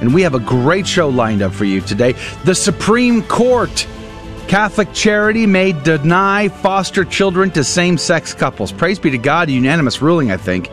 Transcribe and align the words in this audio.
and 0.00 0.14
we 0.14 0.22
have 0.22 0.34
a 0.34 0.40
great 0.40 0.86
show 0.86 1.08
lined 1.08 1.42
up 1.42 1.52
for 1.52 1.64
you 1.64 1.80
today. 1.80 2.14
The 2.44 2.54
Supreme 2.54 3.22
Court. 3.22 3.86
Catholic 4.48 4.92
Charity 4.92 5.44
may 5.44 5.72
deny 5.72 6.46
foster 6.48 7.04
children 7.04 7.50
to 7.50 7.64
same 7.64 7.98
sex 7.98 8.32
couples. 8.32 8.70
Praise 8.70 8.98
be 8.98 9.10
to 9.10 9.18
God, 9.18 9.50
unanimous 9.50 10.00
ruling, 10.00 10.30
I 10.30 10.36
think. 10.36 10.70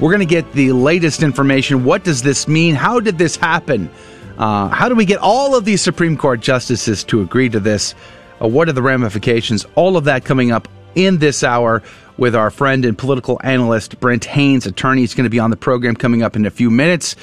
We're 0.00 0.10
going 0.10 0.20
to 0.20 0.26
get 0.26 0.52
the 0.52 0.72
latest 0.72 1.22
information. 1.22 1.84
What 1.84 2.04
does 2.04 2.22
this 2.22 2.46
mean? 2.46 2.74
How 2.74 3.00
did 3.00 3.16
this 3.16 3.34
happen? 3.36 3.88
Uh, 4.36 4.68
how 4.68 4.90
do 4.90 4.94
we 4.94 5.06
get 5.06 5.18
all 5.18 5.56
of 5.56 5.64
these 5.64 5.80
Supreme 5.80 6.18
Court 6.18 6.40
justices 6.40 7.02
to 7.04 7.22
agree 7.22 7.48
to 7.48 7.58
this? 7.58 7.94
Uh, 8.42 8.48
what 8.48 8.68
are 8.68 8.72
the 8.72 8.82
ramifications? 8.82 9.64
All 9.74 9.96
of 9.96 10.04
that 10.04 10.26
coming 10.26 10.52
up 10.52 10.68
in 10.94 11.16
this 11.16 11.42
hour 11.42 11.82
with 12.18 12.34
our 12.34 12.50
friend 12.50 12.84
and 12.84 12.96
political 12.96 13.40
analyst 13.42 13.98
Brent 14.00 14.24
Haynes, 14.26 14.66
attorney. 14.66 15.02
He's 15.02 15.14
going 15.14 15.24
to 15.24 15.30
be 15.30 15.38
on 15.38 15.50
the 15.50 15.56
program 15.56 15.96
coming 15.96 16.22
up 16.22 16.36
in 16.36 16.46
a 16.46 16.50
few 16.50 16.70
minutes. 16.70 17.16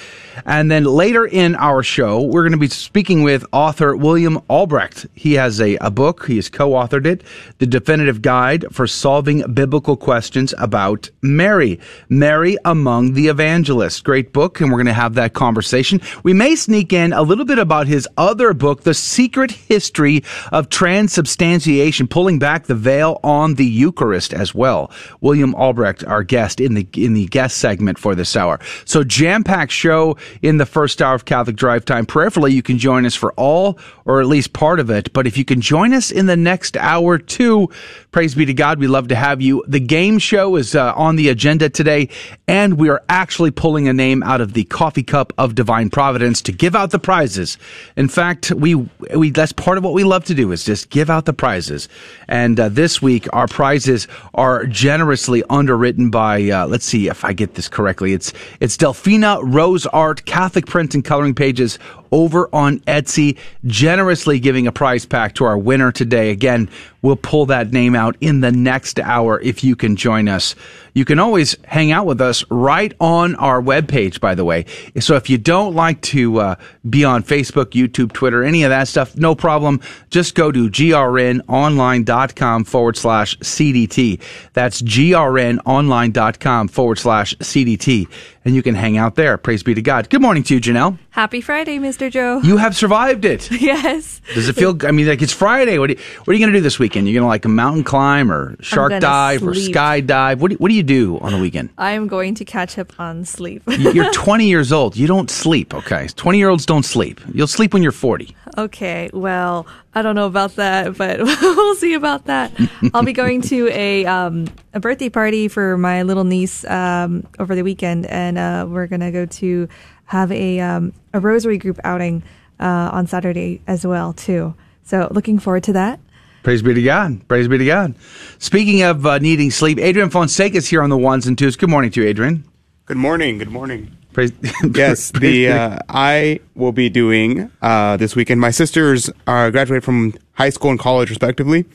And 0.45 0.69
then 0.69 0.83
later 0.83 1.25
in 1.25 1.55
our 1.55 1.83
show, 1.83 2.21
we're 2.21 2.43
going 2.43 2.53
to 2.53 2.57
be 2.57 2.67
speaking 2.67 3.23
with 3.23 3.45
author 3.52 3.95
William 3.95 4.41
Albrecht. 4.49 5.05
He 5.13 5.33
has 5.33 5.61
a, 5.61 5.75
a 5.77 5.91
book, 5.91 6.25
he 6.25 6.38
has 6.38 6.49
co 6.49 6.72
authored 6.72 7.05
it, 7.05 7.23
The 7.59 7.67
Definitive 7.67 8.22
Guide 8.22 8.66
for 8.72 8.88
Solving 8.88 9.53
Biblical 9.53 9.95
Questions 9.95 10.53
About 10.58 11.09
Mary. 11.22 11.80
Mary 12.09 12.57
Among 12.66 13.13
the 13.13 13.28
Evangelists. 13.28 14.02
Great 14.02 14.33
book, 14.33 14.59
and 14.59 14.72
we're 14.72 14.78
going 14.78 14.88
to 14.88 14.94
have 14.94 15.16
that 15.16 15.33
conversation. 15.33 16.02
We 16.23 16.33
may 16.33 16.55
sneak 16.55 16.94
in 16.94 17.13
a 17.13 17.22
little 17.22 17.45
bit 17.45 17.59
about 17.59 17.88
his 17.88 18.07
other 18.17 18.53
book, 18.53 18.83
The 18.83 18.94
Secret 18.94 19.52
History 19.52 20.23
of 20.52 20.69
Transubstantiation, 20.69 22.07
pulling 22.07 22.39
back 22.39 22.66
the 22.66 22.75
veil 22.75 23.19
on 23.23 23.55
the 23.55 23.66
Eucharist 23.66 24.33
as 24.33 24.53
well. 24.55 24.83
William 25.22 25.53
Albrecht, 25.56 26.03
our 26.06 26.23
guest 26.23 26.59
in 26.59 26.73
the 26.73 26.88
in 26.94 27.14
the 27.14 27.28
guest 27.28 27.58
segment 27.58 27.98
for 27.98 28.16
this 28.16 28.36
hour. 28.36 28.59
So 28.86 29.03
jam 29.03 29.44
packed 29.44 29.72
show 29.72 30.17
in 30.42 30.58
the 30.58 30.66
first 30.66 31.02
hour 31.02 31.16
of 31.16 31.25
Catholic 31.25 31.56
Drive 31.56 31.86
Time. 31.86 32.06
Prayerfully, 32.06 32.53
you 32.53 32.62
can 32.62 32.78
join 32.78 33.06
us 33.06 33.16
for 33.16 33.34
all 33.34 33.78
or 34.06 34.20
at 34.20 34.28
least 34.28 34.53
part 34.53 34.80
of 34.80 34.90
it. 34.90 35.12
But 35.14 35.28
if 35.28 35.38
you 35.38 35.45
can 35.45 35.62
join 35.62 35.94
us 35.94 36.12
in 36.12 36.25
the 36.25 36.36
next 36.36 36.78
hour 36.78 37.17
too, 37.17 37.70
praise 38.12 38.36
be 38.36 38.45
to 38.45 38.53
God. 38.53 38.80
We 38.80 38.88
love 38.88 39.08
to 39.09 39.16
have 39.16 39.42
you. 39.42 39.64
The 39.67 39.80
game 39.80 40.20
show 40.20 40.56
is 40.56 40.75
uh, 40.75 40.94
on 40.95 41.16
the 41.16 41.30
agenda 41.30 41.70
today, 41.70 42.09
and 42.47 42.78
we 42.78 42.90
are 42.90 43.02
actually 43.09 43.52
pulling 43.52 43.88
a 43.88 43.94
name 43.94 44.23
out 44.23 44.42
of 44.42 44.53
the 44.53 44.66
coffee 44.66 45.03
cup 45.03 45.34
of 45.38 45.56
divine 45.56 45.90
providence 45.90 46.42
to 46.44 46.52
give 46.52 46.75
out 46.75 46.92
the 46.92 47.00
prizes. 47.00 47.58
In 47.95 48.08
fact, 48.08 48.52
we 48.52 48.75
we 49.16 49.30
that's 49.30 49.53
part 49.53 49.78
of 49.78 49.84
what 49.84 49.94
we 49.94 50.03
love 50.03 50.25
to 50.25 50.34
do 50.34 50.52
is 50.52 50.64
just 50.64 50.90
give 50.90 51.09
out 51.09 51.25
the 51.25 51.34
prizes. 51.34 51.90
And 52.28 52.59
uh, 52.59 52.70
this 52.70 53.02
week, 53.02 53.28
our 53.34 53.47
prizes 53.47 54.08
are 54.34 54.66
generously 54.73 55.43
underwritten 55.49 56.09
by, 56.09 56.49
uh, 56.49 56.67
let's 56.67 56.85
see 56.85 57.07
if 57.07 57.23
I 57.23 57.31
get 57.31 57.53
this 57.53 57.69
correctly. 57.69 58.13
It's, 58.13 58.33
it's 58.59 58.75
Delphina 58.75 59.39
Rose 59.41 59.85
Art, 59.85 60.25
Catholic 60.25 60.66
print 60.66 60.95
and 60.95 61.05
coloring 61.05 61.35
pages 61.35 61.79
over 62.14 62.47
on 62.53 62.80
Etsy, 62.81 63.38
generously 63.66 64.39
giving 64.39 64.67
a 64.67 64.72
prize 64.72 65.03
pack 65.03 65.33
to 65.33 65.45
our 65.45 65.58
winner 65.58 65.92
today. 65.92 66.30
Again, 66.30 66.69
we'll 67.02 67.16
pull 67.16 67.47
that 67.47 67.73
name 67.73 67.95
out 67.95 68.16
in 68.22 68.42
the 68.42 68.52
next 68.52 69.00
hour 69.00 69.42
if 69.42 69.64
you 69.64 69.75
can 69.75 69.95
join 69.95 70.30
us. 70.30 70.53
You 70.94 71.06
can 71.06 71.18
always 71.18 71.57
hang 71.66 71.91
out 71.91 72.06
with 72.06 72.22
us 72.22 72.46
right 72.51 72.94
on 73.00 73.34
our 73.35 73.59
webpage, 73.62 74.19
by 74.19 74.35
the 74.35 74.46
way. 74.46 74.66
So 75.00 75.16
if 75.16 75.28
you 75.28 75.40
don't 75.40 75.74
like 75.74 76.01
to 76.01 76.40
uh, 76.40 76.56
be 76.88 77.03
on 77.03 77.24
Facebook, 77.24 77.72
YouTube, 77.72 78.13
Twitter, 78.13 78.44
any 78.44 78.63
of 78.63 78.69
that 78.69 78.88
stuff, 78.88 79.18
no 79.18 79.34
problem. 79.34 79.81
Just 80.12 80.35
go 80.35 80.51
to 80.51 80.69
grnonline.com 80.69 82.63
forward 82.66 82.95
slash 82.95 83.35
CDT. 83.40 84.22
That's 84.53 84.84
grnonline.com 84.84 86.68
forward 86.68 86.97
slash 87.00 87.35
CDT. 87.38 88.07
And 88.45 88.53
you 88.53 88.62
can 88.62 88.75
hang 88.75 88.97
out 88.97 89.16
there. 89.16 89.40
Praise 89.40 89.63
be 89.63 89.74
to 89.74 89.81
God. 89.81 90.12
Good 90.12 90.22
morning 90.22 90.44
to 90.44 90.53
you, 90.53 90.62
Janelle. 90.62 91.00
Happy 91.13 91.41
Friday, 91.41 91.78
Mr. 91.78 92.09
Joe. 92.09 92.40
You 92.44 92.57
have 92.57 92.75
survived 92.75 93.24
it. 93.24 93.51
yes. 93.62 94.19
Does 94.34 94.50
it 94.50 94.53
feel? 94.53 94.75
I 94.84 94.90
mean, 94.90 95.07
like 95.07 95.22
it's 95.22 95.31
Friday. 95.31 95.78
What 95.78 95.91
are 95.91 95.94
you, 95.94 96.00
what 96.24 96.29
are 96.29 96.34
you 96.34 96.40
going 96.40 96.51
to 96.51 96.57
do 96.57 96.63
this 96.63 96.79
weekend? 96.79 97.07
You're 97.07 97.13
going 97.13 97.25
to 97.25 97.28
like 97.28 97.46
a 97.46 97.50
mountain 97.50 97.84
climb 97.84 98.31
or 98.31 98.56
shark 98.62 99.00
dive 99.00 99.41
sleep. 99.41 99.47
or 99.47 99.53
skydive? 99.53 100.40
What 100.40 100.47
do, 100.47 100.53
you, 100.56 100.57
what 100.57 100.69
do 100.69 100.74
you 100.74 100.81
do 100.81 101.19
on 101.19 101.31
the 101.31 101.38
weekend? 101.38 101.69
I 101.78 101.91
am 101.91 102.07
going 102.07 102.34
to 102.34 102.46
catch 102.46 102.79
up 102.79 103.00
on 103.00 103.25
sleep. 103.25 103.62
you're 103.68 104.12
20 104.12 104.47
years 104.47 104.72
old. 104.72 104.97
You 104.97 105.06
don't 105.06 105.29
sleep. 105.29 105.75
Okay, 105.75 106.07
20 106.07 106.40
year 106.40 106.50
olds 106.50 106.66
don't 106.66 106.81
sleep. 106.81 107.22
You'll 107.31 107.45
sleep 107.45 107.75
when 107.75 107.84
you're 107.84 107.91
40. 107.91 108.35
Okay. 108.57 109.12
Well, 109.13 109.68
I 109.94 110.01
don't 110.01 110.16
know 110.16 110.25
about 110.25 110.56
that, 110.56 110.97
but 110.97 111.19
we'll 111.24 111.75
see 111.75 111.94
about 111.94 112.25
that. 112.25 112.51
I'll 112.95 113.03
be 113.03 113.13
going 113.13 113.41
to 113.44 113.69
a 113.69 114.03
um, 114.07 114.47
a 114.74 114.80
birthday 114.80 115.09
party 115.09 115.47
for 115.47 115.78
my 115.78 116.01
little 116.01 116.24
niece 116.24 116.66
um, 116.66 117.28
over 117.38 117.53
the 117.53 117.62
weekend, 117.62 118.07
and 118.07 118.38
uh, 118.40 118.66
we're 118.68 118.88
gonna 118.88 119.12
go 119.12 119.28
to 119.28 119.69
have 120.06 120.31
a 120.31 120.59
um, 120.59 120.94
a 121.14 121.19
rosary 121.19 121.58
group 121.58 121.80
outing 121.84 122.24
uh, 122.59 122.90
on 122.91 123.08
Saturday 123.08 123.62
as 123.68 123.86
well 123.86 124.14
too. 124.14 124.56
So 124.84 125.08
looking 125.12 125.40
forward 125.40 125.64
to 125.64 125.74
that. 125.74 126.00
Praise 126.44 126.62
be 126.62 126.74
to 126.74 126.81
God. 126.81 127.25
Praise 127.28 127.47
be 127.47 127.58
to 127.58 127.66
God. 127.66 127.96
Speaking 128.38 128.81
of 128.84 129.06
uh, 129.06 129.18
needing 129.19 129.50
sleep, 129.50 129.80
Adrian 129.80 130.09
Fonseca 130.09 130.58
is 130.58 130.68
here 130.68 130.81
on 130.81 130.90
the 130.90 130.97
ones 130.97 131.25
and 131.25 131.38
twos. 131.38 131.56
Good 131.56 131.69
morning 131.69 131.90
to 131.92 132.02
you, 132.02 132.08
Adrian. 132.08 132.44
Good 132.86 132.97
morning. 132.97 133.38
Good 133.38 133.52
morning. 133.52 133.97
Praise, 134.12 134.34
yes, 134.74 135.12
the 135.19 135.47
uh, 135.47 135.80
I 135.88 136.42
will 136.53 136.74
be 136.74 136.90
doing 136.90 137.50
uh, 137.62 137.97
this 137.97 138.16
weekend. 138.16 138.42
My 138.42 138.52
sisters 138.52 139.09
are 139.25 139.52
graduated 139.52 139.84
from 139.84 140.16
high 140.34 140.50
school 140.50 140.72
and 140.72 140.80
college, 140.80 141.09
respectively, 141.09 141.66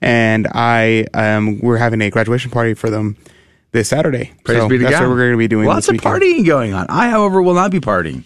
and 0.00 0.46
I 0.52 1.06
um, 1.14 1.60
we're 1.60 1.78
having 1.78 2.00
a 2.00 2.10
graduation 2.10 2.50
party 2.50 2.74
for 2.74 2.90
them 2.90 3.16
this 3.72 3.88
Saturday. 3.88 4.32
Praise 4.44 4.58
so 4.58 4.68
be 4.68 4.78
to 4.78 4.84
that's 4.84 4.96
God. 4.96 5.02
what 5.02 5.10
we're 5.10 5.18
going 5.18 5.32
to 5.32 5.38
be 5.38 5.48
doing. 5.48 5.66
Lots 5.66 5.88
of 5.88 5.96
partying 5.96 6.46
going 6.46 6.72
on. 6.72 6.86
I, 6.88 7.08
however, 7.08 7.42
will 7.42 7.54
not 7.54 7.70
be 7.70 7.80
partying. 7.80 8.24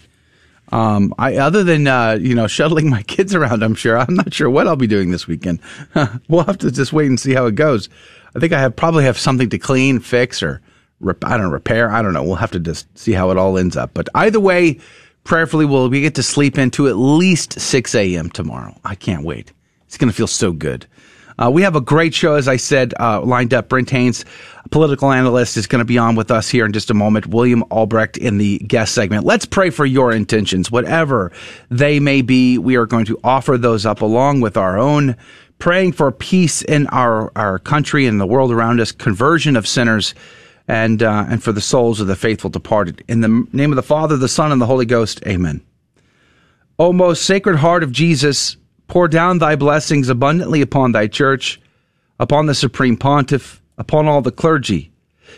Um, 0.71 1.13
I 1.17 1.37
other 1.37 1.63
than 1.63 1.87
uh, 1.87 2.17
you 2.21 2.35
know 2.35 2.47
shuttling 2.47 2.89
my 2.89 3.01
kids 3.03 3.33
around, 3.33 3.63
I'm 3.63 3.75
sure 3.75 3.97
I'm 3.97 4.13
not 4.13 4.33
sure 4.33 4.49
what 4.49 4.67
I'll 4.67 4.75
be 4.75 4.87
doing 4.87 5.11
this 5.11 5.27
weekend. 5.27 5.59
we'll 6.27 6.43
have 6.43 6.57
to 6.59 6.71
just 6.71 6.93
wait 6.93 7.07
and 7.07 7.19
see 7.19 7.33
how 7.33 7.45
it 7.45 7.55
goes. 7.55 7.89
I 8.35 8.39
think 8.39 8.53
I 8.53 8.59
have 8.59 8.75
probably 8.75 9.05
have 9.05 9.17
something 9.17 9.49
to 9.49 9.57
clean, 9.57 9.99
fix, 9.99 10.43
or 10.43 10.61
rep- 10.99 11.23
I 11.23 11.31
don't 11.31 11.47
know, 11.47 11.51
repair. 11.51 11.89
I 11.89 12.01
don't 12.01 12.13
know. 12.13 12.23
We'll 12.23 12.35
have 12.35 12.51
to 12.51 12.59
just 12.59 12.95
see 12.97 13.13
how 13.13 13.31
it 13.31 13.37
all 13.37 13.57
ends 13.57 13.77
up. 13.77 13.91
But 13.93 14.09
either 14.13 14.39
way, 14.39 14.79
prayerfully, 15.23 15.65
we'll 15.65 15.89
we 15.89 16.01
get 16.01 16.15
to 16.15 16.23
sleep 16.23 16.57
into 16.57 16.87
at 16.87 16.97
least 16.97 17.59
6 17.59 17.95
a.m. 17.95 18.29
tomorrow. 18.29 18.77
I 18.83 18.95
can't 18.95 19.23
wait. 19.23 19.53
It's 19.85 19.97
going 19.97 20.09
to 20.09 20.15
feel 20.15 20.27
so 20.27 20.51
good. 20.51 20.85
Uh, 21.39 21.51
we 21.51 21.61
have 21.61 21.75
a 21.75 21.81
great 21.81 22.13
show, 22.13 22.33
as 22.33 22.47
I 22.47 22.57
said, 22.57 22.93
uh, 22.99 23.21
lined 23.21 23.53
up. 23.53 23.69
Brent 23.69 23.89
Haynes, 23.91 24.25
political 24.71 25.11
analyst, 25.11 25.55
is 25.55 25.67
going 25.67 25.79
to 25.79 25.85
be 25.85 25.97
on 25.97 26.15
with 26.15 26.31
us 26.31 26.49
here 26.49 26.65
in 26.65 26.73
just 26.73 26.89
a 26.89 26.95
moment. 26.95 27.27
William 27.27 27.63
Albrecht 27.69 28.17
in 28.17 28.39
the 28.39 28.57
guest 28.59 28.95
segment. 28.95 29.23
Let's 29.23 29.45
pray 29.45 29.69
for 29.69 29.85
your 29.85 30.11
intentions, 30.11 30.71
whatever 30.71 31.31
they 31.69 31.99
may 31.99 32.21
be. 32.23 32.57
We 32.57 32.75
are 32.75 32.87
going 32.87 33.05
to 33.05 33.19
offer 33.23 33.57
those 33.57 33.85
up 33.85 34.01
along 34.01 34.41
with 34.41 34.57
our 34.57 34.79
own, 34.79 35.15
praying 35.59 35.91
for 35.91 36.11
peace 36.11 36.63
in 36.63 36.87
our, 36.87 37.31
our 37.35 37.59
country 37.59 38.07
and 38.07 38.19
the 38.19 38.27
world 38.27 38.51
around 38.51 38.79
us, 38.79 38.91
conversion 38.91 39.55
of 39.55 39.67
sinners, 39.67 40.15
and, 40.67 41.03
uh, 41.03 41.25
and 41.29 41.43
for 41.43 41.51
the 41.51 41.61
souls 41.61 42.01
of 42.01 42.07
the 42.07 42.15
faithful 42.15 42.49
departed. 42.49 43.03
In 43.07 43.21
the 43.21 43.47
name 43.53 43.71
of 43.71 43.75
the 43.75 43.83
Father, 43.83 44.17
the 44.17 44.27
Son, 44.27 44.51
and 44.51 44.59
the 44.59 44.65
Holy 44.65 44.85
Ghost, 44.85 45.21
amen. 45.27 45.61
O 46.79 46.91
most 46.91 47.25
sacred 47.25 47.57
heart 47.57 47.83
of 47.83 47.91
Jesus, 47.91 48.57
pour 48.87 49.07
down 49.07 49.37
thy 49.37 49.55
blessings 49.55 50.09
abundantly 50.09 50.61
upon 50.61 50.91
thy 50.91 51.07
church, 51.07 51.59
upon 52.19 52.45
the 52.45 52.55
supreme 52.55 52.97
pontiff, 52.97 53.61
upon 53.77 54.07
all 54.07 54.21
the 54.21 54.31
clergy. 54.31 54.91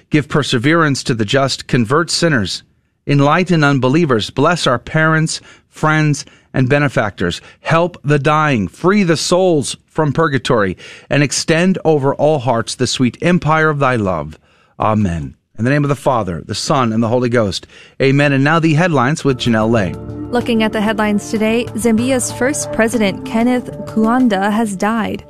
Give 0.09 0.29
perseverance 0.29 1.03
to 1.03 1.13
the 1.13 1.25
just, 1.25 1.67
convert 1.67 2.09
sinners, 2.09 2.63
enlighten 3.07 3.63
unbelievers, 3.63 4.29
bless 4.29 4.67
our 4.67 4.79
parents, 4.79 5.41
friends, 5.67 6.25
and 6.53 6.69
benefactors, 6.69 7.41
help 7.61 7.97
the 8.03 8.19
dying, 8.19 8.67
free 8.67 9.03
the 9.03 9.17
souls 9.17 9.75
from 9.85 10.13
purgatory, 10.13 10.77
and 11.09 11.23
extend 11.23 11.77
over 11.85 12.13
all 12.15 12.39
hearts 12.39 12.75
the 12.75 12.87
sweet 12.87 13.17
empire 13.21 13.69
of 13.69 13.79
thy 13.79 13.95
love. 13.95 14.39
Amen. 14.79 15.35
In 15.59 15.65
the 15.65 15.71
name 15.71 15.83
of 15.83 15.89
the 15.89 15.95
Father, 15.97 16.39
the 16.39 16.55
Son, 16.55 16.93
and 16.93 17.03
the 17.03 17.09
Holy 17.09 17.27
Ghost. 17.27 17.67
Amen. 18.01 18.31
And 18.31 18.45
now 18.45 18.59
the 18.59 18.75
headlines 18.75 19.25
with 19.25 19.39
Janelle 19.39 19.69
Lay. 19.69 19.91
Looking 20.31 20.63
at 20.63 20.71
the 20.71 20.79
headlines 20.79 21.29
today, 21.29 21.65
Zambia's 21.75 22.31
first 22.31 22.71
president, 22.71 23.25
Kenneth 23.25 23.65
Kaunda, 23.85 24.53
has 24.53 24.77
died. 24.77 25.25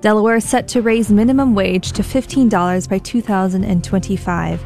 Delaware 0.00 0.40
set 0.40 0.66
to 0.66 0.82
raise 0.82 1.12
minimum 1.12 1.54
wage 1.54 1.92
to 1.92 2.02
$15 2.02 2.88
by 2.88 2.98
2025. 2.98 4.64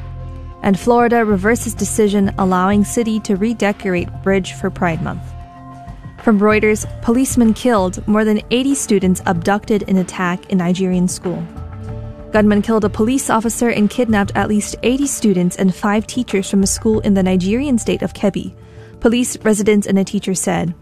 And 0.62 0.80
Florida 0.80 1.26
reverses 1.26 1.74
decision 1.74 2.34
allowing 2.38 2.82
city 2.82 3.20
to 3.20 3.36
redecorate 3.36 4.08
bridge 4.22 4.54
for 4.54 4.70
Pride 4.70 5.02
Month. 5.02 5.24
From 6.22 6.40
Reuters, 6.40 6.86
policemen 7.02 7.52
killed, 7.52 8.08
more 8.08 8.24
than 8.24 8.40
80 8.50 8.74
students 8.74 9.20
abducted 9.26 9.82
in 9.82 9.98
attack 9.98 10.48
in 10.48 10.56
Nigerian 10.56 11.06
school. 11.06 11.46
Gunmen 12.32 12.62
killed 12.62 12.84
a 12.84 12.88
police 12.90 13.30
officer 13.30 13.68
and 13.70 13.88
kidnapped 13.88 14.32
at 14.34 14.48
least 14.48 14.76
80 14.82 15.06
students 15.06 15.56
and 15.56 15.74
five 15.74 16.06
teachers 16.06 16.50
from 16.50 16.62
a 16.62 16.66
school 16.66 17.00
in 17.00 17.14
the 17.14 17.22
Nigerian 17.22 17.78
state 17.78 18.02
of 18.02 18.14
Kebbi. 18.14 18.54
Police, 19.00 19.36
residents, 19.38 19.86
and 19.86 19.98
a 19.98 20.04
teacher 20.04 20.34
said. 20.34 20.74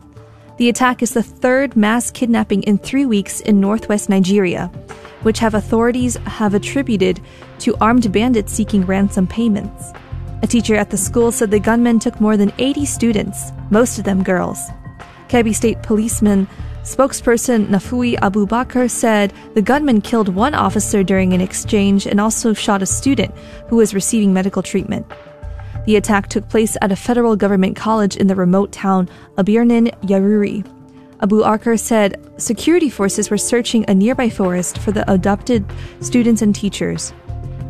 The 0.57 0.69
attack 0.69 1.03
is 1.03 1.13
the 1.13 1.23
third 1.23 1.77
mass 1.77 2.11
kidnapping 2.11 2.63
in 2.63 2.79
three 2.79 3.07
weeks 3.07 3.41
in 3.41 3.61
northwest 3.61 4.09
Nigeria, 4.09 4.69
which 5.23 5.39
have 5.41 5.55
authorities 5.55 6.17
have 6.27 6.55
attributed 6.55 7.21
to 7.61 7.77
armed 7.81 8.11
bandits 8.13 8.53
seeking 8.53 8.87
ransom 8.87 9.27
payments. 9.27 9.93
A 10.43 10.47
teacher 10.47 10.77
at 10.77 10.91
the 10.91 10.97
school 10.97 11.33
said 11.33 11.51
the 11.51 11.59
gunmen 11.59 11.99
took 11.99 12.21
more 12.21 12.37
than 12.37 12.53
80 12.59 12.85
students, 12.87 13.51
most 13.71 13.99
of 13.99 14.05
them 14.05 14.23
girls. 14.23 14.59
Kebbi 15.29 15.55
State 15.55 15.83
Policeman 15.83 16.47
spokesperson 16.85 17.67
Nafiu 17.69 18.15
Abubakar 18.21 18.91
said 18.91 19.33
the 19.55 19.63
gunman 19.63 20.03
killed 20.03 20.29
one 20.29 20.55
officer 20.55 21.03
during 21.03 21.33
an 21.33 21.41
exchange 21.41 22.07
and 22.07 22.21
also 22.21 22.53
shot 22.53 22.83
a 22.83 22.87
student 22.87 23.35
who 23.69 23.77
was 23.77 23.95
receiving 23.95 24.35
medical 24.35 24.63
treatment. 24.63 25.07
The 25.87 25.97
attack 25.97 26.29
took 26.29 26.49
place 26.51 26.77
at 26.83 26.93
a 26.93 26.97
federal 26.97 27.37
government 27.37 27.75
college 27.75 28.17
in 28.17 28.27
the 28.27 28.35
remote 28.35 28.71
town 28.71 29.09
of 29.39 29.47
Birnin 29.47 29.87
Yauri. 30.03 30.65
Abu 31.23 31.41
Akar 31.41 31.81
said 31.81 32.23
security 32.37 32.91
forces 32.91 33.31
were 33.31 33.39
searching 33.39 33.87
a 33.89 33.95
nearby 33.95 34.29
forest 34.29 34.77
for 34.77 34.93
the 34.93 35.11
abducted 35.11 35.65
students 36.01 36.43
and 36.43 36.55
teachers. 36.55 37.15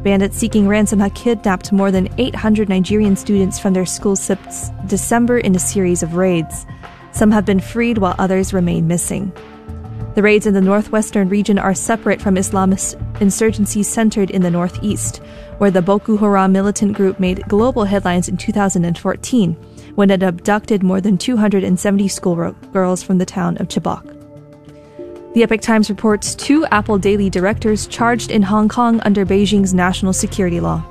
Bandits 0.02 0.36
seeking 0.36 0.66
ransom 0.66 0.98
had 0.98 1.14
kidnapped 1.14 1.72
more 1.72 1.92
than 1.92 2.08
800 2.18 2.68
Nigerian 2.68 3.14
students 3.14 3.60
from 3.60 3.74
their 3.74 3.86
school 3.86 4.16
since 4.16 4.70
December 4.86 5.38
in 5.38 5.54
a 5.54 5.58
series 5.60 6.02
of 6.02 6.16
raids. 6.16 6.66
Some 7.14 7.30
have 7.30 7.46
been 7.46 7.60
freed 7.60 7.98
while 7.98 8.16
others 8.18 8.52
remain 8.52 8.88
missing. 8.88 9.32
The 10.16 10.22
raids 10.22 10.46
in 10.46 10.54
the 10.54 10.60
northwestern 10.60 11.28
region 11.28 11.58
are 11.58 11.74
separate 11.74 12.20
from 12.20 12.34
Islamist 12.34 13.00
insurgency 13.20 13.84
centered 13.84 14.30
in 14.30 14.42
the 14.42 14.50
northeast, 14.50 15.18
where 15.58 15.70
the 15.70 15.80
Boko 15.80 16.16
Haram 16.16 16.52
militant 16.52 16.94
group 16.94 17.20
made 17.20 17.48
global 17.48 17.84
headlines 17.84 18.28
in 18.28 18.36
2014 18.36 19.52
when 19.94 20.10
it 20.10 20.24
abducted 20.24 20.82
more 20.82 21.00
than 21.00 21.16
270 21.16 22.08
schoolgirls 22.08 23.02
from 23.04 23.18
the 23.18 23.24
town 23.24 23.56
of 23.58 23.68
Chibok. 23.68 24.10
The 25.34 25.42
Epoch 25.44 25.60
Times 25.60 25.90
reports 25.90 26.34
two 26.34 26.64
Apple 26.66 26.98
Daily 26.98 27.30
directors 27.30 27.86
charged 27.86 28.32
in 28.32 28.42
Hong 28.42 28.68
Kong 28.68 29.00
under 29.00 29.24
Beijing's 29.24 29.72
national 29.72 30.12
security 30.12 30.58
law. 30.58 30.84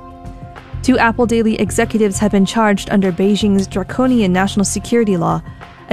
Two 0.82 0.98
Apple 0.98 1.24
Daily 1.26 1.58
executives 1.58 2.18
have 2.18 2.32
been 2.32 2.44
charged 2.44 2.90
under 2.90 3.10
Beijing's 3.10 3.66
draconian 3.66 4.34
national 4.34 4.66
security 4.66 5.16
law, 5.16 5.42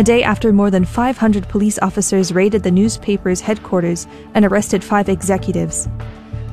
a 0.02 0.04
day 0.04 0.24
after 0.24 0.52
more 0.52 0.72
than 0.72 0.84
500 0.84 1.48
police 1.48 1.78
officers 1.78 2.34
raided 2.34 2.64
the 2.64 2.72
newspaper's 2.72 3.40
headquarters 3.40 4.08
and 4.34 4.44
arrested 4.44 4.84
five 4.84 5.08
executives. 5.08 5.88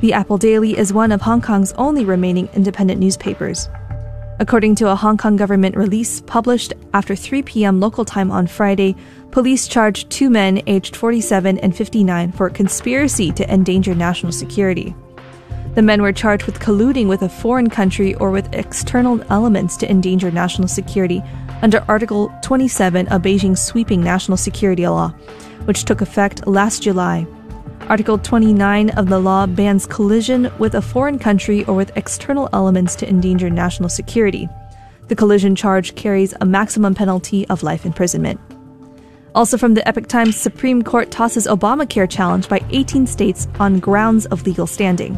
The 0.02 0.12
Apple 0.12 0.36
Daily 0.36 0.76
is 0.76 0.92
one 0.92 1.12
of 1.12 1.22
Hong 1.22 1.40
Kong's 1.40 1.72
only 1.72 2.04
remaining 2.04 2.50
independent 2.52 3.00
newspapers. 3.00 3.70
According 4.38 4.74
to 4.74 4.90
a 4.90 4.94
Hong 4.94 5.16
Kong 5.16 5.36
government 5.36 5.78
release 5.78 6.20
published 6.20 6.74
after 6.92 7.16
3 7.16 7.40
p.m. 7.40 7.80
local 7.80 8.04
time 8.04 8.30
on 8.30 8.46
Friday, 8.46 8.94
police 9.30 9.66
charged 9.66 10.10
two 10.10 10.28
men 10.28 10.60
aged 10.66 10.94
47 10.94 11.56
and 11.60 11.74
59 11.74 12.32
for 12.32 12.50
conspiracy 12.50 13.32
to 13.32 13.50
endanger 13.50 13.94
national 13.94 14.32
security. 14.32 14.94
The 15.74 15.80
men 15.80 16.02
were 16.02 16.12
charged 16.12 16.44
with 16.44 16.60
colluding 16.60 17.08
with 17.08 17.22
a 17.22 17.30
foreign 17.30 17.70
country 17.70 18.14
or 18.16 18.30
with 18.30 18.52
external 18.52 19.24
elements 19.32 19.78
to 19.78 19.90
endanger 19.90 20.30
national 20.30 20.68
security 20.68 21.22
under 21.62 21.84
Article 21.88 22.32
27 22.42 23.08
of 23.08 23.22
Beijing's 23.22 23.62
sweeping 23.62 24.02
national 24.02 24.36
security 24.36 24.86
law, 24.86 25.10
which 25.64 25.84
took 25.84 26.00
effect 26.00 26.46
last 26.46 26.82
July. 26.82 27.26
Article 27.88 28.18
29 28.18 28.90
of 28.90 29.08
the 29.08 29.18
law 29.18 29.46
bans 29.46 29.86
collusion 29.86 30.52
with 30.58 30.74
a 30.74 30.82
foreign 30.82 31.18
country 31.18 31.64
or 31.64 31.74
with 31.74 31.96
external 31.96 32.48
elements 32.52 32.94
to 32.96 33.08
endanger 33.08 33.48
national 33.48 33.88
security. 33.88 34.48
The 35.08 35.16
collusion 35.16 35.56
charge 35.56 35.94
carries 35.94 36.34
a 36.40 36.44
maximum 36.44 36.94
penalty 36.94 37.48
of 37.48 37.62
life 37.62 37.86
imprisonment. 37.86 38.40
Also 39.34 39.56
from 39.56 39.74
the 39.74 39.86
Epoch 39.86 40.06
Times, 40.06 40.36
Supreme 40.36 40.82
Court 40.82 41.10
tosses 41.10 41.46
Obamacare 41.46 42.10
challenge 42.10 42.48
by 42.48 42.60
18 42.70 43.06
states 43.06 43.48
on 43.58 43.78
grounds 43.78 44.26
of 44.26 44.44
legal 44.46 44.66
standing. 44.66 45.16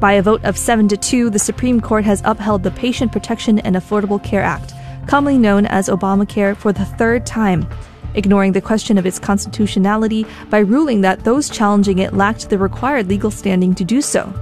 By 0.00 0.14
a 0.14 0.22
vote 0.22 0.44
of 0.44 0.58
7 0.58 0.88
to 0.88 0.96
2, 0.96 1.30
the 1.30 1.38
Supreme 1.38 1.80
Court 1.80 2.04
has 2.04 2.22
upheld 2.24 2.62
the 2.62 2.70
Patient 2.72 3.12
Protection 3.12 3.60
and 3.60 3.76
Affordable 3.76 4.22
Care 4.22 4.42
Act, 4.42 4.74
commonly 5.06 5.38
known 5.38 5.66
as 5.66 5.88
Obamacare, 5.88 6.56
for 6.56 6.72
the 6.72 6.84
third 6.84 7.26
time 7.26 7.66
ignoring 8.14 8.52
the 8.52 8.60
question 8.60 8.98
of 8.98 9.06
its 9.06 9.18
constitutionality 9.18 10.26
by 10.50 10.58
ruling 10.58 11.00
that 11.02 11.24
those 11.24 11.50
challenging 11.50 11.98
it 11.98 12.14
lacked 12.14 12.48
the 12.48 12.58
required 12.58 13.08
legal 13.08 13.30
standing 13.30 13.74
to 13.74 13.84
do 13.84 14.00
so. 14.00 14.32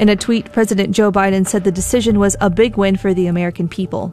In 0.00 0.08
a 0.08 0.16
tweet, 0.16 0.52
President 0.52 0.94
Joe 0.94 1.12
Biden 1.12 1.46
said 1.46 1.64
the 1.64 1.70
decision 1.70 2.18
was 2.18 2.36
a 2.40 2.50
big 2.50 2.76
win 2.76 2.96
for 2.96 3.14
the 3.14 3.28
American 3.28 3.68
people. 3.68 4.12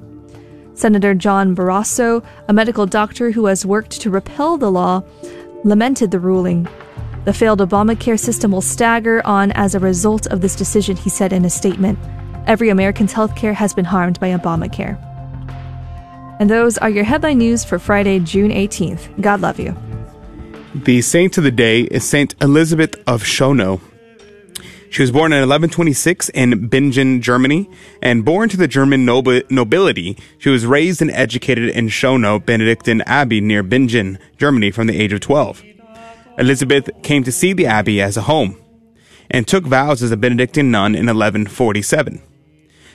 Senator 0.74 1.14
John 1.14 1.56
Barrasso, 1.56 2.24
a 2.48 2.54
medical 2.54 2.86
doctor 2.86 3.32
who 3.32 3.46
has 3.46 3.66
worked 3.66 4.00
to 4.02 4.10
repeal 4.10 4.58
the 4.58 4.72
law, 4.72 5.04
lamented 5.64 6.12
the 6.12 6.20
ruling. 6.20 6.68
The 7.26 7.34
failed 7.34 7.60
Obamacare 7.60 8.20
system 8.20 8.52
will 8.52 8.62
stagger 8.62 9.22
on 9.26 9.52
as 9.52 9.76
a 9.76 9.80
result 9.80 10.28
of 10.28 10.42
this 10.42 10.56
decision, 10.56 10.98
he 10.98 11.10
said 11.10 11.34
in 11.34 11.46
a 11.46 11.50
statement. 11.50 12.00
Every 12.48 12.70
American's 12.70 13.14
health 13.14 13.36
care 13.36 13.54
has 13.54 13.74
been 13.74 13.86
harmed 13.86 14.20
by 14.20 14.30
Obamacare. 14.30 15.11
And 16.42 16.50
those 16.50 16.80
are 16.80 16.90
your 16.90 17.04
headline 17.04 17.38
news 17.38 17.64
for 17.64 17.78
Friday, 17.78 18.20
June 18.20 18.50
18th. 18.50 19.22
God 19.22 19.42
love 19.42 19.60
you. 19.60 19.78
The 20.74 21.04
saint 21.04 21.38
of 21.38 21.44
the 21.44 21.52
day 21.52 21.82
is 21.82 22.04
Saint 22.04 22.34
Elizabeth 22.42 22.96
of 23.06 23.22
Schonau. 23.22 23.80
She 24.90 25.04
was 25.04 25.12
born 25.12 25.34
in 25.34 25.38
1126 25.38 26.30
in 26.30 26.68
Bingen, 26.68 27.22
Germany, 27.22 27.70
and 28.02 28.26
born 28.26 28.50
to 28.50 28.58
the 28.58 28.68
German 28.68 29.06
nobility. 29.06 30.18
She 30.40 30.50
was 30.50 30.66
raised 30.66 31.00
and 31.00 31.12
educated 31.12 31.70
in 31.70 31.90
Schonau 31.90 32.44
Benedictine 32.44 33.02
Abbey 33.02 33.40
near 33.40 33.62
Bingen, 33.62 34.18
Germany 34.40 34.72
from 34.72 34.88
the 34.88 35.00
age 35.00 35.14
of 35.14 35.20
12. 35.20 35.64
Elizabeth 36.40 36.90
came 37.04 37.24
to 37.24 37.32
see 37.32 37.54
the 37.54 37.68
abbey 37.68 38.02
as 38.02 38.18
a 38.18 38.22
home 38.22 38.60
and 39.30 39.48
took 39.48 39.66
vows 39.66 40.02
as 40.02 40.10
a 40.10 40.18
Benedictine 40.18 40.72
nun 40.72 40.96
in 40.96 41.06
1147. 41.06 42.20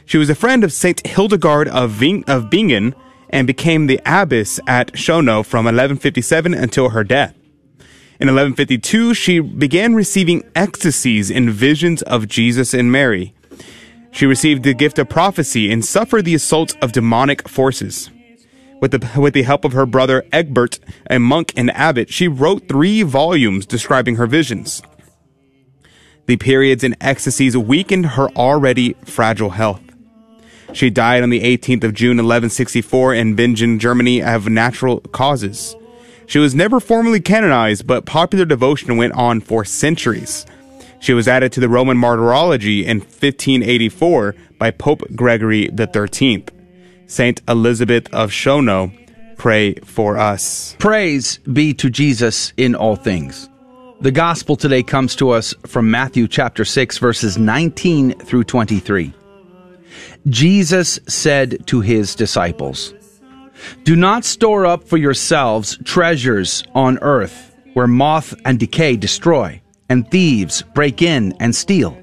She 0.05 0.19
was 0.19 0.31
a 0.31 0.35
friend 0.35 0.65
of 0.65 0.73
Saint 0.73 1.07
Hildegard 1.07 1.69
of, 1.69 1.93
Ving- 1.93 2.25
of 2.27 2.51
Bingen, 2.51 2.93
and 3.31 3.47
became 3.47 3.87
the 3.87 4.01
abbess 4.05 4.61
at 4.67 4.93
Schonau 4.93 5.45
from 5.45 5.65
1157 5.65 6.55
until 6.55 6.91
her 6.91 7.05
death. 7.05 7.35
In 8.19 8.29
1152, 8.29 9.13
she 9.13 9.41
began 9.41 9.95
receiving 9.95 10.43
ecstasies 10.55 11.31
and 11.31 11.51
visions 11.51 12.03
of 12.03 12.29
Jesus 12.29 12.73
and 12.73 12.91
Mary. 12.91 13.35
She 14.11 14.25
received 14.25 14.63
the 14.63 14.73
gift 14.73 14.99
of 14.99 15.11
prophecy 15.11 15.71
and 15.71 15.85
suffered 15.85 16.25
the 16.25 16.35
assaults 16.35 16.75
of 16.81 16.93
demonic 16.93 17.47
forces. 17.47 18.11
With 18.81 18.93
the, 18.93 19.21
with 19.21 19.35
the 19.35 19.43
help 19.43 19.65
of 19.65 19.73
her 19.73 19.85
brother 19.85 20.25
Egbert, 20.33 20.79
a 21.11 21.19
monk 21.19 21.53
and 21.57 21.71
abbot, 21.73 22.11
she 22.11 22.27
wrote 22.29 22.69
three 22.69 23.03
volumes 23.03 23.67
describing 23.67 24.17
her 24.17 24.27
visions. 24.27 24.83
The 26.27 26.37
periods 26.39 26.83
and 26.83 26.97
ecstasies 27.01 27.57
weakened 27.57 28.07
her 28.07 28.29
already 28.31 28.95
fragile 29.05 29.51
health. 29.51 29.83
She 30.77 30.91
died 30.91 31.23
on 31.23 31.31
the 31.31 31.41
18th 31.41 31.85
of 31.85 31.95
June 31.95 32.19
1164 32.19 33.15
in 33.15 33.35
Bingen, 33.35 33.79
Germany 33.79 34.23
of 34.23 34.47
natural 34.47 35.01
causes. 35.01 35.75
She 36.27 36.39
was 36.39 36.55
never 36.55 36.81
formally 36.81 37.19
canonized, 37.19 37.87
but 37.87 38.05
popular 38.05 38.45
devotion 38.45 38.99
went 38.99 39.15
on 39.15 39.41
for 39.41 39.65
centuries. 39.65 40.45
She 41.01 41.15
was 41.15 41.29
added 41.29 41.53
to 41.53 41.61
the 41.61 41.71
Roman 41.71 41.97
Martyrology 41.97 42.85
in 42.85 42.99
1584 42.99 44.35
by 44.59 44.71
Pope 44.71 45.03
Gregory 45.15 45.71
XIII. 45.75 46.45
Saint 47.07 47.41
Elizabeth 47.49 48.13
of 48.13 48.31
Schonau, 48.31 48.93
pray 49.39 49.77
for 49.77 50.19
us. 50.19 50.77
Praise 50.79 51.39
be 51.39 51.73
to 51.73 51.89
Jesus 51.89 52.53
in 52.59 52.75
all 52.75 52.97
things. 52.97 53.49
The 54.03 54.13
gospel 54.13 54.57
today 54.57 54.83
comes 54.83 55.17
to 55.17 55.31
us 55.31 55.55
from 55.67 55.91
Matthew 55.91 56.29
chapter 56.29 56.67
6 56.67 56.99
verses 56.99 57.39
19 57.39 58.19
through 58.19 58.45
23. 58.45 59.15
Jesus 60.29 60.99
said 61.07 61.67
to 61.67 61.81
his 61.81 62.15
disciples, 62.15 62.95
Do 63.85 63.97
not 63.97 64.25
store 64.25 64.67
up 64.67 64.89
for 64.89 64.97
yourselves 64.97 65.79
treasures 65.85 66.65
on 66.75 66.99
earth, 67.01 67.55
where 67.75 67.87
moth 67.87 68.35
and 68.45 68.59
decay 68.59 68.97
destroy, 68.97 69.61
and 69.89 70.11
thieves 70.11 70.63
break 70.75 71.03
in 71.03 71.33
and 71.41 71.55
steal. 71.55 71.97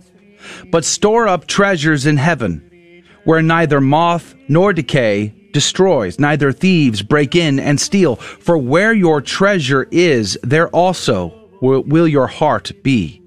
But 0.71 0.85
store 0.85 1.27
up 1.27 1.47
treasures 1.47 2.05
in 2.05 2.17
heaven, 2.17 3.03
where 3.23 3.41
neither 3.41 3.81
moth 3.81 4.35
nor 4.47 4.73
decay 4.73 5.33
destroys, 5.53 6.19
neither 6.19 6.51
thieves 6.51 7.01
break 7.01 7.35
in 7.35 7.59
and 7.59 7.79
steal. 7.79 8.17
For 8.17 8.57
where 8.57 8.93
your 8.93 9.21
treasure 9.21 9.87
is, 9.91 10.37
there 10.43 10.67
also 10.69 11.49
will, 11.61 12.07
your 12.07 12.27
heart 12.27 12.71
be. 12.83 13.21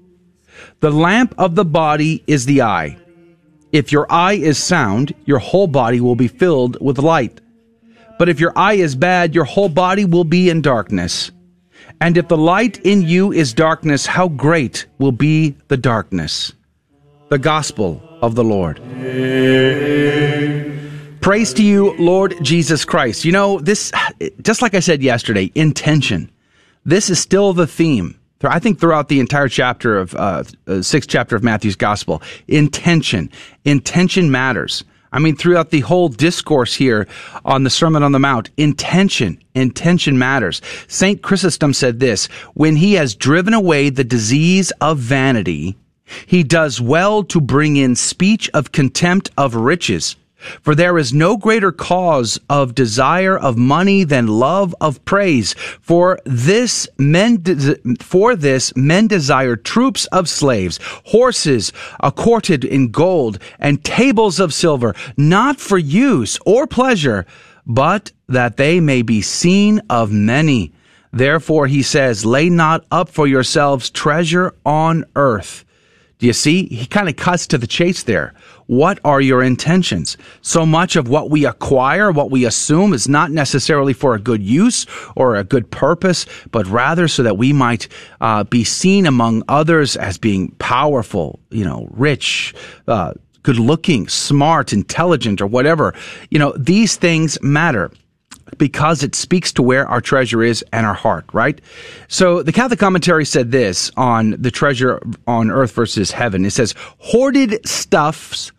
The 0.79 0.91
lamp 0.91 1.33
of 1.37 1.55
the 1.55 1.65
body 1.65 2.23
is 2.27 2.45
the 2.45 2.61
eye. 2.61 2.97
If 3.71 3.91
your 3.91 4.11
eye 4.11 4.33
is 4.33 4.57
sound, 4.57 5.13
your 5.25 5.39
whole 5.39 5.67
body 5.67 5.99
will 5.99 6.15
be 6.15 6.27
filled 6.27 6.77
with 6.79 6.99
light. 6.99 7.41
But 8.17 8.29
if 8.29 8.39
your 8.39 8.53
eye 8.55 8.73
is 8.73 8.95
bad, 8.95 9.35
your 9.35 9.43
whole 9.43 9.69
body 9.69 10.05
will 10.05 10.23
be 10.23 10.49
in 10.49 10.61
darkness. 10.61 11.31
And 11.99 12.17
if 12.17 12.27
the 12.27 12.37
light 12.37 12.79
in 12.85 13.01
you 13.01 13.31
is 13.31 13.53
darkness, 13.53 14.05
how 14.05 14.27
great 14.29 14.85
will 14.99 15.11
be 15.11 15.55
the 15.67 15.77
darkness? 15.77 16.53
The 17.29 17.39
gospel 17.39 18.01
of 18.21 18.35
the 18.35 18.43
Lord. 18.43 18.77
Praise 21.21 21.53
to 21.55 21.63
you, 21.63 21.93
Lord 21.97 22.35
Jesus 22.41 22.85
Christ. 22.85 23.25
You 23.25 23.33
know, 23.33 23.59
this, 23.59 23.91
just 24.41 24.61
like 24.61 24.75
I 24.75 24.79
said 24.79 25.03
yesterday, 25.03 25.51
intention. 25.55 26.31
This 26.85 27.09
is 27.09 27.19
still 27.19 27.51
the 27.51 27.67
theme. 27.67 28.16
I 28.43 28.59
think 28.59 28.79
throughout 28.79 29.07
the 29.07 29.19
entire 29.19 29.47
chapter 29.47 29.97
of, 29.97 30.13
uh, 30.15 30.43
uh, 30.67 30.81
sixth 30.81 31.09
chapter 31.09 31.35
of 31.35 31.43
Matthew's 31.43 31.75
gospel, 31.75 32.21
intention. 32.47 33.31
Intention 33.65 34.29
matters. 34.29 34.83
I 35.11 35.19
mean, 35.19 35.35
throughout 35.35 35.71
the 35.71 35.79
whole 35.79 36.09
discourse 36.09 36.75
here 36.75 37.07
on 37.45 37.63
the 37.63 37.69
Sermon 37.69 38.03
on 38.03 38.11
the 38.11 38.19
Mount, 38.19 38.49
intention, 38.57 39.41
intention 39.55 40.19
matters. 40.19 40.61
St. 40.87 41.21
Chrysostom 41.21 41.73
said 41.73 41.99
this, 41.99 42.27
when 42.53 42.75
he 42.75 42.93
has 42.93 43.15
driven 43.15 43.53
away 43.53 43.89
the 43.89 44.03
disease 44.03 44.71
of 44.81 44.99
vanity, 44.99 45.77
he 46.25 46.43
does 46.43 46.79
well 46.79 47.23
to 47.23 47.41
bring 47.41 47.77
in 47.77 47.95
speech 47.95 48.49
of 48.53 48.71
contempt 48.71 49.31
of 49.37 49.55
riches 49.55 50.15
for 50.61 50.75
there 50.75 50.97
is 50.97 51.13
no 51.13 51.37
greater 51.37 51.71
cause 51.71 52.39
of 52.49 52.75
desire 52.75 53.37
of 53.37 53.57
money 53.57 54.03
than 54.03 54.27
love 54.27 54.75
of 54.81 55.03
praise. 55.05 55.53
For 55.81 56.19
this 56.25 56.87
men, 56.97 57.37
de- 57.41 57.77
for 57.99 58.35
this 58.35 58.75
men 58.75 59.07
desire 59.07 59.55
troops 59.55 60.05
of 60.07 60.29
slaves, 60.29 60.79
horses 61.05 61.71
accorded 61.99 62.63
in 62.63 62.91
gold, 62.91 63.39
and 63.59 63.83
tables 63.83 64.39
of 64.39 64.53
silver, 64.53 64.95
not 65.15 65.59
for 65.59 65.77
use 65.77 66.37
or 66.45 66.67
pleasure, 66.67 67.25
but 67.65 68.11
that 68.27 68.57
they 68.57 68.79
may 68.79 69.01
be 69.01 69.21
seen 69.21 69.81
of 69.89 70.11
many. 70.11 70.71
Therefore 71.11 71.67
he 71.67 71.81
says, 71.81 72.25
lay 72.25 72.49
not 72.49 72.85
up 72.91 73.09
for 73.09 73.27
yourselves 73.27 73.89
treasure 73.89 74.53
on 74.65 75.05
earth. 75.15 75.65
Do 76.19 76.25
you 76.25 76.33
see? 76.33 76.65
He 76.67 76.85
kind 76.85 77.07
of 77.09 77.15
cuts 77.15 77.47
to 77.47 77.57
the 77.57 77.67
chase 77.67 78.03
there. 78.03 78.33
What 78.67 78.99
are 79.03 79.21
your 79.21 79.41
intentions? 79.41 80.17
So 80.41 80.65
much 80.65 80.95
of 80.95 81.07
what 81.07 81.29
we 81.29 81.45
acquire, 81.45 82.11
what 82.11 82.31
we 82.31 82.45
assume 82.45 82.93
is 82.93 83.07
not 83.07 83.31
necessarily 83.31 83.93
for 83.93 84.13
a 84.13 84.19
good 84.19 84.43
use 84.43 84.85
or 85.15 85.35
a 85.35 85.43
good 85.43 85.71
purpose, 85.71 86.25
but 86.51 86.67
rather 86.67 87.07
so 87.07 87.23
that 87.23 87.37
we 87.37 87.53
might 87.53 87.87
uh, 88.21 88.43
be 88.43 88.63
seen 88.63 89.05
among 89.05 89.43
others 89.47 89.95
as 89.95 90.17
being 90.17 90.51
powerful, 90.59 91.39
you 91.49 91.63
know, 91.63 91.87
rich, 91.91 92.53
uh, 92.87 93.13
good 93.43 93.57
looking, 93.57 94.09
smart, 94.09 94.73
intelligent, 94.73 95.39
or 95.39 95.47
whatever. 95.47 95.93
You 96.29 96.39
know, 96.39 96.53
these 96.57 96.97
things 96.97 97.41
matter 97.41 97.89
because 98.57 99.03
it 99.03 99.15
speaks 99.15 99.51
to 99.53 99.61
where 99.61 99.87
our 99.87 100.01
treasure 100.01 100.43
is 100.43 100.63
and 100.73 100.85
our 100.85 100.93
heart, 100.93 101.25
right? 101.33 101.59
So 102.07 102.43
the 102.43 102.51
Catholic 102.51 102.79
commentary 102.79 103.25
said 103.25 103.51
this 103.51 103.91
on 103.97 104.31
the 104.31 104.51
treasure 104.51 105.01
on 105.25 105.51
earth 105.51 105.71
versus 105.71 106.11
heaven. 106.11 106.45
It 106.45 106.51
says, 106.51 106.73
hoarded 106.97 107.65
stuffs 107.67 108.51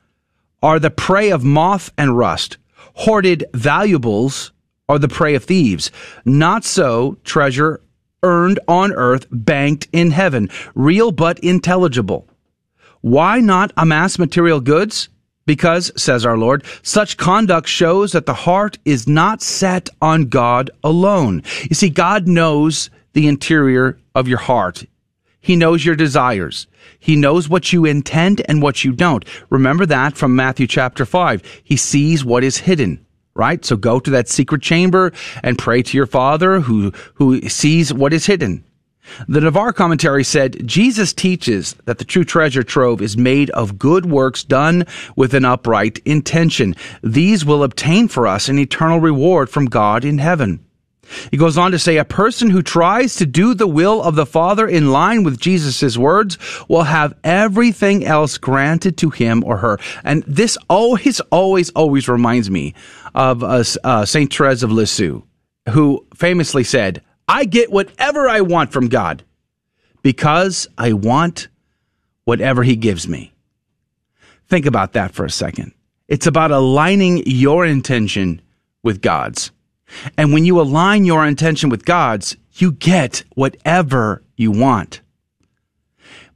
are 0.63 0.79
the 0.79 0.91
prey 0.91 1.31
of 1.31 1.45
moth 1.45 1.93
and 1.97 2.17
rust. 2.17 2.59
Hoarded 2.95 3.45
valuables 3.55 4.53
are 4.89 4.99
the 4.99 5.09
prey 5.09 5.35
of 5.35 5.45
thieves. 5.45 5.91
Not 6.25 6.65
so 6.65 7.17
treasure 7.25 7.81
earned 8.23 8.59
on 8.67 8.93
earth, 8.93 9.27
banked 9.31 9.87
in 9.93 10.11
heaven, 10.11 10.51
real 10.75 11.13
but 11.13 11.39
intelligible. 11.41 12.29
Why 13.01 13.41
not 13.41 13.73
amass 13.77 14.19
material 14.19 14.61
goods? 14.61 15.09
Because, 15.47 15.93
says 15.97 16.27
our 16.27 16.37
Lord, 16.37 16.65
such 16.83 17.17
conduct 17.17 17.69
shows 17.69 18.13
that 18.13 18.27
the 18.27 18.35
heart 18.35 18.79
is 18.85 19.09
not 19.09 19.41
set 19.41 19.89
on 20.03 20.25
God 20.25 20.71
alone. 20.85 21.43
You 21.71 21.75
see, 21.75 21.89
God 21.89 22.27
knows 22.27 22.91
the 23.15 23.29
interior 23.29 23.99
of 24.15 24.29
your 24.29 24.39
heart. 24.39 24.85
He 25.41 25.57
knows 25.57 25.85
your 25.85 25.97
desires. 25.97 26.67
He 26.99 27.17
knows 27.17 27.49
what 27.49 27.73
you 27.73 27.85
intend 27.85 28.43
and 28.49 28.61
what 28.61 28.85
you 28.85 28.93
don't. 28.93 29.25
Remember 29.51 29.87
that 29.87 30.17
from 30.17 30.37
Matthew 30.37 30.67
chapter 30.67 31.05
5. 31.05 31.43
He 31.63 31.77
sees 31.77 32.25
what 32.25 32.45
is 32.45 32.59
hidden, 32.59 33.05
right? 33.35 33.65
So 33.65 33.77
go 33.77 34.01
to 34.01 34.11
that 34.11 34.29
secret 34.29 34.63
chamber 34.63 35.13
and 35.43 35.59
pray 35.59 35.83
to 35.83 35.97
your 35.97 36.07
Father 36.07 36.61
who, 36.61 36.93
who 37.15 37.49
sees 37.49 37.93
what 37.93 38.13
is 38.13 38.27
hidden. 38.27 38.65
The 39.27 39.41
Navarre 39.41 39.73
commentary 39.73 40.25
said, 40.25 40.67
Jesus 40.67 41.13
teaches 41.13 41.75
that 41.87 41.99
the 41.99 42.05
true 42.05 42.25
treasure 42.25 42.63
trove 42.63 43.01
is 43.01 43.17
made 43.17 43.49
of 43.51 43.79
good 43.79 44.07
works 44.07 44.45
done 44.45 44.85
with 45.17 45.35
an 45.35 45.45
upright 45.45 45.99
intention. 46.05 46.75
These 47.03 47.45
will 47.45 47.63
obtain 47.63 48.09
for 48.09 48.27
us 48.27 48.49
an 48.49 48.59
eternal 48.59 49.01
reward 49.01 49.49
from 49.49 49.67
God 49.67 50.05
in 50.05 50.19
heaven. 50.19 50.65
He 51.31 51.37
goes 51.37 51.57
on 51.59 51.73
to 51.73 51.79
say, 51.79 51.97
a 51.97 52.05
person 52.05 52.51
who 52.51 52.63
tries 52.63 53.17
to 53.17 53.27
do 53.27 53.55
the 53.55 53.67
will 53.67 54.03
of 54.03 54.15
the 54.15 54.27
Father 54.27 54.67
in 54.67 54.93
line 54.93 55.23
with 55.23 55.41
Jesus' 55.41 55.97
words 55.97 56.39
will 56.69 56.83
have 56.83 57.15
everything 57.25 58.05
else 58.05 58.39
granted 58.39 58.97
to 58.99 59.11
him 59.11 59.43
or 59.45 59.59
her. 59.59 59.79
And 60.05 60.23
this 60.25 60.57
always, 60.69 61.21
always, 61.31 61.71
always 61.71 62.09
reminds 62.09 62.51
me 62.51 62.75
of 63.15 63.43
uh, 63.43 63.65
uh, 63.85 64.05
Saint 64.05 64.35
Therese 64.35 64.63
of 64.63 64.73
Lisieux, 64.73 65.23
who 65.71 66.07
famously 66.15 66.65
said, 66.65 67.03
I 67.27 67.45
get 67.45 67.71
whatever 67.71 68.29
I 68.29 68.41
want 68.41 68.73
from 68.73 68.89
God 68.89 69.23
because 70.03 70.67
I 70.79 70.95
want 70.95 71.49
whatever 72.25 72.63
he 72.63 72.77
gives 72.77 73.09
me. 73.09 73.33
Think 74.49 74.67
about 74.67 74.95
that 74.95 75.13
for 75.13 75.25
a 75.25 75.31
second. 75.31 75.73
It's 76.09 76.27
about 76.27 76.51
aligning 76.51 77.23
your 77.27 77.67
intention 77.67 78.41
with 78.83 79.03
God's. 79.03 79.51
And 80.17 80.33
when 80.33 80.45
you 80.45 80.61
align 80.61 81.05
your 81.05 81.27
intention 81.27 81.71
with 81.71 81.85
God's, 81.85 82.37
you 82.55 82.73
get 82.73 83.25
whatever 83.35 84.23
you 84.37 84.51
want. 84.51 85.01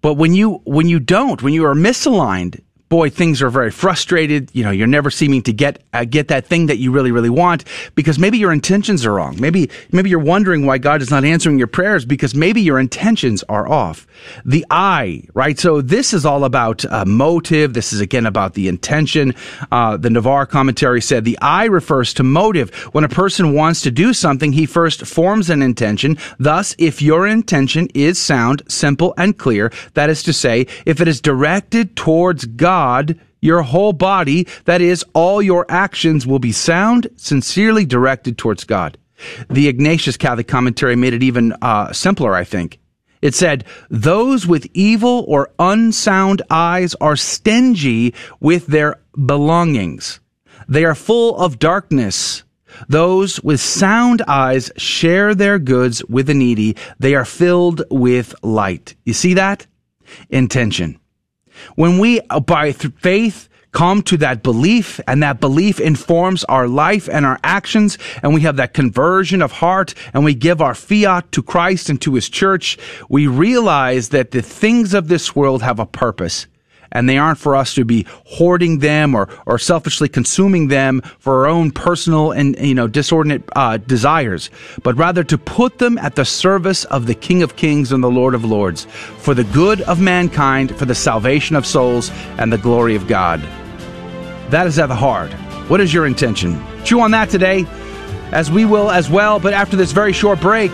But 0.00 0.14
when 0.14 0.35
you 0.35 0.61
when 0.64 0.88
you 0.88 0.99
don't, 0.99 1.42
when 1.42 1.54
you 1.54 1.64
are 1.64 1.75
misaligned, 1.75 2.61
boy, 2.92 3.08
things 3.08 3.40
are 3.40 3.49
very 3.49 3.70
frustrated. 3.70 4.50
You 4.52 4.64
know, 4.64 4.70
you're 4.70 4.87
never 4.87 5.11
seeming 5.11 5.40
to 5.44 5.52
get 5.54 5.82
uh, 5.94 6.04
get 6.04 6.28
that 6.28 6.46
thing 6.46 6.66
that 6.66 6.76
you 6.76 6.92
really, 6.92 7.11
really 7.11 7.30
want 7.30 7.64
because 7.94 8.18
maybe 8.18 8.37
your 8.37 8.52
intentions 8.52 9.06
are 9.06 9.14
wrong. 9.14 9.40
Maybe 9.40 9.70
maybe 9.92 10.11
you're 10.11 10.18
wondering 10.18 10.66
why 10.66 10.76
God 10.76 11.00
is 11.00 11.11
not 11.11 11.25
answering 11.25 11.56
your 11.56 11.68
prayers 11.68 12.04
because 12.04 12.34
maybe 12.34 12.61
your 12.61 12.78
intentions 12.78 13.42
are 13.49 13.66
off. 13.66 14.06
The 14.44 14.66
I, 14.68 15.22
right? 15.32 15.58
So 15.58 15.80
this 15.80 16.12
is 16.12 16.26
all 16.26 16.44
about 16.44 16.84
uh, 16.84 17.06
motive. 17.06 17.72
This 17.72 17.94
is 17.94 18.00
again 18.00 18.26
about 18.26 18.52
the 18.52 18.68
intention. 18.68 19.34
Uh, 19.70 19.96
the 19.96 20.11
Navarre 20.11 20.44
commentary 20.44 21.00
said 21.00 21.25
the 21.25 21.38
I 21.40 21.64
refers 21.64 22.12
to 22.14 22.22
motive. 22.22 22.75
When 22.92 23.04
a 23.04 23.08
person 23.08 23.54
wants 23.54 23.80
to 23.82 23.90
do 23.90 24.12
something, 24.12 24.52
he 24.52 24.66
first 24.66 25.06
forms 25.06 25.49
an 25.49 25.62
intention. 25.62 26.18
Thus, 26.38 26.76
if 26.76 27.00
your 27.00 27.26
intention 27.26 27.88
is 27.94 28.20
sound, 28.20 28.61
simple, 28.68 29.14
and 29.16 29.38
clear, 29.38 29.72
that 29.94 30.11
is 30.11 30.22
to 30.25 30.34
say, 30.34 30.66
if 30.84 31.00
it 31.00 31.08
is 31.08 31.22
directed 31.22 31.96
towards 31.96 32.44
God 32.44 32.81
God, 32.82 33.20
your 33.40 33.62
whole 33.62 33.92
body, 33.92 34.48
that 34.64 34.80
is, 34.80 35.04
all 35.14 35.40
your 35.40 35.64
actions 35.68 36.26
will 36.26 36.40
be 36.40 36.50
sound, 36.50 37.06
sincerely 37.14 37.84
directed 37.84 38.36
towards 38.36 38.64
God. 38.64 38.98
The 39.48 39.68
Ignatius 39.68 40.16
Catholic 40.16 40.48
commentary 40.48 40.96
made 40.96 41.14
it 41.14 41.22
even 41.22 41.52
uh, 41.62 41.92
simpler, 41.92 42.34
I 42.34 42.42
think. 42.42 42.80
It 43.20 43.36
said, 43.36 43.64
Those 43.88 44.48
with 44.48 44.66
evil 44.74 45.24
or 45.28 45.52
unsound 45.60 46.42
eyes 46.50 46.96
are 46.96 47.14
stingy 47.14 48.14
with 48.40 48.66
their 48.66 48.96
belongings. 49.14 50.18
They 50.66 50.84
are 50.84 50.96
full 50.96 51.36
of 51.38 51.60
darkness. 51.60 52.42
Those 52.88 53.40
with 53.44 53.60
sound 53.60 54.22
eyes 54.26 54.72
share 54.76 55.36
their 55.36 55.60
goods 55.60 56.04
with 56.06 56.26
the 56.26 56.34
needy. 56.34 56.74
They 56.98 57.14
are 57.14 57.24
filled 57.24 57.84
with 57.90 58.34
light. 58.42 58.96
You 59.04 59.12
see 59.12 59.34
that? 59.34 59.68
Intention. 60.30 60.98
When 61.75 61.99
we, 61.99 62.21
uh, 62.30 62.40
by 62.40 62.73
faith, 62.73 63.49
come 63.73 64.02
to 64.02 64.18
that 64.18 64.42
belief 64.42 65.00
and 65.09 65.23
that 65.23 65.40
belief 65.40 65.80
informs 65.80 66.44
our 66.44 66.68
life 66.68 67.09
and 67.09 67.25
our 67.25 67.40
actions 67.42 67.99
and 68.23 68.35
we 68.35 68.42
have 68.42 68.56
that 68.56 68.75
conversion 68.75 69.42
of 69.42 69.50
heart 69.50 69.94
and 70.12 70.25
we 70.25 70.35
give 70.35 70.61
our 70.61 70.75
fiat 70.75 71.32
to 71.32 71.42
Christ 71.42 71.88
and 71.88 72.00
to 72.02 72.14
his 72.14 72.28
church, 72.28 72.78
we 73.09 73.26
realize 73.26 74.11
that 74.11 74.30
the 74.30 74.42
things 74.42 74.94
of 74.94 75.09
this 75.09 75.35
world 75.35 75.62
have 75.62 75.78
a 75.78 75.87
purpose 75.87 76.47
and 76.92 77.08
they 77.08 77.18
aren't 77.18 77.38
for 77.38 77.56
us 77.56 77.75
to 77.75 77.84
be 77.84 78.06
hoarding 78.25 78.78
them 78.78 79.14
or, 79.14 79.28
or 79.46 79.58
selfishly 79.58 80.08
consuming 80.08 80.68
them 80.68 81.00
for 81.18 81.40
our 81.40 81.46
own 81.46 81.70
personal 81.70 82.30
and 82.30 82.56
you 82.58 82.75
know 82.75 82.87
disordinate 82.87 83.42
uh, 83.56 83.76
desires, 83.78 84.50
but 84.82 84.96
rather 84.96 85.25
to 85.25 85.37
put 85.37 85.78
them 85.78 85.99
at 85.99 86.14
the 86.14 86.25
service 86.25 86.84
of 86.84 87.06
the 87.06 87.14
King 87.14 87.42
of 87.42 87.56
Kings 87.56 87.92
and 87.92 88.02
the 88.02 88.11
Lord 88.11 88.34
of 88.34 88.44
Lords, 88.44 88.84
for 89.18 89.34
the 89.34 89.44
good 89.44 89.80
of 89.82 90.00
mankind, 90.00 90.76
for 90.76 90.84
the 90.84 90.94
salvation 90.94 91.56
of 91.56 91.66
souls, 91.66 92.11
and 92.38 92.52
the 92.52 92.58
glory 92.58 92.94
of 92.94 93.06
God. 93.08 93.40
That 94.50 94.66
is 94.66 94.78
at 94.78 94.87
the 94.87 94.94
heart. 94.94 95.32
What 95.68 95.80
is 95.80 95.94
your 95.94 96.06
intention? 96.06 96.62
Chew 96.84 97.00
on 97.00 97.12
that 97.12 97.30
today, 97.30 97.64
as 98.32 98.50
we 98.50 98.64
will 98.64 98.90
as 98.90 99.08
well. 99.08 99.40
But 99.40 99.54
after 99.54 99.76
this 99.76 99.92
very 99.92 100.12
short 100.12 100.40
break, 100.40 100.72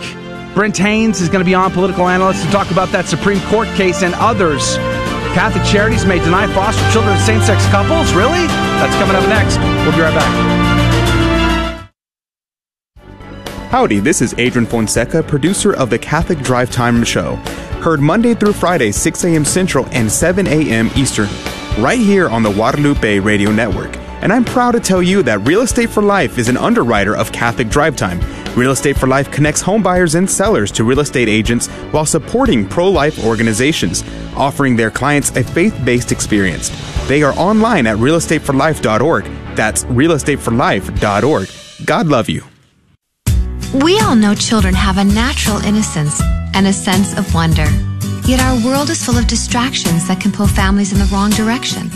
Brent 0.53 0.77
Haynes 0.77 1.21
is 1.21 1.29
going 1.29 1.39
to 1.39 1.45
be 1.45 1.55
on, 1.55 1.71
political 1.71 2.07
analyst, 2.07 2.43
to 2.43 2.51
talk 2.51 2.71
about 2.71 2.89
that 2.89 3.05
Supreme 3.05 3.39
Court 3.43 3.67
case 3.69 4.03
and 4.03 4.13
others. 4.15 4.77
Catholic 5.33 5.63
Charities 5.63 6.05
may 6.05 6.19
deny 6.19 6.47
foster 6.53 6.81
children 6.91 7.15
to 7.15 7.21
same 7.23 7.41
sex 7.41 7.65
couples? 7.67 8.13
Really? 8.13 8.47
That's 8.81 8.95
coming 8.95 9.15
up 9.15 9.27
next. 9.29 9.57
We'll 9.85 9.95
be 9.95 10.01
right 10.01 10.13
back. 10.13 10.69
Howdy, 13.69 13.99
this 13.99 14.21
is 14.21 14.33
Adrian 14.39 14.65
Fonseca, 14.65 15.21
producer 15.21 15.75
of 15.75 15.91
the 15.91 15.99
Catholic 15.99 16.39
Drive 16.39 16.71
Time 16.71 17.03
Show. 17.03 17.35
Heard 17.83 17.99
Monday 17.99 18.33
through 18.33 18.53
Friday, 18.53 18.91
6 18.91 19.23
a.m. 19.25 19.45
Central 19.45 19.85
and 19.91 20.11
7 20.11 20.47
a.m. 20.47 20.89
Eastern, 20.95 21.29
right 21.77 21.99
here 21.99 22.27
on 22.29 22.41
the 22.41 22.51
Guadalupe 22.51 23.19
Radio 23.19 23.51
Network. 23.51 23.95
And 24.21 24.33
I'm 24.33 24.43
proud 24.43 24.71
to 24.71 24.79
tell 24.79 25.03
you 25.03 25.21
that 25.23 25.47
Real 25.47 25.61
Estate 25.61 25.89
for 25.89 26.01
Life 26.01 26.39
is 26.39 26.49
an 26.49 26.57
underwriter 26.57 27.15
of 27.15 27.31
Catholic 27.31 27.69
Drive 27.69 27.95
Time. 27.95 28.19
Real 28.55 28.71
Estate 28.71 28.97
for 28.97 29.07
Life 29.07 29.31
connects 29.31 29.61
home 29.61 29.83
buyers 29.83 30.15
and 30.15 30.29
sellers 30.29 30.71
to 30.71 30.83
real 30.83 30.99
estate 30.99 31.29
agents 31.29 31.67
while 31.91 32.05
supporting 32.05 32.67
pro 32.67 32.89
life 32.89 33.23
organizations, 33.23 34.03
offering 34.35 34.75
their 34.75 34.91
clients 34.91 35.35
a 35.35 35.43
faith 35.43 35.79
based 35.85 36.11
experience. 36.11 36.69
They 37.07 37.23
are 37.23 37.33
online 37.33 37.87
at 37.87 37.97
realestateforlife.org. 37.97 39.25
That's 39.55 39.83
realestateforlife.org. 39.85 41.49
God 41.85 42.07
love 42.07 42.29
you. 42.29 42.43
We 43.83 43.99
all 43.99 44.15
know 44.15 44.33
children 44.33 44.73
have 44.73 44.97
a 44.97 45.03
natural 45.03 45.57
innocence 45.57 46.19
and 46.55 46.65
a 46.65 46.73
sense 46.73 47.17
of 47.17 47.33
wonder. 47.35 47.67
Yet 48.27 48.41
our 48.41 48.63
world 48.65 48.89
is 48.89 49.03
full 49.03 49.17
of 49.17 49.27
distractions 49.27 50.07
that 50.07 50.19
can 50.19 50.31
pull 50.31 50.47
families 50.47 50.91
in 50.91 50.99
the 50.99 51.05
wrong 51.05 51.29
direction. 51.31 51.89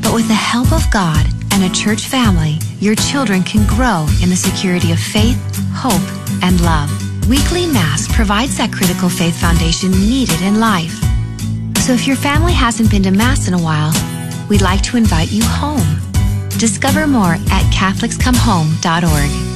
But 0.00 0.14
with 0.14 0.28
the 0.28 0.34
help 0.34 0.72
of 0.72 0.90
God 0.90 1.26
and 1.56 1.64
a 1.64 1.74
church 1.74 2.06
family, 2.06 2.58
your 2.80 2.94
children 2.94 3.42
can 3.42 3.66
grow 3.66 4.06
in 4.22 4.28
the 4.28 4.36
security 4.36 4.92
of 4.92 4.98
faith, 4.98 5.38
hope, 5.72 5.94
and 6.42 6.60
love. 6.60 6.90
Weekly 7.30 7.66
Mass 7.66 8.06
provides 8.14 8.58
that 8.58 8.72
critical 8.72 9.08
faith 9.08 9.40
foundation 9.40 9.90
needed 9.90 10.40
in 10.42 10.60
life. 10.60 10.94
So 11.78 11.94
if 11.94 12.06
your 12.06 12.16
family 12.16 12.52
hasn't 12.52 12.90
been 12.90 13.02
to 13.04 13.10
Mass 13.10 13.48
in 13.48 13.54
a 13.54 13.58
while, 13.58 13.92
we'd 14.50 14.60
like 14.60 14.82
to 14.82 14.98
invite 14.98 15.32
you 15.32 15.44
home. 15.44 16.00
Discover 16.58 17.06
more 17.06 17.36
at 17.50 17.64
CatholicsComeHome.org. 17.72 19.55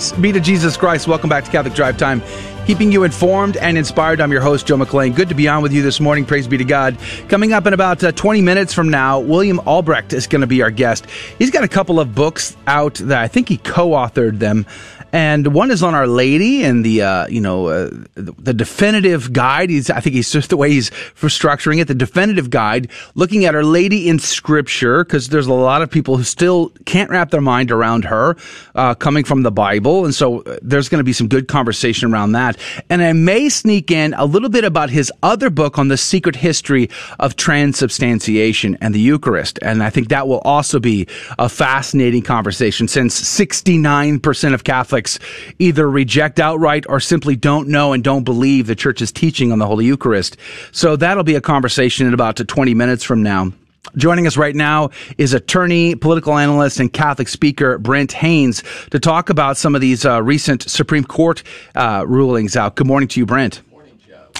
Praise 0.00 0.12
be 0.12 0.32
to 0.32 0.40
Jesus 0.40 0.78
Christ. 0.78 1.06
Welcome 1.06 1.28
back 1.28 1.44
to 1.44 1.50
Catholic 1.50 1.74
Drive 1.74 1.98
Time. 1.98 2.22
Keeping 2.64 2.90
you 2.90 3.04
informed 3.04 3.58
and 3.58 3.76
inspired. 3.76 4.22
I'm 4.22 4.32
your 4.32 4.40
host, 4.40 4.66
Joe 4.66 4.78
McClain. 4.78 5.14
Good 5.14 5.28
to 5.28 5.34
be 5.34 5.46
on 5.46 5.62
with 5.62 5.74
you 5.74 5.82
this 5.82 6.00
morning. 6.00 6.24
Praise 6.24 6.48
be 6.48 6.56
to 6.56 6.64
God. 6.64 6.96
Coming 7.28 7.52
up 7.52 7.66
in 7.66 7.74
about 7.74 8.02
uh, 8.02 8.10
20 8.10 8.40
minutes 8.40 8.72
from 8.72 8.88
now, 8.88 9.20
William 9.20 9.58
Albrecht 9.66 10.14
is 10.14 10.26
going 10.26 10.40
to 10.40 10.46
be 10.46 10.62
our 10.62 10.70
guest. 10.70 11.04
He's 11.38 11.50
got 11.50 11.64
a 11.64 11.68
couple 11.68 12.00
of 12.00 12.14
books 12.14 12.56
out 12.66 12.94
that 12.94 13.18
I 13.18 13.28
think 13.28 13.50
he 13.50 13.58
co 13.58 13.90
authored 13.90 14.38
them 14.38 14.64
and 15.12 15.54
one 15.54 15.70
is 15.70 15.82
on 15.82 15.94
Our 15.94 16.06
Lady 16.06 16.64
and 16.64 16.84
the 16.84 17.02
uh, 17.02 17.26
you 17.28 17.40
know 17.40 17.68
uh, 17.68 17.90
the, 18.14 18.32
the, 18.38 18.54
definitive 18.54 19.32
guide. 19.32 19.70
He's 19.70 19.90
I 19.90 20.00
think 20.00 20.14
he's 20.14 20.30
just 20.30 20.50
the 20.50 20.56
way 20.56 20.70
he's 20.70 20.90
for 20.90 21.28
structuring 21.28 21.80
it. 21.80 21.88
The 21.88 21.94
definitive 21.94 22.50
guide, 22.50 22.90
looking 23.14 23.44
at 23.44 23.54
Our 23.54 23.64
Lady 23.64 24.08
in 24.08 24.18
Scripture, 24.18 25.04
because 25.04 25.28
there's 25.28 25.46
a 25.46 25.52
lot 25.52 25.82
of 25.82 25.90
people 25.90 26.16
who 26.16 26.22
still 26.22 26.70
can't 26.84 27.10
wrap 27.10 27.30
their 27.30 27.40
mind 27.40 27.70
around 27.70 28.04
her 28.04 28.36
uh, 28.74 28.94
coming 28.94 29.24
from 29.24 29.42
the 29.42 29.50
Bible, 29.50 30.04
and 30.04 30.14
so 30.14 30.42
uh, 30.42 30.58
there's 30.62 30.88
going 30.88 31.00
to 31.00 31.04
be 31.04 31.12
some 31.12 31.28
good 31.28 31.48
conversation 31.48 32.12
around 32.12 32.32
that. 32.32 32.56
And 32.88 33.02
I 33.02 33.12
may 33.12 33.48
sneak 33.48 33.90
in 33.90 34.14
a 34.14 34.24
little 34.24 34.48
bit 34.48 34.64
about 34.64 34.90
his 34.90 35.12
other 35.22 35.50
book 35.50 35.78
on 35.78 35.88
the 35.88 35.96
secret 35.96 36.36
history 36.36 36.88
of 37.18 37.36
transubstantiation 37.36 38.76
and 38.80 38.94
the 38.94 39.00
Eucharist, 39.00 39.58
and 39.62 39.82
I 39.82 39.90
think 39.90 40.08
that 40.08 40.28
will 40.28 40.40
also 40.40 40.78
be 40.78 41.06
a 41.38 41.48
fascinating 41.48 42.22
conversation 42.22 42.86
since 42.86 43.20
69% 43.20 44.54
of 44.54 44.64
Catholics 44.64 44.99
Catholics 45.00 45.18
either 45.58 45.88
reject 45.88 46.38
outright 46.38 46.84
or 46.88 47.00
simply 47.00 47.36
don't 47.36 47.68
know 47.68 47.92
and 47.92 48.04
don't 48.04 48.24
believe 48.24 48.66
the 48.66 48.74
church's 48.74 49.10
teaching 49.10 49.52
on 49.52 49.58
the 49.58 49.66
Holy 49.66 49.86
Eucharist. 49.86 50.36
So 50.72 50.96
that'll 50.96 51.24
be 51.24 51.36
a 51.36 51.40
conversation 51.40 52.06
in 52.06 52.14
about 52.14 52.36
20 52.36 52.74
minutes 52.74 53.02
from 53.02 53.22
now. 53.22 53.52
Joining 53.96 54.26
us 54.26 54.36
right 54.36 54.54
now 54.54 54.90
is 55.16 55.32
attorney, 55.32 55.94
political 55.94 56.36
analyst, 56.36 56.80
and 56.80 56.92
Catholic 56.92 57.28
speaker 57.28 57.78
Brent 57.78 58.12
Haynes 58.12 58.62
to 58.90 58.98
talk 58.98 59.30
about 59.30 59.56
some 59.56 59.74
of 59.74 59.80
these 59.80 60.04
uh, 60.04 60.22
recent 60.22 60.62
Supreme 60.62 61.04
Court 61.04 61.42
uh, 61.74 62.04
rulings 62.06 62.56
out. 62.56 62.76
Good 62.76 62.86
morning 62.86 63.08
to 63.08 63.20
you, 63.20 63.26
Brent. 63.26 63.62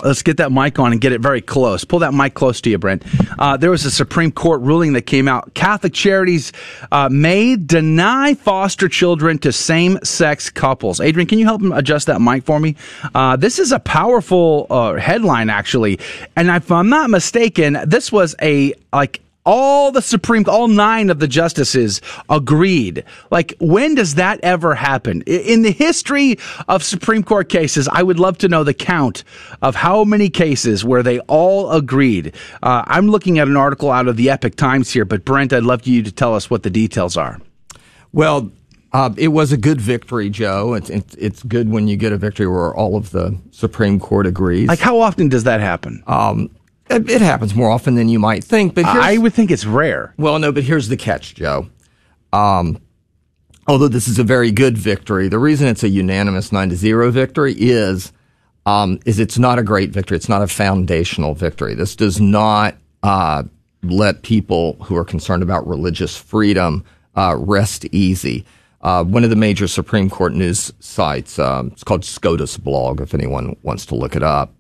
Let's 0.03 0.23
get 0.23 0.39
that 0.39 0.53
mic 0.53 0.79
on 0.79 0.93
and 0.93 1.01
get 1.01 1.13
it 1.13 1.21
very 1.21 1.41
close. 1.41 1.85
Pull 1.85 2.01
that 2.01 2.15
mic 2.15 2.35
close 2.35 2.61
to 2.63 2.71
you, 2.71 2.79
Brent. 2.79 3.05
Uh, 3.39 3.57
there 3.57 3.71
was 3.71 3.85
a 3.85 3.91
Supreme 3.91 4.33
Court 4.33 4.61
ruling 4.63 4.93
that 4.95 5.03
came 5.03 5.29
out. 5.29 5.55
Catholic 5.55 5.93
charities 5.93 6.53
uh, 6.91 7.09
may 7.11 7.57
deny 7.57 8.35
foster 8.35 8.89
children 8.89 9.39
to 9.39 9.53
same 9.53 9.99
sex 10.03 10.51
couples. 10.51 11.01
Adrian, 11.01 11.27
can 11.27 11.39
you 11.39 11.45
help 11.45 11.63
him 11.63 11.73
adjust 11.73 12.07
that 12.07 12.21
mic 12.21 12.45
for 12.45 12.59
me? 12.61 12.77
Uh, 13.15 13.37
this 13.37 13.59
is 13.59 13.73
a 13.73 13.79
powerful 13.79 14.67
uh, 14.71 14.95
headline, 14.95 15.51
actually. 15.51 15.99
And 16.37 16.49
if 16.49 16.71
I'm 16.71 16.89
not 16.89 17.11
mistaken, 17.11 17.79
this 17.87 18.11
was 18.11 18.35
a 18.43 18.75
like 18.93 19.21
all 19.51 19.91
the 19.91 20.01
Supreme, 20.01 20.45
all 20.47 20.69
nine 20.69 21.11
of 21.11 21.19
the 21.19 21.27
justices 21.27 22.01
agreed. 22.29 23.03
Like, 23.33 23.53
when 23.59 23.97
does 23.97 24.15
that 24.15 24.39
ever 24.45 24.77
happen? 24.77 25.23
In 25.23 25.63
the 25.63 25.73
history 25.73 26.39
of 26.69 26.85
Supreme 26.85 27.25
Court 27.25 27.49
cases, 27.49 27.89
I 27.89 28.05
would 28.05 28.21
love 28.21 28.39
to 28.39 28.49
know 28.49 28.63
the 28.63 28.73
count 28.73 29.25
of 29.61 29.75
how 29.75 30.05
many 30.05 30.31
cases 30.31 30.85
where 30.85 31.03
they 31.03 31.19
all 31.21 31.73
agreed. 31.73 32.33
Uh, 32.63 32.85
I'm 32.87 33.09
looking 33.09 33.41
at 33.41 33.49
an 33.49 33.57
article 33.57 33.91
out 33.91 34.07
of 34.07 34.17
the 34.17 34.31
Epoch 34.31 34.55
Times 34.55 34.89
here, 34.93 35.05
but 35.05 35.25
Brent, 35.25 35.53
I'd 35.53 35.65
love 35.65 35.85
you 35.85 36.05
to 36.05 36.13
tell 36.13 36.37
us 36.37 36.49
what 36.49 36.63
the 36.63 36.71
details 36.71 37.17
are. 37.17 37.41
Well, 38.13 38.53
uh, 38.93 39.11
it 39.17 39.29
was 39.29 39.51
a 39.51 39.57
good 39.57 39.81
victory, 39.81 40.31
Joe. 40.31 40.75
It's, 40.75 40.91
it's, 40.91 41.15
it's 41.17 41.43
good 41.43 41.71
when 41.71 41.89
you 41.89 41.97
get 41.97 42.13
a 42.13 42.17
victory 42.17 42.47
where 42.47 42.73
all 42.73 42.97
of 42.97 43.11
the 43.11 43.37
Supreme 43.51 43.99
Court 43.99 44.29
agrees. 44.29 44.69
Like, 44.69 44.79
how 44.79 45.01
often 45.01 45.29
does 45.29 45.43
that 45.43 45.61
happen? 45.61 46.05
Um, 46.07 46.51
it 46.91 47.21
happens 47.21 47.55
more 47.55 47.71
often 47.71 47.95
than 47.95 48.09
you 48.09 48.19
might 48.19 48.45
think, 48.45 48.75
but 48.75 48.85
I 48.85 49.19
would 49.19 49.33
think 49.33 49.51
it's 49.51 49.65
rare. 49.65 50.15
Well, 50.17 50.39
no, 50.39 50.53
but 50.53 50.65
here's 50.65 50.89
the 50.89 50.97
catch, 50.97 51.35
Joe. 51.35 51.69
Um, 52.33 52.81
although 53.67 53.89
this 53.89 54.09
is 54.09 54.19
a 54.19 54.25
very 54.25 54.51
good 54.51 54.77
victory, 54.77 55.29
the 55.29 55.39
reason 55.39 55.69
it's 55.69 55.83
a 55.83 55.89
unanimous 55.89 56.53
nine 56.53 56.69
to 56.71 56.77
zero 56.77 57.11
victory 57.11 57.55
is 57.57 58.13
um, 58.67 58.99
is 59.07 59.19
it's 59.19 59.39
not 59.39 59.59
a 59.59 59.63
great 59.63 59.91
victory. 59.91 60.17
It's 60.17 60.29
not 60.29 60.43
a 60.43 60.47
foundational 60.47 61.35
victory. 61.35 61.75
This 61.75 61.97
does 61.97 62.21
not 62.21 62.77
uh, 63.03 63.45
let 63.83 64.23
people 64.23 64.75
who 64.83 64.97
are 64.97 65.05
concerned 65.05 65.43
about 65.43 65.67
religious 65.67 66.17
freedom 66.17 66.85
uh, 67.17 67.37
rest 67.39 67.87
easy. 67.93 68.45
Uh, 68.83 69.05
one 69.05 69.25
of 69.25 69.31
the 69.31 69.37
major 69.37 69.69
Supreme 69.69 70.09
Court 70.09 70.33
news 70.33 70.73
sites, 70.81 71.39
um, 71.39 71.69
it's 71.69 71.85
called 71.85 72.05
SCOTUS 72.05 72.57
blog, 72.57 73.01
if 73.01 73.13
anyone 73.13 73.57
wants 73.63 73.85
to 73.87 73.95
look 73.95 74.17
it 74.17 74.23
up, 74.23 74.55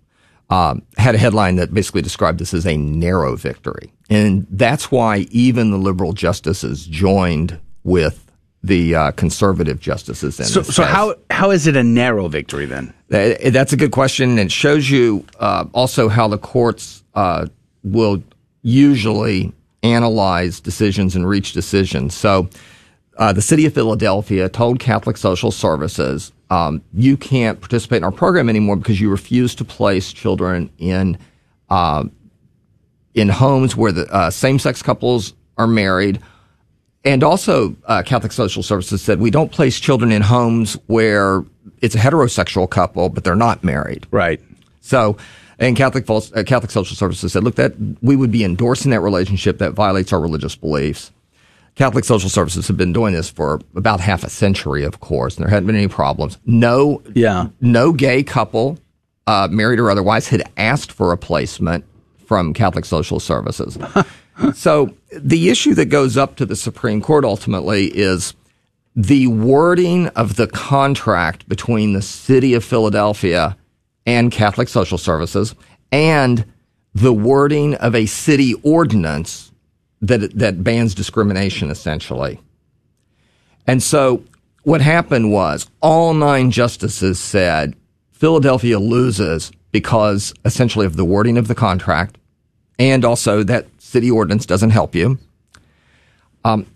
um, 0.50 0.82
had 0.96 1.14
a 1.14 1.18
headline 1.18 1.56
that 1.56 1.72
basically 1.72 2.02
described 2.02 2.40
this 2.40 2.52
as 2.52 2.66
a 2.66 2.76
narrow 2.76 3.36
victory. 3.36 3.92
And 4.10 4.46
that's 4.50 4.90
why 4.90 5.26
even 5.30 5.70
the 5.70 5.78
liberal 5.78 6.12
justices 6.12 6.86
joined 6.86 7.58
with 7.84 8.26
the 8.62 8.94
uh, 8.94 9.10
conservative 9.12 9.80
justices. 9.80 10.38
In 10.38 10.46
so, 10.46 10.62
so 10.62 10.82
how 10.82 11.14
how 11.30 11.50
is 11.50 11.66
it 11.66 11.76
a 11.76 11.82
narrow 11.82 12.28
victory 12.28 12.66
then? 12.66 12.92
That's 13.08 13.72
a 13.72 13.76
good 13.76 13.92
question, 13.92 14.30
and 14.30 14.38
it 14.38 14.52
shows 14.52 14.90
you 14.90 15.24
uh, 15.38 15.64
also 15.72 16.08
how 16.08 16.28
the 16.28 16.36
courts 16.36 17.02
uh, 17.14 17.46
will 17.82 18.22
usually 18.62 19.52
analyze 19.82 20.60
decisions 20.60 21.16
and 21.16 21.26
reach 21.26 21.52
decisions. 21.52 22.14
So, 22.14 22.50
uh, 23.16 23.32
the 23.32 23.40
city 23.40 23.64
of 23.64 23.72
Philadelphia 23.72 24.48
told 24.50 24.78
Catholic 24.78 25.16
Social 25.16 25.50
Services 25.50 26.32
um, 26.50 26.82
you 26.92 27.16
can't 27.16 27.60
participate 27.60 27.98
in 27.98 28.04
our 28.04 28.12
program 28.12 28.48
anymore 28.48 28.76
because 28.76 29.00
you 29.00 29.08
refuse 29.08 29.54
to 29.54 29.64
place 29.64 30.12
children 30.12 30.70
in 30.78 31.16
uh, 31.68 32.04
in 33.14 33.28
homes 33.28 33.76
where 33.76 33.92
the 33.92 34.12
uh, 34.12 34.30
same 34.30 34.58
sex 34.58 34.82
couples 34.82 35.34
are 35.56 35.66
married. 35.66 36.20
And 37.04 37.24
also, 37.24 37.76
uh, 37.86 38.02
Catholic 38.02 38.32
Social 38.32 38.62
Services 38.62 39.00
said 39.00 39.20
we 39.20 39.30
don't 39.30 39.50
place 39.50 39.80
children 39.80 40.12
in 40.12 40.22
homes 40.22 40.74
where 40.86 41.44
it's 41.80 41.94
a 41.94 41.98
heterosexual 41.98 42.68
couple, 42.68 43.08
but 43.08 43.24
they're 43.24 43.36
not 43.36 43.64
married. 43.64 44.06
Right. 44.10 44.40
So, 44.80 45.16
and 45.58 45.76
Catholic 45.76 46.08
uh, 46.10 46.42
Catholic 46.44 46.70
Social 46.70 46.96
Services 46.96 47.32
said, 47.32 47.44
look, 47.44 47.54
that 47.54 47.74
we 48.02 48.16
would 48.16 48.30
be 48.30 48.44
endorsing 48.44 48.90
that 48.90 49.00
relationship 49.00 49.58
that 49.58 49.72
violates 49.72 50.12
our 50.12 50.20
religious 50.20 50.56
beliefs. 50.56 51.10
Catholic 51.74 52.04
social 52.04 52.28
services 52.28 52.68
have 52.68 52.76
been 52.76 52.92
doing 52.92 53.14
this 53.14 53.30
for 53.30 53.60
about 53.74 54.00
half 54.00 54.24
a 54.24 54.30
century, 54.30 54.84
of 54.84 55.00
course, 55.00 55.36
and 55.36 55.44
there 55.44 55.50
hadn't 55.50 55.66
been 55.66 55.76
any 55.76 55.88
problems. 55.88 56.38
No, 56.44 57.02
yeah, 57.14 57.48
no 57.60 57.92
gay 57.92 58.22
couple, 58.22 58.78
uh, 59.26 59.48
married 59.50 59.80
or 59.80 59.90
otherwise, 59.90 60.28
had 60.28 60.42
asked 60.56 60.92
for 60.92 61.12
a 61.12 61.16
placement 61.16 61.84
from 62.26 62.52
Catholic 62.52 62.84
social 62.84 63.18
services. 63.18 63.78
so 64.54 64.94
the 65.12 65.48
issue 65.48 65.74
that 65.74 65.86
goes 65.86 66.16
up 66.16 66.36
to 66.36 66.46
the 66.46 66.56
Supreme 66.56 67.00
Court 67.00 67.24
ultimately 67.24 67.86
is 67.86 68.34
the 68.96 69.28
wording 69.28 70.08
of 70.08 70.36
the 70.36 70.46
contract 70.46 71.48
between 71.48 71.92
the 71.92 72.02
city 72.02 72.54
of 72.54 72.64
Philadelphia 72.64 73.56
and 74.06 74.32
Catholic 74.32 74.68
Social 74.68 74.98
Services 74.98 75.54
and 75.92 76.44
the 76.94 77.12
wording 77.12 77.74
of 77.76 77.94
a 77.94 78.06
city 78.06 78.54
ordinance 78.62 79.49
that 80.00 80.38
that 80.38 80.64
bans 80.64 80.94
discrimination 80.94 81.70
essentially. 81.70 82.40
And 83.66 83.82
so 83.82 84.24
what 84.62 84.80
happened 84.80 85.32
was 85.32 85.68
all 85.80 86.14
nine 86.14 86.50
justices 86.50 87.18
said 87.18 87.74
Philadelphia 88.12 88.78
loses 88.78 89.52
because 89.72 90.34
essentially 90.44 90.86
of 90.86 90.96
the 90.96 91.04
wording 91.04 91.38
of 91.38 91.48
the 91.48 91.54
contract 91.54 92.18
and 92.78 93.04
also 93.04 93.42
that 93.42 93.66
city 93.78 94.10
ordinance 94.10 94.46
doesn't 94.46 94.70
help 94.70 94.94
you. 94.94 95.18
Um, 96.44 96.66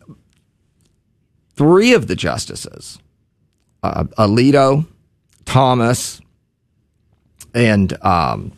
three 1.57 1.95
of 1.95 2.07
the 2.07 2.15
justices, 2.15 2.99
uh, 3.83 4.05
Alito, 4.19 4.87
Thomas, 5.47 6.21
and 7.55 7.93
um, 8.05 8.53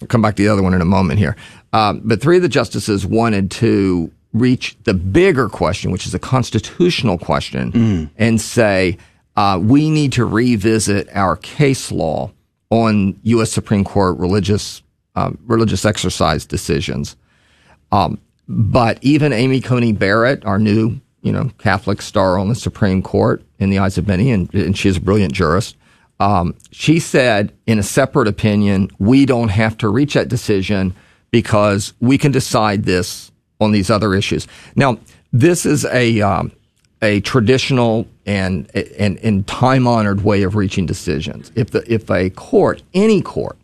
I'll 0.00 0.08
come 0.08 0.22
back 0.22 0.36
to 0.36 0.42
the 0.42 0.48
other 0.48 0.62
one 0.62 0.74
in 0.74 0.80
a 0.80 0.86
moment 0.86 1.18
here. 1.18 1.36
Um, 1.76 2.00
but 2.02 2.22
three 2.22 2.36
of 2.36 2.42
the 2.42 2.48
justices 2.48 3.04
wanted 3.04 3.50
to 3.52 4.10
reach 4.32 4.78
the 4.84 4.94
bigger 4.94 5.46
question, 5.50 5.90
which 5.90 6.06
is 6.06 6.14
a 6.14 6.18
constitutional 6.18 7.18
question, 7.18 7.72
mm. 7.72 8.10
and 8.16 8.40
say 8.40 8.96
uh, 9.36 9.60
we 9.62 9.90
need 9.90 10.12
to 10.12 10.24
revisit 10.24 11.06
our 11.12 11.36
case 11.36 11.92
law 11.92 12.32
on 12.70 13.20
U.S. 13.24 13.52
Supreme 13.52 13.84
Court 13.84 14.16
religious 14.16 14.82
um, 15.16 15.36
religious 15.44 15.84
exercise 15.84 16.46
decisions. 16.46 17.14
Um, 17.92 18.18
but 18.48 18.98
even 19.02 19.34
Amy 19.34 19.60
Coney 19.60 19.92
Barrett, 19.92 20.46
our 20.46 20.58
new 20.58 20.98
you 21.20 21.30
know 21.30 21.50
Catholic 21.58 22.00
star 22.00 22.38
on 22.38 22.48
the 22.48 22.54
Supreme 22.54 23.02
Court 23.02 23.42
in 23.58 23.68
the 23.68 23.80
eyes 23.80 23.98
of 23.98 24.08
many, 24.08 24.30
and, 24.30 24.52
and 24.54 24.82
is 24.82 24.96
a 24.96 25.00
brilliant 25.00 25.34
jurist. 25.34 25.76
Um, 26.20 26.54
she 26.70 27.00
said 27.00 27.52
in 27.66 27.78
a 27.78 27.82
separate 27.82 28.28
opinion, 28.28 28.90
we 28.98 29.26
don't 29.26 29.50
have 29.50 29.76
to 29.78 29.90
reach 29.90 30.14
that 30.14 30.28
decision 30.28 30.94
because 31.36 31.92
we 32.00 32.16
can 32.16 32.32
decide 32.32 32.84
this 32.84 33.30
on 33.60 33.70
these 33.70 33.90
other 33.90 34.14
issues. 34.14 34.48
Now, 34.74 34.98
this 35.34 35.66
is 35.66 35.84
a 35.84 36.22
um, 36.22 36.50
a 37.02 37.20
traditional 37.20 38.06
and 38.24 38.74
and, 38.74 39.18
and 39.18 39.46
time 39.46 39.86
honored 39.86 40.24
way 40.24 40.44
of 40.44 40.56
reaching 40.56 40.86
decisions. 40.86 41.52
If 41.54 41.72
the 41.72 41.84
if 41.92 42.10
a 42.10 42.30
court, 42.30 42.82
any 42.94 43.20
court, 43.20 43.58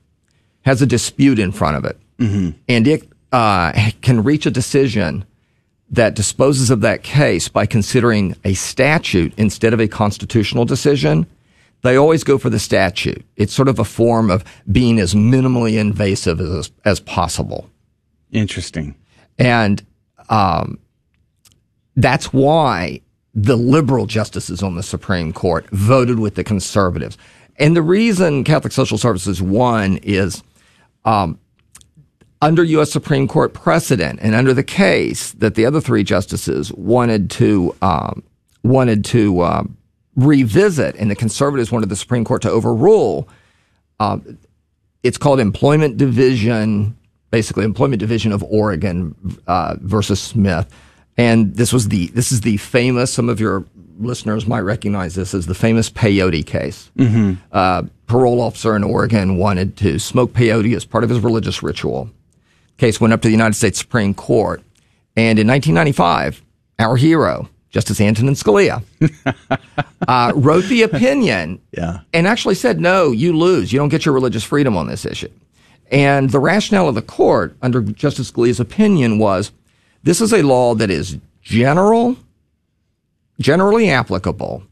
has 0.66 0.82
a 0.82 0.86
dispute 0.86 1.38
in 1.38 1.50
front 1.50 1.78
of 1.78 1.86
it, 1.86 1.96
mm-hmm. 2.18 2.50
and 2.68 2.86
it 2.86 3.08
uh, 3.32 3.72
can 4.02 4.22
reach 4.22 4.44
a 4.44 4.50
decision 4.50 5.24
that 5.88 6.14
disposes 6.14 6.68
of 6.68 6.82
that 6.82 7.02
case 7.02 7.48
by 7.48 7.64
considering 7.64 8.36
a 8.44 8.52
statute 8.52 9.32
instead 9.38 9.72
of 9.72 9.80
a 9.80 9.88
constitutional 9.88 10.66
decision, 10.66 11.24
they 11.82 11.96
always 11.96 12.24
go 12.24 12.38
for 12.38 12.50
the 12.50 12.58
statute. 12.58 13.24
It's 13.36 13.52
sort 13.52 13.68
of 13.68 13.78
a 13.78 13.84
form 13.84 14.30
of 14.30 14.44
being 14.70 14.98
as 14.98 15.14
minimally 15.14 15.78
invasive 15.78 16.40
as, 16.40 16.70
as 16.84 17.00
possible. 17.00 17.68
Interesting. 18.30 18.94
And 19.38 19.84
um, 20.28 20.78
that's 21.96 22.32
why 22.32 23.00
the 23.34 23.56
liberal 23.56 24.06
justices 24.06 24.62
on 24.62 24.76
the 24.76 24.82
Supreme 24.82 25.32
Court 25.32 25.68
voted 25.70 26.18
with 26.18 26.34
the 26.34 26.44
conservatives. 26.44 27.18
And 27.58 27.76
the 27.76 27.82
reason 27.82 28.44
Catholic 28.44 28.72
Social 28.72 28.98
Services 28.98 29.42
won 29.42 29.98
is 29.98 30.42
um, 31.04 31.38
under 32.40 32.62
U.S. 32.64 32.90
Supreme 32.90 33.28
Court 33.28 33.54
precedent 33.54 34.20
and 34.22 34.34
under 34.34 34.54
the 34.54 34.64
case 34.64 35.32
that 35.32 35.54
the 35.54 35.66
other 35.66 35.80
three 35.80 36.02
justices 36.02 36.72
wanted 36.72 37.30
to 37.32 37.74
um, 37.82 38.22
wanted 38.64 39.04
to 39.06 39.42
um, 39.42 39.76
revisit, 40.16 40.94
and 40.96 41.10
the 41.10 41.14
conservatives 41.14 41.72
wanted 41.72 41.88
the 41.88 41.96
Supreme 41.96 42.24
Court 42.24 42.42
to 42.42 42.50
overrule. 42.50 43.28
Uh, 43.98 44.18
it's 45.02 45.18
called 45.18 45.40
Employment 45.40 45.96
Division, 45.96 46.96
basically 47.30 47.64
Employment 47.64 48.00
Division 48.00 48.32
of 48.32 48.42
Oregon 48.44 49.14
uh, 49.46 49.76
versus 49.80 50.20
Smith, 50.20 50.68
and 51.16 51.54
this 51.54 51.72
was 51.72 51.88
the 51.88 52.08
this 52.08 52.32
is 52.32 52.42
the 52.42 52.56
famous. 52.58 53.12
Some 53.12 53.28
of 53.28 53.40
your 53.40 53.64
listeners 53.98 54.46
might 54.46 54.60
recognize 54.60 55.14
this 55.14 55.34
as 55.34 55.46
the 55.46 55.54
famous 55.54 55.90
peyote 55.90 56.46
case. 56.46 56.90
Mm-hmm. 56.96 57.34
Uh, 57.52 57.84
parole 58.06 58.40
officer 58.40 58.74
in 58.76 58.84
Oregon 58.84 59.36
wanted 59.36 59.76
to 59.78 59.98
smoke 59.98 60.32
peyote 60.32 60.74
as 60.74 60.84
part 60.84 61.04
of 61.04 61.10
his 61.10 61.20
religious 61.20 61.62
ritual. 61.62 62.10
Case 62.78 63.00
went 63.00 63.12
up 63.12 63.20
to 63.22 63.28
the 63.28 63.32
United 63.32 63.54
States 63.54 63.78
Supreme 63.78 64.14
Court, 64.14 64.62
and 65.16 65.38
in 65.38 65.46
1995, 65.46 66.42
our 66.78 66.96
hero 66.96 67.48
Justice 67.72 68.02
Antonin 68.02 68.34
Scalia, 68.34 68.82
uh, 70.08 70.32
wrote 70.36 70.64
the 70.66 70.82
opinion 70.82 71.58
yeah. 71.72 72.00
and 72.12 72.26
actually 72.26 72.54
said, 72.54 72.78
no, 72.78 73.12
you 73.12 73.36
lose. 73.36 73.72
You 73.72 73.78
don't 73.78 73.88
get 73.88 74.04
your 74.04 74.14
religious 74.14 74.44
freedom 74.44 74.76
on 74.76 74.86
this 74.86 75.06
issue. 75.06 75.30
And 75.90 76.30
the 76.30 76.38
rationale 76.38 76.88
of 76.88 76.94
the 76.94 77.02
court 77.02 77.56
under 77.62 77.80
Justice 77.80 78.30
Scalia's 78.30 78.60
opinion 78.60 79.18
was 79.18 79.52
this 80.02 80.20
is 80.20 80.34
a 80.34 80.42
law 80.42 80.74
that 80.74 80.90
is 80.90 81.18
general, 81.40 82.16
generally 83.40 83.90
applicable, 83.90 84.62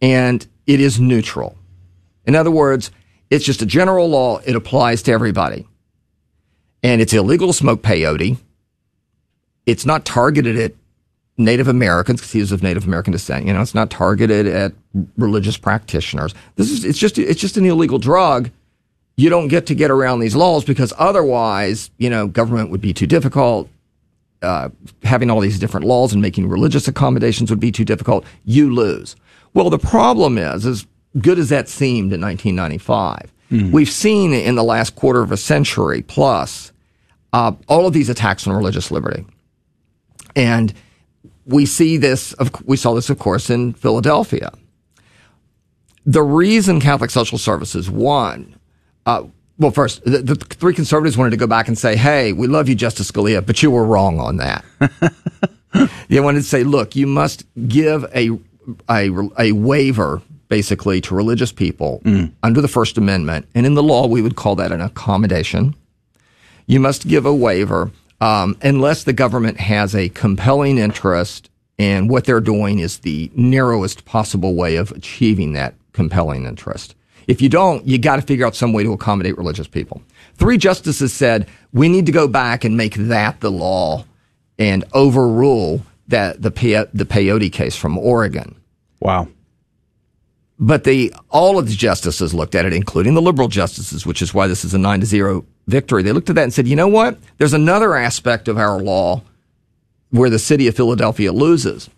and 0.00 0.46
it 0.66 0.80
is 0.80 0.98
neutral. 0.98 1.58
In 2.24 2.34
other 2.34 2.50
words, 2.50 2.90
it's 3.28 3.44
just 3.44 3.60
a 3.60 3.66
general 3.66 4.08
law. 4.08 4.38
It 4.46 4.56
applies 4.56 5.02
to 5.02 5.12
everybody. 5.12 5.66
And 6.82 7.02
it's 7.02 7.12
illegal 7.12 7.48
to 7.48 7.52
smoke 7.52 7.82
peyote. 7.82 8.38
It's 9.66 9.84
not 9.84 10.06
targeted 10.06 10.58
at 10.58 10.72
Native 11.40 11.68
Americans 11.68 12.20
because 12.20 12.32
he 12.32 12.40
was 12.40 12.52
of 12.52 12.62
Native 12.62 12.86
American 12.86 13.12
descent. 13.12 13.46
You 13.46 13.52
know, 13.52 13.60
it's 13.60 13.74
not 13.74 13.90
targeted 13.90 14.46
at 14.46 14.72
religious 15.16 15.56
practitioners. 15.56 16.34
This 16.56 16.70
is 16.70 16.84
it's 16.84 16.98
just 16.98 17.18
it's 17.18 17.40
just 17.40 17.56
an 17.56 17.64
illegal 17.64 17.98
drug. 17.98 18.50
You 19.16 19.28
don't 19.28 19.48
get 19.48 19.66
to 19.66 19.74
get 19.74 19.90
around 19.90 20.20
these 20.20 20.36
laws 20.36 20.64
because 20.64 20.92
otherwise, 20.98 21.90
you 21.98 22.08
know, 22.08 22.26
government 22.26 22.70
would 22.70 22.80
be 22.80 22.92
too 22.92 23.06
difficult. 23.06 23.68
Uh, 24.42 24.70
having 25.02 25.30
all 25.30 25.40
these 25.40 25.58
different 25.58 25.84
laws 25.84 26.14
and 26.14 26.22
making 26.22 26.48
religious 26.48 26.88
accommodations 26.88 27.50
would 27.50 27.60
be 27.60 27.70
too 27.70 27.84
difficult. 27.84 28.24
You 28.44 28.72
lose. 28.72 29.16
Well, 29.52 29.68
the 29.68 29.78
problem 29.78 30.38
is, 30.38 30.64
as 30.64 30.86
good 31.18 31.38
as 31.38 31.48
that 31.50 31.68
seemed 31.68 32.12
in 32.12 32.20
1995, 32.20 33.32
mm. 33.50 33.70
we've 33.72 33.90
seen 33.90 34.32
in 34.32 34.54
the 34.54 34.64
last 34.64 34.94
quarter 34.96 35.20
of 35.20 35.32
a 35.32 35.36
century 35.36 36.02
plus 36.02 36.72
uh, 37.32 37.52
all 37.68 37.86
of 37.86 37.92
these 37.92 38.08
attacks 38.08 38.46
on 38.46 38.54
religious 38.54 38.90
liberty, 38.90 39.26
and 40.34 40.72
we 41.50 41.66
see 41.66 41.96
this, 41.96 42.34
we 42.64 42.76
saw 42.76 42.94
this, 42.94 43.10
of 43.10 43.18
course, 43.18 43.50
in 43.50 43.72
Philadelphia. 43.74 44.52
The 46.06 46.22
reason 46.22 46.80
Catholic 46.80 47.10
Social 47.10 47.38
Services 47.38 47.90
won, 47.90 48.56
uh, 49.06 49.24
well, 49.58 49.70
first, 49.70 50.02
the, 50.04 50.18
the, 50.18 50.34
three 50.34 50.72
conservatives 50.72 51.18
wanted 51.18 51.30
to 51.30 51.36
go 51.36 51.46
back 51.46 51.68
and 51.68 51.76
say, 51.76 51.96
hey, 51.96 52.32
we 52.32 52.46
love 52.46 52.68
you, 52.68 52.74
Justice 52.74 53.10
Scalia, 53.10 53.44
but 53.44 53.62
you 53.62 53.70
were 53.70 53.84
wrong 53.84 54.18
on 54.18 54.38
that. 54.38 54.64
they 56.08 56.20
wanted 56.20 56.38
to 56.38 56.46
say, 56.46 56.64
look, 56.64 56.96
you 56.96 57.06
must 57.06 57.44
give 57.68 58.04
a, 58.14 58.30
a, 58.88 59.10
a 59.38 59.52
waiver, 59.52 60.22
basically, 60.48 61.00
to 61.02 61.14
religious 61.14 61.52
people 61.52 62.00
mm. 62.04 62.32
under 62.42 62.62
the 62.62 62.68
First 62.68 62.96
Amendment. 62.96 63.46
And 63.54 63.66
in 63.66 63.74
the 63.74 63.82
law, 63.82 64.06
we 64.06 64.22
would 64.22 64.36
call 64.36 64.56
that 64.56 64.72
an 64.72 64.80
accommodation. 64.80 65.74
You 66.66 66.80
must 66.80 67.06
give 67.06 67.26
a 67.26 67.34
waiver 67.34 67.90
um, 68.20 68.56
unless 68.62 69.04
the 69.04 69.12
government 69.12 69.58
has 69.58 69.94
a 69.94 70.08
compelling 70.10 70.78
interest 70.78 71.50
and 71.78 72.10
what 72.10 72.24
they're 72.24 72.40
doing 72.40 72.78
is 72.78 72.98
the 72.98 73.30
narrowest 73.34 74.04
possible 74.04 74.54
way 74.54 74.76
of 74.76 74.90
achieving 74.92 75.54
that 75.54 75.74
compelling 75.92 76.44
interest. 76.44 76.94
If 77.26 77.40
you 77.40 77.48
don't, 77.48 77.86
you 77.86 77.96
got 77.96 78.16
to 78.16 78.22
figure 78.22 78.46
out 78.46 78.54
some 78.54 78.72
way 78.72 78.82
to 78.82 78.92
accommodate 78.92 79.38
religious 79.38 79.66
people. 79.66 80.02
Three 80.34 80.58
justices 80.58 81.12
said 81.12 81.48
we 81.72 81.88
need 81.88 82.06
to 82.06 82.12
go 82.12 82.28
back 82.28 82.64
and 82.64 82.76
make 82.76 82.94
that 82.94 83.40
the 83.40 83.50
law 83.50 84.04
and 84.58 84.84
overrule 84.92 85.82
that 86.08 86.42
the 86.42 86.50
the 86.92 87.04
peyote 87.04 87.52
case 87.52 87.76
from 87.76 87.96
Oregon. 87.96 88.56
Wow. 89.00 89.28
But 90.62 90.84
the 90.84 91.14
all 91.30 91.58
of 91.58 91.66
the 91.66 91.74
justices 91.74 92.34
looked 92.34 92.54
at 92.54 92.66
it, 92.66 92.74
including 92.74 93.14
the 93.14 93.22
liberal 93.22 93.48
justices, 93.48 94.04
which 94.04 94.20
is 94.20 94.34
why 94.34 94.46
this 94.46 94.62
is 94.62 94.74
a 94.74 94.78
nine 94.78 95.00
to 95.00 95.06
zero 95.06 95.46
victory. 95.66 96.02
They 96.02 96.12
looked 96.12 96.28
at 96.28 96.36
that 96.36 96.44
and 96.44 96.52
said, 96.52 96.68
you 96.68 96.76
know 96.76 96.88
what? 96.88 97.18
There's 97.38 97.54
another 97.54 97.96
aspect 97.96 98.46
of 98.46 98.58
our 98.58 98.78
law 98.78 99.22
where 100.10 100.28
the 100.28 100.38
city 100.38 100.68
of 100.68 100.76
Philadelphia 100.76 101.32
loses. 101.32 101.88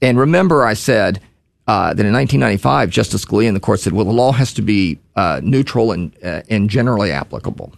And 0.00 0.16
remember, 0.16 0.64
I 0.64 0.74
said 0.74 1.20
uh, 1.66 1.92
that 1.94 2.06
in 2.06 2.12
1995, 2.12 2.90
Justice 2.90 3.24
Scalia 3.24 3.48
in 3.48 3.54
the 3.54 3.60
court 3.60 3.80
said, 3.80 3.92
well, 3.92 4.04
the 4.04 4.12
law 4.12 4.30
has 4.30 4.52
to 4.54 4.62
be 4.62 5.00
uh, 5.16 5.40
neutral 5.42 5.90
and, 5.90 6.14
uh, 6.22 6.42
and 6.48 6.70
generally 6.70 7.10
applicable. 7.10 7.72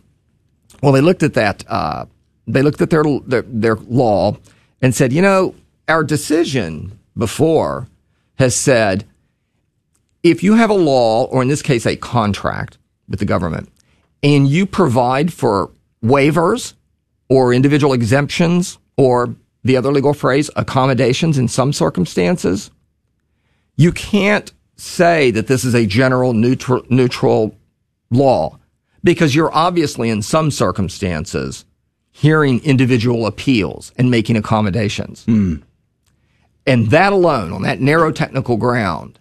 Well, 0.83 0.93
they 0.93 1.01
looked 1.01 1.23
at 1.23 1.35
that. 1.35 1.65
Uh, 1.67 2.07
they 2.47 2.61
looked 2.63 2.83
at 2.83 2.91
their, 2.91 3.05
their 3.27 3.43
their 3.43 3.77
law 3.77 4.37
and 4.83 4.95
said, 4.95 5.13
you 5.13 5.23
know, 5.23 5.55
our 5.89 6.05
decision 6.05 6.99
before 7.17 7.89
has 8.39 8.55
said 8.55 9.07
if 10.23 10.43
you 10.43 10.55
have 10.55 10.71
a 10.71 10.75
law, 10.75 11.25
or 11.25 11.43
in 11.43 11.49
this 11.49 11.63
case, 11.63 11.87
a 11.87 11.97
contract 11.97 12.79
with 13.09 13.19
the 13.19 13.25
government, 13.25 13.69
and 14.23 14.49
you 14.49 14.67
provide 14.67 15.33
for 15.33 15.71
waivers 16.03 16.75
or 17.29 17.53
individual 17.53 17.93
exemptions 17.93 18.79
or 18.97 19.35
the 19.65 19.77
other 19.77 19.93
legal 19.93 20.15
phrase, 20.15 20.51
accommodations 20.57 21.39
in 21.39 21.49
some 21.49 21.73
circumstances, 21.73 22.71
you 23.77 23.93
can't 23.93 24.53
say 24.77 25.31
that 25.31 25.47
this 25.47 25.65
is 25.65 25.75
a 25.75 25.87
general 25.87 26.33
neutral, 26.33 26.83
neutral 26.89 27.55
law 28.11 28.59
because 29.05 29.35
you're 29.35 29.55
obviously 29.55 30.11
in 30.11 30.23
some 30.23 30.51
circumstances 30.51 31.65
hearing 32.11 32.63
individual 32.65 33.27
appeals 33.27 33.93
and 33.97 34.11
making 34.11 34.37
accommodations. 34.37 35.25
Mm. 35.27 35.63
And 36.67 36.91
that 36.91 37.13
alone, 37.13 37.53
on 37.53 37.63
that 37.63 37.81
narrow 37.81 38.11
technical 38.11 38.57
ground, 38.57 39.19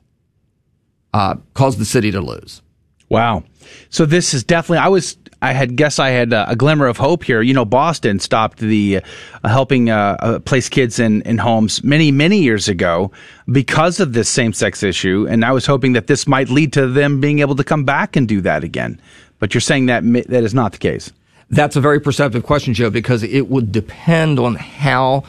uh, 1.18 1.36
caused 1.56 1.80
the 1.80 1.86
city 1.86 2.12
to 2.12 2.22
lose. 2.22 2.62
Wow. 3.10 3.44
So 3.90 4.06
this 4.06 4.34
is 4.34 4.44
definitely. 4.44 4.80
I 4.80 4.90
was. 4.90 5.18
I 5.40 5.54
had 5.54 5.76
guess 5.76 6.00
I 6.00 6.10
had 6.10 6.34
a, 6.34 6.52
a 6.52 6.56
glimmer 6.56 6.88
of 6.88 6.98
hope 6.98 7.24
here. 7.24 7.42
You 7.42 7.54
know, 7.54 7.66
Boston 7.66 8.20
stopped 8.20 8.58
the 8.58 9.02
uh, 9.44 9.50
helping 9.50 9.90
uh, 9.90 10.18
uh, 10.20 10.40
place 10.40 10.70
kids 10.70 11.00
in 11.00 11.22
in 11.24 11.38
homes 11.38 11.84
many 11.84 12.12
many 12.12 12.40
years 12.40 12.68
ago 12.68 13.12
because 13.52 14.00
of 14.00 14.14
this 14.14 14.30
same 14.30 14.54
sex 14.54 14.84
issue, 14.84 15.26
and 15.30 15.44
I 15.44 15.52
was 15.52 15.66
hoping 15.66 15.94
that 15.94 16.08
this 16.08 16.28
might 16.28 16.50
lead 16.50 16.74
to 16.74 16.88
them 16.88 17.20
being 17.20 17.40
able 17.40 17.56
to 17.56 17.64
come 17.64 17.84
back 17.84 18.16
and 18.16 18.28
do 18.28 18.42
that 18.42 18.64
again. 18.64 19.02
But 19.40 19.54
you're 19.54 19.62
saying 19.62 19.88
that 19.88 20.04
that 20.04 20.44
is 20.44 20.54
not 20.54 20.72
the 20.72 20.80
case. 20.80 21.12
That's 21.50 21.78
a 21.78 21.82
very 21.82 22.00
perceptive 22.00 22.44
question, 22.44 22.74
Joe, 22.74 22.90
because 22.90 23.24
it 23.24 23.48
would 23.48 23.72
depend 23.72 24.40
on 24.40 24.56
how 24.56 25.24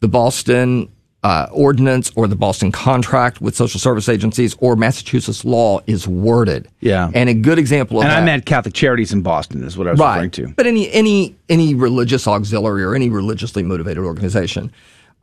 the 0.00 0.08
Boston 0.08 0.88
uh, 1.22 1.46
ordinance 1.52 2.10
or 2.16 2.26
the 2.26 2.34
Boston 2.34 2.72
contract 2.72 3.40
with 3.40 3.54
social 3.54 3.78
service 3.78 4.08
agencies 4.08 4.56
or 4.58 4.74
Massachusetts 4.74 5.44
law 5.44 5.80
is 5.86 6.08
worded. 6.08 6.68
Yeah. 6.80 7.10
And 7.14 7.28
a 7.28 7.34
good 7.34 7.58
example 7.58 7.98
of 7.98 8.04
and 8.04 8.12
that. 8.12 8.22
I 8.22 8.24
meant 8.24 8.44
Catholic 8.44 8.74
Charities 8.74 9.12
in 9.12 9.22
Boston 9.22 9.62
is 9.62 9.76
what 9.76 9.86
I 9.86 9.92
was 9.92 10.00
right. 10.00 10.14
referring 10.16 10.30
to. 10.32 10.48
But 10.48 10.66
any 10.66 10.90
any 10.90 11.36
any 11.48 11.74
religious 11.74 12.26
auxiliary 12.26 12.82
or 12.82 12.94
any 12.94 13.08
religiously 13.08 13.62
motivated 13.62 14.02
organization, 14.02 14.72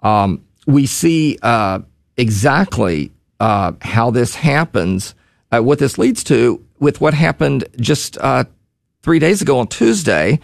um, 0.01 0.45
we 0.65 0.85
see 0.85 1.37
uh, 1.41 1.79
exactly 2.15 3.11
uh, 3.39 3.73
how 3.81 4.11
this 4.11 4.35
happens. 4.35 5.15
Uh, 5.51 5.59
what 5.61 5.79
this 5.79 5.97
leads 5.97 6.23
to 6.23 6.63
with 6.79 7.01
what 7.01 7.13
happened 7.13 7.65
just 7.77 8.17
uh, 8.19 8.43
three 9.01 9.19
days 9.19 9.41
ago 9.41 9.59
on 9.59 9.67
Tuesday 9.67 10.39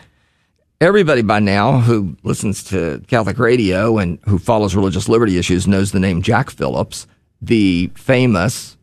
everybody 0.82 1.22
by 1.22 1.40
now 1.40 1.80
who 1.80 2.16
listens 2.24 2.64
to 2.66 3.02
Catholic 3.08 3.40
radio 3.40 3.98
and 3.98 4.20
who 4.26 4.38
follows 4.38 4.76
religious 4.76 5.08
liberty 5.08 5.38
issues 5.38 5.68
knows 5.68 5.92
the 5.92 6.00
name 6.00 6.22
Jack 6.22 6.50
Phillips, 6.50 7.08
the 7.42 7.92
famous 7.96 8.78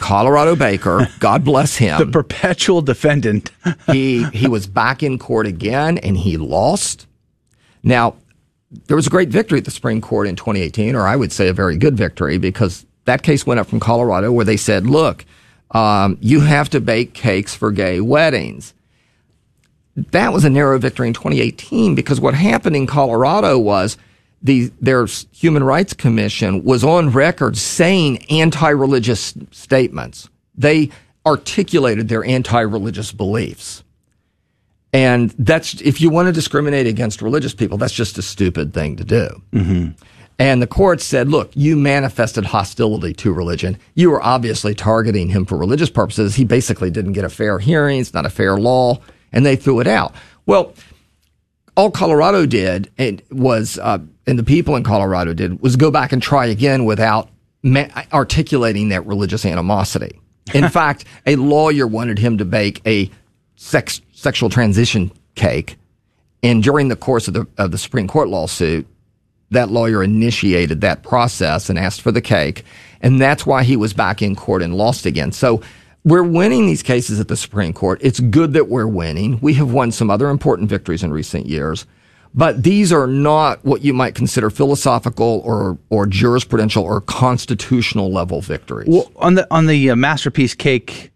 Colorado 0.00 0.54
baker. 0.54 1.08
God 1.18 1.44
bless 1.44 1.76
him. 1.76 1.98
The 1.98 2.06
perpetual 2.06 2.82
defendant. 2.82 3.50
he 3.86 4.24
he 4.30 4.48
was 4.48 4.66
back 4.66 5.02
in 5.02 5.18
court 5.18 5.46
again 5.46 5.98
and 5.98 6.16
he 6.16 6.36
lost. 6.36 7.06
Now, 7.82 8.16
there 8.86 8.96
was 8.96 9.06
a 9.06 9.10
great 9.10 9.30
victory 9.30 9.58
at 9.58 9.64
the 9.64 9.70
Supreme 9.70 10.00
Court 10.00 10.26
in 10.26 10.36
2018, 10.36 10.94
or 10.94 11.06
I 11.06 11.16
would 11.16 11.32
say 11.32 11.48
a 11.48 11.54
very 11.54 11.76
good 11.76 11.96
victory, 11.96 12.36
because 12.36 12.84
that 13.06 13.22
case 13.22 13.46
went 13.46 13.60
up 13.60 13.66
from 13.66 13.80
Colorado 13.80 14.30
where 14.30 14.44
they 14.44 14.58
said, 14.58 14.86
look, 14.86 15.24
um, 15.70 16.18
you 16.20 16.40
have 16.40 16.68
to 16.70 16.80
bake 16.80 17.14
cakes 17.14 17.54
for 17.54 17.70
gay 17.70 18.00
weddings 18.00 18.74
that 20.12 20.32
was 20.32 20.44
a 20.44 20.50
narrow 20.50 20.78
victory 20.78 21.08
in 21.08 21.14
2018 21.14 21.94
because 21.94 22.20
what 22.20 22.34
happened 22.34 22.76
in 22.76 22.86
Colorado 22.86 23.58
was 23.58 23.96
the 24.42 24.70
their 24.80 25.06
Human 25.32 25.64
Rights 25.64 25.92
Commission 25.92 26.64
was 26.64 26.84
on 26.84 27.10
record 27.10 27.56
saying 27.56 28.24
anti-religious 28.30 29.34
statements. 29.50 30.28
They 30.56 30.90
articulated 31.26 32.08
their 32.08 32.24
anti-religious 32.24 33.12
beliefs. 33.12 33.82
And 34.92 35.30
that's 35.38 35.80
if 35.82 36.00
you 36.00 36.08
want 36.08 36.26
to 36.26 36.32
discriminate 36.32 36.86
against 36.86 37.20
religious 37.20 37.54
people, 37.54 37.76
that's 37.76 37.92
just 37.92 38.16
a 38.16 38.22
stupid 38.22 38.72
thing 38.72 38.96
to 38.96 39.04
do. 39.04 39.42
Mm-hmm. 39.52 39.88
And 40.40 40.62
the 40.62 40.68
court 40.68 41.00
said, 41.00 41.28
look, 41.28 41.50
you 41.54 41.76
manifested 41.76 42.46
hostility 42.46 43.12
to 43.14 43.32
religion. 43.32 43.76
You 43.94 44.10
were 44.10 44.22
obviously 44.22 44.72
targeting 44.72 45.28
him 45.28 45.44
for 45.44 45.58
religious 45.58 45.90
purposes. 45.90 46.36
He 46.36 46.44
basically 46.44 46.90
didn't 46.90 47.14
get 47.14 47.24
a 47.24 47.28
fair 47.28 47.58
hearing. 47.58 47.98
It's 47.98 48.14
not 48.14 48.24
a 48.24 48.30
fair 48.30 48.56
law 48.56 49.00
and 49.32 49.44
they 49.44 49.56
threw 49.56 49.80
it 49.80 49.86
out. 49.86 50.14
Well, 50.46 50.74
all 51.76 51.90
Colorado 51.90 52.46
did 52.46 52.90
and 52.98 53.22
was, 53.30 53.78
uh, 53.78 53.98
and 54.26 54.38
the 54.38 54.42
people 54.42 54.76
in 54.76 54.82
Colorado 54.82 55.32
did 55.32 55.62
was 55.62 55.76
go 55.76 55.90
back 55.90 56.12
and 56.12 56.22
try 56.22 56.46
again 56.46 56.84
without 56.84 57.28
ma- 57.62 57.86
articulating 58.12 58.88
that 58.88 59.06
religious 59.06 59.44
animosity. 59.44 60.18
In 60.54 60.68
fact, 60.70 61.04
a 61.26 61.36
lawyer 61.36 61.86
wanted 61.86 62.18
him 62.18 62.38
to 62.38 62.44
bake 62.44 62.82
a 62.86 63.10
sex, 63.56 64.00
sexual 64.12 64.50
transition 64.50 65.12
cake. 65.34 65.76
And 66.42 66.62
during 66.62 66.88
the 66.88 66.96
course 66.96 67.28
of 67.28 67.34
the, 67.34 67.46
of 67.58 67.70
the 67.70 67.78
Supreme 67.78 68.08
Court 68.08 68.28
lawsuit, 68.28 68.86
that 69.50 69.70
lawyer 69.70 70.02
initiated 70.02 70.80
that 70.82 71.02
process 71.02 71.70
and 71.70 71.78
asked 71.78 72.02
for 72.02 72.12
the 72.12 72.20
cake. 72.20 72.64
And 73.00 73.20
that's 73.20 73.46
why 73.46 73.62
he 73.62 73.76
was 73.76 73.92
back 73.92 74.20
in 74.22 74.34
court 74.36 74.62
and 74.62 74.74
lost 74.74 75.06
again. 75.06 75.32
So 75.32 75.62
we're 76.04 76.22
winning 76.22 76.66
these 76.66 76.82
cases 76.82 77.20
at 77.20 77.28
the 77.28 77.36
Supreme 77.36 77.72
Court. 77.72 78.00
It's 78.02 78.20
good 78.20 78.52
that 78.54 78.68
we're 78.68 78.86
winning. 78.86 79.38
We 79.40 79.54
have 79.54 79.72
won 79.72 79.90
some 79.92 80.10
other 80.10 80.30
important 80.30 80.68
victories 80.68 81.02
in 81.02 81.12
recent 81.12 81.46
years, 81.46 81.86
but 82.34 82.62
these 82.62 82.92
are 82.92 83.06
not 83.06 83.64
what 83.64 83.82
you 83.82 83.92
might 83.92 84.14
consider 84.14 84.50
philosophical 84.50 85.42
or 85.44 85.78
or 85.90 86.06
jurisprudential 86.06 86.82
or 86.82 87.00
constitutional 87.02 88.12
level 88.12 88.40
victories. 88.40 88.88
Well, 88.88 89.10
on 89.16 89.34
the 89.34 89.46
on 89.50 89.66
the 89.66 89.90
uh, 89.90 89.96
masterpiece 89.96 90.54
cake 90.54 91.10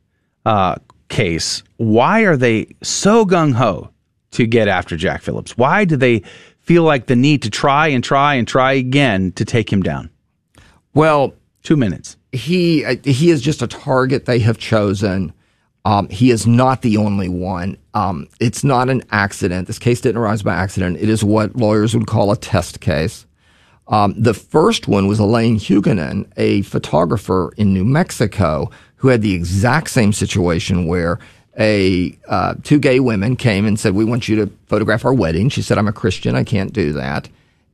uh, 0.44 0.76
case, 1.08 1.62
why 1.76 2.20
are 2.22 2.36
they 2.36 2.68
so 2.82 3.24
gung 3.24 3.54
ho 3.54 3.90
to 4.32 4.46
get 4.46 4.68
after 4.68 4.96
Jack 4.96 5.22
Phillips? 5.22 5.56
Why 5.56 5.84
do 5.84 5.96
they 5.96 6.22
feel 6.60 6.82
like 6.84 7.06
the 7.06 7.16
need 7.16 7.42
to 7.42 7.50
try 7.50 7.88
and 7.88 8.02
try 8.02 8.34
and 8.34 8.46
try 8.46 8.72
again 8.72 9.32
to 9.32 9.44
take 9.44 9.72
him 9.72 9.82
down? 9.82 10.10
Well, 10.94 11.34
two 11.62 11.76
minutes 11.76 12.16
he 12.32 12.84
he 13.04 13.30
is 13.30 13.42
just 13.42 13.62
a 13.62 13.66
target 13.66 14.24
they 14.24 14.40
have 14.40 14.58
chosen. 14.58 15.32
Um, 15.84 16.08
he 16.08 16.30
is 16.30 16.46
not 16.46 16.82
the 16.82 16.96
only 16.96 17.28
one. 17.28 17.76
Um, 17.92 18.28
it's 18.40 18.62
not 18.62 18.88
an 18.88 19.02
accident. 19.10 19.66
This 19.66 19.78
case 19.78 20.00
didn't 20.00 20.20
arise 20.20 20.42
by 20.42 20.54
accident. 20.54 20.96
It 20.98 21.08
is 21.08 21.24
what 21.24 21.56
lawyers 21.56 21.94
would 21.94 22.06
call 22.06 22.30
a 22.30 22.36
test 22.36 22.80
case. 22.80 23.26
Um, 23.88 24.14
the 24.16 24.32
first 24.32 24.86
one 24.86 25.08
was 25.08 25.18
Elaine 25.18 25.58
Huguenin, 25.58 26.30
a 26.36 26.62
photographer 26.62 27.52
in 27.56 27.74
New 27.74 27.84
Mexico, 27.84 28.70
who 28.96 29.08
had 29.08 29.22
the 29.22 29.34
exact 29.34 29.90
same 29.90 30.12
situation 30.12 30.86
where 30.86 31.18
a 31.58 32.16
uh, 32.28 32.54
two 32.62 32.78
gay 32.78 33.00
women 33.00 33.36
came 33.36 33.66
and 33.66 33.78
said, 33.78 33.94
"We 33.94 34.04
want 34.04 34.28
you 34.28 34.36
to 34.36 34.52
photograph 34.66 35.04
our 35.04 35.12
wedding." 35.12 35.48
She 35.48 35.62
said, 35.62 35.78
"I'm 35.78 35.88
a 35.88 35.92
Christian. 35.92 36.36
I 36.36 36.44
can't 36.44 36.72
do 36.72 36.92
that." 36.92 37.28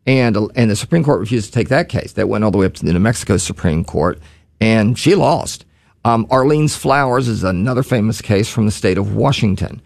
And 0.06 0.36
and 0.56 0.70
the 0.70 0.76
Supreme 0.76 1.04
Court 1.04 1.20
refused 1.20 1.46
to 1.46 1.52
take 1.52 1.68
that 1.68 1.88
case. 1.88 2.12
That 2.14 2.28
went 2.28 2.42
all 2.42 2.50
the 2.50 2.58
way 2.58 2.66
up 2.66 2.74
to 2.74 2.84
the 2.84 2.92
New 2.92 2.98
Mexico 2.98 3.36
Supreme 3.36 3.84
Court 3.84 4.18
and 4.60 4.98
she 4.98 5.14
lost. 5.14 5.64
Um, 6.04 6.26
Arlene's 6.30 6.76
Flowers 6.76 7.28
is 7.28 7.44
another 7.44 7.82
famous 7.82 8.20
case 8.20 8.48
from 8.48 8.66
the 8.66 8.72
state 8.72 8.98
of 8.98 9.14
Washington. 9.14 9.82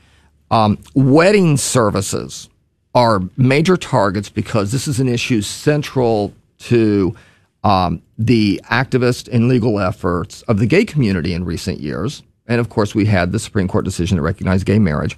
Um, 0.50 0.78
wedding 0.94 1.56
services 1.56 2.48
are 2.94 3.22
major 3.36 3.76
targets 3.76 4.28
because 4.28 4.70
this 4.70 4.86
is 4.86 5.00
an 5.00 5.08
issue 5.08 5.40
central 5.40 6.32
to 6.58 7.16
um, 7.64 8.02
the 8.18 8.60
activist 8.70 9.28
and 9.32 9.48
legal 9.48 9.80
efforts 9.80 10.42
of 10.42 10.58
the 10.58 10.66
gay 10.66 10.84
community 10.84 11.32
in 11.32 11.44
recent 11.44 11.80
years. 11.80 12.22
And 12.46 12.60
of 12.60 12.68
course, 12.68 12.94
we 12.94 13.06
had 13.06 13.32
the 13.32 13.38
Supreme 13.38 13.68
Court 13.68 13.84
decision 13.84 14.16
to 14.16 14.22
recognize 14.22 14.64
gay 14.64 14.78
marriage. 14.78 15.16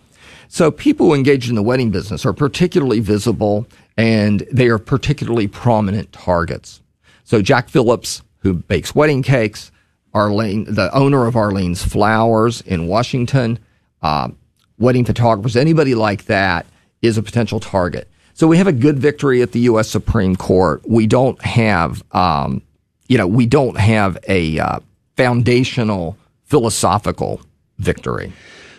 So 0.49 0.71
people 0.71 1.07
who 1.07 1.15
engage 1.15 1.49
in 1.49 1.55
the 1.55 1.63
wedding 1.63 1.91
business 1.91 2.25
are 2.25 2.33
particularly 2.33 3.01
visible 3.01 3.67
and 3.97 4.47
they 4.53 4.69
are 4.69 4.79
particularly 4.79 5.49
prominent 5.49 6.13
targets. 6.13 6.81
So 7.25 7.41
Jack 7.41 7.69
Phillips 7.69 8.23
who 8.45 8.55
bakes 8.55 8.95
wedding 8.95 9.23
cakes, 9.23 9.73
Arlene, 10.13 10.73
the 10.73 10.95
owner 10.95 11.27
of 11.27 11.35
Arlene's 11.35 11.83
Flowers 11.83 12.61
in 12.61 12.87
Washington, 12.87 13.59
uh, 14.03 14.29
wedding 14.79 15.05
photographers, 15.05 15.57
anybody 15.57 15.97
like 15.97 16.27
that 16.27 16.67
is 17.03 17.19
a 17.19 17.23
potential 17.23 17.59
target. 17.59 18.09
So 18.35 18.47
we 18.47 18.59
have 18.59 18.67
a 18.67 18.73
good 18.73 18.99
victory 18.99 19.43
at 19.43 19.53
the 19.53 19.61
U.S. 19.61 19.89
Supreme 19.89 20.37
Court. 20.37 20.83
We 20.87 21.07
don't 21.07 21.41
have, 21.43 22.03
um, 22.13 22.63
you 23.09 23.17
know, 23.19 23.27
we 23.27 23.47
don't 23.47 23.79
have 23.79 24.19
a 24.29 24.59
uh, 24.59 24.81
foundational 25.17 26.17
philosophical 26.45 27.41
victory. 27.79 28.33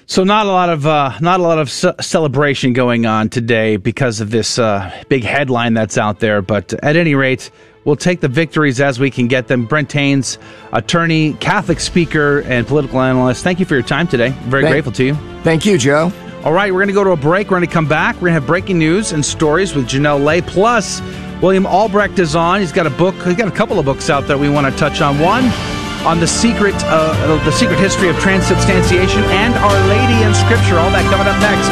So 0.08 0.24
not 0.24 0.46
a 0.46 0.50
lot 0.50 0.70
of 0.70 0.86
uh, 0.86 1.18
not 1.20 1.40
a 1.40 1.44
lot 1.44 1.58
of 1.58 1.70
ce- 1.70 2.00
celebration 2.00 2.74
going 2.74 3.06
on 3.06 3.30
today 3.30 3.78
because 3.78 4.22
of 4.22 4.30
this 4.30 4.60
uh, 4.60 4.92
big 5.10 5.24
headline 5.24 5.74
that's 5.74 5.98
out 5.98 6.20
there. 6.20 6.42
But 6.42 6.74
at 6.84 6.96
any 6.96 7.16
rate, 7.16 7.50
We'll 7.86 7.96
take 7.96 8.20
the 8.20 8.28
victories 8.28 8.82
as 8.82 9.00
we 9.00 9.12
can 9.12 9.28
get 9.28 9.48
them. 9.48 9.66
Brent 9.66 9.92
Haynes, 9.92 10.40
attorney, 10.74 11.34
Catholic 11.34 11.80
speaker, 11.80 12.42
and 12.48 12.66
political 12.66 13.00
analyst. 13.00 13.44
Thank 13.44 13.60
you 13.60 13.66
for 13.66 13.76
your 13.76 13.84
time 13.84 14.08
today. 14.08 14.30
Very 14.46 14.64
thank, 14.64 14.74
grateful 14.74 14.92
to 14.94 15.04
you. 15.06 15.14
Thank 15.44 15.68
you, 15.68 15.78
Joe. 15.78 16.12
All 16.44 16.52
right, 16.52 16.74
we're 16.74 16.80
going 16.80 16.88
to 16.88 16.94
go 16.94 17.04
to 17.04 17.12
a 17.12 17.18
break. 17.18 17.48
We're 17.48 17.58
going 17.58 17.68
to 17.68 17.74
come 17.74 17.88
back. 17.88 18.16
We're 18.16 18.22
going 18.22 18.34
to 18.34 18.40
have 18.42 18.48
breaking 18.48 18.80
news 18.80 19.12
and 19.12 19.24
stories 19.24 19.76
with 19.76 19.88
Janelle 19.88 20.24
Lay. 20.24 20.42
Plus, 20.42 21.00
William 21.42 21.68
Albrecht 21.68 22.18
is 22.18 22.36
on. 22.36 22.60
He's 22.60 22.72
got 22.72 22.88
a 22.88 22.92
book. 22.92 23.14
He's 23.24 23.36
got 23.36 23.48
a 23.48 23.56
couple 23.56 23.78
of 23.78 23.86
books 23.86 24.10
out 24.10 24.28
that 24.28 24.40
we 24.40 24.50
want 24.50 24.72
to 24.72 24.80
touch 24.80 25.02
on. 25.02 25.20
One 25.20 25.44
on 26.06 26.20
the 26.20 26.28
secret, 26.28 26.76
uh, 26.86 27.44
the 27.44 27.52
secret 27.52 27.80
history 27.80 28.10
of 28.10 28.18
transubstantiation, 28.20 29.24
and 29.24 29.54
Our 29.56 29.88
Lady 29.88 30.24
in 30.24 30.34
Scripture. 30.36 30.78
All 30.78 30.92
that 30.92 31.04
coming 31.10 31.28
up 31.28 31.40
next. 31.42 31.70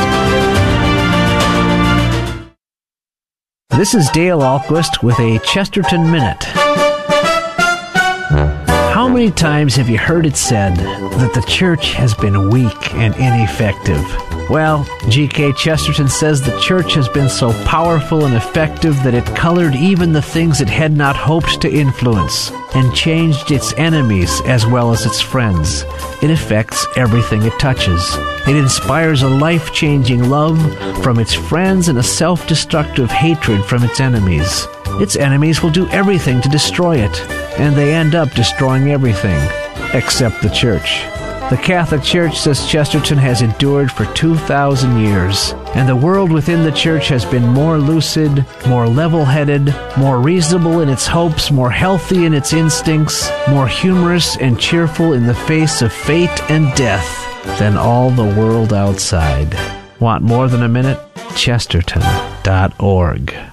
This 3.78 3.94
is 3.94 4.10
Dale 4.10 4.40
Ahlquist 4.40 5.04
with 5.04 5.20
a 5.20 5.40
Chesterton 5.40 6.10
Minute. 6.12 6.44
How 8.94 9.08
many 9.08 9.32
times 9.32 9.76
have 9.76 9.90
you 9.90 9.98
heard 9.98 10.26
it 10.26 10.36
said 10.36 10.76
that 10.78 11.34
the 11.34 11.42
church 11.42 11.94
has 11.94 12.14
been 12.16 12.50
weak 12.50 12.94
and 12.96 13.16
ineffective? 13.16 14.33
Well, 14.50 14.86
G.K. 15.10 15.54
Chesterton 15.54 16.10
says 16.10 16.42
the 16.42 16.60
church 16.60 16.94
has 16.96 17.08
been 17.08 17.30
so 17.30 17.54
powerful 17.64 18.26
and 18.26 18.36
effective 18.36 18.96
that 19.04 19.14
it 19.14 19.26
colored 19.36 19.74
even 19.74 20.12
the 20.12 20.22
things 20.22 20.60
it 20.60 20.70
had 20.70 20.92
not 20.92 21.16
hoped 21.16 21.62
to 21.62 21.72
influence 21.72 22.52
and 22.76 22.94
changed 22.94 23.52
its 23.52 23.74
enemies 23.74 24.42
as 24.46 24.66
well 24.66 24.92
as 24.92 25.06
its 25.06 25.22
friends. 25.22 25.84
It 26.22 26.30
affects 26.30 26.86
everything 26.98 27.44
it 27.44 27.58
touches. 27.58 28.04
It 28.48 28.58
inspires 28.58 29.22
a 29.22 29.30
life 29.30 29.72
changing 29.74 30.30
love 30.30 30.60
from 31.02 31.20
its 31.20 31.34
friends 31.34 31.88
and 31.88 31.98
a 31.98 32.04
self 32.04 32.46
destructive 32.46 33.10
hatred 33.10 33.64
from 33.64 33.84
its 33.84 34.02
enemies. 34.02 34.68
Its 35.00 35.16
enemies 35.16 35.64
will 35.64 35.72
do 35.72 35.88
everything 35.90 36.42
to 36.42 36.50
destroy 36.50 36.98
it, 36.98 37.22
and 37.60 37.76
they 37.76 37.94
end 37.94 38.14
up 38.14 38.30
destroying 38.32 38.92
everything 38.92 39.42
except 39.94 40.42
the 40.42 40.50
church. 40.50 41.02
The 41.54 41.62
Catholic 41.62 42.02
Church, 42.02 42.40
says 42.40 42.66
Chesterton, 42.66 43.20
has 43.20 43.44
endured 43.44 43.92
for 43.92 44.12
2,000 44.16 44.98
years, 44.98 45.54
and 45.76 45.88
the 45.88 45.96
world 45.96 46.32
within 46.32 46.64
the 46.64 46.72
Church 46.72 47.10
has 47.10 47.26
been 47.26 47.48
more 47.48 47.78
lucid, 47.78 48.44
more 48.68 48.88
level 48.88 49.24
headed, 49.24 49.72
more 49.96 50.20
reasonable 50.20 50.80
in 50.80 50.90
its 50.90 51.06
hopes, 51.06 51.52
more 51.52 51.70
healthy 51.70 52.26
in 52.26 52.34
its 52.34 52.54
instincts, 52.54 53.30
more 53.48 53.68
humorous 53.68 54.36
and 54.38 54.60
cheerful 54.60 55.14
in 55.14 55.28
the 55.28 55.36
face 55.36 55.84
of 55.84 55.94
fate 55.94 56.42
and 56.50 56.76
death 56.76 57.08
than 57.60 57.78
all 57.78 58.10
the 58.10 58.34
world 58.36 58.74
outside. 58.74 59.56
Want 60.00 60.24
more 60.24 60.48
than 60.48 60.64
a 60.64 60.68
minute? 60.68 61.00
Chesterton.org. 61.36 63.53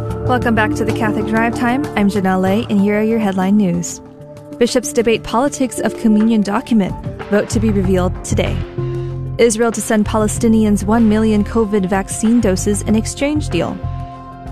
Welcome 0.31 0.55
back 0.55 0.73
to 0.75 0.85
the 0.85 0.93
Catholic 0.93 1.25
Drive 1.25 1.55
Time. 1.55 1.85
I'm 1.97 2.09
Janelle 2.09 2.41
Lay, 2.41 2.65
and 2.69 2.79
here 2.79 2.97
are 2.97 3.03
your 3.03 3.19
headline 3.19 3.57
news. 3.57 3.99
Bishops 4.57 4.93
debate 4.93 5.23
politics 5.23 5.77
of 5.81 5.93
communion 5.97 6.39
document. 6.39 6.95
Vote 7.23 7.49
to 7.49 7.59
be 7.59 7.69
revealed 7.69 8.23
today. 8.23 8.55
Israel 9.39 9.73
to 9.73 9.81
send 9.81 10.05
Palestinians 10.05 10.85
1 10.85 11.09
million 11.09 11.43
COVID 11.43 11.89
vaccine 11.89 12.39
doses 12.39 12.81
in 12.83 12.95
exchange 12.95 13.49
deal. 13.49 13.77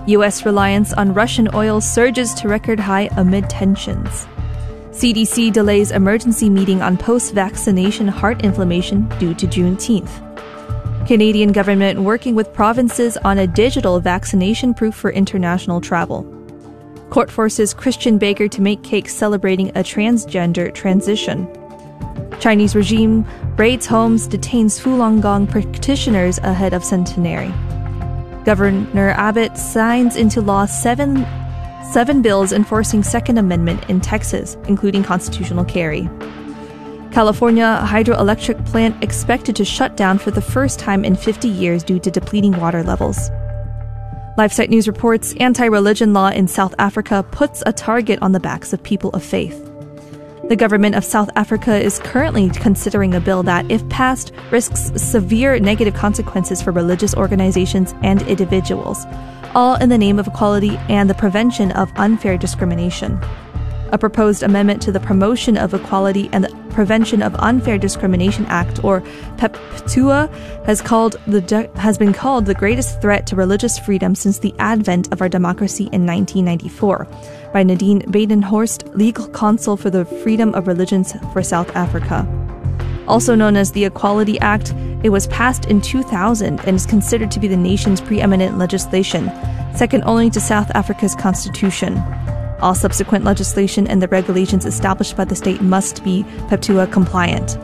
U.S. 0.06 0.44
reliance 0.44 0.92
on 0.92 1.14
Russian 1.14 1.48
oil 1.54 1.80
surges 1.80 2.34
to 2.34 2.48
record 2.48 2.78
high 2.78 3.08
amid 3.16 3.48
tensions. 3.48 4.26
CDC 4.90 5.50
delays 5.50 5.92
emergency 5.92 6.50
meeting 6.50 6.82
on 6.82 6.98
post 6.98 7.32
vaccination 7.32 8.06
heart 8.06 8.44
inflammation 8.44 9.08
due 9.18 9.32
to 9.32 9.46
Juneteenth. 9.46 10.29
Canadian 11.06 11.52
government 11.52 12.02
working 12.02 12.34
with 12.34 12.52
provinces 12.52 13.16
on 13.18 13.38
a 13.38 13.46
digital 13.46 14.00
vaccination 14.00 14.74
proof 14.74 14.94
for 14.94 15.10
international 15.10 15.80
travel. 15.80 16.22
Court 17.10 17.30
forces 17.30 17.74
Christian 17.74 18.18
baker 18.18 18.46
to 18.48 18.60
make 18.60 18.82
cake 18.82 19.08
celebrating 19.08 19.70
a 19.70 19.82
transgender 19.82 20.72
transition. 20.72 21.48
Chinese 22.38 22.76
regime 22.76 23.26
raids 23.56 23.86
homes, 23.86 24.26
detains 24.26 24.78
Falun 24.78 25.20
Gong 25.20 25.46
practitioners 25.46 26.38
ahead 26.38 26.72
of 26.72 26.84
centenary. 26.84 27.52
Governor 28.44 29.10
Abbott 29.10 29.58
signs 29.58 30.16
into 30.16 30.40
law 30.40 30.64
seven, 30.66 31.26
seven 31.92 32.22
bills 32.22 32.52
enforcing 32.52 33.02
Second 33.02 33.38
Amendment 33.38 33.88
in 33.90 34.00
Texas, 34.00 34.56
including 34.68 35.02
constitutional 35.02 35.64
carry. 35.64 36.08
California 37.12 37.80
hydroelectric 37.84 38.64
plant 38.66 39.02
expected 39.02 39.56
to 39.56 39.64
shut 39.64 39.96
down 39.96 40.18
for 40.18 40.30
the 40.30 40.40
first 40.40 40.78
time 40.78 41.04
in 41.04 41.16
50 41.16 41.48
years 41.48 41.82
due 41.82 41.98
to 41.98 42.10
depleting 42.10 42.58
water 42.60 42.82
levels. 42.82 43.30
LifeSite 44.38 44.68
News 44.68 44.86
reports 44.86 45.34
anti 45.40 45.66
religion 45.66 46.12
law 46.12 46.28
in 46.28 46.46
South 46.46 46.74
Africa 46.78 47.24
puts 47.30 47.62
a 47.66 47.72
target 47.72 48.18
on 48.22 48.32
the 48.32 48.40
backs 48.40 48.72
of 48.72 48.82
people 48.82 49.10
of 49.10 49.24
faith. 49.24 49.66
The 50.48 50.56
government 50.56 50.94
of 50.94 51.04
South 51.04 51.30
Africa 51.36 51.78
is 51.78 51.98
currently 51.98 52.48
considering 52.50 53.14
a 53.14 53.20
bill 53.20 53.42
that, 53.44 53.70
if 53.70 53.88
passed, 53.88 54.32
risks 54.50 54.90
severe 54.96 55.58
negative 55.60 55.94
consequences 55.94 56.62
for 56.62 56.72
religious 56.72 57.14
organizations 57.14 57.94
and 58.02 58.22
individuals, 58.22 59.04
all 59.54 59.76
in 59.76 59.90
the 59.90 59.98
name 59.98 60.18
of 60.18 60.26
equality 60.26 60.76
and 60.88 61.10
the 61.10 61.14
prevention 61.14 61.70
of 61.72 61.92
unfair 61.96 62.36
discrimination. 62.36 63.20
A 63.92 63.98
proposed 63.98 64.44
amendment 64.44 64.80
to 64.82 64.92
the 64.92 65.00
Promotion 65.00 65.56
of 65.56 65.74
Equality 65.74 66.30
and 66.32 66.44
the 66.44 66.60
Prevention 66.70 67.22
of 67.22 67.34
Unfair 67.36 67.76
Discrimination 67.76 68.46
Act, 68.46 68.84
or 68.84 69.00
PEPUDA, 69.36 70.32
has 70.64 70.80
called 70.80 71.16
the 71.26 71.68
has 71.74 71.98
been 71.98 72.12
called 72.12 72.46
the 72.46 72.54
greatest 72.54 73.00
threat 73.02 73.26
to 73.26 73.36
religious 73.36 73.80
freedom 73.80 74.14
since 74.14 74.38
the 74.38 74.54
advent 74.60 75.12
of 75.12 75.20
our 75.20 75.28
democracy 75.28 75.84
in 75.92 76.06
1994 76.06 77.08
by 77.52 77.64
Nadine 77.64 78.02
Badenhorst, 78.02 78.94
legal 78.96 79.28
counsel 79.30 79.76
for 79.76 79.90
the 79.90 80.04
freedom 80.04 80.54
of 80.54 80.68
religions 80.68 81.12
for 81.32 81.42
South 81.42 81.74
Africa. 81.74 82.26
Also 83.08 83.34
known 83.34 83.56
as 83.56 83.72
the 83.72 83.84
Equality 83.84 84.38
Act, 84.38 84.72
it 85.02 85.08
was 85.08 85.26
passed 85.26 85.64
in 85.64 85.80
2000 85.80 86.60
and 86.60 86.76
is 86.76 86.86
considered 86.86 87.32
to 87.32 87.40
be 87.40 87.48
the 87.48 87.56
nation's 87.56 88.00
preeminent 88.00 88.56
legislation, 88.56 89.32
second 89.74 90.04
only 90.04 90.30
to 90.30 90.40
South 90.40 90.70
Africa's 90.76 91.16
constitution. 91.16 92.00
All 92.60 92.74
subsequent 92.74 93.24
legislation 93.24 93.86
and 93.86 94.02
the 94.02 94.08
regulations 94.08 94.66
established 94.66 95.16
by 95.16 95.24
the 95.24 95.36
state 95.36 95.62
must 95.62 96.04
be 96.04 96.24
PEPUDA 96.48 96.92
compliant. 96.92 97.58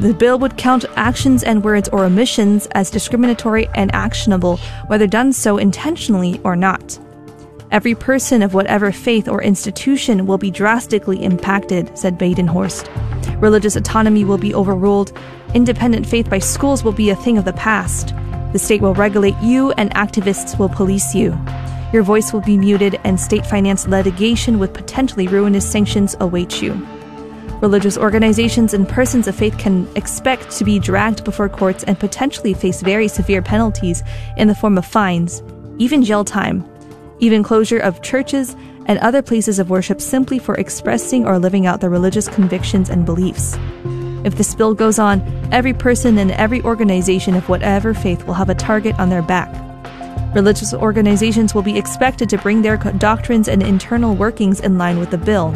The 0.00 0.14
bill 0.14 0.38
would 0.38 0.56
count 0.56 0.84
actions 0.96 1.42
and 1.42 1.62
words 1.62 1.88
or 1.90 2.04
omissions 2.04 2.66
as 2.72 2.90
discriminatory 2.90 3.68
and 3.74 3.94
actionable, 3.94 4.56
whether 4.86 5.06
done 5.06 5.32
so 5.32 5.58
intentionally 5.58 6.40
or 6.42 6.56
not. 6.56 6.98
Every 7.70 7.94
person 7.94 8.42
of 8.42 8.54
whatever 8.54 8.90
faith 8.90 9.28
or 9.28 9.42
institution 9.42 10.26
will 10.26 10.38
be 10.38 10.50
drastically 10.50 11.22
impacted, 11.22 11.96
said 11.96 12.18
Badenhorst. 12.18 12.88
Religious 13.40 13.76
autonomy 13.76 14.24
will 14.24 14.38
be 14.38 14.54
overruled. 14.54 15.16
Independent 15.54 16.06
faith 16.06 16.28
by 16.28 16.40
schools 16.40 16.82
will 16.82 16.92
be 16.92 17.10
a 17.10 17.16
thing 17.16 17.38
of 17.38 17.44
the 17.44 17.52
past. 17.52 18.12
The 18.52 18.58
state 18.58 18.80
will 18.80 18.94
regulate 18.94 19.36
you, 19.40 19.70
and 19.72 19.94
activists 19.94 20.58
will 20.58 20.68
police 20.68 21.14
you. 21.14 21.30
Your 21.92 22.02
voice 22.04 22.32
will 22.32 22.40
be 22.40 22.56
muted, 22.56 23.00
and 23.04 23.18
state 23.18 23.44
financed 23.44 23.88
litigation 23.88 24.58
with 24.58 24.72
potentially 24.72 25.26
ruinous 25.26 25.68
sanctions 25.68 26.16
awaits 26.20 26.62
you. 26.62 26.74
Religious 27.60 27.98
organizations 27.98 28.72
and 28.72 28.88
persons 28.88 29.26
of 29.26 29.34
faith 29.34 29.58
can 29.58 29.88
expect 29.96 30.50
to 30.52 30.64
be 30.64 30.78
dragged 30.78 31.24
before 31.24 31.48
courts 31.48 31.84
and 31.84 31.98
potentially 31.98 32.54
face 32.54 32.80
very 32.80 33.06
severe 33.06 33.42
penalties 33.42 34.02
in 34.36 34.48
the 34.48 34.54
form 34.54 34.78
of 34.78 34.86
fines, 34.86 35.42
even 35.78 36.02
jail 36.02 36.24
time, 36.24 36.64
even 37.18 37.42
closure 37.42 37.78
of 37.78 38.02
churches 38.02 38.56
and 38.86 38.98
other 39.00 39.20
places 39.20 39.58
of 39.58 39.68
worship 39.68 40.00
simply 40.00 40.38
for 40.38 40.54
expressing 40.54 41.26
or 41.26 41.38
living 41.38 41.66
out 41.66 41.80
their 41.80 41.90
religious 41.90 42.28
convictions 42.28 42.88
and 42.88 43.04
beliefs. 43.04 43.58
If 44.24 44.36
this 44.36 44.54
bill 44.54 44.74
goes 44.74 44.98
on, 44.98 45.20
every 45.52 45.74
person 45.74 46.18
and 46.18 46.30
every 46.32 46.62
organization 46.62 47.34
of 47.34 47.48
whatever 47.48 47.94
faith 47.94 48.26
will 48.26 48.34
have 48.34 48.48
a 48.48 48.54
target 48.54 48.98
on 48.98 49.10
their 49.10 49.22
back. 49.22 49.69
Religious 50.34 50.72
organizations 50.72 51.54
will 51.54 51.62
be 51.62 51.76
expected 51.76 52.28
to 52.28 52.38
bring 52.38 52.62
their 52.62 52.76
doctrines 52.76 53.48
and 53.48 53.64
internal 53.64 54.14
workings 54.14 54.60
in 54.60 54.78
line 54.78 55.00
with 55.00 55.10
the 55.10 55.18
bill. 55.18 55.50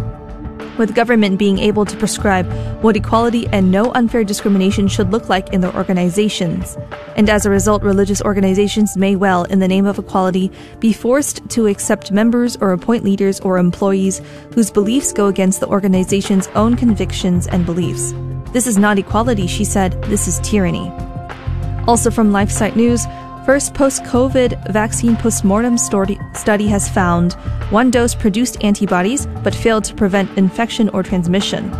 With 0.78 0.96
government 0.96 1.38
being 1.38 1.60
able 1.60 1.84
to 1.84 1.96
prescribe 1.96 2.52
what 2.82 2.96
equality 2.96 3.46
and 3.52 3.70
no 3.70 3.92
unfair 3.92 4.24
discrimination 4.24 4.88
should 4.88 5.12
look 5.12 5.28
like 5.28 5.52
in 5.52 5.60
their 5.60 5.72
organizations. 5.76 6.76
And 7.14 7.30
as 7.30 7.46
a 7.46 7.50
result, 7.50 7.84
religious 7.84 8.20
organizations 8.22 8.96
may 8.96 9.14
well, 9.14 9.44
in 9.44 9.60
the 9.60 9.68
name 9.68 9.86
of 9.86 10.00
equality, 10.00 10.50
be 10.80 10.92
forced 10.92 11.48
to 11.50 11.68
accept 11.68 12.10
members 12.10 12.56
or 12.56 12.72
appoint 12.72 13.04
leaders 13.04 13.38
or 13.40 13.58
employees 13.58 14.20
whose 14.54 14.72
beliefs 14.72 15.12
go 15.12 15.28
against 15.28 15.60
the 15.60 15.68
organization's 15.68 16.48
own 16.48 16.74
convictions 16.74 17.46
and 17.46 17.64
beliefs. 17.64 18.12
This 18.52 18.66
is 18.66 18.76
not 18.76 18.98
equality, 18.98 19.46
she 19.46 19.64
said, 19.64 20.02
this 20.04 20.26
is 20.26 20.40
tyranny. 20.40 20.90
Also 21.86 22.10
from 22.10 22.32
LifeSite 22.32 22.74
News, 22.74 23.06
First 23.44 23.74
post 23.74 24.04
COVID 24.04 24.72
vaccine 24.72 25.16
postmortem 25.16 25.76
study 25.76 26.66
has 26.66 26.88
found 26.88 27.34
one 27.68 27.90
dose 27.90 28.14
produced 28.14 28.64
antibodies 28.64 29.26
but 29.42 29.54
failed 29.54 29.84
to 29.84 29.94
prevent 29.94 30.38
infection 30.38 30.88
or 30.88 31.02
transmission. 31.02 31.70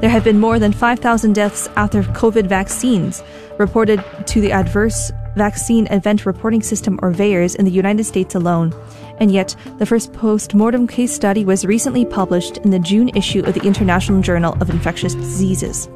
There 0.00 0.08
have 0.08 0.24
been 0.24 0.40
more 0.40 0.58
than 0.58 0.72
5,000 0.72 1.34
deaths 1.34 1.68
after 1.76 2.02
COVID 2.02 2.46
vaccines, 2.46 3.22
reported 3.58 4.02
to 4.24 4.40
the 4.40 4.52
Adverse 4.52 5.12
Vaccine 5.36 5.86
Event 5.88 6.24
Reporting 6.24 6.62
System, 6.62 6.98
or 7.02 7.12
VAERS, 7.12 7.56
in 7.56 7.66
the 7.66 7.70
United 7.70 8.04
States 8.04 8.34
alone. 8.34 8.72
And 9.18 9.30
yet, 9.30 9.54
the 9.76 9.84
first 9.84 10.14
post 10.14 10.54
mortem 10.54 10.86
case 10.86 11.12
study 11.12 11.44
was 11.44 11.66
recently 11.66 12.06
published 12.06 12.56
in 12.58 12.70
the 12.70 12.78
June 12.78 13.10
issue 13.10 13.44
of 13.44 13.52
the 13.52 13.64
International 13.64 14.22
Journal 14.22 14.56
of 14.62 14.70
Infectious 14.70 15.14
Diseases. 15.14 15.90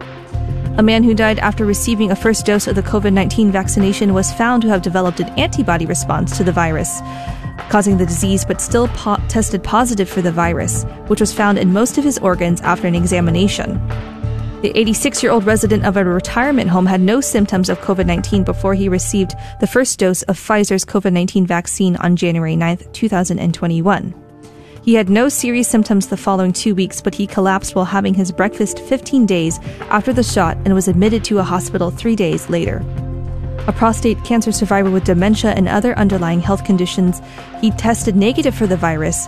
A 0.81 0.83
man 0.83 1.03
who 1.03 1.12
died 1.12 1.39
after 1.41 1.66
receiving 1.66 2.11
a 2.11 2.16
first 2.16 2.47
dose 2.47 2.66
of 2.66 2.74
the 2.74 2.83
COVID 2.83 3.12
19 3.12 3.53
vaccination 3.53 4.14
was 4.14 4.33
found 4.33 4.62
to 4.62 4.68
have 4.68 4.81
developed 4.81 5.20
an 5.20 5.28
antibody 5.39 5.85
response 5.85 6.39
to 6.39 6.43
the 6.43 6.53
virus, 6.53 7.03
causing 7.68 7.99
the 7.99 8.07
disease, 8.07 8.47
but 8.47 8.62
still 8.62 8.89
po- 8.89 9.18
tested 9.28 9.62
positive 9.62 10.09
for 10.09 10.22
the 10.22 10.33
virus, 10.33 10.85
which 11.09 11.20
was 11.20 11.35
found 11.35 11.59
in 11.59 11.70
most 11.70 11.99
of 11.99 12.05
his 12.05 12.16
organs 12.20 12.62
after 12.62 12.87
an 12.87 12.95
examination. 12.95 13.74
The 14.62 14.72
86 14.74 15.22
year 15.22 15.33
old 15.33 15.45
resident 15.45 15.85
of 15.85 15.99
a 15.99 16.05
retirement 16.07 16.70
home 16.70 16.87
had 16.87 17.03
no 17.03 17.20
symptoms 17.20 17.68
of 17.68 17.78
COVID 17.81 18.07
19 18.07 18.45
before 18.45 18.72
he 18.72 18.89
received 18.89 19.35
the 19.61 19.66
first 19.66 19.99
dose 19.99 20.22
of 20.22 20.39
Pfizer's 20.39 20.87
COVID 20.87 21.12
19 21.12 21.45
vaccine 21.47 21.97
on 21.97 22.16
January 22.16 22.57
9, 22.57 22.78
2021. 22.95 24.30
He 24.83 24.95
had 24.95 25.11
no 25.11 25.28
serious 25.28 25.68
symptoms 25.68 26.07
the 26.07 26.16
following 26.16 26.53
two 26.53 26.74
weeks, 26.74 27.03
but 27.03 27.14
he 27.14 27.26
collapsed 27.26 27.74
while 27.74 27.85
having 27.85 28.14
his 28.14 28.33
breakfast 28.33 28.78
15 28.78 29.26
days 29.26 29.59
after 29.91 30.12
the 30.12 30.22
shot 30.22 30.57
and 30.64 30.74
was 30.74 30.89
admitted 30.89 31.22
to 31.24 31.39
a 31.39 31.43
hospital 31.43 31.91
three 31.91 32.16
days 32.16 32.49
later. 32.49 32.83
A 33.66 33.72
prostate 33.72 34.24
cancer 34.24 34.53
survivor 34.53 34.91
with 34.91 35.05
dementia 35.05 35.53
and 35.53 35.68
other 35.68 35.97
underlying 35.99 36.41
health 36.41 36.64
conditions, 36.64 37.20
he 37.61 37.70
tested 37.72 38.16
negative 38.16 38.55
for 38.55 38.66
the 38.66 38.76
virus, 38.76 39.26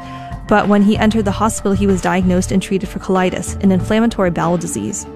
but 0.49 0.69
when 0.69 0.83
he 0.83 0.97
entered 0.97 1.27
the 1.27 1.31
hospital, 1.31 1.73
he 1.73 1.87
was 1.87 2.01
diagnosed 2.01 2.51
and 2.51 2.63
treated 2.63 2.89
for 2.89 2.99
colitis, 2.99 3.63
an 3.63 3.73
inflammatory 3.73 4.31
bowel 4.31 4.57
disease. 4.57 5.07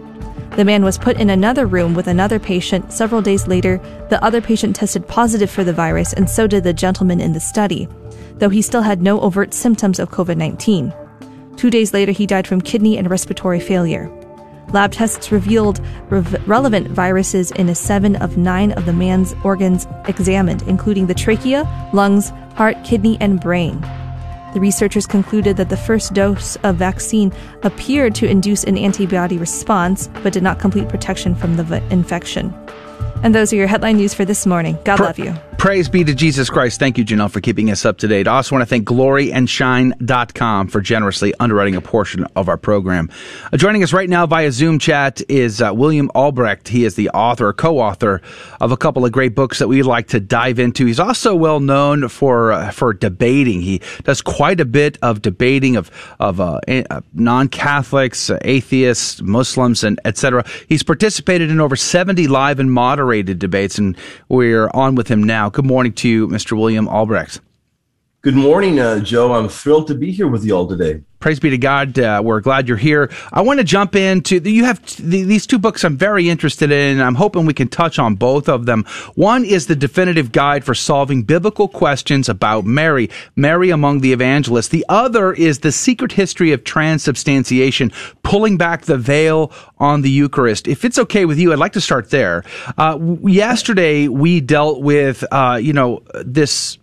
The 0.57 0.65
man 0.65 0.85
was 0.85 0.99
put 0.99 1.19
in 1.19 1.31
another 1.31 1.67
room 1.67 1.95
with 1.95 2.07
another 2.07 2.39
patient. 2.39 2.93
Several 2.93 3.21
days 3.21 3.47
later, 3.47 3.79
the 4.11 4.23
other 4.23 4.41
patient 4.41 4.77
tested 4.77 5.09
positive 5.09 5.51
for 5.51 5.65
the 5.65 5.73
virus, 5.73 6.13
and 6.13 6.29
so 6.29 6.47
did 6.47 6.63
the 6.63 6.73
gentleman 6.73 7.21
in 7.21 7.33
the 7.33 7.41
study, 7.41 7.89
though 8.39 8.49
he 8.49 8.63
still 8.63 8.83
had 8.83 9.03
no 9.03 9.21
overt 9.21 9.55
symptoms 9.55 9.99
of 9.99 10.11
COVID 10.11 10.37
19. 10.37 10.93
Two 11.57 11.71
days 11.71 11.95
later, 11.95 12.13
he 12.13 12.27
died 12.27 12.47
from 12.47 12.61
kidney 12.61 12.99
and 12.99 13.11
respiratory 13.11 13.61
failure. 13.61 14.11
Lab 14.73 14.93
tests 14.93 15.31
revealed 15.31 15.81
relevant 16.11 16.89
viruses 16.89 17.51
in 17.53 17.69
a 17.69 17.75
seven 17.75 18.17
of 18.17 18.37
nine 18.37 18.73
of 18.73 18.85
the 18.85 18.93
man's 18.93 19.35
organs 19.45 19.87
examined, 20.07 20.63
including 20.63 21.07
the 21.07 21.15
trachea, 21.15 21.65
lungs, 21.93 22.31
heart, 22.55 22.77
kidney, 22.85 23.17
and 23.21 23.41
brain. 23.41 23.81
The 24.55 24.61
researchers 24.61 25.07
concluded 25.07 25.57
that 25.59 25.69
the 25.69 25.77
first 25.77 26.15
dose 26.15 26.57
of 26.57 26.77
vaccine 26.77 27.33
appeared 27.63 28.15
to 28.17 28.29
induce 28.29 28.65
an 28.65 28.79
antibody 28.79 29.39
response, 29.39 30.09
but 30.23 30.33
did 30.33 30.43
not 30.43 30.59
complete 30.59 30.89
protection 30.89 31.35
from 31.35 31.57
the 31.57 31.83
infection. 31.91 32.55
And 33.23 33.35
those 33.35 33.53
are 33.53 33.57
your 33.57 33.67
headline 33.67 33.97
news 33.97 34.15
for 34.15 34.25
this 34.25 34.47
morning. 34.47 34.79
God 34.85 35.01
love 35.01 35.19
you. 35.19 35.35
Praise 35.59 35.89
be 35.89 36.05
to 36.05 36.15
Jesus 36.15 36.51
Christ. 36.51 36.79
Thank 36.79 36.99
you, 36.99 37.05
Janelle, 37.05 37.31
for 37.31 37.41
keeping 37.41 37.71
us 37.71 37.87
up 37.87 37.97
to 37.99 38.09
date. 38.09 38.29
I 38.29 38.37
also 38.37 38.55
want 38.55 38.63
to 38.63 38.67
thank 38.67 38.87
gloryandshine.com 38.87 40.69
for 40.69 40.81
generously 40.83 41.33
underwriting 41.41 41.75
a 41.75 41.81
portion 41.81 42.25
of 42.37 42.49
our 42.51 42.59
program. 42.59 43.11
Uh, 43.51 43.57
joining 43.57 43.83
us 43.83 43.93
right 43.93 44.09
now 44.09 44.27
via 44.27 44.53
Zoom 44.53 44.79
chat 44.79 45.23
is 45.31 45.63
uh, 45.63 45.73
William 45.75 46.11
Albrecht. 46.15 46.69
He 46.69 46.85
is 46.85 46.95
the 46.95 47.09
author, 47.11 47.53
co-author 47.55 48.21
of 48.61 48.71
a 48.71 48.77
couple 48.77 49.07
of 49.07 49.13
great 49.13 49.35
books 49.35 49.59
that 49.59 49.67
we'd 49.67 49.85
like 49.85 50.09
to 50.09 50.21
dive 50.21 50.59
into. 50.59 50.85
He's 50.85 51.01
also 51.01 51.35
well 51.35 51.59
known 51.59 52.09
for 52.09 52.53
uh, 52.53 52.71
for 52.71 52.93
debating. 52.93 53.63
He 53.63 53.81
does 54.05 54.21
quite 54.21 54.61
a 54.61 54.67
bit 54.67 54.99
of 55.01 55.23
debating 55.23 55.77
of 55.77 55.91
of 56.21 56.39
uh, 56.39 56.61
uh 56.69 57.01
non-Catholics, 57.15 58.29
uh, 58.29 58.39
atheists, 58.43 59.23
Muslims, 59.23 59.83
and 59.83 59.99
etc. 60.05 60.45
He's 60.69 60.83
participated 60.83 61.51
in 61.51 61.61
over 61.61 61.77
70 61.77 62.29
live 62.29 62.61
and 62.61 62.71
moderated 62.71 63.06
debates, 63.39 63.79
and 63.79 63.97
we're 64.29 64.69
on 64.75 64.95
with 64.95 65.09
him 65.09 65.23
now. 65.23 65.49
Good 65.49 65.67
morning 65.67 65.93
to 65.95 66.09
you, 66.09 66.29
Mr. 66.29 66.57
William 66.57 66.89
Albrecht. 66.89 67.41
Good 68.27 68.35
morning, 68.35 68.81
uh, 68.81 68.99
Joe. 68.99 69.35
I'm 69.35 69.49
thrilled 69.49 69.87
to 69.87 69.95
be 69.95 70.11
here 70.11 70.27
with 70.27 70.45
you 70.45 70.53
all 70.53 70.67
today. 70.67 71.01
Praise 71.21 71.39
be 71.39 71.49
to 71.51 71.59
God. 71.59 71.97
Uh, 71.97 72.21
we're 72.25 72.41
glad 72.41 72.67
you're 72.67 72.77
here. 72.77 73.09
I 73.33 73.41
want 73.43 73.61
to 73.61 73.65
jump 73.65 73.95
into 73.95 74.41
you 74.41 74.65
have 74.65 74.85
t- 74.85 75.23
these 75.23 75.47
two 75.47 75.61
books 75.61 75.85
I'm 75.85 75.97
very 75.97 76.29
interested 76.29 76.73
in. 76.73 77.01
I'm 77.01 77.15
hoping 77.15 77.47
we 77.47 77.55
can 77.55 77.69
touch 77.69 78.01
on 78.01 78.17
both 78.17 78.49
of 78.49 78.67
them. 78.67 78.83
One 79.15 79.45
is 79.45 79.69
the 79.69 79.77
definitive 79.77 80.33
guide 80.33 80.65
for 80.65 80.75
solving 80.75 81.23
biblical 81.23 81.69
questions 81.69 82.29
about 82.29 82.65
Mary, 82.65 83.11
Mary 83.37 83.71
among 83.71 84.01
the 84.01 84.13
evangelists. 84.13 84.71
The 84.71 84.85
other 84.89 85.33
is 85.33 85.61
the 85.61 85.71
secret 85.71 86.11
history 86.11 86.51
of 86.51 86.65
transubstantiation, 86.65 87.93
pulling 88.25 88.57
back 88.57 88.87
the 88.87 88.99
veil 88.99 89.53
on 89.79 90.03
the 90.03 90.11
Eucharist. 90.11 90.67
If 90.67 90.85
it's 90.85 90.99
okay 90.99 91.27
with 91.27 91.39
you, 91.39 91.53
I'd 91.53 91.61
like 91.61 91.75
to 91.75 91.81
start 91.81 92.11
there. 92.11 92.43
Uh, 92.77 92.99
yesterday 93.23 94.09
we 94.09 94.41
dealt 94.41 94.83
with, 94.83 95.23
uh, 95.31 95.61
you 95.63 95.73
know, 95.73 96.03
this 96.25 96.79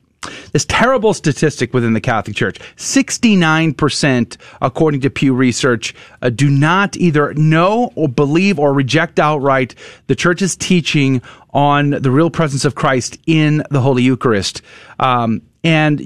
this 0.51 0.65
terrible 0.65 1.13
statistic 1.13 1.73
within 1.73 1.93
the 1.93 2.01
Catholic 2.01 2.35
Church 2.35 2.59
69%, 2.77 4.37
according 4.61 5.01
to 5.01 5.09
Pew 5.09 5.33
Research, 5.33 5.93
uh, 6.21 6.29
do 6.29 6.49
not 6.49 6.97
either 6.97 7.33
know 7.33 7.91
or 7.95 8.07
believe 8.07 8.59
or 8.59 8.73
reject 8.73 9.19
outright 9.19 9.75
the 10.07 10.15
Church's 10.15 10.55
teaching 10.55 11.21
on 11.53 11.91
the 11.91 12.11
real 12.11 12.29
presence 12.29 12.65
of 12.65 12.75
Christ 12.75 13.17
in 13.27 13.63
the 13.69 13.81
Holy 13.81 14.03
Eucharist. 14.03 14.61
Um, 14.99 15.41
and 15.63 16.01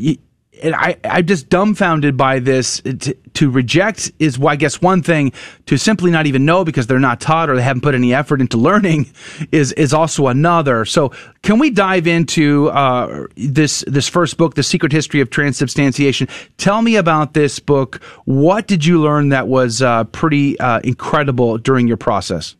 and 0.62 0.76
I, 0.76 0.98
I'm 1.04 1.26
just 1.26 1.50
dumbfounded 1.50 2.18
by 2.18 2.40
this. 2.40 2.82
To, 2.82 3.14
to, 3.34 3.50
reject 3.50 4.12
is, 4.20 4.38
well, 4.40 4.54
I 4.54 4.56
guess, 4.56 4.82
one 4.82 5.02
thing. 5.04 5.32
To 5.68 5.78
simply 5.78 6.12
not 6.12 6.26
even 6.26 6.46
know 6.46 6.64
because 6.64 6.88
they're 6.88 7.00
not 7.00 7.20
taught 7.20 7.50
or 7.50 7.56
they 7.56 7.62
haven't 7.62 7.82
put 7.82 7.96
any 7.96 8.14
effort 8.14 8.42
into 8.42 8.58
learning 8.68 9.12
is 9.52 9.72
is 9.74 9.94
also 9.94 10.28
another. 10.28 10.86
So, 10.86 11.12
can 11.42 11.60
we 11.60 11.70
dive 11.70 12.08
into 12.08 12.70
uh, 12.70 13.28
this 13.36 13.84
this 13.88 14.08
first 14.08 14.38
book, 14.38 14.56
The 14.56 14.64
Secret 14.64 14.92
History 14.92 15.22
of 15.22 15.30
Transubstantiation? 15.30 16.28
Tell 16.58 16.82
me 16.82 16.96
about 16.96 17.34
this 17.34 17.60
book. 17.60 18.02
What 18.26 18.68
did 18.68 18.86
you 18.86 19.02
learn 19.02 19.30
that 19.30 19.48
was 19.48 19.82
uh, 19.82 20.06
pretty 20.06 20.60
uh, 20.60 20.80
incredible 20.84 21.58
during 21.58 21.88
your 21.88 21.98
process? 21.98 22.56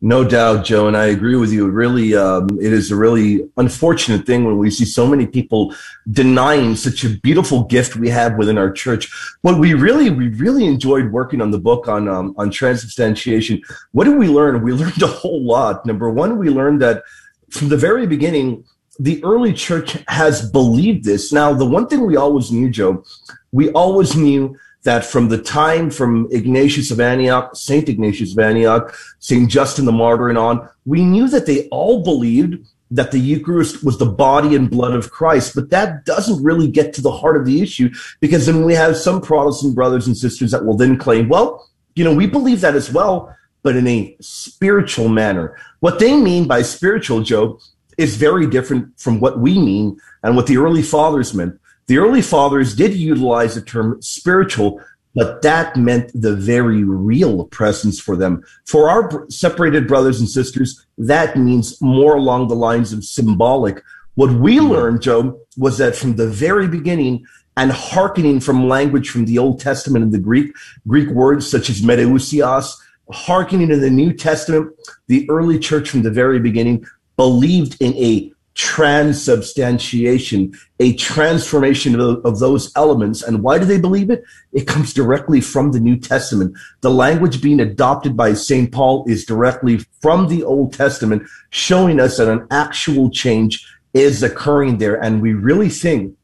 No 0.00 0.24
doubt, 0.24 0.64
Joe, 0.64 0.88
and 0.88 0.96
I 0.96 1.06
agree 1.06 1.36
with 1.36 1.52
you. 1.52 1.68
Really, 1.68 2.14
um, 2.14 2.48
it 2.60 2.72
is 2.72 2.90
a 2.90 2.96
really 2.96 3.48
unfortunate 3.56 4.26
thing 4.26 4.44
when 4.44 4.58
we 4.58 4.70
see 4.70 4.84
so 4.84 5.06
many 5.06 5.26
people 5.26 5.74
denying 6.10 6.76
such 6.76 7.04
a 7.04 7.10
beautiful 7.10 7.64
gift 7.64 7.96
we 7.96 8.08
have 8.08 8.36
within 8.36 8.58
our 8.58 8.70
church. 8.70 9.10
What 9.42 9.58
we 9.58 9.74
really, 9.74 10.10
we 10.10 10.28
really 10.28 10.66
enjoyed 10.66 11.12
working 11.12 11.40
on 11.40 11.50
the 11.50 11.58
book 11.58 11.88
on 11.88 12.08
um, 12.08 12.34
on 12.38 12.50
transubstantiation. 12.50 13.62
What 13.92 14.04
did 14.04 14.16
we 14.16 14.28
learn? 14.28 14.62
We 14.62 14.72
learned 14.80 15.02
a 15.02 15.06
whole 15.06 15.42
lot. 15.42 15.86
Number 15.86 16.10
one, 16.10 16.38
we 16.38 16.50
learned 16.50 16.82
that 16.82 17.02
from 17.50 17.68
the 17.68 17.76
very 17.76 18.06
beginning, 18.06 18.64
the 18.98 19.22
early 19.24 19.52
church 19.52 19.98
has 20.08 20.50
believed 20.50 21.04
this. 21.04 21.32
Now, 21.32 21.52
the 21.52 21.66
one 21.66 21.86
thing 21.86 22.06
we 22.06 22.16
always 22.16 22.50
knew, 22.50 22.70
Joe, 22.70 23.04
we 23.52 23.70
always 23.72 24.16
knew 24.16 24.56
that 24.86 25.04
from 25.04 25.28
the 25.28 25.42
time 25.42 25.90
from 25.90 26.28
Ignatius 26.30 26.92
of 26.92 27.00
Antioch, 27.00 27.50
Saint 27.54 27.88
Ignatius 27.88 28.32
of 28.32 28.38
Antioch, 28.38 28.96
Saint 29.18 29.50
Justin 29.50 29.84
the 29.84 29.92
Martyr, 29.92 30.28
and 30.28 30.38
on, 30.38 30.66
we 30.84 31.04
knew 31.04 31.28
that 31.28 31.44
they 31.44 31.68
all 31.68 32.04
believed 32.04 32.64
that 32.92 33.10
the 33.10 33.18
Eucharist 33.18 33.84
was 33.84 33.98
the 33.98 34.06
body 34.06 34.54
and 34.54 34.70
blood 34.70 34.94
of 34.94 35.10
Christ, 35.10 35.56
but 35.56 35.70
that 35.70 36.04
doesn't 36.04 36.42
really 36.42 36.68
get 36.68 36.94
to 36.94 37.02
the 37.02 37.10
heart 37.10 37.36
of 37.36 37.44
the 37.44 37.60
issue 37.60 37.90
because 38.20 38.46
then 38.46 38.64
we 38.64 38.74
have 38.74 38.96
some 38.96 39.20
Protestant 39.20 39.74
brothers 39.74 40.06
and 40.06 40.16
sisters 40.16 40.52
that 40.52 40.64
will 40.64 40.76
then 40.76 40.96
claim, 40.96 41.28
well, 41.28 41.68
you 41.96 42.04
know, 42.04 42.14
we 42.14 42.28
believe 42.28 42.60
that 42.60 42.76
as 42.76 42.92
well, 42.92 43.34
but 43.64 43.74
in 43.74 43.88
a 43.88 44.16
spiritual 44.20 45.08
manner. 45.08 45.56
What 45.80 45.98
they 45.98 46.16
mean 46.16 46.46
by 46.46 46.62
spiritual, 46.62 47.22
Joe, 47.22 47.58
is 47.98 48.16
very 48.16 48.46
different 48.46 49.00
from 49.00 49.18
what 49.18 49.40
we 49.40 49.58
mean 49.58 49.98
and 50.22 50.36
what 50.36 50.46
the 50.46 50.58
early 50.58 50.82
fathers 50.82 51.34
meant. 51.34 51.58
The 51.88 51.98
early 51.98 52.22
fathers 52.22 52.74
did 52.74 52.94
utilize 52.94 53.54
the 53.54 53.60
term 53.60 54.00
spiritual, 54.02 54.80
but 55.14 55.42
that 55.42 55.76
meant 55.76 56.10
the 56.14 56.34
very 56.34 56.82
real 56.84 57.44
presence 57.46 58.00
for 58.00 58.16
them. 58.16 58.42
For 58.66 58.90
our 58.90 59.26
separated 59.30 59.86
brothers 59.86 60.20
and 60.20 60.28
sisters, 60.28 60.84
that 60.98 61.36
means 61.36 61.80
more 61.80 62.16
along 62.16 62.48
the 62.48 62.56
lines 62.56 62.92
of 62.92 63.04
symbolic. 63.04 63.82
What 64.16 64.32
we 64.32 64.56
mm-hmm. 64.56 64.72
learned, 64.72 65.02
Joe, 65.02 65.40
was 65.56 65.78
that 65.78 65.96
from 65.96 66.16
the 66.16 66.28
very 66.28 66.66
beginning, 66.66 67.24
and 67.56 67.72
hearkening 67.72 68.40
from 68.40 68.68
language 68.68 69.08
from 69.08 69.24
the 69.24 69.38
Old 69.38 69.60
Testament 69.60 70.04
and 70.04 70.12
the 70.12 70.18
Greek, 70.18 70.54
Greek 70.86 71.08
words 71.08 71.50
such 71.50 71.70
as 71.70 71.80
metausios, 71.80 72.74
hearkening 73.10 73.70
in 73.70 73.80
the 73.80 73.90
New 73.90 74.12
Testament, 74.12 74.72
the 75.06 75.28
early 75.30 75.58
church 75.58 75.88
from 75.88 76.02
the 76.02 76.10
very 76.10 76.38
beginning 76.38 76.84
believed 77.16 77.80
in 77.80 77.94
a 77.94 78.30
transubstantiation, 78.56 80.58
a 80.80 80.94
transformation 80.94 82.00
of, 82.00 82.24
of, 82.24 82.38
those 82.38 82.72
elements. 82.74 83.22
And 83.22 83.42
why 83.42 83.58
do 83.58 83.66
they 83.66 83.78
believe 83.78 84.08
it? 84.08 84.24
It 84.52 84.66
comes 84.66 84.94
directly 84.94 85.42
from 85.42 85.72
the 85.72 85.80
New 85.80 85.98
Testament. 85.98 86.56
The 86.80 86.90
language 86.90 87.42
being 87.42 87.60
adopted 87.60 88.16
by 88.16 88.32
St. 88.32 88.72
Paul 88.72 89.04
is 89.06 89.26
directly 89.26 89.80
from 90.00 90.28
the 90.28 90.42
Old 90.42 90.72
Testament, 90.72 91.24
showing 91.50 92.00
us 92.00 92.16
that 92.16 92.28
an 92.28 92.46
actual 92.50 93.10
change 93.10 93.66
is 93.92 94.22
occurring 94.22 94.78
there. 94.78 95.02
And 95.04 95.20
we 95.20 95.34
really 95.34 95.68
think 95.68 96.16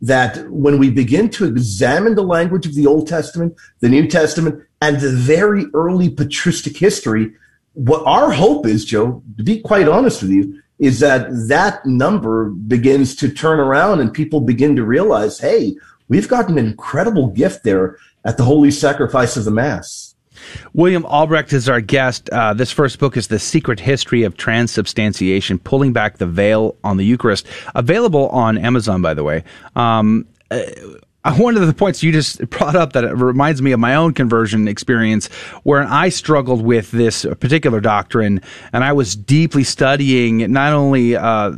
that 0.00 0.48
when 0.48 0.78
we 0.78 0.90
begin 0.90 1.28
to 1.30 1.44
examine 1.44 2.14
the 2.14 2.22
language 2.22 2.66
of 2.66 2.76
the 2.76 2.86
Old 2.86 3.08
Testament, 3.08 3.56
the 3.80 3.88
New 3.88 4.06
Testament, 4.06 4.64
and 4.80 5.00
the 5.00 5.10
very 5.10 5.66
early 5.74 6.08
patristic 6.08 6.76
history, 6.76 7.32
what 7.74 8.04
our 8.06 8.30
hope 8.30 8.66
is, 8.66 8.84
Joe, 8.84 9.24
to 9.36 9.42
be 9.42 9.60
quite 9.60 9.88
honest 9.88 10.22
with 10.22 10.30
you, 10.30 10.59
is 10.80 10.98
that 11.00 11.28
that 11.48 11.84
number 11.84 12.46
begins 12.50 13.14
to 13.14 13.28
turn 13.30 13.60
around 13.60 14.00
and 14.00 14.12
people 14.12 14.40
begin 14.40 14.74
to 14.76 14.84
realize, 14.84 15.38
hey, 15.38 15.76
we've 16.08 16.28
got 16.28 16.48
an 16.48 16.58
incredible 16.58 17.28
gift 17.28 17.62
there 17.64 17.98
at 18.24 18.38
the 18.38 18.44
holy 18.44 18.70
sacrifice 18.70 19.36
of 19.36 19.44
the 19.44 19.50
Mass. 19.50 20.14
William 20.72 21.04
Albrecht 21.04 21.52
is 21.52 21.68
our 21.68 21.82
guest. 21.82 22.30
Uh, 22.30 22.54
this 22.54 22.72
first 22.72 22.98
book 22.98 23.16
is 23.18 23.28
The 23.28 23.38
Secret 23.38 23.78
History 23.78 24.22
of 24.22 24.38
Transubstantiation, 24.38 25.58
Pulling 25.58 25.92
Back 25.92 26.16
the 26.16 26.26
Veil 26.26 26.76
on 26.82 26.96
the 26.96 27.04
Eucharist. 27.04 27.46
Available 27.74 28.30
on 28.30 28.56
Amazon, 28.56 29.02
by 29.02 29.12
the 29.12 29.22
way. 29.22 29.44
Um, 29.76 30.26
uh, 30.50 30.62
one 31.24 31.56
of 31.56 31.66
the 31.66 31.74
points 31.74 32.02
you 32.02 32.12
just 32.12 32.48
brought 32.50 32.74
up 32.74 32.94
that 32.94 33.14
reminds 33.14 33.60
me 33.60 33.72
of 33.72 33.80
my 33.80 33.94
own 33.94 34.14
conversion 34.14 34.66
experience 34.66 35.26
where 35.64 35.82
I 35.82 36.08
struggled 36.08 36.62
with 36.62 36.90
this 36.92 37.26
particular 37.40 37.80
doctrine 37.80 38.40
and 38.72 38.82
I 38.82 38.92
was 38.92 39.16
deeply 39.16 39.62
studying 39.64 40.50
not 40.50 40.72
only 40.72 41.16
uh, 41.16 41.52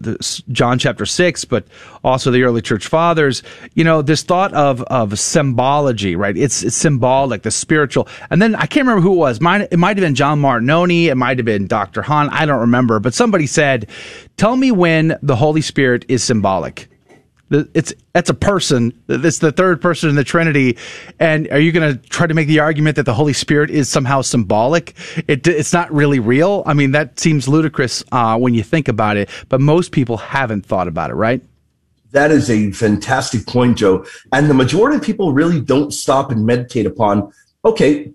John 0.51 0.81
chapter 0.81 1.07
6 1.07 1.45
but 1.45 1.67
also 2.03 2.33
the 2.33 2.43
early 2.43 2.61
church 2.61 2.89
fathers. 2.89 3.45
You 3.75 3.85
know 3.85 4.03
this 4.03 4.25
thought 4.25 4.53
of 4.53 4.83
of 4.83 5.19
symbology 5.19 6.17
right? 6.17 6.37
It's, 6.37 6.65
it's 6.65 6.77
symbolic 6.77 7.43
the 7.43 7.53
spiritual. 7.53 8.09
And 8.31 8.43
then 8.43 8.57
I 8.57 8.67
can't 8.67 8.87
remember 8.87 9.03
who 9.03 9.15
it 9.15 9.19
was. 9.19 9.41
Mine, 9.41 9.69
it 9.71 9.79
might 9.79 9.97
have 9.97 10.03
been 10.05 10.17
John 10.17 10.41
Martignoni 10.41 11.05
it 11.05 11.17
might 11.17 11.39
have 11.39 11.47
been 11.47 11.69
Dr. 11.69 12.03
Hahn. 12.03 12.29
I 12.31 12.47
don't 12.47 12.61
remember. 12.61 12.99
But 12.99 13.15
somebody 13.15 13.47
said 13.47 13.89
tell 14.37 14.57
me 14.57 14.73
when 14.73 15.17
the 15.23 15.37
Holy 15.37 15.61
Spirit 15.61 16.05
is 16.09 16.25
symbolic 16.25 16.89
it's 17.53 17.93
that's 18.13 18.31
a 18.31 18.35
person. 18.35 18.93
It's 19.09 19.39
the 19.39 19.53
third 19.53 19.81
person 19.81 20.09
in 20.09 20.17
the 20.17 20.25
Trinity. 20.25 20.77
And 21.19 21.49
are 21.51 21.59
you 21.59 21.73
going 21.73 21.97
to 21.97 22.09
try 22.09 22.27
to 22.27 22.35
make 22.35 22.49
the 22.49 22.61
argument 22.61 22.97
that 22.97 23.05
the 23.05 23.15
Holy 23.15 23.33
Spirit 23.33 23.71
is 23.71 23.89
somehow 23.89 24.23
symbolic? 24.23 24.95
It, 25.29 25.47
it's 25.47 25.73
not 25.73 25.93
really 25.93 26.19
real. 26.19 26.63
I 26.67 26.75
mean, 26.75 26.93
that 26.93 27.19
seems 27.19 27.49
ludicrous 27.49 28.03
uh, 28.13 28.39
when 28.39 28.55
you 28.55 28.63
think 28.63 28.89
about 28.89 29.17
it. 29.17 29.29
But 29.49 29.61
most 29.61 29.93
people 29.93 30.17
haven't 30.17 30.67
thought 30.67 30.89
about 30.89 31.11
it, 31.11 31.15
right? 31.15 31.43
That 32.13 32.31
is 32.31 32.51
a 32.51 32.71
fantastic 32.73 33.47
point, 33.47 33.79
Joe. 33.79 34.05
And 34.33 34.51
the 34.51 34.55
majority 34.55 34.97
of 34.97 35.03
people 35.03 35.33
really 35.33 35.61
don't 35.61 35.93
stop 35.93 36.31
and 36.31 36.45
meditate 36.45 36.87
upon. 36.87 37.33
Okay, 37.65 38.13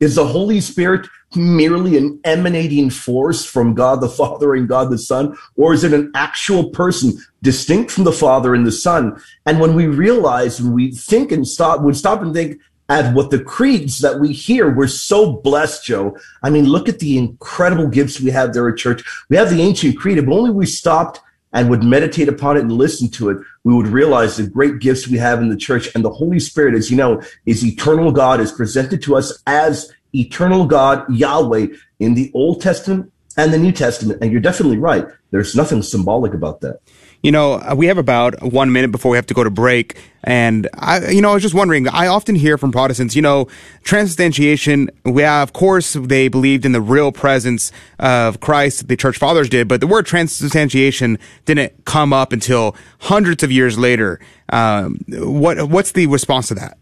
is 0.00 0.14
the 0.14 0.26
Holy 0.26 0.60
Spirit 0.60 1.06
merely 1.36 1.96
an 1.96 2.18
emanating 2.24 2.90
force 2.90 3.44
from 3.44 3.74
God 3.74 4.00
the 4.00 4.08
Father 4.08 4.54
and 4.54 4.68
God 4.68 4.90
the 4.90 4.98
Son? 4.98 5.36
Or 5.56 5.72
is 5.72 5.84
it 5.84 5.92
an 5.92 6.10
actual 6.14 6.70
person 6.70 7.12
distinct 7.42 7.90
from 7.90 8.04
the 8.04 8.12
Father 8.12 8.54
and 8.54 8.66
the 8.66 8.72
Son? 8.72 9.20
And 9.46 9.60
when 9.60 9.74
we 9.74 9.86
realize, 9.86 10.60
when 10.60 10.72
we 10.72 10.92
think 10.92 11.30
and 11.30 11.46
stop, 11.46 11.82
would 11.82 11.96
stop 11.96 12.22
and 12.22 12.34
think 12.34 12.58
at 12.88 13.14
what 13.14 13.30
the 13.30 13.42
creeds 13.42 14.00
that 14.00 14.18
we 14.18 14.32
hear, 14.32 14.74
we're 14.74 14.88
so 14.88 15.34
blessed, 15.34 15.84
Joe. 15.84 16.16
I 16.42 16.50
mean, 16.50 16.64
look 16.64 16.88
at 16.88 16.98
the 16.98 17.18
incredible 17.18 17.86
gifts 17.86 18.20
we 18.20 18.32
have 18.32 18.52
there 18.52 18.68
at 18.68 18.78
church. 18.78 19.04
We 19.28 19.36
have 19.36 19.50
the 19.50 19.62
ancient 19.62 19.96
creed. 19.96 20.18
If 20.18 20.28
only 20.28 20.50
we 20.50 20.66
stopped 20.66 21.20
and 21.52 21.68
would 21.68 21.82
meditate 21.82 22.28
upon 22.28 22.56
it 22.56 22.60
and 22.60 22.72
listen 22.72 23.08
to 23.10 23.30
it, 23.30 23.38
we 23.64 23.74
would 23.74 23.88
realize 23.88 24.36
the 24.36 24.46
great 24.46 24.78
gifts 24.78 25.08
we 25.08 25.18
have 25.18 25.40
in 25.40 25.48
the 25.48 25.56
church. 25.56 25.88
And 25.94 26.04
the 26.04 26.10
Holy 26.10 26.38
Spirit, 26.38 26.74
as 26.74 26.90
you 26.90 26.96
know, 26.96 27.22
is 27.46 27.64
eternal 27.64 28.12
God, 28.12 28.40
is 28.40 28.52
presented 28.52 29.02
to 29.02 29.16
us 29.16 29.42
as 29.46 29.92
eternal 30.14 30.66
God, 30.66 31.04
Yahweh, 31.12 31.68
in 31.98 32.14
the 32.14 32.30
Old 32.34 32.60
Testament 32.60 33.12
and 33.36 33.52
the 33.52 33.58
New 33.58 33.72
Testament. 33.72 34.20
And 34.22 34.30
you're 34.30 34.40
definitely 34.40 34.78
right. 34.78 35.06
There's 35.30 35.54
nothing 35.56 35.82
symbolic 35.82 36.34
about 36.34 36.60
that. 36.60 36.80
You 37.22 37.32
know, 37.32 37.54
uh, 37.54 37.74
we 37.76 37.86
have 37.86 37.98
about 37.98 38.42
one 38.42 38.72
minute 38.72 38.90
before 38.90 39.10
we 39.10 39.18
have 39.18 39.26
to 39.26 39.34
go 39.34 39.44
to 39.44 39.50
break. 39.50 39.98
And 40.24 40.68
I, 40.74 41.10
you 41.10 41.20
know, 41.20 41.30
I 41.30 41.34
was 41.34 41.42
just 41.42 41.54
wondering, 41.54 41.86
I 41.88 42.06
often 42.06 42.34
hear 42.34 42.56
from 42.56 42.72
Protestants, 42.72 43.14
you 43.14 43.22
know, 43.22 43.46
transubstantiation, 43.82 44.90
yeah, 45.04 45.42
of 45.42 45.52
course 45.52 45.94
they 45.94 46.28
believed 46.28 46.64
in 46.64 46.72
the 46.72 46.80
real 46.80 47.12
presence 47.12 47.72
of 47.98 48.40
Christ, 48.40 48.88
the 48.88 48.96
church 48.96 49.18
fathers 49.18 49.48
did, 49.48 49.68
but 49.68 49.80
the 49.80 49.86
word 49.86 50.06
transubstantiation 50.06 51.18
didn't 51.44 51.84
come 51.84 52.12
up 52.12 52.32
until 52.32 52.74
hundreds 53.00 53.42
of 53.42 53.52
years 53.52 53.78
later. 53.78 54.20
Um, 54.50 54.98
what, 55.08 55.68
what's 55.68 55.92
the 55.92 56.06
response 56.06 56.48
to 56.48 56.54
that? 56.54 56.78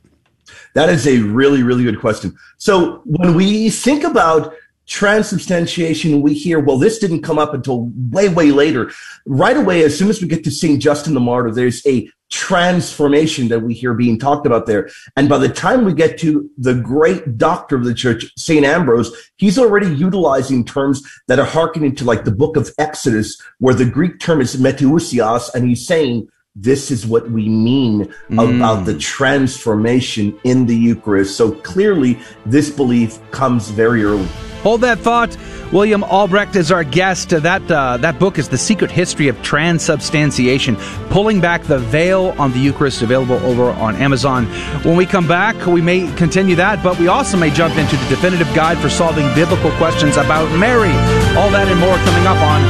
That 0.75 0.89
is 0.89 1.07
a 1.07 1.19
really, 1.19 1.63
really 1.63 1.85
good 1.85 2.01
question. 2.01 2.37
So 2.59 3.03
when 3.05 3.35
we 3.35 3.71
think 3.71 4.05
about 4.05 4.55
transubstantiation, 4.89 6.23
we 6.23 6.35
hear, 6.35 6.59
well, 6.59 6.79
this 6.79 6.99
didn't 6.99 7.23
come 7.23 7.39
up 7.39 7.55
until 7.55 7.93
way, 8.11 8.29
way 8.29 8.51
later. 8.51 8.91
Right 9.27 9.57
away, 9.57 9.83
as 9.85 9.97
soon 9.97 10.09
as 10.09 10.21
we 10.21 10.29
get 10.29 10.43
to 10.45 10.51
St. 10.51 10.81
Justin 10.81 11.15
the 11.15 11.21
Martyr, 11.21 11.53
there's 11.53 11.87
a 11.87 12.11
transformation 12.31 13.49
that 13.49 13.61
we 13.61 13.75
hear 13.75 13.95
being 13.95 14.19
talked 14.19 14.47
about 14.47 14.67
there. 14.67 14.89
And 15.17 15.29
by 15.29 15.39
the 15.39 15.49
time 15.49 15.85
we 15.85 15.93
get 15.93 16.19
to 16.19 16.51
the 16.59 16.75
great 16.75 17.39
doctor 17.39 17.77
of 17.77 17.85
the 17.85 17.95
church, 17.95 18.33
St. 18.37 18.65
Ambrose, 18.65 19.15
he's 19.37 19.59
already 19.59 19.95
utilizing 19.95 20.65
terms 20.65 21.03
that 21.29 21.39
are 21.39 21.47
harkening 21.47 21.95
to 21.97 22.05
like 22.05 22.25
the 22.25 22.31
book 22.31 22.57
of 22.57 22.71
Exodus, 22.79 23.41
where 23.59 23.75
the 23.75 23.85
Greek 23.85 24.21
term 24.21 24.41
is 24.41 24.57
metousios, 24.57 25.55
and 25.55 25.69
he's 25.69 25.87
saying, 25.87 26.29
this 26.61 26.91
is 26.91 27.07
what 27.07 27.31
we 27.31 27.49
mean 27.49 28.13
mm. 28.29 28.57
about 28.57 28.85
the 28.85 28.99
transformation 28.99 30.39
in 30.45 30.67
the 30.67 30.75
Eucharist. 30.75 31.37
So 31.37 31.53
clearly, 31.53 32.19
this 32.47 32.69
belief 32.69 33.19
comes 33.31 33.71
very 33.71 34.03
early. 34.05 34.27
Hold 34.63 34.81
that 34.81 34.99
thought. 34.99 35.37
William 35.73 36.03
Albrecht 36.03 36.57
is 36.57 36.73
our 36.73 36.83
guest. 36.83 37.29
That 37.29 37.71
uh, 37.71 37.99
that 37.99 38.19
book 38.19 38.39
is 38.39 38.49
The 38.49 38.59
Secret 38.59 38.91
History 38.91 39.29
of 39.29 39.41
Transubstantiation, 39.43 40.75
pulling 41.11 41.41
back 41.41 41.63
the 41.63 41.79
veil 41.79 42.35
on 42.39 42.51
the 42.53 42.59
Eucharist, 42.59 43.03
available 43.03 43.37
over 43.47 43.71
on 43.71 43.95
Amazon. 43.97 44.47
When 44.83 44.97
we 44.97 45.07
come 45.07 45.29
back, 45.29 45.55
we 45.67 45.81
may 45.81 46.13
continue 46.17 46.57
that, 46.57 46.83
but 46.83 46.99
we 46.99 47.07
also 47.07 47.37
may 47.37 47.51
jump 47.51 47.77
into 47.77 47.97
the 47.97 48.09
definitive 48.09 48.53
guide 48.53 48.79
for 48.79 48.89
solving 48.89 49.33
biblical 49.35 49.71
questions 49.73 50.17
about 50.17 50.51
Mary. 50.59 50.91
All 51.39 51.51
that 51.51 51.69
and 51.69 51.79
more 51.79 51.97
coming 51.97 52.27
up 52.27 52.41
on 52.43 52.61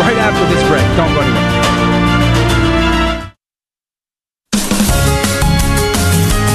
right 0.00 0.16
after 0.16 0.54
this 0.54 0.62
break. 0.70 0.86
Don't 0.96 1.12
go 1.14 1.20
anywhere. 1.20 1.51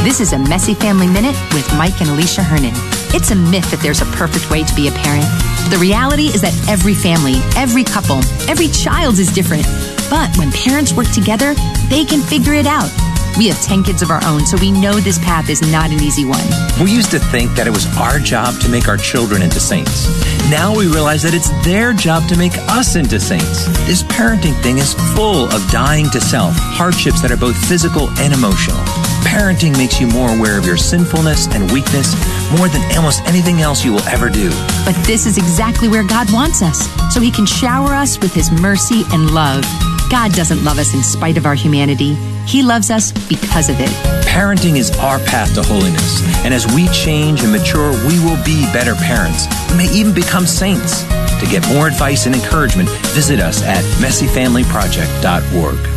This 0.07 0.21
is 0.21 0.31
a 0.31 0.39
Messy 0.39 0.73
Family 0.73 1.05
Minute 1.05 1.35
with 1.51 1.67
Mike 1.75 1.99
and 1.99 2.09
Alicia 2.09 2.41
Hernon. 2.41 2.71
It's 3.11 3.31
a 3.31 3.35
myth 3.35 3.69
that 3.71 3.81
there's 3.81 3.99
a 3.99 4.05
perfect 4.15 4.49
way 4.49 4.63
to 4.63 4.73
be 4.73 4.87
a 4.87 4.91
parent. 5.03 5.27
The 5.67 5.75
reality 5.75 6.31
is 6.31 6.39
that 6.39 6.55
every 6.71 6.95
family, 6.95 7.43
every 7.59 7.83
couple, 7.83 8.23
every 8.47 8.69
child 8.69 9.19
is 9.19 9.27
different. 9.35 9.67
But 10.09 10.31
when 10.39 10.49
parents 10.55 10.93
work 10.93 11.11
together, 11.11 11.51
they 11.91 12.05
can 12.05 12.23
figure 12.23 12.53
it 12.53 12.63
out. 12.63 12.87
We 13.35 13.51
have 13.51 13.59
10 13.59 13.83
kids 13.83 14.01
of 14.01 14.09
our 14.09 14.23
own, 14.23 14.47
so 14.47 14.55
we 14.55 14.71
know 14.71 14.95
this 14.95 15.19
path 15.19 15.49
is 15.51 15.59
not 15.59 15.91
an 15.91 15.99
easy 15.99 16.23
one. 16.23 16.47
We 16.79 16.95
used 16.95 17.11
to 17.11 17.19
think 17.19 17.51
that 17.59 17.67
it 17.67 17.75
was 17.75 17.83
our 17.99 18.17
job 18.17 18.55
to 18.63 18.71
make 18.71 18.87
our 18.87 18.95
children 18.95 19.43
into 19.43 19.59
saints. 19.59 20.07
Now 20.47 20.71
we 20.71 20.87
realize 20.87 21.19
that 21.27 21.35
it's 21.35 21.51
their 21.67 21.91
job 21.91 22.31
to 22.31 22.39
make 22.39 22.55
us 22.71 22.95
into 22.95 23.19
saints. 23.19 23.67
This 23.83 24.07
parenting 24.07 24.55
thing 24.63 24.79
is 24.79 24.95
full 25.19 25.51
of 25.51 25.59
dying 25.67 26.07
to 26.15 26.21
self, 26.23 26.55
hardships 26.55 27.19
that 27.27 27.31
are 27.35 27.43
both 27.43 27.59
physical 27.67 28.07
and 28.23 28.31
emotional. 28.31 28.79
Parenting 29.27 29.75
makes 29.77 29.99
you 29.99 30.07
more 30.07 30.33
aware 30.35 30.57
of 30.57 30.65
your 30.65 30.77
sinfulness 30.77 31.47
and 31.47 31.69
weakness 31.71 32.15
more 32.57 32.69
than 32.69 32.81
almost 32.95 33.21
anything 33.25 33.61
else 33.61 33.83
you 33.83 33.91
will 33.91 34.07
ever 34.07 34.29
do. 34.29 34.49
But 34.85 34.95
this 35.05 35.25
is 35.25 35.37
exactly 35.37 35.89
where 35.89 36.05
God 36.07 36.31
wants 36.31 36.61
us, 36.61 36.87
so 37.13 37.19
He 37.19 37.29
can 37.29 37.45
shower 37.45 37.93
us 37.93 38.17
with 38.19 38.33
His 38.33 38.49
mercy 38.49 39.03
and 39.11 39.31
love. 39.31 39.65
God 40.09 40.31
doesn't 40.31 40.63
love 40.63 40.79
us 40.79 40.93
in 40.93 41.03
spite 41.03 41.37
of 41.37 41.45
our 41.45 41.55
humanity. 41.55 42.13
He 42.47 42.63
loves 42.63 42.89
us 42.89 43.11
because 43.27 43.67
of 43.69 43.75
it. 43.81 43.89
Parenting 44.25 44.77
is 44.77 44.91
our 44.99 45.19
path 45.19 45.53
to 45.55 45.61
holiness. 45.61 46.23
And 46.45 46.53
as 46.53 46.65
we 46.73 46.87
change 46.87 47.43
and 47.43 47.51
mature, 47.51 47.91
we 48.07 48.19
will 48.23 48.41
be 48.45 48.65
better 48.71 48.95
parents. 48.95 49.45
We 49.71 49.77
may 49.77 49.89
even 49.91 50.13
become 50.13 50.47
saints. 50.47 51.03
To 51.03 51.45
get 51.51 51.67
more 51.67 51.87
advice 51.87 52.25
and 52.25 52.33
encouragement, 52.33 52.89
visit 53.13 53.41
us 53.41 53.61
at 53.61 53.83
messyfamilyproject.org. 54.01 55.96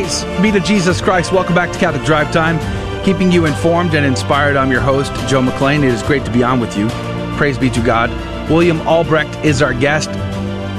Praise 0.00 0.24
be 0.40 0.50
to 0.50 0.60
Jesus 0.60 0.98
Christ. 0.98 1.30
Welcome 1.30 1.54
back 1.54 1.70
to 1.72 1.78
Catholic 1.78 2.06
Drive 2.06 2.32
Time, 2.32 2.58
keeping 3.04 3.30
you 3.30 3.44
informed 3.44 3.92
and 3.92 4.06
inspired. 4.06 4.56
I'm 4.56 4.70
your 4.70 4.80
host, 4.80 5.12
Joe 5.28 5.42
McClain. 5.42 5.84
It 5.84 5.92
is 5.92 6.02
great 6.02 6.24
to 6.24 6.30
be 6.30 6.42
on 6.42 6.58
with 6.58 6.74
you. 6.74 6.88
Praise 7.36 7.58
be 7.58 7.68
to 7.68 7.82
God. 7.82 8.08
William 8.48 8.80
Albrecht 8.88 9.44
is 9.44 9.60
our 9.60 9.74
guest. 9.74 10.08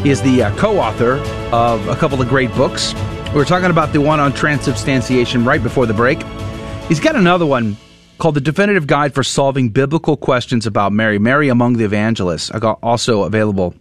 He 0.03 0.09
is 0.09 0.23
the 0.23 0.41
uh, 0.41 0.57
co 0.57 0.79
author 0.79 1.17
of 1.53 1.87
a 1.87 1.95
couple 1.95 2.19
of 2.19 2.29
great 2.29 2.51
books. 2.55 2.95
We 3.27 3.35
were 3.35 3.45
talking 3.45 3.69
about 3.69 3.93
the 3.93 4.01
one 4.01 4.19
on 4.19 4.33
transubstantiation 4.33 5.45
right 5.45 5.61
before 5.61 5.85
the 5.85 5.93
break. 5.93 6.23
He's 6.87 6.99
got 6.99 7.15
another 7.15 7.45
one 7.45 7.77
called 8.17 8.33
The 8.33 8.41
Definitive 8.41 8.87
Guide 8.87 9.13
for 9.13 9.21
Solving 9.21 9.69
Biblical 9.69 10.17
Questions 10.17 10.65
About 10.65 10.93
Mary. 10.93 11.19
Mary 11.19 11.47
Among 11.47 11.73
the 11.73 11.83
Evangelists. 11.83 12.49
Got 12.49 12.79
also 12.81 13.21
available 13.21 13.75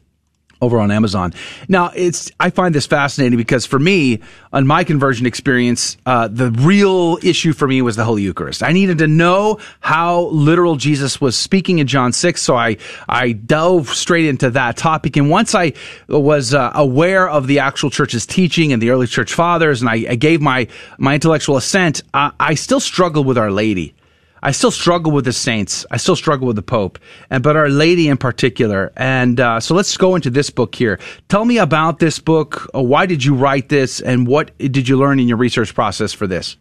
over 0.60 0.78
on 0.78 0.90
Amazon. 0.90 1.32
Now, 1.68 1.90
it's 1.94 2.30
I 2.38 2.50
find 2.50 2.74
this 2.74 2.86
fascinating 2.86 3.36
because 3.36 3.66
for 3.66 3.78
me, 3.78 4.20
on 4.52 4.66
my 4.66 4.84
conversion 4.84 5.26
experience, 5.26 5.96
uh, 6.06 6.28
the 6.28 6.50
real 6.50 7.18
issue 7.22 7.52
for 7.52 7.66
me 7.66 7.82
was 7.82 7.96
the 7.96 8.04
Holy 8.04 8.22
Eucharist. 8.22 8.62
I 8.62 8.72
needed 8.72 8.98
to 8.98 9.06
know 9.06 9.58
how 9.80 10.22
literal 10.26 10.76
Jesus 10.76 11.20
was 11.20 11.36
speaking 11.36 11.78
in 11.78 11.86
John 11.86 12.12
six, 12.12 12.42
so 12.42 12.56
I 12.56 12.76
I 13.08 13.32
dove 13.32 13.88
straight 13.88 14.26
into 14.26 14.50
that 14.50 14.76
topic. 14.76 15.16
And 15.16 15.30
once 15.30 15.54
I 15.54 15.72
was 16.08 16.54
uh, 16.54 16.72
aware 16.74 17.28
of 17.28 17.46
the 17.46 17.60
actual 17.60 17.90
church's 17.90 18.26
teaching 18.26 18.72
and 18.72 18.82
the 18.82 18.90
early 18.90 19.06
church 19.06 19.32
fathers, 19.32 19.80
and 19.80 19.90
I, 19.90 20.06
I 20.10 20.14
gave 20.16 20.40
my 20.40 20.66
my 20.98 21.14
intellectual 21.14 21.56
assent, 21.56 22.02
uh, 22.12 22.32
I 22.38 22.54
still 22.54 22.80
struggled 22.80 23.26
with 23.26 23.38
Our 23.38 23.50
Lady. 23.50 23.94
I 24.42 24.52
still 24.52 24.70
struggle 24.70 25.12
with 25.12 25.24
the 25.24 25.32
saints. 25.32 25.84
I 25.90 25.96
still 25.96 26.16
struggle 26.16 26.46
with 26.46 26.56
the 26.56 26.62
Pope, 26.62 26.98
and 27.30 27.42
but 27.42 27.56
Our 27.56 27.68
Lady 27.68 28.08
in 28.08 28.16
particular. 28.16 28.92
And 28.96 29.40
uh, 29.40 29.60
so 29.60 29.74
let's 29.74 29.96
go 29.96 30.14
into 30.14 30.30
this 30.30 30.50
book 30.50 30.74
here. 30.74 30.98
Tell 31.28 31.44
me 31.44 31.58
about 31.58 31.98
this 31.98 32.18
book. 32.18 32.68
Uh, 32.74 32.82
why 32.82 33.06
did 33.06 33.24
you 33.24 33.34
write 33.34 33.68
this, 33.68 34.00
and 34.00 34.26
what 34.26 34.56
did 34.58 34.88
you 34.88 34.96
learn 34.96 35.20
in 35.20 35.28
your 35.28 35.36
research 35.36 35.74
process 35.74 36.12
for 36.12 36.26
this? 36.26 36.56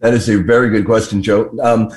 That 0.00 0.14
is 0.14 0.28
a 0.28 0.42
very 0.42 0.70
good 0.70 0.84
question, 0.84 1.22
Joe. 1.22 1.50
Um, 1.62 1.90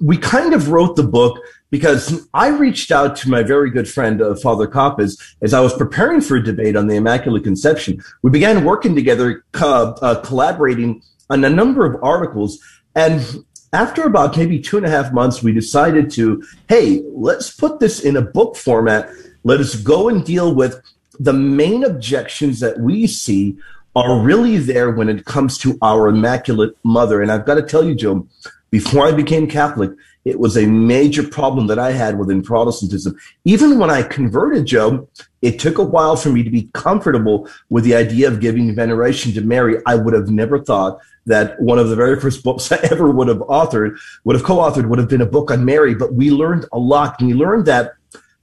we 0.00 0.16
kind 0.16 0.54
of 0.54 0.68
wrote 0.68 0.96
the 0.96 1.02
book 1.02 1.38
because 1.70 2.26
I 2.34 2.48
reached 2.48 2.90
out 2.90 3.16
to 3.16 3.30
my 3.30 3.42
very 3.42 3.70
good 3.70 3.88
friend, 3.88 4.20
uh, 4.20 4.34
Father 4.34 4.66
Coppes, 4.66 5.16
as 5.40 5.54
I 5.54 5.60
was 5.60 5.72
preparing 5.74 6.20
for 6.20 6.36
a 6.36 6.42
debate 6.42 6.76
on 6.76 6.88
the 6.88 6.96
Immaculate 6.96 7.44
Conception. 7.44 8.02
We 8.22 8.30
began 8.30 8.64
working 8.64 8.94
together, 8.94 9.44
co- 9.52 9.96
uh, 10.02 10.20
collaborating 10.20 11.02
on 11.30 11.44
a 11.44 11.50
number 11.50 11.86
of 11.86 12.02
articles. 12.02 12.58
And 12.94 13.24
after 13.72 14.02
about 14.02 14.36
maybe 14.36 14.58
two 14.58 14.76
and 14.76 14.86
a 14.86 14.90
half 14.90 15.12
months, 15.12 15.42
we 15.42 15.52
decided 15.52 16.10
to, 16.12 16.42
hey, 16.68 17.02
let's 17.12 17.50
put 17.50 17.78
this 17.78 18.00
in 18.00 18.16
a 18.16 18.22
book 18.22 18.56
format. 18.56 19.10
Let 19.44 19.60
us 19.60 19.76
go 19.76 20.08
and 20.08 20.24
deal 20.24 20.54
with 20.54 20.80
the 21.18 21.32
main 21.32 21.84
objections 21.84 22.60
that 22.60 22.80
we 22.80 23.06
see 23.06 23.56
are 23.94 24.20
really 24.20 24.56
there 24.56 24.90
when 24.90 25.08
it 25.08 25.24
comes 25.24 25.58
to 25.58 25.78
our 25.82 26.08
Immaculate 26.08 26.76
Mother. 26.82 27.22
And 27.22 27.30
I've 27.30 27.46
got 27.46 27.54
to 27.54 27.62
tell 27.62 27.84
you, 27.84 27.94
Joe, 27.94 28.26
before 28.70 29.06
I 29.06 29.12
became 29.12 29.46
Catholic, 29.48 29.90
it 30.24 30.38
was 30.38 30.56
a 30.56 30.66
major 30.66 31.22
problem 31.26 31.66
that 31.68 31.78
I 31.78 31.92
had 31.92 32.18
within 32.18 32.42
Protestantism. 32.42 33.18
Even 33.44 33.78
when 33.78 33.90
I 33.90 34.02
converted, 34.02 34.66
Joe, 34.66 35.08
it 35.40 35.58
took 35.58 35.78
a 35.78 35.84
while 35.84 36.14
for 36.16 36.28
me 36.28 36.42
to 36.42 36.50
be 36.50 36.68
comfortable 36.74 37.48
with 37.70 37.84
the 37.84 37.94
idea 37.94 38.28
of 38.28 38.40
giving 38.40 38.74
veneration 38.74 39.32
to 39.32 39.40
Mary. 39.40 39.78
I 39.86 39.94
would 39.94 40.12
have 40.12 40.28
never 40.28 40.62
thought 40.62 40.98
that 41.24 41.60
one 41.60 41.78
of 41.78 41.88
the 41.88 41.96
very 41.96 42.20
first 42.20 42.44
books 42.44 42.70
I 42.72 42.78
ever 42.90 43.10
would 43.10 43.28
have 43.28 43.38
authored, 43.38 43.98
would 44.24 44.36
have 44.36 44.44
co-authored, 44.44 44.88
would 44.88 44.98
have 44.98 45.08
been 45.08 45.22
a 45.22 45.26
book 45.26 45.50
on 45.50 45.64
Mary. 45.64 45.94
But 45.94 46.12
we 46.12 46.30
learned 46.30 46.66
a 46.72 46.78
lot. 46.78 47.18
And 47.20 47.28
we 47.28 47.34
learned 47.34 47.64
that 47.66 47.94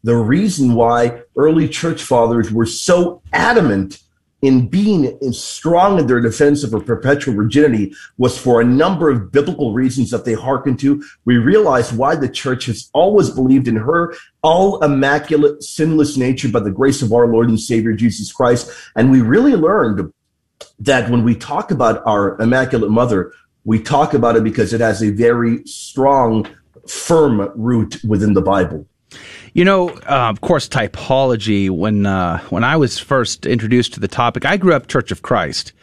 the 0.03 0.15
reason 0.15 0.73
why 0.73 1.21
early 1.35 1.67
church 1.67 2.01
fathers 2.01 2.51
were 2.51 2.65
so 2.65 3.21
adamant 3.33 3.99
in 4.41 4.67
being 4.67 5.17
strong 5.31 5.97
in 5.97 6.05
their 6.05 6.19
defense 6.19 6.63
of 6.63 6.71
her 6.71 6.79
perpetual 6.79 7.33
virginity 7.33 7.93
was 8.17 8.37
for 8.37 8.61
a 8.61 8.65
number 8.65 9.09
of 9.09 9.31
biblical 9.31 9.73
reasons 9.73 10.11
that 10.11 10.25
they 10.25 10.33
hearken 10.33 10.77
to. 10.77 11.03
We 11.25 11.37
realize 11.37 11.91
why 11.91 12.15
the 12.15 12.29
church 12.29 12.67
has 12.67 12.89
always 12.93 13.31
believed 13.31 13.67
in 13.67 13.75
her 13.75 14.13
all 14.43 14.83
immaculate, 14.83 15.63
sinless 15.63 16.17
nature 16.17 16.49
by 16.49 16.59
the 16.59 16.71
grace 16.71 17.01
of 17.01 17.11
our 17.11 17.27
Lord 17.27 17.49
and 17.49 17.59
Savior 17.59 17.93
Jesus 17.93 18.31
Christ. 18.31 18.71
And 18.95 19.11
we 19.11 19.21
really 19.21 19.55
learned 19.55 20.13
that 20.79 21.09
when 21.09 21.23
we 21.23 21.35
talk 21.35 21.71
about 21.71 22.05
our 22.05 22.39
Immaculate 22.39 22.91
Mother, 22.91 23.33
we 23.65 23.81
talk 23.81 24.13
about 24.13 24.35
it 24.35 24.43
because 24.43 24.71
it 24.71 24.81
has 24.81 25.01
a 25.01 25.09
very 25.09 25.65
strong, 25.65 26.47
firm 26.87 27.51
root 27.55 28.03
within 28.03 28.33
the 28.33 28.41
Bible. 28.41 28.87
You 29.53 29.65
know, 29.65 29.89
uh, 29.89 30.29
of 30.29 30.41
course, 30.41 30.67
typology. 30.67 31.69
When 31.69 32.05
uh, 32.05 32.39
when 32.49 32.63
I 32.63 32.77
was 32.77 32.99
first 32.99 33.45
introduced 33.45 33.93
to 33.93 33.99
the 33.99 34.07
topic, 34.07 34.45
I 34.45 34.57
grew 34.57 34.73
up 34.73 34.87
Church 34.87 35.11
of 35.11 35.21
Christ, 35.21 35.73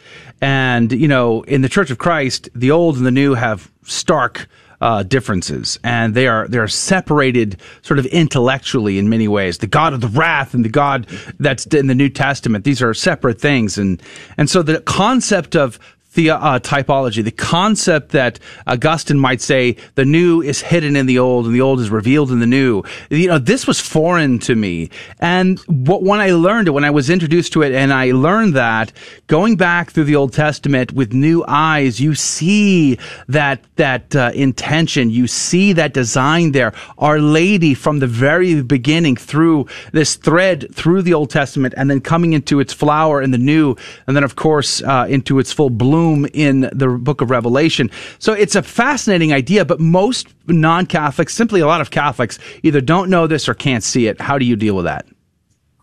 and 0.41 0.91
you 0.91 1.07
know, 1.07 1.43
in 1.43 1.61
the 1.61 1.69
Church 1.69 1.91
of 1.91 1.97
Christ, 1.97 2.49
the 2.55 2.71
old 2.71 2.97
and 2.97 3.05
the 3.05 3.11
new 3.11 3.33
have 3.33 3.71
stark 3.83 4.47
uh, 4.81 5.03
differences, 5.03 5.79
and 5.83 6.13
they 6.13 6.27
are 6.27 6.47
they 6.47 6.57
are 6.57 6.67
separated 6.67 7.59
sort 7.81 7.99
of 7.99 8.05
intellectually 8.07 8.97
in 8.97 9.09
many 9.09 9.27
ways. 9.27 9.57
The 9.57 9.67
God 9.67 9.93
of 9.93 10.01
the 10.01 10.07
wrath 10.07 10.53
and 10.53 10.63
the 10.63 10.69
God 10.69 11.07
that's 11.39 11.65
in 11.67 11.87
the 11.87 11.95
New 11.95 12.09
Testament; 12.09 12.65
these 12.65 12.81
are 12.81 12.93
separate 12.93 13.39
things, 13.39 13.77
and 13.77 14.01
and 14.37 14.49
so 14.49 14.61
the 14.61 14.81
concept 14.81 15.55
of 15.55 15.79
the 16.15 16.31
uh, 16.31 16.59
typology, 16.59 17.23
the 17.23 17.31
concept 17.31 18.09
that 18.09 18.39
Augustine 18.65 19.19
might 19.19 19.41
say 19.41 19.77
the 19.95 20.05
new 20.05 20.41
is 20.41 20.61
hidden 20.61 20.95
in 20.95 21.05
the 21.05 21.19
old 21.19 21.45
and 21.45 21.53
the 21.53 21.61
old 21.61 21.79
is 21.79 21.89
revealed 21.89 22.31
in 22.31 22.39
the 22.39 22.47
new. 22.47 22.83
You 23.09 23.27
know, 23.27 23.37
this 23.37 23.67
was 23.67 23.79
foreign 23.79 24.39
to 24.39 24.55
me. 24.55 24.89
And 25.19 25.59
what, 25.67 26.03
when 26.03 26.19
I 26.19 26.31
learned 26.31 26.67
it, 26.67 26.71
when 26.71 26.83
I 26.83 26.91
was 26.91 27.09
introduced 27.09 27.53
to 27.53 27.61
it, 27.61 27.73
and 27.73 27.93
I 27.93 28.11
learned 28.11 28.55
that 28.55 28.91
going 29.27 29.55
back 29.55 29.91
through 29.91 30.05
the 30.05 30.15
Old 30.15 30.33
Testament 30.33 30.91
with 30.93 31.13
new 31.13 31.43
eyes, 31.47 31.99
you 31.99 32.15
see 32.15 32.97
that, 33.27 33.61
that 33.75 34.15
uh, 34.15 34.31
intention, 34.33 35.09
you 35.09 35.27
see 35.27 35.73
that 35.73 35.93
design 35.93 36.51
there. 36.53 36.73
Our 36.97 37.19
Lady 37.19 37.73
from 37.73 37.99
the 37.99 38.07
very 38.07 38.61
beginning 38.61 39.17
through 39.17 39.67
this 39.91 40.15
thread 40.15 40.73
through 40.73 41.01
the 41.01 41.13
Old 41.13 41.29
Testament 41.29 41.73
and 41.77 41.89
then 41.89 42.01
coming 42.01 42.33
into 42.33 42.59
its 42.59 42.73
flower 42.73 43.21
in 43.21 43.31
the 43.31 43.37
new, 43.37 43.75
and 44.07 44.15
then 44.15 44.23
of 44.23 44.35
course, 44.35 44.81
uh, 44.81 45.05
into 45.09 45.39
its 45.39 45.51
full 45.51 45.69
bloom 45.69 46.04
in 46.13 46.69
the 46.71 46.87
book 46.87 47.21
of 47.21 47.29
Revelation. 47.29 47.89
So 48.19 48.33
it's 48.33 48.55
a 48.55 48.63
fascinating 48.63 49.33
idea, 49.33 49.65
but 49.65 49.79
most 49.79 50.27
non 50.47 50.85
Catholics, 50.85 51.33
simply 51.33 51.61
a 51.61 51.67
lot 51.67 51.81
of 51.81 51.91
Catholics, 51.91 52.39
either 52.63 52.81
don't 52.81 53.09
know 53.09 53.27
this 53.27 53.49
or 53.49 53.53
can't 53.53 53.83
see 53.83 54.07
it. 54.07 54.21
How 54.21 54.37
do 54.37 54.45
you 54.45 54.55
deal 54.55 54.75
with 54.75 54.85
that? 54.85 55.05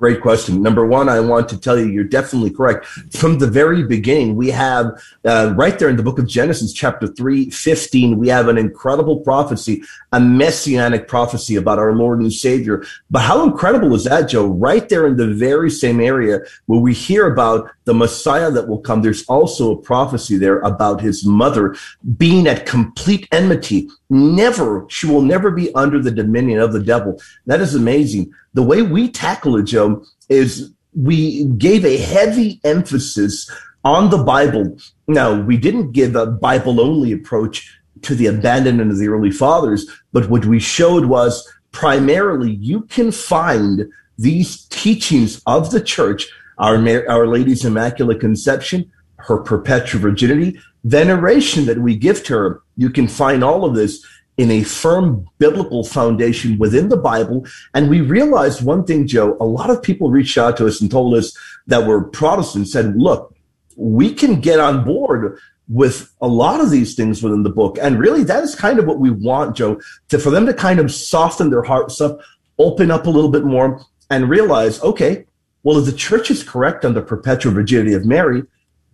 Great 0.02 0.20
question. 0.20 0.60
Number 0.60 0.84
one, 0.84 1.08
I 1.08 1.20
want 1.20 1.48
to 1.50 1.56
tell 1.56 1.78
you, 1.78 1.86
you're 1.86 2.02
definitely 2.02 2.50
correct. 2.50 2.86
From 2.86 3.38
the 3.38 3.46
very 3.46 3.84
beginning, 3.84 4.34
we 4.34 4.50
have 4.50 5.00
uh, 5.24 5.54
right 5.56 5.78
there 5.78 5.88
in 5.88 5.94
the 5.94 6.02
book 6.02 6.18
of 6.18 6.26
Genesis, 6.26 6.72
chapter 6.72 7.06
3, 7.06 7.50
15, 7.50 8.18
we 8.18 8.26
have 8.26 8.48
an 8.48 8.58
incredible 8.58 9.20
prophecy, 9.20 9.84
a 10.10 10.18
messianic 10.18 11.06
prophecy 11.06 11.54
about 11.54 11.78
our 11.78 11.92
Lord 11.94 12.18
and 12.18 12.32
Savior. 12.32 12.84
But 13.12 13.20
how 13.20 13.44
incredible 13.44 13.94
is 13.94 14.02
that, 14.02 14.28
Joe? 14.28 14.48
Right 14.48 14.88
there 14.88 15.06
in 15.06 15.16
the 15.16 15.32
very 15.32 15.70
same 15.70 16.00
area 16.00 16.40
where 16.66 16.80
we 16.80 16.94
hear 16.94 17.32
about 17.32 17.70
the 17.84 17.94
Messiah 17.94 18.50
that 18.50 18.66
will 18.66 18.80
come, 18.80 19.02
there's 19.02 19.24
also 19.26 19.70
a 19.70 19.80
prophecy 19.80 20.36
there 20.36 20.58
about 20.62 21.00
his 21.00 21.24
mother 21.24 21.76
being 22.16 22.48
at 22.48 22.66
complete 22.66 23.28
enmity. 23.30 23.88
Never, 24.12 24.84
she 24.90 25.06
will 25.06 25.22
never 25.22 25.50
be 25.50 25.74
under 25.74 25.98
the 25.98 26.10
dominion 26.10 26.60
of 26.60 26.74
the 26.74 26.82
devil. 26.82 27.18
That 27.46 27.62
is 27.62 27.74
amazing 27.74 28.30
the 28.52 28.62
way 28.62 28.82
we 28.82 29.10
tackle 29.10 29.56
it, 29.56 29.64
Joe, 29.64 30.04
is 30.28 30.70
we 30.94 31.44
gave 31.44 31.86
a 31.86 31.96
heavy 31.96 32.60
emphasis 32.64 33.50
on 33.84 34.10
the 34.10 34.22
Bible. 34.22 34.76
Now, 35.08 35.40
we 35.40 35.56
didn't 35.56 35.92
give 35.92 36.14
a 36.14 36.26
Bible 36.26 36.78
only 36.78 37.12
approach 37.12 37.74
to 38.02 38.14
the 38.14 38.26
abandonment 38.26 38.90
of 38.90 38.98
the 38.98 39.08
early 39.08 39.30
fathers, 39.30 39.86
but 40.12 40.28
what 40.28 40.44
we 40.44 40.60
showed 40.60 41.06
was 41.06 41.50
primarily 41.70 42.50
you 42.50 42.82
can 42.82 43.12
find 43.12 43.88
these 44.18 44.66
teachings 44.66 45.40
of 45.46 45.70
the 45.70 45.80
church, 45.80 46.28
our, 46.58 46.76
our 47.08 47.26
Lady's 47.26 47.64
Immaculate 47.64 48.20
Conception, 48.20 48.92
her 49.16 49.38
perpetual 49.38 50.02
virginity, 50.02 50.60
veneration 50.84 51.66
that 51.66 51.78
we 51.78 51.96
give 51.96 52.24
to 52.24 52.34
her. 52.34 52.62
You 52.76 52.90
can 52.90 53.08
find 53.08 53.44
all 53.44 53.64
of 53.64 53.74
this 53.74 54.04
in 54.38 54.50
a 54.50 54.62
firm 54.62 55.26
biblical 55.38 55.84
foundation 55.84 56.58
within 56.58 56.88
the 56.88 56.96
Bible. 56.96 57.46
And 57.74 57.90
we 57.90 58.00
realized 58.00 58.64
one 58.64 58.84
thing, 58.84 59.06
Joe, 59.06 59.36
a 59.40 59.44
lot 59.44 59.70
of 59.70 59.82
people 59.82 60.10
reached 60.10 60.38
out 60.38 60.56
to 60.56 60.66
us 60.66 60.80
and 60.80 60.90
told 60.90 61.14
us 61.14 61.36
that 61.66 61.86
were 61.86 62.04
Protestants 62.04 62.72
said, 62.72 62.96
look, 62.96 63.34
we 63.76 64.12
can 64.12 64.40
get 64.40 64.58
on 64.58 64.84
board 64.84 65.38
with 65.68 66.12
a 66.20 66.26
lot 66.26 66.60
of 66.60 66.70
these 66.70 66.94
things 66.94 67.22
within 67.22 67.42
the 67.42 67.50
book. 67.50 67.78
And 67.80 67.98
really 67.98 68.24
that 68.24 68.42
is 68.42 68.54
kind 68.54 68.78
of 68.78 68.86
what 68.86 68.98
we 68.98 69.10
want, 69.10 69.56
Joe, 69.56 69.80
to, 70.08 70.18
for 70.18 70.30
them 70.30 70.46
to 70.46 70.54
kind 70.54 70.80
of 70.80 70.92
soften 70.92 71.50
their 71.50 71.62
hearts 71.62 72.00
up, 72.00 72.18
open 72.58 72.90
up 72.90 73.06
a 73.06 73.10
little 73.10 73.30
bit 73.30 73.44
more 73.44 73.84
and 74.10 74.28
realize, 74.28 74.82
okay, 74.82 75.24
well, 75.62 75.78
if 75.78 75.86
the 75.86 75.92
church 75.92 76.30
is 76.30 76.42
correct 76.42 76.84
on 76.84 76.94
the 76.94 77.02
perpetual 77.02 77.52
virginity 77.54 77.94
of 77.94 78.04
Mary, 78.04 78.42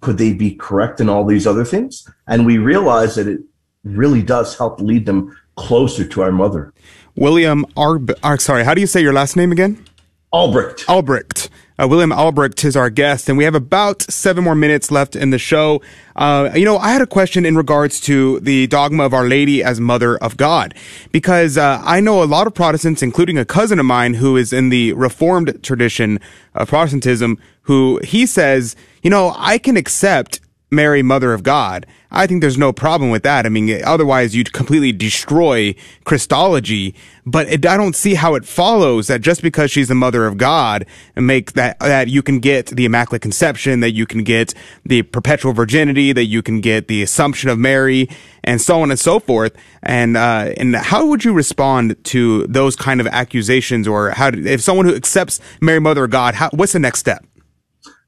could 0.01 0.19
they 0.19 0.33
be 0.33 0.55
correct 0.55 1.01
in 1.01 1.09
all 1.09 1.25
these 1.25 1.47
other 1.47 1.65
things? 1.65 2.09
And 2.27 2.47
we 2.47 2.59
realize 2.59 3.15
that 3.17 3.27
it 3.27 3.41
really 3.85 4.23
does 4.23 4.57
help 4.57 4.81
lead 4.81 5.07
them 5.07 5.37
closer 5.57 6.05
to 6.05 6.23
our 6.23 6.33
mother. 6.33 6.73
William 7.17 7.65
Arb, 7.77 8.13
uh, 8.23 8.37
sorry, 8.37 8.65
how 8.65 8.75
do 8.75 8.81
you 8.81 8.87
say 8.87 9.01
your 9.01 9.13
last 9.13 9.37
name 9.37 9.51
again? 9.51 9.85
Albrecht. 10.33 10.85
Albrecht. 10.89 11.51
Uh, 11.81 11.87
William 11.87 12.11
Albrecht 12.11 12.65
is 12.65 12.77
our 12.77 12.91
guest, 12.91 13.29
and 13.29 13.39
we 13.39 13.45
have 13.45 13.55
about 13.55 14.03
seven 14.03 14.43
more 14.43 14.57
minutes 14.57 14.91
left 14.91 15.15
in 15.15 15.31
the 15.31 15.39
show. 15.39 15.81
Uh, 16.17 16.51
you 16.53 16.65
know, 16.65 16.77
I 16.77 16.91
had 16.91 17.03
a 17.03 17.07
question 17.07 17.47
in 17.47 17.57
regards 17.57 18.01
to 18.01 18.41
the 18.41 18.67
dogma 18.67 19.05
of 19.05 19.15
Our 19.15 19.29
Lady 19.29 19.63
as 19.63 19.79
Mother 19.79 20.17
of 20.19 20.37
God, 20.37 20.75
because 21.13 21.57
uh, 21.57 21.81
I 21.85 22.01
know 22.01 22.21
a 22.21 22.25
lot 22.25 22.49
of 22.49 22.55
Protestants, 22.55 23.01
including 23.01 23.39
a 23.39 23.45
cousin 23.45 23.79
of 23.79 23.87
mine 23.87 24.15
who 24.15 24.37
is 24.37 24.53
in 24.53 24.71
the 24.71 24.93
Reformed 24.95 25.63
tradition 25.63 26.19
of 26.53 26.69
Protestantism, 26.69 27.39
who 27.63 28.01
he 28.03 28.27
says, 28.27 28.75
you 29.05 29.11
know, 29.11 29.33
I 29.37 29.59
can 29.59 29.77
accept 29.77 30.41
Mary, 30.71 31.03
Mother 31.03 31.33
of 31.33 31.43
God, 31.43 31.87
I 32.11 32.27
think 32.27 32.41
there's 32.41 32.59
no 32.59 32.73
problem 32.73 33.11
with 33.11 33.23
that. 33.23 33.47
I 33.47 33.49
mean, 33.49 33.83
otherwise 33.85 34.35
you'd 34.35 34.53
completely 34.53 34.93
destroy 34.93 35.75
Christology. 36.05 36.95
But 37.25 37.49
it, 37.49 37.67
I 37.67 37.77
don't 37.77 37.97
see 37.97 38.15
how 38.15 38.35
it 38.35 38.45
follows 38.45 39.07
that 39.09 39.21
just 39.21 39.43
because 39.43 39.71
she's 39.71 39.89
the 39.89 39.95
Mother 39.95 40.27
of 40.27 40.39
God, 40.39 40.87
and 41.17 41.27
make 41.27 41.53
that 41.53 41.79
that 41.81 42.09
you 42.09 42.23
can 42.23 42.41
get 42.41 42.67
the 42.69 42.87
Immaculate 42.87 43.23
Conception, 43.23 43.81
that 43.81 43.93
you 43.93 44.07
can 44.07 44.25
get 44.25 44.55
the 44.85 45.03
perpetual 45.03 45.53
virginity, 45.53 46.13
that 46.13 46.25
you 46.25 46.43
can 46.43 46.61
get 46.61 46.89
the 46.89 47.03
Assumption 47.03 47.51
of 47.51 47.59
Mary, 47.59 48.09
and 48.45 48.61
so 48.61 48.81
on 48.81 48.91
and 48.91 48.99
so 48.99 49.19
forth. 49.19 49.55
And 49.83 50.17
uh, 50.17 50.55
and 50.57 50.75
how 50.77 51.07
would 51.07 51.25
you 51.25 51.35
respond 51.35 52.03
to 52.05 52.47
those 52.47 52.77
kind 52.77 53.01
of 53.01 53.07
accusations, 53.07 53.87
or 53.87 54.11
how 54.11 54.31
if 54.33 54.63
someone 54.63 54.87
who 54.87 54.95
accepts 54.95 55.41
Mary, 55.61 55.81
Mother 55.81 56.05
of 56.05 56.11
God, 56.11 56.35
how, 56.35 56.49
what's 56.51 56.73
the 56.73 56.79
next 56.79 57.01
step? 57.01 57.25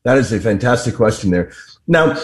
That 0.05 0.17
is 0.17 0.33
a 0.33 0.41
fantastic 0.41 0.95
question 0.95 1.31
there. 1.31 1.53
Now, 1.87 2.19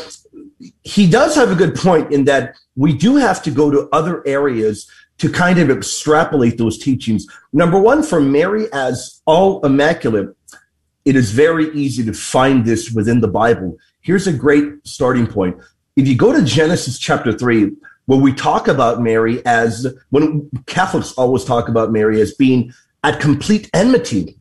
he 0.82 1.08
does 1.08 1.34
have 1.34 1.50
a 1.50 1.54
good 1.54 1.74
point 1.74 2.12
in 2.12 2.24
that 2.24 2.56
we 2.76 2.94
do 2.94 3.16
have 3.16 3.42
to 3.42 3.50
go 3.50 3.70
to 3.70 3.88
other 3.92 4.26
areas 4.26 4.90
to 5.18 5.30
kind 5.30 5.58
of 5.58 5.70
extrapolate 5.70 6.58
those 6.58 6.78
teachings. 6.78 7.26
Number 7.52 7.78
one, 7.78 8.02
for 8.02 8.20
Mary 8.20 8.66
as 8.72 9.22
all 9.26 9.64
immaculate, 9.64 10.34
it 11.04 11.16
is 11.16 11.30
very 11.30 11.70
easy 11.72 12.04
to 12.04 12.12
find 12.12 12.64
this 12.64 12.90
within 12.90 13.20
the 13.20 13.28
Bible. 13.28 13.76
Here's 14.00 14.26
a 14.26 14.32
great 14.32 14.64
starting 14.84 15.26
point. 15.26 15.56
If 15.94 16.06
you 16.06 16.16
go 16.16 16.32
to 16.32 16.44
Genesis 16.44 16.98
chapter 16.98 17.32
three, 17.32 17.72
where 18.06 18.18
we 18.18 18.32
talk 18.32 18.68
about 18.68 19.00
Mary 19.00 19.44
as 19.46 19.86
when 20.10 20.50
Catholics 20.66 21.12
always 21.12 21.44
talk 21.44 21.68
about 21.68 21.92
Mary 21.92 22.20
as 22.20 22.34
being 22.34 22.72
at 23.02 23.20
complete 23.20 23.68
enmity 23.74 24.38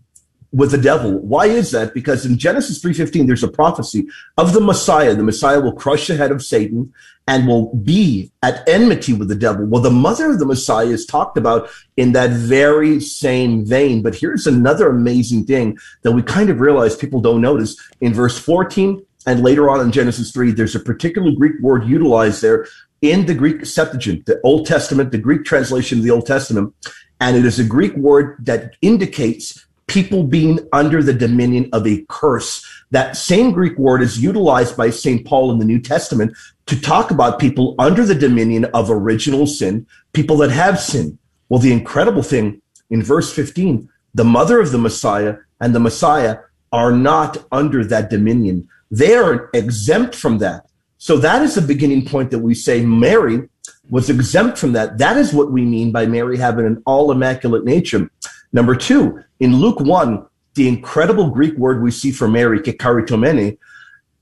with 0.55 0.71
the 0.71 0.77
devil. 0.77 1.19
Why 1.19 1.47
is 1.47 1.71
that? 1.71 1.93
Because 1.93 2.25
in 2.25 2.37
Genesis 2.37 2.79
3:15 2.79 3.27
there's 3.27 3.43
a 3.43 3.49
prophecy 3.49 4.07
of 4.37 4.53
the 4.53 4.61
Messiah. 4.61 5.13
The 5.13 5.21
Messiah 5.21 5.59
will 5.59 5.73
crush 5.73 6.07
the 6.07 6.15
head 6.15 6.31
of 6.31 6.41
Satan 6.41 6.93
and 7.27 7.45
will 7.45 7.75
be 7.75 8.31
at 8.41 8.63
enmity 8.67 9.11
with 9.11 9.27
the 9.27 9.35
devil. 9.35 9.65
Well, 9.65 9.81
the 9.81 9.91
mother 9.91 10.31
of 10.31 10.39
the 10.39 10.45
Messiah 10.45 10.87
is 10.87 11.05
talked 11.05 11.37
about 11.37 11.69
in 11.97 12.13
that 12.13 12.29
very 12.29 13.01
same 13.01 13.65
vein. 13.65 14.01
But 14.01 14.15
here's 14.15 14.47
another 14.47 14.87
amazing 14.87 15.45
thing 15.45 15.77
that 16.03 16.13
we 16.13 16.21
kind 16.21 16.49
of 16.49 16.61
realize 16.61 16.95
people 16.95 17.19
don't 17.19 17.41
notice. 17.41 17.75
In 17.99 18.13
verse 18.13 18.37
14 18.39 19.03
and 19.27 19.43
later 19.43 19.69
on 19.69 19.81
in 19.81 19.91
Genesis 19.91 20.31
3, 20.31 20.51
there's 20.51 20.75
a 20.75 20.79
particular 20.79 21.31
Greek 21.31 21.59
word 21.61 21.85
utilized 21.85 22.41
there 22.41 22.65
in 23.01 23.25
the 23.25 23.33
Greek 23.33 23.65
Septuagint, 23.65 24.25
the 24.25 24.39
Old 24.43 24.65
Testament, 24.65 25.11
the 25.11 25.17
Greek 25.17 25.43
translation 25.43 25.97
of 25.97 26.05
the 26.05 26.11
Old 26.11 26.25
Testament. 26.25 26.73
And 27.19 27.35
it 27.35 27.45
is 27.45 27.59
a 27.59 27.63
Greek 27.63 27.95
word 27.95 28.37
that 28.45 28.75
indicates 28.81 29.64
people 29.87 30.23
being 30.23 30.59
under 30.73 31.03
the 31.03 31.13
dominion 31.13 31.69
of 31.73 31.85
a 31.85 32.03
curse. 32.09 32.65
That 32.91 33.17
same 33.17 33.51
Greek 33.51 33.77
word 33.77 34.01
is 34.01 34.21
utilized 34.21 34.75
by 34.75 34.89
St. 34.89 35.25
Paul 35.25 35.51
in 35.51 35.59
the 35.59 35.65
New 35.65 35.79
Testament 35.79 36.35
to 36.65 36.79
talk 36.79 37.11
about 37.11 37.39
people 37.39 37.75
under 37.77 38.05
the 38.05 38.15
dominion 38.15 38.65
of 38.65 38.89
original 38.89 39.45
sin, 39.45 39.85
people 40.13 40.37
that 40.37 40.51
have 40.51 40.79
sinned. 40.79 41.17
Well, 41.49 41.59
the 41.59 41.73
incredible 41.73 42.23
thing 42.23 42.61
in 42.89 43.03
verse 43.03 43.33
15, 43.33 43.87
the 44.13 44.25
mother 44.25 44.59
of 44.59 44.71
the 44.71 44.77
Messiah 44.77 45.37
and 45.61 45.75
the 45.75 45.79
Messiah 45.79 46.37
are 46.71 46.91
not 46.91 47.37
under 47.51 47.85
that 47.85 48.09
dominion. 48.09 48.67
They 48.91 49.15
are 49.15 49.49
exempt 49.53 50.15
from 50.15 50.39
that. 50.39 50.67
So 50.97 51.17
that 51.17 51.43
is 51.43 51.55
the 51.55 51.61
beginning 51.61 52.05
point 52.05 52.31
that 52.31 52.39
we 52.39 52.55
say 52.55 52.81
Mary 52.81 53.47
was 53.89 54.09
exempt 54.09 54.57
from 54.57 54.73
that. 54.73 54.97
That 54.97 55.17
is 55.17 55.33
what 55.33 55.51
we 55.51 55.63
mean 55.63 55.91
by 55.91 56.05
Mary 56.05 56.37
having 56.37 56.65
an 56.65 56.81
all 56.85 57.11
immaculate 57.11 57.63
nature. 57.63 58.09
Number 58.55 58.73
two, 58.73 59.21
in 59.41 59.57
Luke 59.57 59.81
1, 59.81 60.25
the 60.53 60.69
incredible 60.69 61.29
Greek 61.29 61.57
word 61.57 61.83
we 61.83 61.91
see 61.91 62.09
for 62.09 62.29
Mary, 62.29 62.61
kecharitomene, 62.61 63.57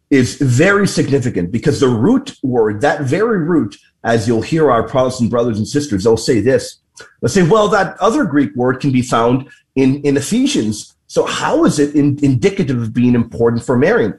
is 0.09 0.37
very 0.37 0.87
significant 0.87 1.51
because 1.51 1.79
the 1.79 1.87
root 1.87 2.35
word, 2.41 2.81
that 2.81 3.01
very 3.01 3.37
root, 3.37 3.77
as 4.03 4.27
you'll 4.27 4.41
hear 4.41 4.71
our 4.71 4.87
Protestant 4.87 5.29
brothers 5.29 5.59
and 5.59 5.67
sisters, 5.67 6.03
they'll 6.03 6.17
say 6.17 6.39
this. 6.39 6.79
They'll 7.21 7.29
say, 7.29 7.43
well, 7.43 7.67
that 7.69 7.95
other 7.99 8.25
Greek 8.25 8.55
word 8.55 8.79
can 8.79 8.91
be 8.91 9.03
found 9.03 9.51
in, 9.75 10.01
in 10.01 10.17
Ephesians. 10.17 10.95
So 11.05 11.27
how 11.27 11.63
is 11.65 11.77
it 11.77 11.93
in, 11.93 12.17
indicative 12.25 12.81
of 12.81 12.91
being 12.91 13.13
important 13.13 13.63
for 13.63 13.77
Mary? 13.77 14.13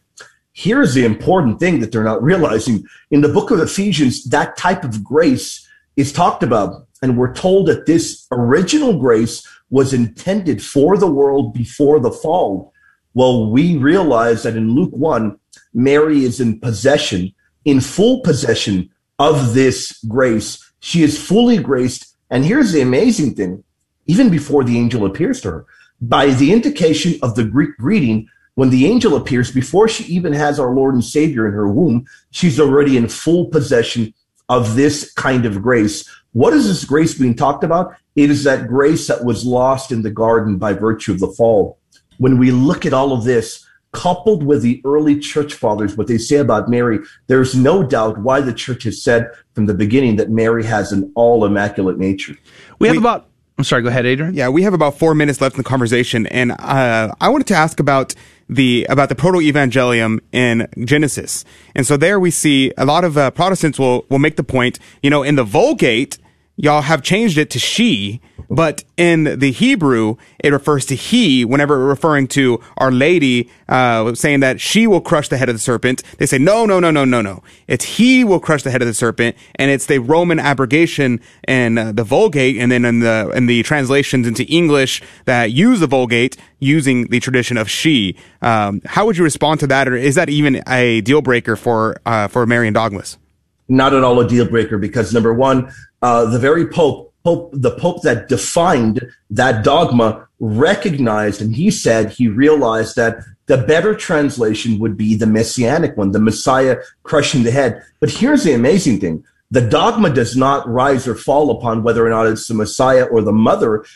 Here's 0.53 0.95
the 0.95 1.05
important 1.05 1.59
thing 1.59 1.81
that 1.81 1.91
they're 1.91 2.05
not 2.05 2.23
realizing. 2.23 2.85
In 3.11 3.21
the 3.21 3.29
book 3.29 3.51
of 3.51 3.59
Ephesians, 3.59 4.23
that 4.27 4.57
type 4.57 4.85
of 4.85 5.03
grace 5.03 5.69
is 5.97 6.12
talked 6.12 6.45
about. 6.45 6.87
And 7.03 7.19
we're 7.19 7.35
told 7.35 7.67
that 7.67 7.87
this 7.87 8.27
original 8.31 8.99
grace 8.99 9.47
was 9.75 9.93
intended 9.93 10.62
for 10.62 10.97
the 10.97 11.11
world 11.11 11.53
before 11.53 11.99
the 11.99 12.12
fall. 12.12 12.72
Well, 13.12 13.51
we 13.51 13.77
realize 13.77 14.45
that 14.45 14.57
in 14.57 14.70
Luke 14.70 14.93
1, 14.93 15.37
Mary 15.75 16.22
is 16.22 16.39
in 16.39 16.61
possession, 16.61 17.35
in 17.64 17.81
full 17.81 18.20
possession 18.20 18.89
of 19.18 19.53
this 19.53 19.99
grace. 20.07 20.64
She 20.79 21.03
is 21.03 21.20
fully 21.20 21.59
graced. 21.59 22.14
And 22.31 22.45
here's 22.45 22.70
the 22.70 22.83
amazing 22.83 23.35
thing 23.35 23.64
even 24.07 24.31
before 24.31 24.62
the 24.62 24.79
angel 24.79 25.07
appears 25.07 25.41
to 25.41 25.51
her, 25.51 25.66
by 26.01 26.27
the 26.27 26.53
indication 26.53 27.18
of 27.20 27.35
the 27.35 27.43
Greek 27.45 27.77
greeting, 27.77 28.29
when 28.55 28.70
the 28.70 28.87
angel 28.87 29.16
appears, 29.16 29.51
before 29.51 29.89
she 29.89 30.05
even 30.05 30.33
has 30.33 30.61
our 30.61 30.72
Lord 30.72 30.95
and 30.95 31.05
Savior 31.05 31.49
in 31.49 31.53
her 31.53 31.66
womb, 31.66 32.07
she's 32.31 32.61
already 32.61 32.97
in 32.97 33.09
full 33.09 33.47
possession 33.47 34.14
of 34.49 34.77
this 34.77 35.12
kind 35.14 35.47
of 35.47 35.62
grace. 35.62 36.09
What 36.35 36.53
is 36.53 36.66
this 36.66 36.85
grace 36.85 37.14
being 37.14 37.37
talked 37.37 37.62
about? 37.62 37.95
It 38.16 38.28
is 38.28 38.43
that 38.43 38.66
grace 38.66 39.07
that 39.07 39.24
was 39.24 39.47
lost 39.47 39.93
in 39.93 40.03
the 40.03 40.11
garden 40.11 40.59
by 40.59 40.72
virtue 40.72 41.12
of 41.12 41.20
the 41.20 41.28
fall. 41.28 41.78
When 42.18 42.39
we 42.39 42.51
look 42.51 42.85
at 42.85 42.93
all 42.93 43.12
of 43.12 43.22
this, 43.22 43.64
coupled 43.93 44.43
with 44.43 44.61
the 44.61 44.82
early 44.85 45.20
church 45.20 45.55
fathers, 45.55 45.97
what 45.97 46.09
they 46.09 46.18
say 46.18 46.37
about 46.37 46.68
Mary, 46.68 46.99
there's 47.28 47.55
no 47.55 47.85
doubt 47.85 48.18
why 48.18 48.41
the 48.41 48.53
church 48.53 48.82
has 48.82 49.01
said 49.01 49.30
from 49.55 49.66
the 49.66 49.74
beginning 49.74 50.16
that 50.16 50.28
Mary 50.28 50.64
has 50.64 50.91
an 50.91 51.12
all 51.14 51.45
immaculate 51.45 51.99
nature. 51.99 52.37
We 52.80 52.89
have 52.89 52.97
we, 52.97 52.99
about, 52.99 53.28
I'm 53.57 53.62
sorry, 53.62 53.82
go 53.82 53.89
ahead, 53.89 54.05
Adrian. 54.05 54.35
Yeah, 54.35 54.49
we 54.49 54.64
have 54.64 54.74
about 54.74 54.99
four 54.99 55.14
minutes 55.14 55.41
left 55.41 55.55
in 55.55 55.59
the 55.59 55.68
conversation. 55.68 56.26
And 56.26 56.51
uh, 56.51 57.14
I 57.20 57.28
wanted 57.28 57.47
to 57.47 57.55
ask 57.55 57.78
about 57.78 58.12
the 58.49 58.87
about 58.91 59.09
the 59.09 59.14
proto 59.14 59.39
evangelium 59.39 60.18
in 60.32 60.68
Genesis. 60.85 61.45
And 61.76 61.87
so 61.87 61.97
there 61.97 62.18
we 62.18 62.30
see 62.30 62.72
a 62.76 62.85
lot 62.85 63.05
of 63.05 63.16
uh, 63.16 63.30
Protestants 63.30 63.78
will 63.78 64.05
will 64.11 64.18
make 64.18 64.37
the 64.37 64.45
point, 64.45 64.80
you 65.03 65.11
know, 65.11 65.22
in 65.22 65.37
the 65.37 65.45
Vulgate, 65.45 66.18
y'all 66.57 66.82
have 66.82 67.02
changed 67.02 67.38
it 67.38 67.50
to 67.50 67.59
she, 67.59 68.20
but 68.48 68.84
in 68.96 69.38
the 69.38 69.50
Hebrew, 69.50 70.16
it 70.38 70.52
refers 70.52 70.86
to 70.86 70.94
he 70.94 71.44
whenever 71.44 71.78
referring 71.78 72.28
to 72.28 72.61
Our 72.76 72.92
Lady, 72.92 73.50
uh, 73.68 74.14
saying 74.14 74.40
that 74.40 74.61
she 74.61 74.86
will 74.86 75.00
crush 75.00 75.28
the 75.28 75.36
head 75.36 75.48
of 75.48 75.55
the 75.55 75.61
serpent. 75.61 76.02
They 76.18 76.26
say, 76.26 76.38
no, 76.38 76.66
no, 76.66 76.78
no, 76.78 76.90
no, 76.90 77.05
no, 77.05 77.22
no. 77.22 77.42
It's 77.66 77.84
he 77.84 78.22
will 78.24 78.40
crush 78.40 78.62
the 78.62 78.70
head 78.70 78.82
of 78.82 78.88
the 78.88 78.94
serpent. 78.94 79.36
And 79.57 79.70
it's 79.70 79.86
the 79.86 79.98
Roman 79.98 80.38
abrogation 80.38 81.20
in 81.48 81.78
uh, 81.78 81.92
the 81.92 82.05
Vulgate 82.05 82.59
and 82.59 82.70
then 82.70 82.84
in 82.84 83.00
the, 83.00 83.32
in 83.34 83.46
the 83.46 83.62
translations 83.62 84.26
into 84.26 84.44
English 84.44 85.02
that 85.24 85.50
use 85.50 85.80
the 85.80 85.86
Vulgate 85.86 86.36
using 86.61 87.09
the 87.09 87.20
tradition 87.20 87.57
of 87.57 87.68
she. 87.68 88.16
Um, 88.42 88.80
how 88.84 89.07
would 89.07 89.16
you 89.16 89.24
respond 89.24 89.61
to 89.61 89.66
that? 89.68 89.88
Or 89.88 89.96
is 89.96 90.14
that 90.14 90.28
even 90.28 90.62
a 90.68 91.00
deal 91.00 91.22
breaker 91.22 91.57
for, 91.57 91.96
uh, 92.07 92.28
for 92.28 92.46
Marian 92.46 92.74
dogmas? 92.74 93.18
Not 93.66 93.94
at 93.94 94.05
all 94.05 94.20
a 94.20 94.28
deal 94.28 94.46
breaker 94.46 94.76
because 94.76 95.14
number 95.14 95.32
one, 95.32 95.72
uh, 96.05 96.26
the 96.26 96.38
very 96.38 96.66
Pope, 96.66 97.14
Pope, 97.24 97.48
the 97.55 97.70
Pope 97.70 98.02
that 98.02 98.28
defined 98.28 99.11
that 99.30 99.64
dogma 99.64 100.28
recognized, 100.38 101.40
and 101.40 101.57
he 101.57 101.70
said 101.70 102.11
he 102.11 102.28
realized 102.28 102.94
that 102.96 103.16
the 103.46 103.57
better 103.57 103.94
translation 103.94 104.78
would 104.80 104.98
be 104.98 105.14
the 105.14 105.26
messianic 105.26 105.96
one, 105.96 106.11
the 106.11 106.18
Messiah 106.18 106.76
crushing 107.05 107.42
the 107.42 107.50
head. 107.50 107.82
But 108.00 108.11
here's 108.11 108.44
the 108.44 108.52
amazing 108.52 109.00
thing. 109.00 109.24
The 109.50 109.66
dogma 109.66 110.11
does 110.11 110.36
not 110.36 110.68
rise 110.68 111.09
or 111.09 111.14
fall 111.14 111.50
upon 111.50 111.82
whether 111.82 112.07
or 112.07 112.11
not 112.11 112.26
it's 112.26 112.48
the 112.48 112.55
Messiah 112.55 113.05
or 113.05 113.22
the 113.22 113.32
mother 113.32 113.86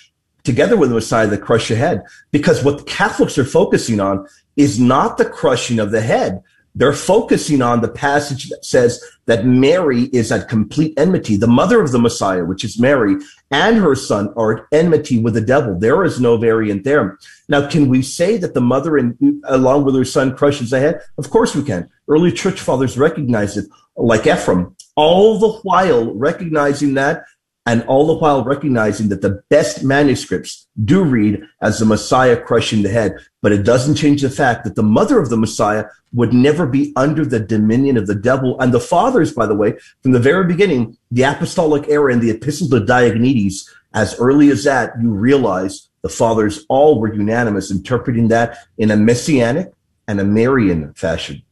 together 0.44 0.78
with 0.78 0.88
the 0.88 0.94
Messiah 0.94 1.26
that 1.26 1.42
crush 1.42 1.68
the 1.68 1.76
head. 1.76 2.02
Because 2.30 2.64
what 2.64 2.78
the 2.78 2.84
Catholics 2.84 3.36
are 3.36 3.44
focusing 3.44 4.00
on 4.00 4.26
is 4.56 4.80
not 4.80 5.18
the 5.18 5.28
crushing 5.28 5.78
of 5.78 5.90
the 5.90 6.00
head, 6.00 6.42
they're 6.74 6.92
focusing 6.92 7.60
on 7.60 7.80
the 7.80 7.88
passage 7.88 8.48
that 8.50 8.64
says 8.64 9.02
that 9.26 9.44
Mary 9.44 10.04
is 10.12 10.30
at 10.30 10.48
complete 10.48 10.94
enmity. 10.96 11.36
The 11.36 11.46
mother 11.46 11.80
of 11.80 11.92
the 11.92 11.98
Messiah, 11.98 12.44
which 12.44 12.64
is 12.64 12.78
Mary, 12.78 13.16
and 13.50 13.76
her 13.76 13.94
son 13.94 14.32
are 14.36 14.58
at 14.58 14.64
enmity 14.72 15.18
with 15.18 15.34
the 15.34 15.40
devil. 15.40 15.78
There 15.78 16.04
is 16.04 16.20
no 16.20 16.36
variant 16.36 16.84
there. 16.84 17.18
Now, 17.48 17.68
can 17.68 17.88
we 17.88 18.02
say 18.02 18.36
that 18.36 18.54
the 18.54 18.60
mother, 18.60 18.96
and 18.96 19.16
along 19.44 19.84
with 19.84 19.96
her 19.96 20.04
son, 20.04 20.36
crushes 20.36 20.70
the 20.70 20.80
head? 20.80 21.00
Of 21.16 21.30
course 21.30 21.54
we 21.54 21.62
can. 21.62 21.88
Early 22.06 22.32
church 22.32 22.60
fathers 22.60 22.96
recognize 22.96 23.56
it, 23.56 23.68
like 23.96 24.26
Ephraim. 24.26 24.76
All 24.96 25.38
the 25.38 25.58
while 25.62 26.14
recognizing 26.14 26.94
that 26.94 27.24
and 27.68 27.82
all 27.82 28.06
the 28.06 28.14
while 28.14 28.42
recognizing 28.44 29.10
that 29.10 29.20
the 29.20 29.42
best 29.50 29.84
manuscripts 29.84 30.66
do 30.86 31.04
read 31.04 31.42
as 31.60 31.78
the 31.78 31.84
Messiah 31.84 32.40
crushing 32.40 32.80
the 32.82 32.88
head. 32.88 33.14
But 33.42 33.52
it 33.52 33.62
doesn't 33.62 33.96
change 33.96 34.22
the 34.22 34.30
fact 34.30 34.64
that 34.64 34.74
the 34.74 34.82
mother 34.82 35.18
of 35.18 35.28
the 35.28 35.36
Messiah 35.36 35.84
would 36.14 36.32
never 36.32 36.66
be 36.66 36.94
under 36.96 37.26
the 37.26 37.38
dominion 37.38 37.98
of 37.98 38.06
the 38.06 38.14
devil. 38.14 38.58
And 38.58 38.72
the 38.72 38.80
fathers, 38.80 39.34
by 39.34 39.44
the 39.44 39.54
way, 39.54 39.74
from 40.02 40.12
the 40.12 40.18
very 40.18 40.46
beginning, 40.46 40.96
the 41.10 41.24
apostolic 41.24 41.86
era 41.90 42.10
and 42.10 42.22
the 42.22 42.30
epistles 42.30 42.72
of 42.72 42.84
Diognetus, 42.84 43.68
as 43.92 44.18
early 44.18 44.48
as 44.48 44.64
that, 44.64 44.94
you 45.02 45.10
realize 45.10 45.90
the 46.00 46.08
fathers 46.08 46.64
all 46.70 46.98
were 46.98 47.12
unanimous 47.12 47.70
interpreting 47.70 48.28
that 48.28 48.56
in 48.78 48.90
a 48.90 48.96
messianic 48.96 49.74
and 50.06 50.18
a 50.20 50.24
Marian 50.24 50.94
fashion. 50.94 51.42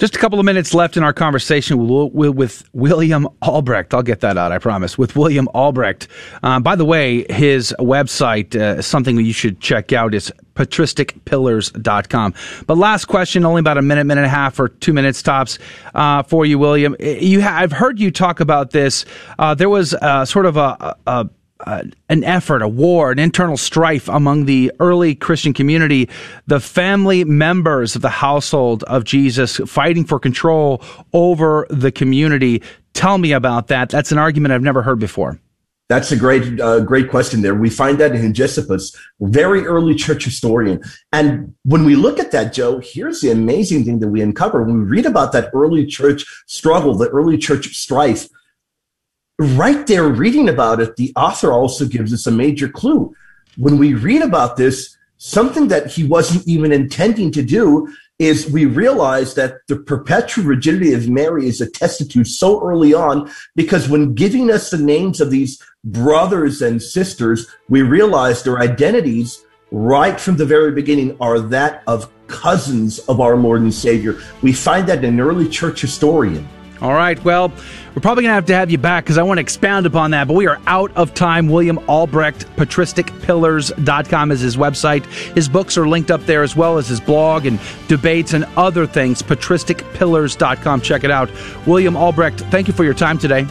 Just 0.00 0.16
a 0.16 0.18
couple 0.18 0.38
of 0.38 0.46
minutes 0.46 0.72
left 0.72 0.96
in 0.96 1.02
our 1.02 1.12
conversation 1.12 1.86
with 1.86 2.64
William 2.72 3.28
Albrecht. 3.42 3.92
I'll 3.92 4.02
get 4.02 4.20
that 4.20 4.38
out, 4.38 4.50
I 4.50 4.58
promise. 4.58 4.96
With 4.96 5.14
William 5.14 5.46
Albrecht. 5.48 6.08
Uh, 6.42 6.58
by 6.58 6.74
the 6.74 6.86
way, 6.86 7.26
his 7.28 7.74
website, 7.78 8.56
uh, 8.56 8.80
something 8.80 9.18
you 9.18 9.34
should 9.34 9.60
check 9.60 9.92
out. 9.92 10.14
It's 10.14 10.32
patristicpillars.com. 10.54 12.34
But 12.66 12.78
last 12.78 13.04
question, 13.08 13.44
only 13.44 13.60
about 13.60 13.76
a 13.76 13.82
minute, 13.82 14.04
minute 14.04 14.22
and 14.22 14.26
a 14.26 14.34
half, 14.34 14.58
or 14.58 14.68
two 14.68 14.94
minutes 14.94 15.22
tops 15.22 15.58
uh, 15.94 16.22
for 16.22 16.46
you, 16.46 16.58
William. 16.58 16.96
You 16.98 17.42
ha- 17.42 17.58
I've 17.58 17.72
heard 17.72 18.00
you 18.00 18.10
talk 18.10 18.40
about 18.40 18.70
this. 18.70 19.04
Uh, 19.38 19.54
there 19.54 19.68
was 19.68 19.92
uh, 19.92 20.24
sort 20.24 20.46
of 20.46 20.56
a, 20.56 20.96
a 21.06 21.28
uh, 21.66 21.82
an 22.08 22.24
effort, 22.24 22.62
a 22.62 22.68
war, 22.68 23.10
an 23.10 23.18
internal 23.18 23.56
strife 23.56 24.08
among 24.08 24.44
the 24.44 24.72
early 24.80 25.14
Christian 25.14 25.52
community, 25.52 26.08
the 26.46 26.60
family 26.60 27.24
members 27.24 27.96
of 27.96 28.02
the 28.02 28.10
household 28.10 28.82
of 28.84 29.04
Jesus 29.04 29.56
fighting 29.66 30.04
for 30.04 30.18
control 30.18 30.82
over 31.12 31.66
the 31.70 31.92
community. 31.92 32.62
Tell 32.94 33.18
me 33.18 33.32
about 33.32 33.68
that. 33.68 33.88
That's 33.88 34.12
an 34.12 34.18
argument 34.18 34.52
I've 34.52 34.62
never 34.62 34.82
heard 34.82 34.98
before. 34.98 35.38
That's 35.90 36.12
a 36.12 36.16
great, 36.16 36.60
uh, 36.60 36.80
great 36.80 37.10
question 37.10 37.42
there. 37.42 37.56
We 37.56 37.68
find 37.68 37.98
that 37.98 38.14
in 38.14 38.32
Hegesippus, 38.32 38.96
very 39.18 39.66
early 39.66 39.96
church 39.96 40.24
historian. 40.24 40.80
And 41.12 41.52
when 41.64 41.84
we 41.84 41.96
look 41.96 42.20
at 42.20 42.30
that, 42.30 42.52
Joe, 42.52 42.80
here's 42.80 43.20
the 43.20 43.32
amazing 43.32 43.84
thing 43.84 43.98
that 43.98 44.06
we 44.06 44.20
uncover. 44.20 44.62
When 44.62 44.78
we 44.78 44.84
read 44.84 45.04
about 45.04 45.32
that 45.32 45.50
early 45.52 45.84
church 45.84 46.24
struggle, 46.46 46.94
the 46.94 47.08
early 47.08 47.36
church 47.36 47.74
strife, 47.74 48.28
right 49.40 49.86
there 49.86 50.06
reading 50.06 50.50
about 50.50 50.80
it, 50.80 50.96
the 50.96 51.12
author 51.16 51.50
also 51.50 51.86
gives 51.86 52.12
us 52.12 52.26
a 52.26 52.30
major 52.30 52.68
clue. 52.68 53.14
When 53.56 53.78
we 53.78 53.94
read 53.94 54.20
about 54.20 54.58
this, 54.58 54.96
something 55.16 55.68
that 55.68 55.90
he 55.90 56.04
wasn't 56.04 56.46
even 56.46 56.72
intending 56.72 57.32
to 57.32 57.42
do 57.42 57.88
is 58.18 58.50
we 58.50 58.66
realize 58.66 59.34
that 59.34 59.66
the 59.66 59.76
perpetual 59.76 60.44
virginity 60.44 60.92
of 60.92 61.08
Mary 61.08 61.46
is 61.46 61.62
attested 61.62 62.10
to 62.10 62.22
so 62.22 62.62
early 62.62 62.92
on 62.92 63.30
because 63.56 63.88
when 63.88 64.14
giving 64.14 64.50
us 64.50 64.68
the 64.68 64.76
names 64.76 65.22
of 65.22 65.30
these 65.30 65.62
brothers 65.84 66.60
and 66.60 66.82
sisters, 66.82 67.46
we 67.70 67.80
realize 67.80 68.42
their 68.42 68.58
identities 68.58 69.46
right 69.70 70.20
from 70.20 70.36
the 70.36 70.44
very 70.44 70.72
beginning 70.72 71.16
are 71.18 71.40
that 71.40 71.82
of 71.86 72.12
cousins 72.26 72.98
of 73.00 73.20
our 73.20 73.36
Lord 73.36 73.62
and 73.62 73.72
Savior. 73.72 74.20
We 74.42 74.52
find 74.52 74.86
that 74.88 74.98
in 74.98 75.14
an 75.14 75.20
early 75.20 75.48
church 75.48 75.80
historian. 75.80 76.46
All 76.82 76.94
right. 76.94 77.22
Well, 77.24 77.52
we're 77.94 78.02
probably 78.02 78.22
going 78.22 78.30
to 78.30 78.34
have 78.34 78.46
to 78.46 78.54
have 78.54 78.70
you 78.70 78.78
back 78.78 79.04
because 79.04 79.18
I 79.18 79.22
want 79.22 79.38
to 79.38 79.42
expound 79.42 79.86
upon 79.86 80.12
that, 80.12 80.28
but 80.28 80.34
we 80.34 80.46
are 80.46 80.60
out 80.66 80.94
of 80.96 81.12
time. 81.14 81.48
William 81.48 81.78
Albrecht, 81.88 82.46
patristicpillars.com 82.56 84.30
is 84.30 84.40
his 84.40 84.56
website. 84.56 85.04
His 85.34 85.48
books 85.48 85.76
are 85.76 85.88
linked 85.88 86.10
up 86.10 86.24
there 86.26 86.42
as 86.42 86.54
well 86.54 86.78
as 86.78 86.88
his 86.88 87.00
blog 87.00 87.46
and 87.46 87.58
debates 87.88 88.32
and 88.32 88.44
other 88.56 88.86
things. 88.86 89.22
Patristicpillars.com. 89.22 90.80
Check 90.82 91.04
it 91.04 91.10
out. 91.10 91.30
William 91.66 91.96
Albrecht, 91.96 92.40
thank 92.42 92.68
you 92.68 92.74
for 92.74 92.84
your 92.84 92.94
time 92.94 93.18
today. 93.18 93.44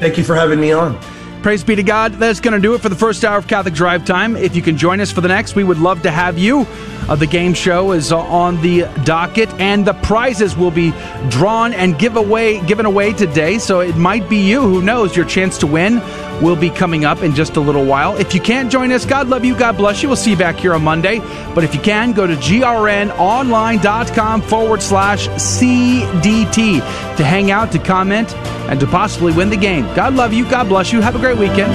Thank 0.00 0.18
you 0.18 0.24
for 0.24 0.34
having 0.34 0.60
me 0.60 0.72
on. 0.72 1.00
Praise 1.42 1.64
be 1.64 1.74
to 1.74 1.82
God. 1.82 2.14
That's 2.14 2.38
going 2.38 2.54
to 2.54 2.60
do 2.60 2.74
it 2.74 2.80
for 2.80 2.88
the 2.88 2.94
first 2.94 3.24
hour 3.24 3.36
of 3.36 3.48
Catholic 3.48 3.74
Drive 3.74 4.04
Time. 4.04 4.36
If 4.36 4.54
you 4.54 4.62
can 4.62 4.76
join 4.76 5.00
us 5.00 5.10
for 5.10 5.22
the 5.22 5.28
next, 5.28 5.56
we 5.56 5.64
would 5.64 5.78
love 5.78 6.02
to 6.02 6.10
have 6.10 6.38
you. 6.38 6.66
Uh, 7.08 7.16
the 7.16 7.26
game 7.26 7.54
show 7.54 7.92
is 7.92 8.12
on 8.12 8.60
the 8.62 8.82
docket, 9.04 9.48
and 9.60 9.86
the 9.86 9.94
prizes 9.94 10.56
will 10.56 10.70
be 10.70 10.92
drawn 11.28 11.72
and 11.72 11.98
give 11.98 12.16
away, 12.16 12.64
given 12.66 12.86
away 12.86 13.12
today. 13.12 13.58
So 13.58 13.80
it 13.80 13.96
might 13.96 14.28
be 14.28 14.38
you. 14.38 14.60
Who 14.60 14.82
knows? 14.82 15.16
Your 15.16 15.26
chance 15.26 15.58
to 15.58 15.66
win 15.66 16.00
will 16.42 16.56
be 16.56 16.70
coming 16.70 17.04
up 17.04 17.22
in 17.22 17.34
just 17.34 17.56
a 17.56 17.60
little 17.60 17.84
while. 17.84 18.16
If 18.16 18.34
you 18.34 18.40
can't 18.40 18.70
join 18.70 18.92
us, 18.92 19.06
God 19.06 19.28
love 19.28 19.44
you. 19.44 19.56
God 19.56 19.76
bless 19.76 20.02
you. 20.02 20.08
We'll 20.08 20.16
see 20.16 20.30
you 20.30 20.36
back 20.36 20.56
here 20.56 20.74
on 20.74 20.82
Monday. 20.82 21.20
But 21.54 21.64
if 21.64 21.74
you 21.74 21.80
can, 21.80 22.12
go 22.12 22.26
to 22.26 22.34
grnonline.com 22.34 24.42
forward 24.42 24.82
slash 24.82 25.28
CDT 25.28 27.16
to 27.16 27.24
hang 27.24 27.50
out, 27.50 27.72
to 27.72 27.78
comment, 27.78 28.34
and 28.68 28.80
to 28.80 28.86
possibly 28.86 29.32
win 29.32 29.50
the 29.50 29.56
game. 29.56 29.84
God 29.94 30.14
love 30.14 30.32
you. 30.32 30.48
God 30.48 30.68
bless 30.68 30.92
you. 30.92 31.00
Have 31.00 31.16
a 31.16 31.18
great 31.18 31.38
weekend. 31.38 31.72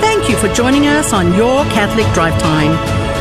Thank 0.00 0.28
you 0.28 0.36
for 0.36 0.52
joining 0.54 0.86
us 0.86 1.12
on 1.12 1.34
Your 1.34 1.64
Catholic 1.66 2.06
Drive 2.14 2.40
Time, 2.40 2.70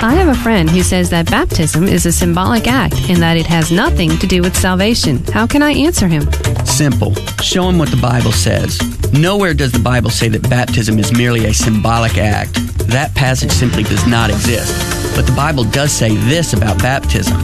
I 0.00 0.14
have 0.14 0.28
a 0.28 0.40
friend 0.42 0.70
who 0.70 0.84
says 0.84 1.10
that 1.10 1.28
baptism 1.28 1.84
is 1.88 2.06
a 2.06 2.12
symbolic 2.12 2.68
act 2.68 2.94
and 3.10 3.20
that 3.20 3.36
it 3.36 3.46
has 3.46 3.72
nothing 3.72 4.16
to 4.18 4.28
do 4.28 4.42
with 4.42 4.56
salvation. 4.56 5.24
How 5.32 5.44
can 5.44 5.60
I 5.60 5.72
answer 5.72 6.06
him? 6.06 6.22
Simple. 6.64 7.16
Show 7.42 7.68
him 7.68 7.78
what 7.78 7.90
the 7.90 7.96
Bible 8.00 8.30
says. 8.30 8.78
Nowhere 9.12 9.54
does 9.54 9.72
the 9.72 9.80
Bible 9.80 10.10
say 10.10 10.28
that 10.28 10.48
baptism 10.48 11.00
is 11.00 11.12
merely 11.12 11.46
a 11.46 11.52
symbolic 11.52 12.16
act. 12.16 12.54
That 12.86 13.12
passage 13.16 13.50
simply 13.50 13.82
does 13.82 14.06
not 14.06 14.30
exist. 14.30 14.72
But 15.16 15.26
the 15.26 15.34
Bible 15.34 15.64
does 15.64 15.90
say 15.90 16.14
this 16.14 16.52
about 16.52 16.78
baptism. 16.78 17.36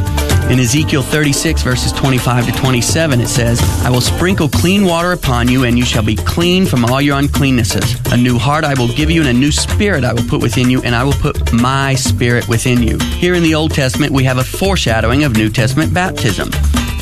In 0.51 0.61
Ezekiel 0.61 1.03
36, 1.03 1.62
verses 1.62 1.90
25 1.92 2.47
to 2.47 2.53
27, 2.53 3.20
it 3.20 3.28
says, 3.28 3.61
I 3.82 3.90
will 3.90 4.03
sprinkle 4.03 4.49
clean 4.49 4.84
water 4.84 5.12
upon 5.12 5.49
you, 5.49 5.64
and 5.64 5.76
you 5.76 5.84
shall 5.84 6.05
be 6.05 6.14
clean 6.14 6.66
from 6.66 6.84
all 6.84 7.01
your 7.01 7.20
uncleannesses. 7.20 8.12
A 8.12 8.16
new 8.16 8.38
heart 8.38 8.62
I 8.62 8.74
will 8.74 8.88
give 8.88 9.11
you, 9.11 9.22
and 9.22 9.30
a 9.30 9.32
new 9.32 9.51
spirit 9.51 10.05
I 10.05 10.12
will 10.12 10.22
put 10.24 10.42
within 10.42 10.70
you, 10.70 10.80
and 10.82 10.95
I 10.95 11.03
will 11.03 11.14
put 11.14 11.53
my 11.53 11.95
spirit 11.95 12.47
within 12.47 12.82
you. 12.82 12.99
Here 12.99 13.34
in 13.34 13.42
the 13.42 13.55
Old 13.55 13.72
Testament, 13.72 14.12
we 14.12 14.24
have 14.24 14.38
a 14.38 14.45
foreshadowing 14.45 15.24
of 15.24 15.34
New 15.34 15.49
Testament 15.49 15.92
baptism. 15.92 16.51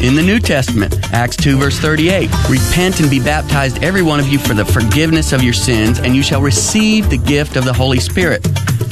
In 0.01 0.15
the 0.15 0.23
New 0.23 0.41
Testament, 0.41 1.13
Acts 1.13 1.37
2, 1.37 1.59
verse 1.59 1.79
38, 1.79 2.31
repent 2.49 3.01
and 3.01 3.11
be 3.11 3.21
baptized, 3.21 3.83
every 3.83 4.03
one 4.03 4.19
of 4.19 4.29
you, 4.29 4.39
for 4.39 4.55
the 4.55 4.65
forgiveness 4.65 5.33
of 5.33 5.43
your 5.43 5.53
sins, 5.53 5.99
and 5.99 6.17
you 6.17 6.23
shall 6.23 6.41
receive 6.41 7.11
the 7.11 7.19
gift 7.19 7.57
of 7.57 7.65
the 7.65 7.73
Holy 7.73 8.01
Spirit. 8.01 8.47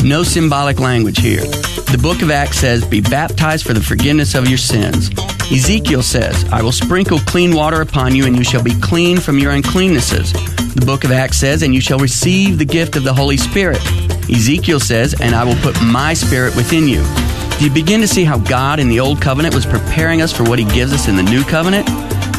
No 0.04 0.22
symbolic 0.22 0.80
language 0.80 1.20
here. 1.20 1.42
The 1.42 1.98
book 2.00 2.22
of 2.22 2.30
Acts 2.30 2.58
says, 2.58 2.86
Be 2.86 3.02
baptized 3.02 3.66
for 3.66 3.74
the 3.74 3.82
forgiveness 3.82 4.34
of 4.34 4.48
your 4.48 4.56
sins. 4.56 5.10
Ezekiel 5.52 6.02
says, 6.02 6.44
I 6.50 6.62
will 6.62 6.72
sprinkle 6.72 7.18
clean 7.18 7.54
water 7.54 7.82
upon 7.82 8.14
you, 8.14 8.24
and 8.24 8.34
you 8.34 8.42
shall 8.42 8.62
be 8.62 8.78
clean 8.80 9.18
from 9.18 9.38
your 9.38 9.52
uncleannesses. 9.52 10.32
The 10.74 10.86
book 10.86 11.04
of 11.04 11.12
Acts 11.12 11.36
says, 11.36 11.62
And 11.62 11.74
you 11.74 11.82
shall 11.82 11.98
receive 11.98 12.58
the 12.58 12.64
gift 12.64 12.96
of 12.96 13.04
the 13.04 13.12
Holy 13.12 13.36
Spirit. 13.36 13.80
Ezekiel 14.30 14.80
says, 14.80 15.20
And 15.20 15.34
I 15.34 15.44
will 15.44 15.56
put 15.56 15.80
my 15.82 16.14
spirit 16.14 16.56
within 16.56 16.88
you. 16.88 17.04
Do 17.58 17.66
you 17.66 17.70
begin 17.70 18.00
to 18.00 18.08
see 18.08 18.24
how 18.24 18.38
God 18.38 18.80
in 18.80 18.88
the 18.88 19.00
Old 19.00 19.20
Covenant 19.20 19.54
was 19.54 19.66
preparing 19.66 20.22
us 20.22 20.32
for 20.32 20.44
what 20.44 20.58
He 20.58 20.64
gives 20.64 20.94
us 20.94 21.08
in 21.08 21.16
the 21.16 21.22
New 21.22 21.44
Covenant? 21.44 21.86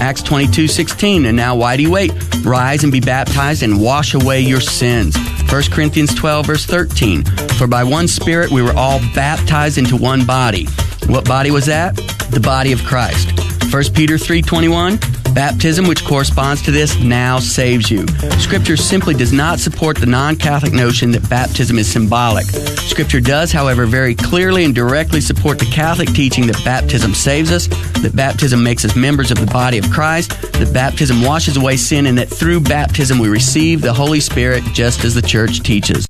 Acts 0.02 0.24
22 0.24 0.68
16. 0.68 1.26
And 1.28 1.38
now, 1.38 1.56
why 1.56 1.78
do 1.78 1.84
you 1.84 1.92
wait? 1.92 2.12
Rise 2.44 2.84
and 2.84 2.92
be 2.92 3.00
baptized 3.00 3.62
and 3.62 3.80
wash 3.80 4.16
away 4.16 4.42
your 4.42 4.60
sins. 4.60 5.16
1 5.50 5.64
Corinthians 5.72 6.14
12, 6.16 6.46
verse 6.48 6.66
13. 6.66 7.24
For 7.58 7.68
by 7.68 7.84
one 7.84 8.08
Spirit 8.08 8.50
we 8.50 8.64
were 8.64 8.74
all 8.74 9.00
baptized 9.14 9.78
into 9.78 9.96
one 9.96 10.26
body. 10.26 10.66
What 11.06 11.26
body 11.26 11.52
was 11.52 11.68
that? 11.68 11.96
The 12.32 12.40
body 12.40 12.72
of 12.72 12.84
Christ. 12.84 13.30
1 13.72 13.94
Peter 13.94 14.18
3:21 14.18 15.21
Baptism 15.34 15.88
which 15.88 16.04
corresponds 16.04 16.62
to 16.64 16.72
this 16.72 17.00
now 17.02 17.40
saves 17.40 17.90
you. 17.90 18.06
Scripture 18.40 18.76
simply 18.76 19.14
does 19.14 19.32
not 19.32 19.60
support 19.60 19.98
the 19.98 20.06
non-Catholic 20.06 20.74
notion 20.74 21.12
that 21.12 21.30
baptism 21.30 21.80
is 21.80 21.92
symbolic. 21.92 22.46
Scripture 22.46 23.22
does, 23.22 23.52
however, 23.52 23.86
very 23.86 24.14
clearly 24.14 24.66
and 24.66 24.76
directly 24.76 25.22
support 25.22 25.58
the 25.58 25.66
Catholic 25.66 26.10
teaching 26.10 26.48
that 26.48 26.62
baptism 26.66 27.14
saves 27.14 27.52
us, 27.52 27.68
that 28.02 28.14
baptism 28.16 28.62
makes 28.62 28.84
us 28.84 28.96
members 28.96 29.32
of 29.32 29.40
the 29.40 29.46
body 29.48 29.78
of 29.78 29.90
Christ, 29.90 30.32
that 30.54 30.74
baptism 30.74 31.22
washes 31.22 31.56
away 31.56 31.78
sin 31.78 32.08
and 32.08 32.18
that 32.18 32.30
through 32.30 32.60
baptism 32.60 33.18
we 33.18 33.30
receive 33.30 33.82
the 33.82 33.94
Holy 33.94 34.20
Spirit 34.20 34.64
just 34.74 35.06
as 35.06 35.16
the 35.16 35.22
church 35.22 35.62
teaches. 35.62 36.06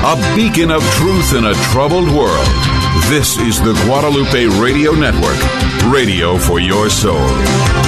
A 0.00 0.16
beacon 0.34 0.70
of 0.70 0.82
truth 0.94 1.34
in 1.34 1.44
a 1.44 1.54
troubled 1.70 2.08
world. 2.08 2.77
This 3.06 3.38
is 3.38 3.58
the 3.58 3.72
Guadalupe 3.86 4.46
Radio 4.60 4.92
Network, 4.92 5.38
radio 5.90 6.36
for 6.36 6.60
your 6.60 6.90
soul. 6.90 7.87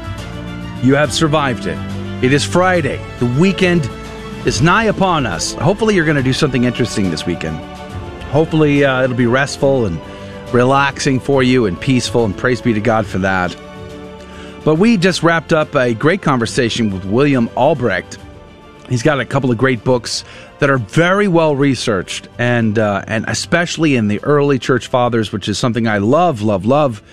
You 0.83 0.95
have 0.95 1.13
survived 1.13 1.67
it. 1.67 1.77
It 2.23 2.33
is 2.33 2.43
Friday. 2.43 2.99
The 3.19 3.27
weekend 3.39 3.87
is 4.47 4.63
nigh 4.63 4.85
upon 4.85 5.27
us. 5.27 5.53
Hopefully, 5.53 5.93
you're 5.93 6.05
going 6.05 6.17
to 6.17 6.23
do 6.23 6.33
something 6.33 6.63
interesting 6.63 7.11
this 7.11 7.23
weekend. 7.23 7.57
Hopefully, 8.31 8.83
uh, 8.83 9.03
it'll 9.03 9.15
be 9.15 9.27
restful 9.27 9.85
and 9.85 10.01
relaxing 10.51 11.19
for 11.19 11.43
you 11.43 11.67
and 11.67 11.79
peaceful, 11.79 12.25
and 12.25 12.35
praise 12.35 12.61
be 12.61 12.73
to 12.73 12.79
God 12.79 13.05
for 13.05 13.19
that. 13.19 13.55
But 14.65 14.75
we 14.75 14.97
just 14.97 15.21
wrapped 15.21 15.53
up 15.53 15.75
a 15.75 15.93
great 15.93 16.23
conversation 16.23 16.91
with 16.91 17.05
William 17.05 17.47
Albrecht. 17.55 18.17
He's 18.89 19.03
got 19.03 19.19
a 19.19 19.25
couple 19.25 19.51
of 19.51 19.59
great 19.59 19.83
books 19.83 20.23
that 20.57 20.71
are 20.71 20.79
very 20.79 21.27
well 21.27 21.55
researched, 21.55 22.27
and 22.39 22.79
uh, 22.79 23.03
and 23.05 23.23
especially 23.27 23.95
in 23.95 24.07
the 24.07 24.23
early 24.23 24.57
church 24.57 24.87
fathers, 24.87 25.31
which 25.31 25.47
is 25.47 25.59
something 25.59 25.87
I 25.87 25.99
love, 25.99 26.41
love, 26.41 26.65
love. 26.65 27.03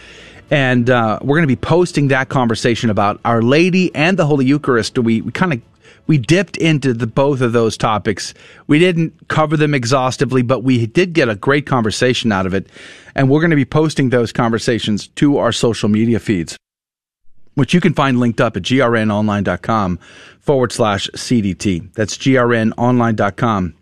And 0.50 0.88
uh, 0.88 1.18
we're 1.22 1.36
going 1.36 1.42
to 1.42 1.46
be 1.46 1.56
posting 1.56 2.08
that 2.08 2.28
conversation 2.28 2.90
about 2.90 3.20
Our 3.24 3.42
Lady 3.42 3.94
and 3.94 4.18
the 4.18 4.26
Holy 4.26 4.46
Eucharist. 4.46 4.98
We, 4.98 5.20
we 5.20 5.32
kind 5.32 5.52
of 5.52 5.62
we 6.08 6.16
dipped 6.16 6.56
into 6.56 6.94
the 6.94 7.06
both 7.06 7.42
of 7.42 7.52
those 7.52 7.76
topics. 7.76 8.32
We 8.66 8.78
didn't 8.78 9.28
cover 9.28 9.58
them 9.58 9.74
exhaustively, 9.74 10.40
but 10.42 10.64
we 10.64 10.86
did 10.86 11.12
get 11.12 11.28
a 11.28 11.34
great 11.34 11.66
conversation 11.66 12.32
out 12.32 12.46
of 12.46 12.54
it. 12.54 12.66
And 13.14 13.28
we're 13.28 13.40
going 13.40 13.50
to 13.50 13.56
be 13.56 13.66
posting 13.66 14.08
those 14.08 14.32
conversations 14.32 15.08
to 15.08 15.36
our 15.36 15.52
social 15.52 15.90
media 15.90 16.18
feeds, 16.18 16.56
which 17.54 17.74
you 17.74 17.80
can 17.80 17.92
find 17.92 18.18
linked 18.18 18.40
up 18.40 18.56
at 18.56 18.62
grnonline.com 18.62 19.98
forward 20.40 20.72
slash 20.72 21.10
CDT. 21.14 21.92
That's 21.92 22.16
grnonline.com 22.16 23.74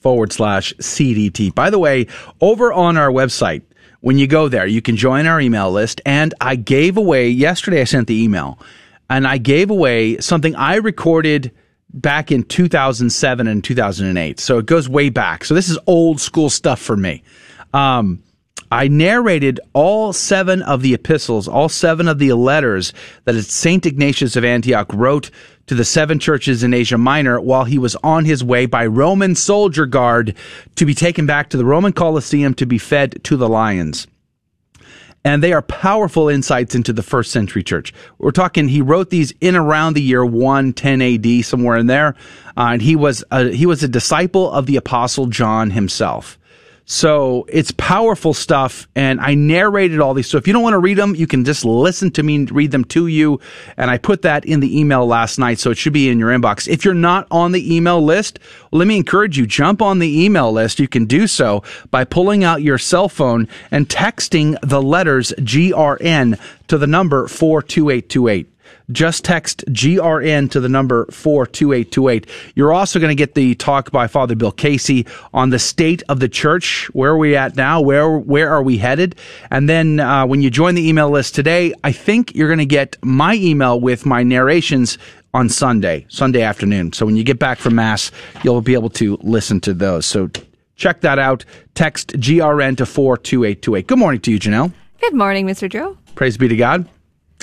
forward 0.00 0.32
slash 0.32 0.72
CDT. 0.74 1.54
By 1.54 1.68
the 1.68 1.78
way, 1.78 2.06
over 2.40 2.72
on 2.72 2.96
our 2.96 3.10
website, 3.10 3.62
when 4.00 4.18
you 4.18 4.26
go 4.26 4.48
there, 4.48 4.66
you 4.66 4.80
can 4.80 4.96
join 4.96 5.26
our 5.26 5.40
email 5.40 5.70
list. 5.70 6.00
And 6.06 6.34
I 6.40 6.56
gave 6.56 6.96
away, 6.96 7.28
yesterday 7.28 7.80
I 7.80 7.84
sent 7.84 8.06
the 8.06 8.22
email, 8.22 8.58
and 9.10 9.26
I 9.26 9.38
gave 9.38 9.70
away 9.70 10.18
something 10.18 10.54
I 10.56 10.76
recorded 10.76 11.52
back 11.92 12.30
in 12.30 12.42
2007 12.42 13.46
and 13.48 13.64
2008. 13.64 14.40
So 14.40 14.58
it 14.58 14.66
goes 14.66 14.88
way 14.88 15.08
back. 15.08 15.44
So 15.44 15.54
this 15.54 15.68
is 15.68 15.78
old 15.86 16.20
school 16.20 16.50
stuff 16.50 16.80
for 16.80 16.96
me. 16.96 17.22
Um, 17.72 18.22
I 18.70 18.88
narrated 18.88 19.60
all 19.72 20.12
seven 20.12 20.62
of 20.62 20.82
the 20.82 20.94
epistles, 20.94 21.48
all 21.48 21.68
seven 21.68 22.06
of 22.08 22.18
the 22.18 22.32
letters 22.34 22.92
that 23.24 23.40
St. 23.42 23.86
Ignatius 23.86 24.36
of 24.36 24.44
Antioch 24.44 24.92
wrote 24.92 25.30
to 25.68 25.74
the 25.74 25.84
seven 25.84 26.18
churches 26.18 26.62
in 26.62 26.74
Asia 26.74 26.98
Minor 26.98 27.40
while 27.40 27.64
he 27.64 27.78
was 27.78 27.96
on 27.96 28.24
his 28.24 28.42
way 28.42 28.66
by 28.66 28.86
Roman 28.86 29.34
soldier 29.34 29.86
guard 29.86 30.34
to 30.76 30.86
be 30.86 30.94
taken 30.94 31.26
back 31.26 31.50
to 31.50 31.56
the 31.56 31.64
Roman 31.64 31.92
Colosseum 31.92 32.54
to 32.54 32.66
be 32.66 32.78
fed 32.78 33.22
to 33.24 33.36
the 33.36 33.48
lions. 33.48 34.06
And 35.24 35.42
they 35.42 35.52
are 35.52 35.62
powerful 35.62 36.28
insights 36.28 36.74
into 36.74 36.92
the 36.92 37.02
first 37.02 37.32
century 37.32 37.62
church. 37.62 37.92
We're 38.18 38.30
talking, 38.30 38.68
he 38.68 38.80
wrote 38.80 39.10
these 39.10 39.32
in 39.40 39.56
around 39.56 39.94
the 39.94 40.02
year 40.02 40.24
110 40.24 41.02
AD, 41.02 41.44
somewhere 41.44 41.76
in 41.76 41.86
there. 41.86 42.14
Uh, 42.56 42.70
and 42.72 42.82
he 42.82 42.96
was, 42.96 43.24
a, 43.30 43.50
he 43.50 43.66
was 43.66 43.82
a 43.82 43.88
disciple 43.88 44.50
of 44.50 44.66
the 44.66 44.76
apostle 44.76 45.26
John 45.26 45.70
himself. 45.70 46.38
So 46.90 47.44
it's 47.50 47.70
powerful 47.72 48.32
stuff. 48.32 48.88
And 48.96 49.20
I 49.20 49.34
narrated 49.34 50.00
all 50.00 50.14
these. 50.14 50.26
So 50.26 50.38
if 50.38 50.46
you 50.46 50.54
don't 50.54 50.62
want 50.62 50.72
to 50.72 50.78
read 50.78 50.96
them, 50.96 51.14
you 51.14 51.26
can 51.26 51.44
just 51.44 51.62
listen 51.66 52.10
to 52.12 52.22
me 52.22 52.46
read 52.46 52.70
them 52.70 52.84
to 52.86 53.08
you. 53.08 53.40
And 53.76 53.90
I 53.90 53.98
put 53.98 54.22
that 54.22 54.46
in 54.46 54.60
the 54.60 54.80
email 54.80 55.06
last 55.06 55.38
night. 55.38 55.58
So 55.58 55.70
it 55.70 55.76
should 55.76 55.92
be 55.92 56.08
in 56.08 56.18
your 56.18 56.30
inbox. 56.30 56.66
If 56.66 56.86
you're 56.86 56.94
not 56.94 57.26
on 57.30 57.52
the 57.52 57.76
email 57.76 58.02
list, 58.02 58.38
let 58.72 58.88
me 58.88 58.96
encourage 58.96 59.36
you, 59.36 59.46
jump 59.46 59.82
on 59.82 59.98
the 59.98 60.24
email 60.24 60.50
list. 60.50 60.80
You 60.80 60.88
can 60.88 61.04
do 61.04 61.26
so 61.26 61.62
by 61.90 62.04
pulling 62.04 62.42
out 62.42 62.62
your 62.62 62.78
cell 62.78 63.10
phone 63.10 63.48
and 63.70 63.86
texting 63.86 64.56
the 64.62 64.80
letters 64.80 65.34
GRN 65.40 66.40
to 66.68 66.78
the 66.78 66.86
number 66.86 67.28
42828 67.28 68.57
just 68.90 69.24
text 69.24 69.64
GRN 69.66 70.50
to 70.50 70.60
the 70.60 70.68
number 70.68 71.06
42828. 71.06 72.26
You're 72.54 72.72
also 72.72 72.98
going 72.98 73.10
to 73.10 73.14
get 73.14 73.34
the 73.34 73.54
talk 73.54 73.90
by 73.90 74.06
Father 74.06 74.34
Bill 74.34 74.52
Casey 74.52 75.06
on 75.32 75.50
the 75.50 75.58
state 75.58 76.02
of 76.08 76.20
the 76.20 76.28
church. 76.28 76.86
Where 76.94 77.12
are 77.12 77.18
we 77.18 77.36
at 77.36 77.56
now? 77.56 77.80
Where, 77.80 78.18
where 78.18 78.50
are 78.50 78.62
we 78.62 78.78
headed? 78.78 79.16
And 79.50 79.68
then, 79.68 80.00
uh, 80.00 80.26
when 80.26 80.42
you 80.42 80.50
join 80.50 80.74
the 80.74 80.88
email 80.88 81.10
list 81.10 81.34
today, 81.34 81.74
I 81.84 81.92
think 81.92 82.34
you're 82.34 82.48
going 82.48 82.58
to 82.58 82.66
get 82.66 82.96
my 83.02 83.34
email 83.34 83.78
with 83.80 84.06
my 84.06 84.22
narrations 84.22 84.98
on 85.34 85.48
Sunday, 85.48 86.06
Sunday 86.08 86.42
afternoon. 86.42 86.92
So 86.92 87.04
when 87.04 87.16
you 87.16 87.24
get 87.24 87.38
back 87.38 87.58
from 87.58 87.74
Mass, 87.74 88.10
you'll 88.42 88.62
be 88.62 88.74
able 88.74 88.90
to 88.90 89.18
listen 89.20 89.60
to 89.60 89.74
those. 89.74 90.06
So 90.06 90.30
check 90.76 91.02
that 91.02 91.18
out. 91.18 91.44
Text 91.74 92.08
GRN 92.14 92.76
to 92.78 92.86
42828. 92.86 93.86
Good 93.86 93.98
morning 93.98 94.20
to 94.22 94.32
you, 94.32 94.38
Janelle. 94.38 94.72
Good 95.00 95.14
morning, 95.14 95.46
Mr. 95.46 95.70
Joe. 95.70 95.96
Praise 96.14 96.36
be 96.36 96.48
to 96.48 96.56
God. 96.56 96.88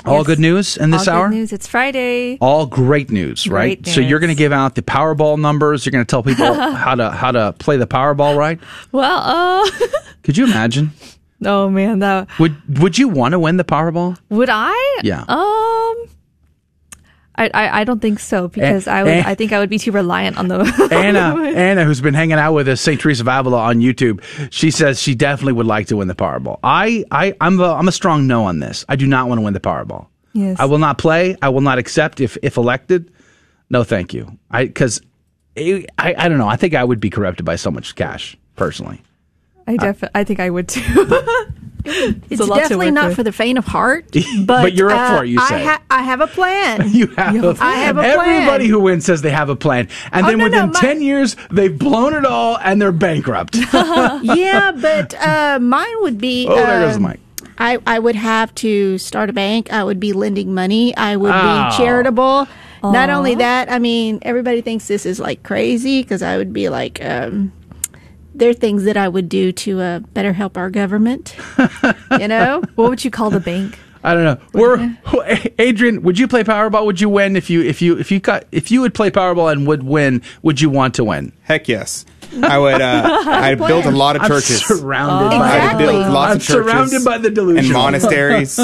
All 0.06 0.18
Yes. 0.20 0.28
good 0.28 0.39
news 0.39 0.78
in 0.78 0.91
this 0.91 1.08
All 1.08 1.16
hour? 1.16 1.30
Good 1.30 1.36
news. 1.36 1.53
It's 1.53 1.68
Friday. 1.68 2.38
All 2.39 2.66
great 2.66 3.10
news, 3.12 3.47
right? 3.47 3.82
Great 3.82 3.93
So 3.93 4.01
you're 4.01 4.20
going 4.20 4.30
to 4.30 4.36
give 4.36 4.51
out 4.51 4.76
the 4.76 4.82
Powerball 4.82 5.39
numbers. 5.39 5.86
You're 5.86 5.91
going 5.91 6.06
to 6.06 6.10
tell 6.10 6.22
people 6.24 6.53
how 6.76 6.95
to 6.95 7.12
how 7.12 7.32
to 7.32 7.53
play 7.60 7.78
the 7.78 7.88
Powerball, 7.88 8.38
right? 8.38 8.60
Well, 8.91 9.20
uh, 9.24 9.70
Could 10.24 10.38
you 10.38 10.45
imagine? 10.45 10.91
oh 11.43 11.70
man, 11.70 11.99
that 11.99 12.28
Would 12.39 12.80
Would 12.80 12.97
you 12.97 13.08
want 13.10 13.34
to 13.34 13.39
win 13.39 13.58
the 13.58 13.64
Powerball? 13.64 14.18
would 14.30 14.49
I? 14.51 14.99
Yeah. 15.03 15.24
Um, 15.28 15.74
I 17.38 17.49
I, 17.53 17.81
I 17.81 17.83
don't 17.83 18.01
think 18.01 18.19
so 18.19 18.47
because 18.47 18.88
I 18.88 19.03
would. 19.03 19.11
eh. 19.11 19.23
I 19.25 19.36
think 19.36 19.51
I 19.51 19.59
would 19.59 19.69
be 19.69 19.77
too 19.77 19.91
reliant 19.91 20.38
on 20.38 20.47
the 20.47 20.59
Anna, 20.91 21.41
Anna, 21.43 21.83
who's 21.86 22.01
been 22.01 22.13
hanging 22.13 22.38
out 22.38 22.53
with 22.53 22.67
us, 22.67 22.81
St. 22.81 22.99
Teresa 22.99 23.23
of 23.23 23.27
Avila 23.27 23.57
on 23.63 23.79
YouTube, 23.79 24.21
she 24.51 24.71
says 24.71 25.01
she 25.01 25.15
definitely 25.15 25.53
would 25.53 25.65
like 25.67 25.88
to 25.88 25.97
win 25.97 26.07
the 26.07 26.15
Powerball. 26.15 26.59
I, 26.63 27.03
I, 27.11 27.33
I'm 27.41 27.59
a, 27.59 27.73
I'm 27.73 27.88
a 27.88 27.91
strong 27.91 28.27
no 28.27 28.45
on 28.45 28.59
this. 28.59 28.86
I 28.89 28.95
do 28.95 29.05
not 29.07 29.27
want 29.27 29.39
to 29.39 29.43
win 29.43 29.53
the 29.53 29.59
Powerball. 29.59 30.07
Yes. 30.33 30.57
I 30.59 30.65
will 30.65 30.79
not 30.79 30.97
play. 30.97 31.36
I 31.41 31.49
will 31.49 31.61
not 31.61 31.77
accept 31.77 32.19
if 32.21 32.38
if 32.41 32.57
elected. 32.57 33.11
No, 33.69 33.83
thank 33.83 34.13
you. 34.13 34.38
I 34.51 34.65
because 34.65 35.01
I, 35.57 35.86
I 35.97 36.27
don't 36.27 36.38
know. 36.38 36.47
I 36.47 36.57
think 36.57 36.73
I 36.73 36.83
would 36.83 36.99
be 36.99 37.09
corrupted 37.09 37.45
by 37.45 37.55
so 37.55 37.71
much 37.71 37.95
cash 37.95 38.38
personally. 38.55 39.01
I 39.67 39.77
def- 39.77 40.03
I 40.13 40.23
think 40.23 40.39
I 40.39 40.49
would 40.49 40.67
too. 40.67 40.81
It's, 41.86 42.41
a 42.41 42.47
definitely 42.47 42.91
not 42.91 43.07
with. 43.07 43.15
for 43.17 43.23
the 43.23 43.31
faint 43.31 43.57
of 43.57 43.65
heart. 43.65 44.05
But, 44.45 44.61
But 44.63 44.73
you're 44.73 44.89
up 44.91 45.11
uh, 45.11 45.17
for 45.17 45.23
it, 45.25 45.29
you 45.29 45.39
I, 45.39 45.49
say. 45.49 45.63
ha- 45.63 45.81
I 45.89 46.01
have 46.03 46.21
a 46.21 46.27
plan. 46.27 46.89
You 46.93 47.07
have. 47.07 47.61
I 47.61 47.71
have 47.75 47.97
a 47.97 48.01
plan. 48.01 48.19
Everybody 48.19 48.67
who 48.67 48.79
wins 48.79 49.05
says 49.05 49.21
they 49.21 49.31
have 49.31 49.49
a 49.49 49.55
plan, 49.55 49.88
and 50.11 50.25
Oh, 50.25 50.29
then 50.29 50.38
no, 50.39 50.47
no, 50.47 50.51
within 50.65 50.71
my- 50.73 50.79
ten 50.79 51.01
years 51.01 51.36
they've 51.51 51.77
blown 51.77 52.13
it 52.13 52.25
all 52.25 52.57
and 52.57 52.81
they're 52.81 52.91
bankrupt. 52.91 53.55
yeah, 53.75 54.71
but 54.71 55.13
uh, 55.15 55.59
mine 55.61 55.93
would 56.01 56.17
be. 56.17 56.47
Oh, 56.49 56.55
there 56.55 56.81
goes 56.86 56.97
the 56.97 57.03
um, 57.05 57.11
mic. 57.11 57.19
I, 57.57 57.77
I 57.88 57.99
would 57.99 58.15
have 58.15 58.53
to 58.55 58.97
start 58.97 59.29
a 59.29 59.33
bank. 59.33 59.71
I 59.71 59.83
would 59.83 59.99
be 59.99 60.11
lending 60.13 60.53
money. 60.53 60.95
I 60.97 61.15
would 61.15 61.31
Oh. 61.33 61.69
be 61.69 61.77
charitable. 61.77 62.47
Not 62.83 63.09
only 63.09 63.33
that, 63.36 63.71
I 63.71 63.79
mean, 63.79 64.19
everybody 64.21 64.61
thinks 64.61 64.88
this 64.88 65.07
is 65.07 65.19
like 65.19 65.41
crazy 65.41 66.03
because 66.03 66.21
I 66.21 66.38
would 66.38 66.53
be 66.53 66.69
like, 66.69 67.03
um, 67.03 67.51
there 68.38 68.49
are 68.49 68.53
things 68.53 68.83
that 68.83 68.97
I 68.97 69.07
would 69.07 69.29
do 69.29 69.51
to 69.51 69.79
uh, 69.81 69.99
better 69.99 70.33
help 70.33 70.57
our 70.57 70.69
government. 70.69 71.36
you 72.19 72.27
know? 72.27 72.61
What 72.75 72.89
would 72.89 73.03
you 73.05 73.11
call 73.11 73.29
the 73.29 73.39
bank? 73.39 73.79
I 74.03 74.13
don't 74.13 74.23
know. 74.23 74.38
We're 74.53 74.95
Adrian. 75.59 76.03
Would 76.03 76.19
you 76.19 76.27
play 76.27 76.43
Powerball? 76.43 76.86
Would 76.86 77.01
you 77.01 77.09
win 77.09 77.36
if 77.36 77.49
you 77.49 77.61
if 77.63 77.81
you 77.81 77.97
if 77.97 78.11
you 78.11 78.19
got 78.19 78.45
if 78.51 78.69
you 78.69 78.81
would 78.81 78.93
play 78.93 79.09
Powerball 79.09 79.51
and 79.51 79.65
would 79.65 79.81
win? 79.81 80.21
Would 80.43 80.61
you 80.61 80.69
want 80.69 80.93
to 80.95 81.03
win? 81.03 81.31
Heck 81.41 81.67
yes. 81.67 82.05
I 82.43 82.59
would. 82.59 82.81
Uh, 82.81 83.23
I'd 83.27 83.57
build 83.57 83.86
a 83.86 83.91
lot 83.91 84.15
of 84.15 84.21
I'm 84.23 84.27
churches. 84.27 84.63
surrounded 84.63 85.36
Oh. 85.36 85.39
by 85.39 85.57
I'd 85.59 85.77
build 85.79 85.95
lots 86.13 86.31
I'm 86.31 86.38
of 86.38 86.43
churches 86.43 86.71
surrounded 86.71 87.03
by 87.05 87.17
the 87.17 87.31
delusion 87.31 87.65
and 87.65 87.73
monasteries. 87.73 88.59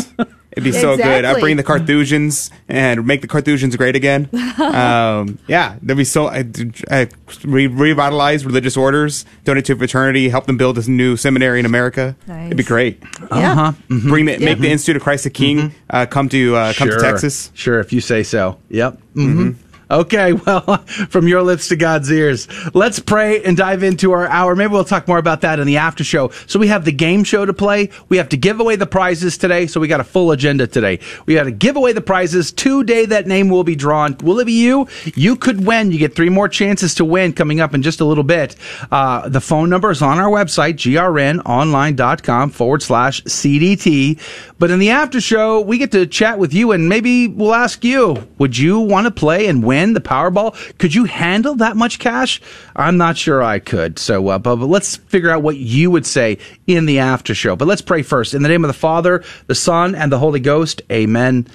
It'd 0.51 0.63
be 0.65 0.71
so 0.73 0.97
good. 0.97 1.23
I'd 1.25 1.39
bring 1.39 1.55
the 1.57 1.63
Carthusians 1.63 2.51
and 2.67 3.07
make 3.07 3.21
the 3.21 3.27
Carthusians 3.27 3.75
great 3.77 3.95
again. 3.95 4.27
um, 4.59 5.39
yeah, 5.47 5.77
that'd 5.81 5.95
be 5.97 6.03
so. 6.03 6.27
I, 6.27 6.45
I 6.89 7.07
re- 7.45 7.67
revitalize 7.67 8.45
religious 8.45 8.75
orders, 8.75 9.23
donate 9.45 9.65
to 9.65 9.73
a 9.73 9.75
fraternity, 9.77 10.27
help 10.29 10.47
them 10.47 10.57
build 10.57 10.75
this 10.75 10.87
new 10.89 11.15
seminary 11.15 11.59
in 11.61 11.65
America. 11.65 12.15
It'd 12.27 12.57
be 12.57 12.63
great. 12.63 13.01
Yeah. 13.31 13.51
Uh-huh. 13.51 13.71
Mhm. 13.89 14.09
Bring 14.09 14.25
the, 14.25 14.37
make 14.39 14.59
the 14.59 14.69
Institute 14.69 14.97
of 14.97 15.03
Christ 15.03 15.23
the 15.23 15.29
King 15.29 15.73
uh, 15.89 16.05
come 16.05 16.27
to 16.29 16.55
uh, 16.55 16.73
come 16.73 16.89
to 16.89 16.99
Texas. 16.99 17.51
Sure, 17.53 17.79
if 17.79 17.93
you 17.93 18.01
say 18.01 18.23
so. 18.23 18.57
Yep. 18.69 18.99
hmm 19.13 19.51
Okay, 19.91 20.31
well, 20.45 20.77
from 21.09 21.27
your 21.27 21.41
lips 21.41 21.67
to 21.67 21.75
God's 21.75 22.09
ears. 22.09 22.47
Let's 22.73 22.99
pray 22.99 23.43
and 23.43 23.57
dive 23.57 23.83
into 23.83 24.13
our 24.13 24.25
hour. 24.27 24.55
Maybe 24.55 24.71
we'll 24.71 24.85
talk 24.85 25.07
more 25.07 25.17
about 25.17 25.41
that 25.41 25.59
in 25.59 25.67
the 25.67 25.77
after 25.77 26.03
show. 26.03 26.29
So 26.47 26.59
we 26.59 26.67
have 26.67 26.85
the 26.85 26.93
game 26.93 27.25
show 27.25 27.45
to 27.45 27.53
play. 27.53 27.89
We 28.07 28.15
have 28.15 28.29
to 28.29 28.37
give 28.37 28.61
away 28.61 28.77
the 28.77 28.87
prizes 28.87 29.37
today. 29.37 29.67
So 29.67 29.81
we 29.81 29.89
got 29.89 29.99
a 29.99 30.05
full 30.05 30.31
agenda 30.31 30.65
today. 30.65 30.99
We 31.25 31.33
got 31.33 31.43
to 31.43 31.51
give 31.51 31.75
away 31.75 31.91
the 31.91 32.01
prizes. 32.01 32.53
Today 32.53 33.05
that 33.07 33.27
name 33.27 33.49
will 33.49 33.65
be 33.65 33.75
drawn. 33.75 34.15
Will 34.23 34.39
it 34.39 34.45
be 34.45 34.53
you? 34.53 34.87
You 35.13 35.35
could 35.35 35.65
win. 35.65 35.91
You 35.91 35.99
get 35.99 36.15
three 36.15 36.29
more 36.29 36.47
chances 36.47 36.95
to 36.95 37.05
win 37.05 37.33
coming 37.33 37.59
up 37.59 37.73
in 37.73 37.81
just 37.81 37.99
a 37.99 38.05
little 38.05 38.23
bit. 38.23 38.55
Uh, 38.91 39.27
the 39.27 39.41
phone 39.41 39.69
number 39.69 39.91
is 39.91 40.01
on 40.01 40.19
our 40.19 40.29
website, 40.29 40.75
grnonline.com 40.75 42.49
forward 42.51 42.81
slash 42.81 43.23
CDT. 43.23 44.19
But 44.57 44.71
in 44.71 44.79
the 44.79 44.91
after 44.91 45.19
show, 45.19 45.59
we 45.59 45.77
get 45.77 45.91
to 45.91 46.05
chat 46.05 46.39
with 46.39 46.53
you 46.53 46.71
and 46.71 46.87
maybe 46.87 47.27
we'll 47.27 47.53
ask 47.53 47.83
you, 47.83 48.27
would 48.37 48.57
you 48.57 48.79
want 48.79 49.05
to 49.05 49.11
play 49.11 49.47
and 49.47 49.63
win 49.63 49.80
the 49.93 50.01
Powerball? 50.01 50.55
Could 50.77 50.95
you 50.95 51.05
handle 51.05 51.55
that 51.55 51.75
much 51.75 51.99
cash? 51.99 52.41
I'm 52.75 52.97
not 52.97 53.17
sure 53.17 53.43
I 53.43 53.59
could. 53.59 53.99
So, 53.99 54.27
uh, 54.29 54.39
but, 54.39 54.57
but 54.57 54.67
let's 54.67 54.95
figure 54.95 55.29
out 55.29 55.43
what 55.43 55.57
you 55.57 55.91
would 55.91 56.05
say 56.05 56.37
in 56.67 56.85
the 56.85 56.99
after 56.99 57.35
show. 57.35 57.55
But 57.55 57.67
let's 57.67 57.81
pray 57.81 58.01
first. 58.01 58.33
In 58.33 58.43
the 58.43 58.49
name 58.49 58.63
of 58.63 58.69
the 58.69 58.73
Father, 58.73 59.23
the 59.47 59.55
Son, 59.55 59.95
and 59.95 60.11
the 60.11 60.19
Holy 60.19 60.39
Ghost, 60.39 60.81
amen. 60.91 61.47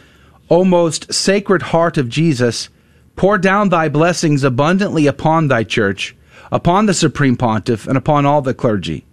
O 0.50 0.64
most 0.64 1.12
sacred 1.12 1.62
heart 1.62 1.96
of 1.96 2.08
Jesus, 2.08 2.68
pour 3.16 3.38
down 3.38 3.70
thy 3.70 3.88
blessings 3.88 4.44
abundantly 4.44 5.06
upon 5.06 5.48
thy 5.48 5.64
church, 5.64 6.14
upon 6.52 6.86
the 6.86 6.94
supreme 6.94 7.36
pontiff, 7.36 7.86
and 7.88 7.96
upon 7.96 8.26
all 8.26 8.42
the 8.42 8.54
clergy. 8.54 9.04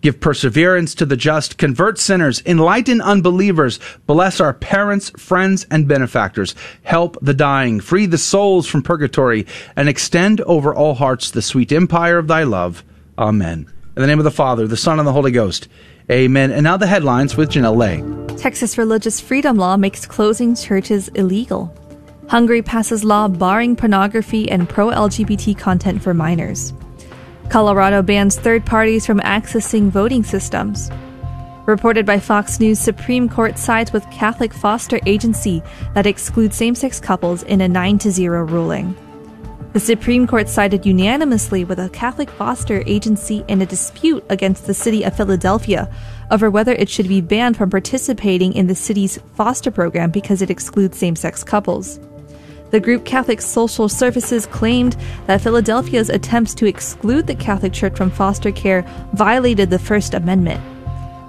Give 0.00 0.20
perseverance 0.20 0.94
to 0.96 1.06
the 1.06 1.16
just, 1.16 1.58
convert 1.58 1.98
sinners, 1.98 2.42
enlighten 2.46 3.00
unbelievers, 3.00 3.78
bless 4.06 4.40
our 4.40 4.52
parents, 4.52 5.10
friends, 5.10 5.66
and 5.70 5.88
benefactors, 5.88 6.54
help 6.82 7.16
the 7.22 7.34
dying, 7.34 7.80
free 7.80 8.06
the 8.06 8.18
souls 8.18 8.66
from 8.66 8.82
purgatory, 8.82 9.46
and 9.76 9.88
extend 9.88 10.40
over 10.42 10.74
all 10.74 10.94
hearts 10.94 11.30
the 11.30 11.42
sweet 11.42 11.72
empire 11.72 12.18
of 12.18 12.28
thy 12.28 12.42
love. 12.42 12.84
Amen. 13.18 13.70
In 13.96 14.02
the 14.02 14.06
name 14.06 14.18
of 14.18 14.24
the 14.24 14.30
Father, 14.30 14.66
the 14.66 14.76
Son, 14.76 14.98
and 14.98 15.08
the 15.08 15.12
Holy 15.12 15.30
Ghost. 15.30 15.68
Amen. 16.10 16.52
And 16.52 16.62
now 16.62 16.76
the 16.76 16.86
headlines 16.86 17.36
with 17.36 17.50
Janelle 17.50 17.76
Lay. 17.76 18.36
Texas 18.36 18.78
religious 18.78 19.20
freedom 19.20 19.56
law 19.56 19.76
makes 19.76 20.06
closing 20.06 20.54
churches 20.54 21.08
illegal. 21.08 21.74
Hungary 22.28 22.62
passes 22.62 23.04
law 23.04 23.28
barring 23.28 23.76
pornography 23.76 24.50
and 24.50 24.68
pro 24.68 24.88
LGBT 24.88 25.56
content 25.58 26.02
for 26.02 26.12
minors. 26.12 26.72
Colorado 27.48 28.02
bans 28.02 28.38
third 28.38 28.66
parties 28.66 29.06
from 29.06 29.20
accessing 29.20 29.88
voting 29.88 30.24
systems. 30.24 30.90
Reported 31.64 32.04
by 32.04 32.18
Fox 32.18 32.60
News, 32.60 32.78
Supreme 32.78 33.28
Court 33.28 33.58
sides 33.58 33.92
with 33.92 34.08
Catholic 34.10 34.52
foster 34.52 35.00
agency 35.06 35.62
that 35.94 36.06
excludes 36.06 36.56
same 36.56 36.74
sex 36.74 37.00
couples 37.00 37.42
in 37.44 37.60
a 37.60 37.68
9 37.68 37.98
to 37.98 38.10
0 38.10 38.44
ruling. 38.44 38.96
The 39.72 39.80
Supreme 39.80 40.26
Court 40.26 40.48
sided 40.48 40.86
unanimously 40.86 41.64
with 41.64 41.78
a 41.78 41.90
Catholic 41.90 42.30
foster 42.30 42.82
agency 42.86 43.44
in 43.46 43.60
a 43.60 43.66
dispute 43.66 44.24
against 44.28 44.66
the 44.66 44.74
city 44.74 45.04
of 45.04 45.16
Philadelphia 45.16 45.92
over 46.30 46.50
whether 46.50 46.72
it 46.72 46.88
should 46.88 47.08
be 47.08 47.20
banned 47.20 47.56
from 47.56 47.70
participating 47.70 48.54
in 48.54 48.66
the 48.66 48.74
city's 48.74 49.18
foster 49.34 49.70
program 49.70 50.10
because 50.10 50.42
it 50.42 50.50
excludes 50.50 50.98
same 50.98 51.14
sex 51.14 51.44
couples. 51.44 52.00
The 52.70 52.80
group 52.80 53.04
Catholic 53.04 53.40
Social 53.40 53.88
Services 53.88 54.46
claimed 54.46 54.96
that 55.26 55.40
Philadelphia's 55.40 56.10
attempts 56.10 56.54
to 56.54 56.66
exclude 56.66 57.26
the 57.26 57.34
Catholic 57.36 57.72
Church 57.72 57.96
from 57.96 58.10
foster 58.10 58.50
care 58.50 58.82
violated 59.14 59.70
the 59.70 59.78
First 59.78 60.14
Amendment. 60.14 60.60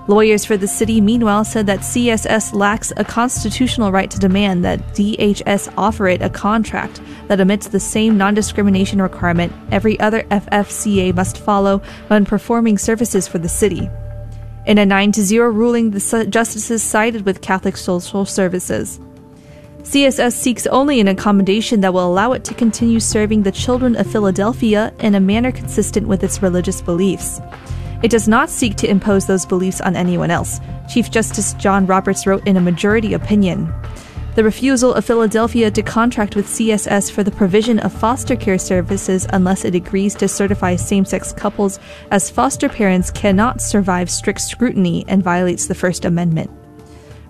Lawyers 0.07 0.45
for 0.45 0.55
the 0.55 0.69
city, 0.69 1.01
meanwhile, 1.01 1.43
said 1.43 1.67
that 1.67 1.81
CSS 1.81 2.53
lacks 2.53 2.93
a 2.95 3.03
constitutional 3.03 3.91
right 3.91 4.09
to 4.09 4.17
demand 4.17 4.63
that 4.63 4.79
DHS 4.93 5.73
offer 5.77 6.07
it 6.07 6.21
a 6.21 6.29
contract 6.29 7.01
that 7.27 7.41
omits 7.41 7.67
the 7.67 7.79
same 7.79 8.17
non 8.17 8.33
discrimination 8.33 9.01
requirement 9.01 9.51
every 9.69 9.99
other 9.99 10.23
FFCA 10.23 11.13
must 11.13 11.37
follow 11.37 11.79
when 12.07 12.23
performing 12.23 12.77
services 12.77 13.27
for 13.27 13.37
the 13.37 13.49
city. 13.49 13.89
In 14.65 14.77
a 14.77 14.85
9 14.85 15.11
0 15.11 15.49
ruling, 15.49 15.91
the 15.91 16.27
justices 16.29 16.81
sided 16.81 17.25
with 17.25 17.41
Catholic 17.41 17.75
Social 17.75 18.25
Services. 18.25 19.01
CSS 19.87 20.33
seeks 20.33 20.67
only 20.67 20.99
an 20.99 21.07
accommodation 21.07 21.79
that 21.79 21.93
will 21.93 22.05
allow 22.05 22.33
it 22.33 22.43
to 22.43 22.53
continue 22.53 22.99
serving 22.99 23.43
the 23.43 23.53
children 23.53 23.95
of 23.95 24.11
Philadelphia 24.11 24.93
in 24.99 25.15
a 25.15 25.19
manner 25.21 25.49
consistent 25.49 26.09
with 26.09 26.25
its 26.25 26.41
religious 26.41 26.81
beliefs. 26.81 27.39
It 28.03 28.11
does 28.11 28.27
not 28.27 28.49
seek 28.49 28.75
to 28.75 28.89
impose 28.89 29.27
those 29.27 29.45
beliefs 29.45 29.79
on 29.79 29.95
anyone 29.95 30.29
else, 30.29 30.59
Chief 30.89 31.09
Justice 31.09 31.53
John 31.53 31.85
Roberts 31.85 32.27
wrote 32.27 32.45
in 32.45 32.57
a 32.57 32.61
majority 32.61 33.13
opinion. 33.13 33.73
The 34.35 34.43
refusal 34.43 34.93
of 34.93 35.05
Philadelphia 35.05 35.71
to 35.71 35.81
contract 35.81 36.35
with 36.35 36.47
CSS 36.47 37.09
for 37.09 37.23
the 37.23 37.31
provision 37.31 37.79
of 37.79 37.93
foster 37.93 38.35
care 38.35 38.59
services 38.59 39.25
unless 39.31 39.63
it 39.63 39.73
agrees 39.73 40.15
to 40.15 40.27
certify 40.27 40.75
same 40.75 41.05
sex 41.05 41.31
couples 41.31 41.79
as 42.11 42.29
foster 42.29 42.67
parents 42.67 43.09
cannot 43.09 43.61
survive 43.61 44.09
strict 44.09 44.41
scrutiny 44.41 45.05
and 45.07 45.23
violates 45.23 45.65
the 45.65 45.75
First 45.75 46.03
Amendment. 46.03 46.51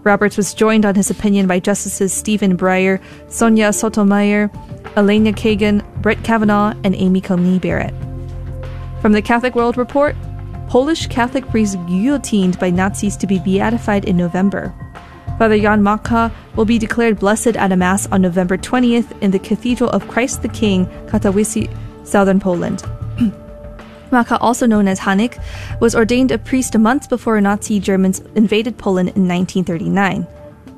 Roberts 0.04 0.38
was 0.38 0.54
joined 0.54 0.86
on 0.86 0.96
his 0.96 1.10
opinion 1.10 1.48
by 1.48 1.60
Justices 1.60 2.14
Stephen 2.14 2.58
Breyer, 2.58 3.02
Sonia 3.30 3.74
Sotomayor, 3.74 4.50
Elena 4.96 5.32
Kagan, 5.32 5.84
Brett 6.02 6.24
Kavanaugh, 6.24 6.74
and 6.84 6.96
Amy 6.96 7.22
Coney 7.22 7.60
Barrett. 7.60 7.94
From 9.02 9.12
the 9.12 9.22
Catholic 9.22 9.56
World 9.56 9.78
Report, 9.78 10.16
Polish 10.70 11.08
Catholic 11.08 11.48
priest 11.48 11.78
guillotined 11.88 12.60
by 12.60 12.70
Nazis 12.70 13.16
to 13.18 13.28
be 13.28 13.40
beatified 13.40 14.06
in 14.06 14.18
November. 14.18 14.74
Father 15.38 15.60
Jan 15.60 15.84
Macha 15.84 16.32
will 16.56 16.66
be 16.66 16.80
declared 16.80 17.20
blessed 17.20 17.56
at 17.56 17.72
a 17.72 17.78
Mass 17.78 18.08
on 18.08 18.22
November 18.22 18.58
20th 18.58 19.22
in 19.22 19.32
the 19.32 19.40
Cathedral 19.40 19.90
of 19.92 20.08
Christ 20.08 20.42
the 20.42 20.50
King, 20.50 20.88
Katowice, 21.08 21.70
southern 22.04 22.40
Poland. 22.40 22.84
Macha, 24.12 24.38
also 24.40 24.66
known 24.66 24.88
as 24.88 25.00
Hanik, 25.00 25.42
was 25.80 25.96
ordained 25.96 26.32
a 26.32 26.38
priest 26.38 26.78
months 26.78 27.08
before 27.08 27.40
Nazi 27.42 27.80
Germans 27.80 28.20
invaded 28.36 28.78
Poland 28.78 29.10
in 29.10 29.28
1939. 29.28 30.28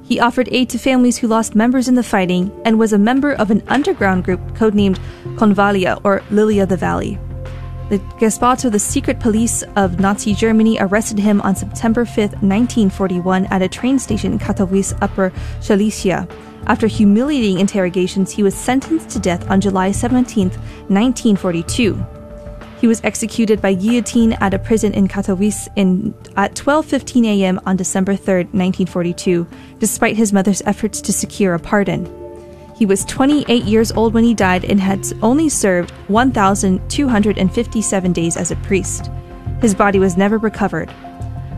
He 0.04 0.20
offered 0.20 0.50
aid 0.52 0.70
to 0.70 0.80
families 0.80 1.18
who 1.18 1.28
lost 1.28 1.54
members 1.54 1.88
in 1.88 1.96
the 1.96 2.04
fighting 2.04 2.52
and 2.66 2.80
was 2.80 2.94
a 2.94 2.98
member 2.98 3.34
of 3.34 3.52
an 3.52 3.62
underground 3.68 4.24
group 4.24 4.40
codenamed 4.56 5.00
Konwalia 5.36 6.02
or 6.04 6.24
Lilia 6.32 6.66
the 6.66 6.78
Valley. 6.78 7.20
The 7.90 8.00
Gestapo, 8.20 8.70
the 8.70 8.80
secret 8.80 9.20
police 9.20 9.64
of 9.76 10.00
Nazi 10.00 10.34
Germany, 10.34 10.78
arrested 10.80 11.18
him 11.18 11.42
on 11.42 11.56
September 11.56 12.06
5, 12.06 12.18
1941, 12.42 13.46
at 13.48 13.62
a 13.62 13.68
train 13.68 13.98
station 13.98 14.34
in 14.34 14.40
Katowice, 14.40 14.98
Upper 15.02 15.32
Silesia. 15.60 16.28
After 16.68 16.86
humiliating 16.86 17.60
interrogations, 17.60 18.32
he 18.32 18.44
was 18.44 18.54
sentenced 18.54 19.10
to 19.10 19.20
death 19.20 19.50
on 19.50 19.60
July 19.60 19.92
17, 19.92 20.50
1942. 20.50 22.19
He 22.80 22.88
was 22.88 23.02
executed 23.04 23.62
by 23.62 23.74
guillotine 23.74 24.34
at 24.34 24.54
a 24.54 24.60
prison 24.60 24.94
in 24.94 25.08
Katowice 25.10 25.68
in, 25.76 26.14
at 26.38 26.56
12:15 26.56 27.26
a.m. 27.26 27.60
on 27.66 27.76
December 27.76 28.16
3, 28.16 28.46
1942, 28.54 29.46
despite 29.80 30.16
his 30.16 30.32
mother's 30.32 30.62
efforts 30.66 31.02
to 31.02 31.12
secure 31.12 31.56
a 31.56 31.60
pardon. 31.60 32.10
He 32.78 32.86
was 32.86 33.04
28 33.04 33.66
years 33.66 33.92
old 33.92 34.14
when 34.14 34.24
he 34.24 34.34
died 34.34 34.64
and 34.64 34.80
had 34.80 35.06
only 35.22 35.50
served 35.50 35.92
1,257 36.08 38.14
days 38.14 38.38
as 38.38 38.52
a 38.52 38.56
priest. 38.56 39.12
His 39.62 39.76
body 39.76 40.00
was 40.00 40.16
never 40.16 40.38
recovered. 40.38 40.88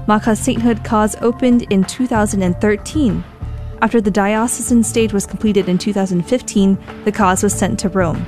Macha's 0.07 0.39
sainthood 0.39 0.83
cause 0.83 1.15
opened 1.21 1.71
in 1.71 1.83
2013. 1.83 3.23
After 3.83 4.01
the 4.01 4.09
diocesan 4.09 4.83
stage 4.83 5.13
was 5.13 5.27
completed 5.27 5.69
in 5.69 5.77
2015, 5.77 6.79
the 7.05 7.11
cause 7.11 7.43
was 7.43 7.53
sent 7.53 7.77
to 7.81 7.89
Rome. 7.89 8.25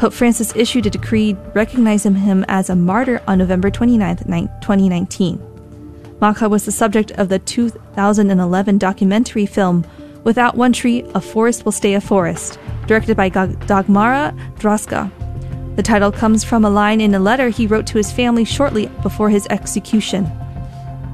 Pope 0.00 0.14
Francis 0.14 0.56
issued 0.56 0.86
a 0.86 0.90
decree 0.90 1.36
recognizing 1.52 2.14
him 2.14 2.42
as 2.48 2.70
a 2.70 2.74
martyr 2.74 3.20
on 3.28 3.36
November 3.36 3.70
29, 3.70 4.16
2019. 4.16 6.16
Macha 6.22 6.48
was 6.48 6.64
the 6.64 6.72
subject 6.72 7.10
of 7.12 7.28
the 7.28 7.38
2011 7.38 8.78
documentary 8.78 9.44
film 9.44 9.84
Without 10.24 10.56
One 10.56 10.72
Tree, 10.72 11.04
A 11.14 11.20
Forest 11.20 11.66
Will 11.66 11.72
Stay 11.72 11.92
a 11.92 12.00
Forest, 12.00 12.58
directed 12.86 13.14
by 13.14 13.28
Dagmara 13.28 14.34
Drzazga. 14.54 15.12
The 15.76 15.82
title 15.82 16.10
comes 16.10 16.44
from 16.44 16.64
a 16.64 16.70
line 16.70 17.02
in 17.02 17.14
a 17.14 17.20
letter 17.20 17.50
he 17.50 17.66
wrote 17.66 17.86
to 17.88 17.98
his 17.98 18.10
family 18.10 18.46
shortly 18.46 18.86
before 19.02 19.28
his 19.28 19.46
execution. 19.50 20.26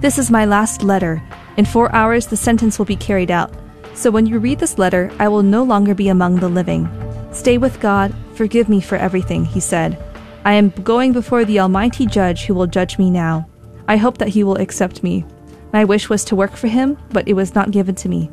This 0.01 0.17
is 0.17 0.31
my 0.31 0.45
last 0.45 0.85
letter. 0.85 1.21
In 1.57 1.65
four 1.65 1.93
hours, 1.93 2.29
the 2.29 2.37
sentence 2.37 2.79
will 2.79 2.87
be 2.87 2.95
carried 2.95 3.33
out. 3.33 3.53
So 3.95 4.13
when 4.13 4.27
you 4.27 4.39
read 4.39 4.61
this 4.61 4.79
letter, 4.79 5.11
I 5.19 5.27
will 5.27 5.43
no 5.43 5.65
longer 5.65 5.93
be 5.93 6.09
among 6.09 6.37
the 6.37 6.49
living. 6.49 6.89
Stay 7.33 7.59
with 7.59 7.81
God. 7.81 8.15
Forgive 8.35 8.69
me 8.69 8.81
for 8.81 8.97
everything, 8.97 9.45
he 9.45 9.61
said. 9.61 10.03
I 10.45 10.53
am 10.55 10.71
going 10.71 11.13
before 11.13 11.45
the 11.45 11.61
Almighty 11.61 12.07
Judge 12.07 12.45
who 12.45 12.55
will 12.55 12.67
judge 12.67 12.99
me 12.99 13.11
now. 13.11 13.49
I 13.89 13.97
hope 13.97 14.19
that 14.19 14.29
he 14.29 14.45
will 14.45 14.57
accept 14.57 15.03
me. 15.03 15.25
My 15.73 15.85
wish 15.85 16.09
was 16.09 16.25
to 16.27 16.37
work 16.37 16.57
for 16.57 16.69
him, 16.69 16.97
but 17.11 17.29
it 17.29 17.35
was 17.35 17.55
not 17.55 17.71
given 17.71 17.95
to 17.97 18.09
me. 18.09 18.31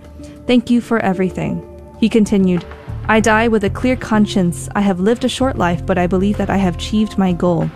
Thank 0.48 0.70
you 0.70 0.82
for 0.82 1.00
everything. 1.00 1.62
He 2.00 2.10
continued, 2.10 2.66
I 3.08 3.20
die 3.20 3.48
with 3.50 3.64
a 3.66 3.70
clear 3.70 3.96
conscience. 3.96 4.70
I 4.76 4.82
have 4.82 5.00
lived 5.00 5.26
a 5.26 5.30
short 5.30 5.58
life, 5.58 5.86
but 5.86 5.98
I 5.98 6.08
believe 6.08 6.38
that 6.38 6.50
I 6.50 6.58
have 6.58 6.76
achieved 6.76 7.18
my 7.18 7.34
goal. 7.34 7.70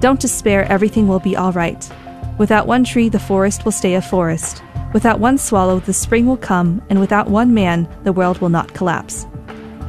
Don't 0.00 0.20
despair, 0.20 0.64
everything 0.64 1.06
will 1.06 1.20
be 1.20 1.36
all 1.36 1.52
right. 1.52 1.90
Without 2.38 2.66
one 2.66 2.84
tree, 2.84 3.10
the 3.10 3.18
forest 3.18 3.64
will 3.64 3.72
stay 3.72 3.94
a 3.94 4.02
forest. 4.02 4.62
Without 4.94 5.20
one 5.20 5.36
swallow, 5.36 5.80
the 5.80 5.92
spring 5.92 6.26
will 6.26 6.38
come, 6.38 6.80
and 6.88 6.98
without 6.98 7.28
one 7.28 7.52
man, 7.52 7.86
the 8.04 8.12
world 8.12 8.40
will 8.40 8.48
not 8.48 8.72
collapse. 8.72 9.26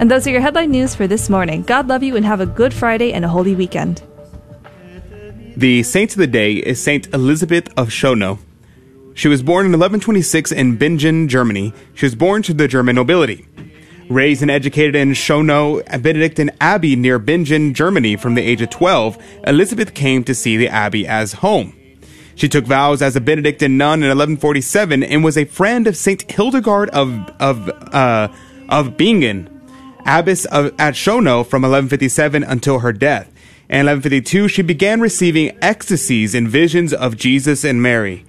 And 0.01 0.09
those 0.09 0.25
are 0.25 0.31
your 0.31 0.41
headline 0.41 0.71
news 0.71 0.95
for 0.95 1.05
this 1.05 1.29
morning. 1.29 1.61
God 1.61 1.87
love 1.87 2.01
you 2.01 2.15
and 2.15 2.25
have 2.25 2.39
a 2.41 2.47
good 2.47 2.73
Friday 2.73 3.13
and 3.13 3.23
a 3.23 3.27
holy 3.27 3.55
weekend. 3.55 4.01
The 5.55 5.83
saint 5.83 6.13
of 6.13 6.17
the 6.17 6.25
day 6.25 6.53
is 6.53 6.81
Saint 6.81 7.13
Elizabeth 7.13 7.67
of 7.77 7.89
Schonau. 7.89 8.39
She 9.13 9.27
was 9.27 9.43
born 9.43 9.67
in 9.67 9.73
1126 9.73 10.53
in 10.53 10.77
Bingen, 10.77 11.27
Germany. 11.27 11.71
She 11.93 12.07
was 12.07 12.15
born 12.15 12.41
to 12.41 12.53
the 12.55 12.67
German 12.67 12.95
nobility. 12.95 13.47
Raised 14.09 14.41
and 14.41 14.49
educated 14.49 14.95
in 14.95 15.11
Schonau 15.11 15.83
Benedictine 16.01 16.49
Abbey 16.59 16.95
near 16.95 17.19
Bingen, 17.19 17.75
Germany 17.75 18.15
from 18.15 18.33
the 18.33 18.41
age 18.41 18.63
of 18.63 18.71
12, 18.71 19.23
Elizabeth 19.45 19.93
came 19.93 20.23
to 20.23 20.33
see 20.33 20.57
the 20.57 20.67
abbey 20.67 21.05
as 21.05 21.33
home. 21.33 21.77
She 22.33 22.49
took 22.49 22.65
vows 22.65 23.03
as 23.03 23.15
a 23.15 23.21
Benedictine 23.21 23.77
nun 23.77 23.99
in 24.01 24.09
1147 24.09 25.03
and 25.03 25.23
was 25.23 25.37
a 25.37 25.45
friend 25.45 25.85
of 25.85 25.95
Saint 25.95 26.23
Hildegard 26.31 26.89
of 26.89 27.29
of 27.39 27.69
uh, 27.93 28.29
of 28.67 28.97
Bingen, 28.97 29.60
abbess 30.05 30.45
of, 30.45 30.67
at 30.79 30.95
Schonau 30.95 31.45
from 31.45 31.61
1157 31.61 32.43
until 32.43 32.79
her 32.79 32.93
death. 32.93 33.27
In 33.69 33.85
1152, 33.85 34.47
she 34.47 34.61
began 34.61 34.99
receiving 34.99 35.57
ecstasies 35.61 36.35
and 36.35 36.47
visions 36.47 36.93
of 36.93 37.15
Jesus 37.15 37.63
and 37.63 37.81
Mary, 37.81 38.25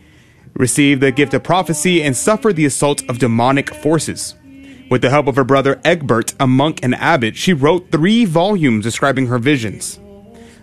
received 0.55 1.01
the 1.01 1.11
gift 1.11 1.35
of 1.35 1.43
prophecy, 1.43 2.03
and 2.03 2.17
suffered 2.17 2.57
the 2.57 2.65
assault 2.65 3.03
of 3.09 3.19
demonic 3.19 3.75
forces. 3.75 4.35
With 4.89 5.03
the 5.03 5.11
help 5.11 5.27
of 5.27 5.37
her 5.37 5.45
brother 5.45 5.81
Egbert, 5.85 6.35
a 6.39 6.47
monk 6.47 6.81
and 6.83 6.95
abbot, 6.95 7.37
she 7.37 7.53
wrote 7.53 7.91
three 7.91 8.25
volumes 8.25 8.85
describing 8.85 9.27
her 9.27 9.39
visions. 9.39 9.99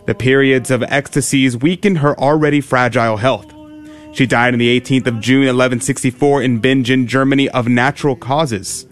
The 0.06 0.15
periods 0.15 0.72
of 0.72 0.84
ecstasies 0.84 1.57
weakened 1.57 1.98
her 1.99 2.18
already 2.19 2.61
fragile 2.61 3.18
health. 3.18 3.53
She 4.14 4.26
died 4.26 4.53
on 4.53 4.60
the 4.60 4.80
18th 4.80 5.07
of 5.07 5.19
June 5.19 5.41
1164 5.41 6.41
in 6.41 6.60
Bingen, 6.60 7.06
Germany, 7.06 7.49
of 7.49 7.68
natural 7.68 8.15
causes. 8.15 8.86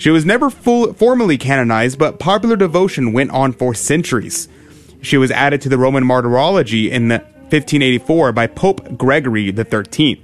She 0.00 0.08
was 0.08 0.24
never 0.24 0.48
full, 0.48 0.94
formally 0.94 1.36
canonized, 1.36 1.98
but 1.98 2.18
popular 2.18 2.56
devotion 2.56 3.12
went 3.12 3.32
on 3.32 3.52
for 3.52 3.74
centuries. 3.74 4.48
She 5.02 5.18
was 5.18 5.30
added 5.30 5.60
to 5.60 5.68
the 5.68 5.76
Roman 5.76 6.06
Martyrology 6.06 6.90
in 6.90 7.10
1584 7.10 8.32
by 8.32 8.46
Pope 8.46 8.96
Gregory 8.96 9.54
XIII. 9.54 10.22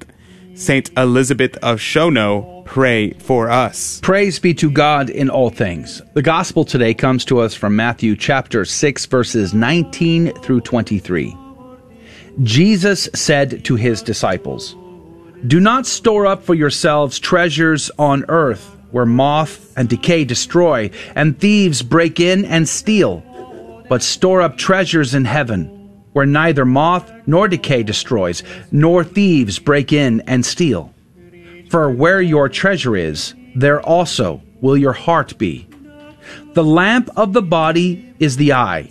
Saint 0.54 0.90
Elizabeth 0.96 1.58
of 1.58 1.78
Schonau, 1.78 2.64
pray 2.64 3.10
for 3.18 3.50
us. 3.50 4.00
Praise 4.00 4.38
be 4.38 4.54
to 4.54 4.70
God 4.70 5.10
in 5.10 5.28
all 5.28 5.50
things. 5.50 6.00
The 6.14 6.22
gospel 6.22 6.64
today 6.64 6.94
comes 6.94 7.26
to 7.26 7.40
us 7.40 7.54
from 7.54 7.76
Matthew 7.76 8.16
chapter 8.16 8.64
6 8.64 9.04
verses 9.04 9.52
19 9.52 10.32
through 10.36 10.62
23. 10.62 11.36
Jesus 12.42 13.10
said 13.12 13.62
to 13.66 13.76
his 13.76 14.00
disciples, 14.00 14.74
Do 15.46 15.60
not 15.60 15.84
store 15.84 16.26
up 16.26 16.42
for 16.42 16.54
yourselves 16.54 17.18
treasures 17.18 17.90
on 17.98 18.24
earth 18.30 18.72
where 18.90 19.06
moth 19.06 19.76
and 19.76 19.88
decay 19.88 20.24
destroy 20.24 20.90
and 21.14 21.38
thieves 21.38 21.82
break 21.82 22.20
in 22.20 22.44
and 22.44 22.68
steal, 22.68 23.22
but 23.88 24.02
store 24.02 24.42
up 24.42 24.56
treasures 24.56 25.14
in 25.14 25.24
heaven 25.24 25.76
where 26.16 26.24
neither 26.24 26.64
moth 26.64 27.12
nor 27.26 27.46
decay 27.46 27.82
destroys, 27.82 28.42
nor 28.72 29.04
thieves 29.04 29.58
break 29.58 29.92
in 29.92 30.22
and 30.22 30.46
steal. 30.46 30.90
For 31.68 31.90
where 31.90 32.22
your 32.22 32.48
treasure 32.48 32.96
is, 32.96 33.34
there 33.54 33.82
also 33.82 34.40
will 34.62 34.78
your 34.78 34.94
heart 34.94 35.36
be. 35.36 35.68
The 36.54 36.64
lamp 36.64 37.10
of 37.18 37.34
the 37.34 37.42
body 37.42 38.14
is 38.18 38.38
the 38.38 38.54
eye. 38.54 38.90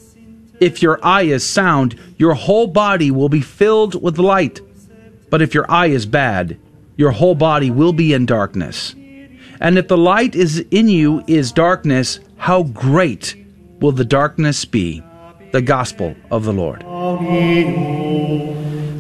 If 0.60 0.84
your 0.84 1.04
eye 1.04 1.24
is 1.24 1.44
sound, 1.44 2.00
your 2.18 2.36
whole 2.36 2.68
body 2.68 3.10
will 3.10 3.30
be 3.30 3.42
filled 3.42 4.00
with 4.00 4.20
light. 4.20 4.62
But 5.32 5.42
if 5.42 5.56
your 5.56 5.66
eye 5.68 5.88
is 5.88 6.06
bad, 6.06 6.60
your 6.96 7.10
whole 7.10 7.34
body 7.34 7.72
will 7.72 7.92
be 7.92 8.14
in 8.14 8.28
darkness. 8.28 8.94
And 9.60 9.78
if 9.78 9.88
the 9.88 9.98
light 9.98 10.36
is 10.36 10.60
in 10.72 10.88
you 10.88 11.24
is 11.28 11.52
darkness, 11.52 12.20
how 12.38 12.64
great 12.64 13.36
will 13.80 13.92
the 13.92 14.06
darkness 14.06 14.66
be? 14.66 15.04
The 15.52 15.62
gospel 15.62 16.16
of 16.32 16.44
the 16.44 16.54
Lord. 16.54 16.82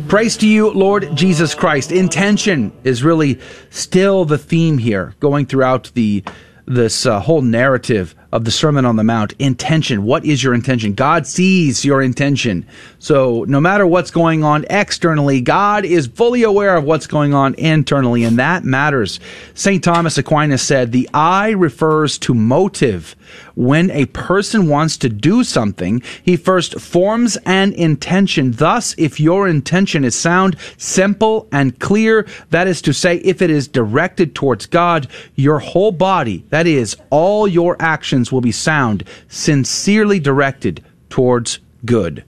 Praise 0.08 0.38
to 0.38 0.48
you, 0.48 0.72
Lord 0.72 1.16
Jesus 1.16 1.56
Christ. 1.56 1.92
Intention 1.92 2.72
is 2.84 3.04
really 3.04 3.40
still 3.72 4.24
the 4.24 4.38
theme 4.38 4.78
here, 4.78 5.16
going 5.20 5.46
throughout 5.46 5.92
the 5.96 6.24
this 6.68 7.06
uh, 7.06 7.20
whole 7.20 7.42
narrative 7.42 8.16
of 8.32 8.46
the 8.46 8.52
Sermon 8.52 8.86
on 8.86 8.96
the 8.96 9.04
Mount. 9.04 9.34
Intention. 9.40 10.04
What 10.04 10.26
is 10.26 10.44
your 10.44 10.54
intention? 10.54 10.94
God 10.94 11.28
sees 11.28 11.86
your 11.86 12.02
intention. 12.02 12.66
So 13.00 13.46
no 13.48 13.62
matter 13.62 13.86
what's 13.86 14.12
going 14.12 14.44
on 14.44 14.66
externally, 14.70 15.42
God 15.42 15.86
is 15.86 16.08
fully 16.08 16.44
aware 16.44 16.76
of 16.76 16.84
what's 16.84 17.08
going 17.08 17.34
on 17.34 17.54
internally, 17.56 18.24
and 18.24 18.40
that 18.40 18.64
matters. 18.64 19.20
St. 19.54 19.84
Thomas 19.84 20.18
Aquinas 20.18 20.62
said, 20.62 20.92
the 20.92 21.10
eye 21.14 21.52
refers 21.52 22.18
to 22.20 22.34
motive. 22.34 23.16
When 23.56 23.90
a 23.92 24.06
person 24.08 24.68
wants 24.68 24.98
to 24.98 25.10
do 25.10 25.44
something, 25.44 26.02
he 26.24 26.36
first 26.36 26.80
forms 26.80 27.38
an 27.46 27.74
intention. 27.74 28.52
Thus, 28.52 28.96
if 28.98 29.20
your 29.20 29.48
intention 29.48 30.04
is 30.04 30.16
sound, 30.16 30.58
simple, 30.78 31.48
and 31.52 31.80
clear, 31.80 32.28
that 32.50 32.68
is 32.68 32.82
to 32.84 32.94
say, 32.94 33.18
if 33.18 33.42
it 33.42 33.50
is 33.50 33.68
directed 33.68 34.36
towards 34.36 34.66
God, 34.66 35.08
your 35.36 35.60
whole 35.60 35.92
body, 35.92 36.46
that 36.50 36.68
is, 36.68 36.98
all 37.10 37.48
your 37.48 37.78
actions 37.80 38.15
will 38.32 38.42
be 38.42 38.52
sound, 38.52 39.04
sincerely 39.28 40.20
directed 40.20 40.84
towards 41.10 41.60
good. 41.86 42.24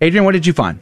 Adrian, 0.00 0.24
what 0.24 0.32
did 0.32 0.46
you 0.46 0.52
find? 0.52 0.78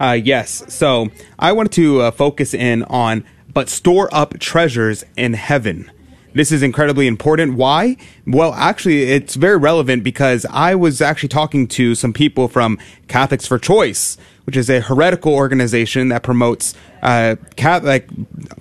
Uh, 0.00 0.18
yes. 0.22 0.64
So 0.72 1.08
I 1.38 1.52
wanted 1.52 1.72
to 1.72 2.00
uh, 2.02 2.10
focus 2.10 2.54
in 2.54 2.82
on, 2.84 3.24
but 3.52 3.68
store 3.68 4.08
up 4.12 4.38
treasures 4.38 5.04
in 5.16 5.34
heaven. 5.34 5.90
This 6.34 6.50
is 6.50 6.62
incredibly 6.64 7.06
important. 7.06 7.54
Why? 7.54 7.96
Well, 8.26 8.54
actually, 8.54 9.04
it's 9.04 9.36
very 9.36 9.56
relevant 9.56 10.02
because 10.02 10.44
I 10.50 10.74
was 10.74 11.00
actually 11.00 11.28
talking 11.28 11.68
to 11.68 11.94
some 11.94 12.12
people 12.12 12.48
from 12.48 12.78
Catholics 13.06 13.46
for 13.46 13.56
Choice, 13.58 14.16
which 14.44 14.56
is 14.56 14.68
a 14.68 14.80
heretical 14.80 15.32
organization 15.32 16.08
that 16.08 16.24
promotes 16.24 16.74
uh, 17.02 17.36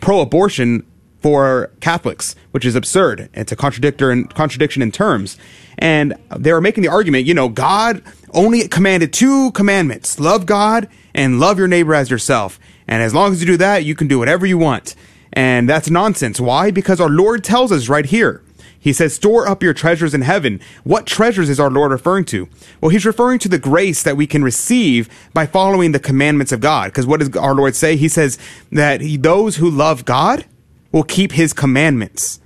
pro-abortion 0.01 0.85
for 1.23 1.71
Catholics, 1.79 2.35
which 2.51 2.65
is 2.65 2.75
absurd. 2.75 3.29
It's 3.33 3.51
a 3.51 3.55
contradictor 3.55 4.31
contradiction 4.35 4.83
in 4.83 4.91
terms. 4.91 5.37
And 5.79 6.13
they 6.29 6.53
were 6.53 6.61
making 6.61 6.83
the 6.83 6.89
argument, 6.89 7.25
you 7.25 7.33
know, 7.33 7.49
God 7.49 8.03
only 8.31 8.67
commanded 8.67 9.11
two 9.11 9.51
commandments: 9.53 10.19
love 10.19 10.45
God 10.45 10.87
and 11.15 11.39
love 11.39 11.57
your 11.57 11.67
neighbor 11.67 11.95
as 11.95 12.11
yourself. 12.11 12.59
And 12.87 13.01
as 13.01 13.13
long 13.13 13.31
as 13.31 13.41
you 13.41 13.47
do 13.47 13.57
that, 13.57 13.85
you 13.85 13.95
can 13.95 14.07
do 14.07 14.19
whatever 14.19 14.45
you 14.45 14.57
want. 14.57 14.95
And 15.31 15.67
that's 15.67 15.89
nonsense. 15.89 16.39
Why? 16.39 16.69
Because 16.69 17.01
our 17.01 17.09
Lord 17.09 17.43
tells 17.43 17.71
us 17.71 17.89
right 17.89 18.05
here. 18.05 18.43
He 18.77 18.91
says, 18.91 19.15
store 19.15 19.47
up 19.47 19.63
your 19.63 19.73
treasures 19.73 20.13
in 20.13 20.23
heaven. 20.23 20.59
What 20.83 21.05
treasures 21.05 21.49
is 21.49 21.57
our 21.57 21.71
Lord 21.71 21.93
referring 21.93 22.25
to? 22.25 22.49
Well, 22.81 22.89
he's 22.89 23.05
referring 23.05 23.39
to 23.39 23.47
the 23.47 23.57
grace 23.57 24.03
that 24.03 24.17
we 24.17 24.27
can 24.27 24.43
receive 24.43 25.07
by 25.33 25.45
following 25.45 25.93
the 25.93 25.99
commandments 25.99 26.51
of 26.51 26.59
God. 26.59 26.87
Because 26.87 27.07
what 27.07 27.21
does 27.21 27.33
our 27.37 27.55
Lord 27.55 27.77
say? 27.77 27.95
He 27.95 28.09
says 28.09 28.37
that 28.73 28.99
he, 28.99 29.15
those 29.15 29.55
who 29.55 29.69
love 29.69 30.03
God 30.03 30.45
will 30.93 31.03
keep 31.03 31.33
his 31.33 31.51
commandments. 31.51 32.39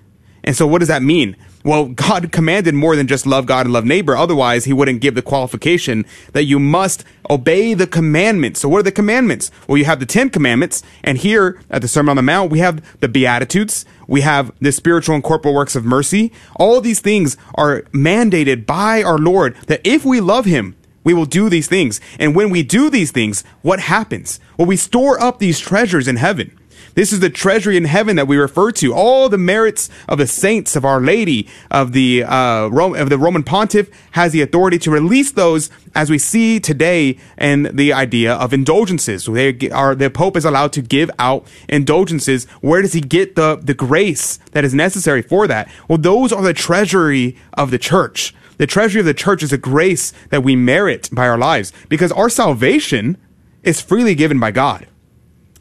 And 0.44 0.56
so 0.56 0.66
what 0.66 0.80
does 0.80 0.88
that 0.88 1.04
mean? 1.04 1.36
Well, 1.64 1.86
God 1.90 2.32
commanded 2.32 2.74
more 2.74 2.96
than 2.96 3.06
just 3.06 3.28
love 3.28 3.46
God 3.46 3.66
and 3.68 3.74
love 3.74 3.86
neighbor. 3.86 4.16
Otherwise, 4.16 4.66
he 4.66 4.74
wouldn't 4.74 5.02
give 5.02 5.14
the 5.14 5.22
qualification 5.22 6.06
that 6.32 6.46
you 6.46 6.58
must 6.58 7.04
obey 7.30 7.74
the 7.74 7.86
commandments. 7.86 8.62
So 8.62 8.70
what 8.70 8.80
are 8.80 8.84
the 8.84 8.92
commandments? 8.92 9.52
Well, 9.68 9.78
you 9.78 9.86
have 9.86 10.00
the 10.00 10.06
Ten 10.06 10.30
Commandments. 10.30 10.82
And 11.04 11.18
here 11.18 11.62
at 11.70 11.82
the 11.82 11.88
Sermon 11.88 12.12
on 12.12 12.16
the 12.16 12.22
Mount, 12.24 12.50
we 12.50 12.60
have 12.60 13.00
the 13.02 13.10
Beatitudes. 13.10 13.86
We 14.08 14.22
have 14.22 14.52
the 14.62 14.72
spiritual 14.72 15.16
and 15.16 15.24
corporal 15.24 15.54
works 15.54 15.76
of 15.76 15.84
mercy. 15.84 16.32
All 16.56 16.80
these 16.80 17.02
things 17.02 17.36
are 17.56 17.82
mandated 17.92 18.66
by 18.66 19.04
our 19.04 19.18
Lord 19.18 19.56
that 19.68 19.82
if 19.84 20.06
we 20.06 20.22
love 20.22 20.46
him, 20.46 20.78
we 21.04 21.14
will 21.14 21.26
do 21.26 21.50
these 21.50 21.68
things. 21.68 22.02
And 22.20 22.36
when 22.36 22.50
we 22.50 22.64
do 22.64 22.90
these 22.90 23.12
things, 23.12 23.44
what 23.62 23.80
happens? 23.80 24.40
Well, 24.58 24.68
we 24.68 24.76
store 24.76 25.22
up 25.22 25.40
these 25.40 25.60
treasures 25.60 26.08
in 26.08 26.18
heaven. 26.18 26.58
This 26.98 27.14
is 27.14 27.20
the 27.20 27.30
treasury 27.30 27.78
in 27.78 27.86
heaven 27.86 28.16
that 28.16 28.28
we 28.28 28.38
refer 28.38 28.72
to. 28.72 28.92
All 28.92 29.30
the 29.30 29.38
merits 29.38 29.88
of 30.10 30.18
the 30.18 30.26
saints 30.26 30.76
of 30.76 30.84
Our 30.84 31.00
Lady 31.00 31.48
of 31.70 31.92
the 31.92 32.24
uh, 32.24 32.70
Rome, 32.70 32.96
of 32.96 33.12
the 33.12 33.20
Roman 33.20 33.44
Pontiff 33.44 33.88
has 34.14 34.32
the 34.32 34.42
authority 34.42 34.80
to 34.80 34.90
release 34.90 35.32
those, 35.32 35.70
as 35.94 36.10
we 36.10 36.18
see 36.18 36.60
today 36.60 37.20
in 37.38 37.70
the 37.72 37.94
idea 37.94 38.34
of 38.34 38.52
indulgences. 38.52 39.26
They 39.26 39.70
are 39.70 39.94
the 39.94 40.10
Pope 40.10 40.38
is 40.38 40.44
allowed 40.44 40.74
to 40.74 40.82
give 40.82 41.12
out 41.20 41.46
indulgences. 41.70 42.46
Where 42.62 42.82
does 42.82 42.94
he 42.94 43.02
get 43.02 43.36
the 43.36 43.60
the 43.62 43.76
grace 43.76 44.38
that 44.54 44.66
is 44.66 44.74
necessary 44.74 45.22
for 45.22 45.46
that? 45.46 45.70
Well, 45.88 46.00
those 46.00 46.34
are 46.34 46.42
the 46.42 46.52
treasury 46.52 47.38
of 47.54 47.70
the 47.70 47.78
church. 47.78 48.34
The 48.58 48.66
treasury 48.66 49.02
of 49.02 49.06
the 49.06 49.14
church 49.14 49.44
is 49.44 49.54
a 49.54 49.58
grace 49.60 50.14
that 50.32 50.42
we 50.42 50.56
merit 50.56 51.10
by 51.12 51.28
our 51.28 51.38
lives 51.38 51.72
because 51.90 52.12
our 52.14 52.28
salvation 52.28 53.18
is 53.62 53.82
freely 53.82 54.16
given 54.16 54.40
by 54.40 54.50
God. 54.50 54.88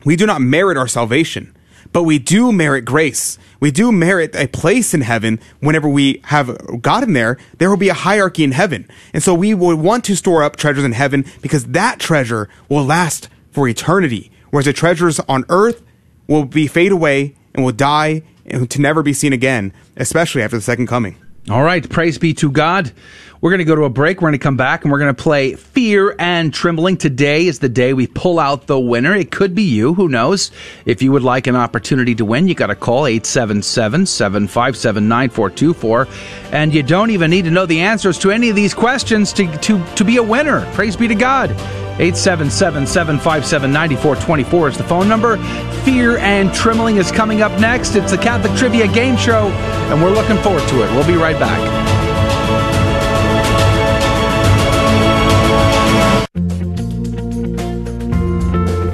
We 0.07 0.15
do 0.15 0.25
not 0.25 0.41
merit 0.41 0.79
our 0.79 0.87
salvation, 0.87 1.53
but 1.93 2.05
we 2.05 2.21
do 2.21 2.53
merit 2.53 2.83
grace. 2.83 3.39
We 3.59 3.73
do 3.73 3.91
merit 3.91 4.37
a 4.37 4.47
place 4.47 4.95
in 4.95 5.01
heaven 5.01 5.41
whenever 5.59 5.89
we 5.89 6.21
have 6.27 6.81
gotten 6.81 7.13
there. 7.13 7.39
There 7.59 7.69
will 7.69 7.77
be 7.77 7.89
a 7.89 7.95
hierarchy 7.95 8.45
in 8.45 8.53
heaven. 8.53 8.89
And 9.13 9.21
so 9.21 9.35
we 9.35 9.53
would 9.53 9.81
want 9.81 10.05
to 10.05 10.15
store 10.15 10.45
up 10.45 10.55
treasures 10.55 10.85
in 10.85 10.93
heaven 10.93 11.25
because 11.43 11.67
that 11.67 11.99
treasure 11.99 12.49
will 12.69 12.85
last 12.85 13.29
for 13.51 13.67
eternity. 13.67 14.31
Whereas 14.51 14.67
the 14.67 14.73
treasures 14.73 15.19
on 15.29 15.45
earth 15.49 15.83
will 16.29 16.45
be 16.45 16.69
fade 16.69 16.93
away 16.93 17.35
and 17.53 17.65
will 17.65 17.73
die 17.73 18.23
and 18.47 18.71
to 18.71 18.81
never 18.81 19.03
be 19.03 19.13
seen 19.13 19.33
again, 19.33 19.73
especially 19.97 20.43
after 20.43 20.57
the 20.57 20.63
second 20.63 20.87
coming. 20.87 21.17
All 21.49 21.63
right, 21.63 21.89
praise 21.89 22.19
be 22.19 22.35
to 22.35 22.51
God. 22.51 22.91
We're 23.41 23.51
going 23.51 23.59
to 23.59 23.65
go 23.65 23.77
to 23.77 23.85
a 23.85 23.91
break. 23.91 24.21
We're 24.21 24.31
going 24.31 24.41
to 24.41 24.43
come 24.43 24.57
back 24.57 24.83
and 24.83 24.91
we're 24.91 24.99
going 24.99 25.15
to 25.15 25.23
play 25.23 25.55
Fear 25.55 26.17
and 26.19 26.53
Trembling. 26.53 26.97
Today 26.97 27.47
is 27.47 27.61
the 27.61 27.69
day 27.69 27.93
we 27.93 28.09
pull 28.09 28.41
out 28.41 28.67
the 28.67 28.81
winner. 28.81 29.15
It 29.15 29.31
could 29.31 29.55
be 29.55 29.63
you. 29.63 29.95
Who 29.95 30.09
knows? 30.09 30.51
If 30.87 31.03
you 31.03 31.13
would 31.13 31.23
like 31.23 31.47
an 31.47 31.55
opportunity 31.55 32.17
to 32.17 32.25
win, 32.25 32.49
you 32.49 32.57
got 32.57 32.69
to 32.69 32.75
call 32.75 33.07
877 33.07 34.07
757 34.07 35.07
9424. 35.07 36.09
And 36.51 36.75
you 36.75 36.83
don't 36.83 37.11
even 37.11 37.31
need 37.31 37.45
to 37.45 37.53
know 37.53 37.67
the 37.67 37.81
answers 37.81 38.19
to 38.21 38.33
any 38.33 38.49
of 38.49 38.57
these 38.57 38.75
questions 38.75 39.33
to, 39.35 39.47
to, 39.59 39.85
to 39.95 40.05
be 40.05 40.17
a 40.17 40.23
winner. 40.25 40.69
Praise 40.73 40.97
be 40.97 41.07
to 41.07 41.15
God. 41.15 41.86
877 41.99 42.87
757 42.87 43.73
9424 43.73 44.69
is 44.69 44.77
the 44.77 44.85
phone 44.85 45.09
number. 45.09 45.39
Fear 45.83 46.19
and 46.19 46.53
Trembling 46.53 46.97
is 46.97 47.11
coming 47.11 47.41
up 47.41 47.59
next. 47.59 47.95
It's 47.95 48.11
the 48.11 48.19
Catholic 48.19 48.57
Trivia 48.59 48.87
Game 48.89 49.17
Show, 49.17 49.49
and 49.91 50.03
we're 50.03 50.11
looking 50.11 50.37
forward 50.39 50.69
to 50.69 50.83
it. 50.83 50.91
We'll 50.93 51.07
be 51.07 51.17
right 51.17 51.39
back. 51.39 51.87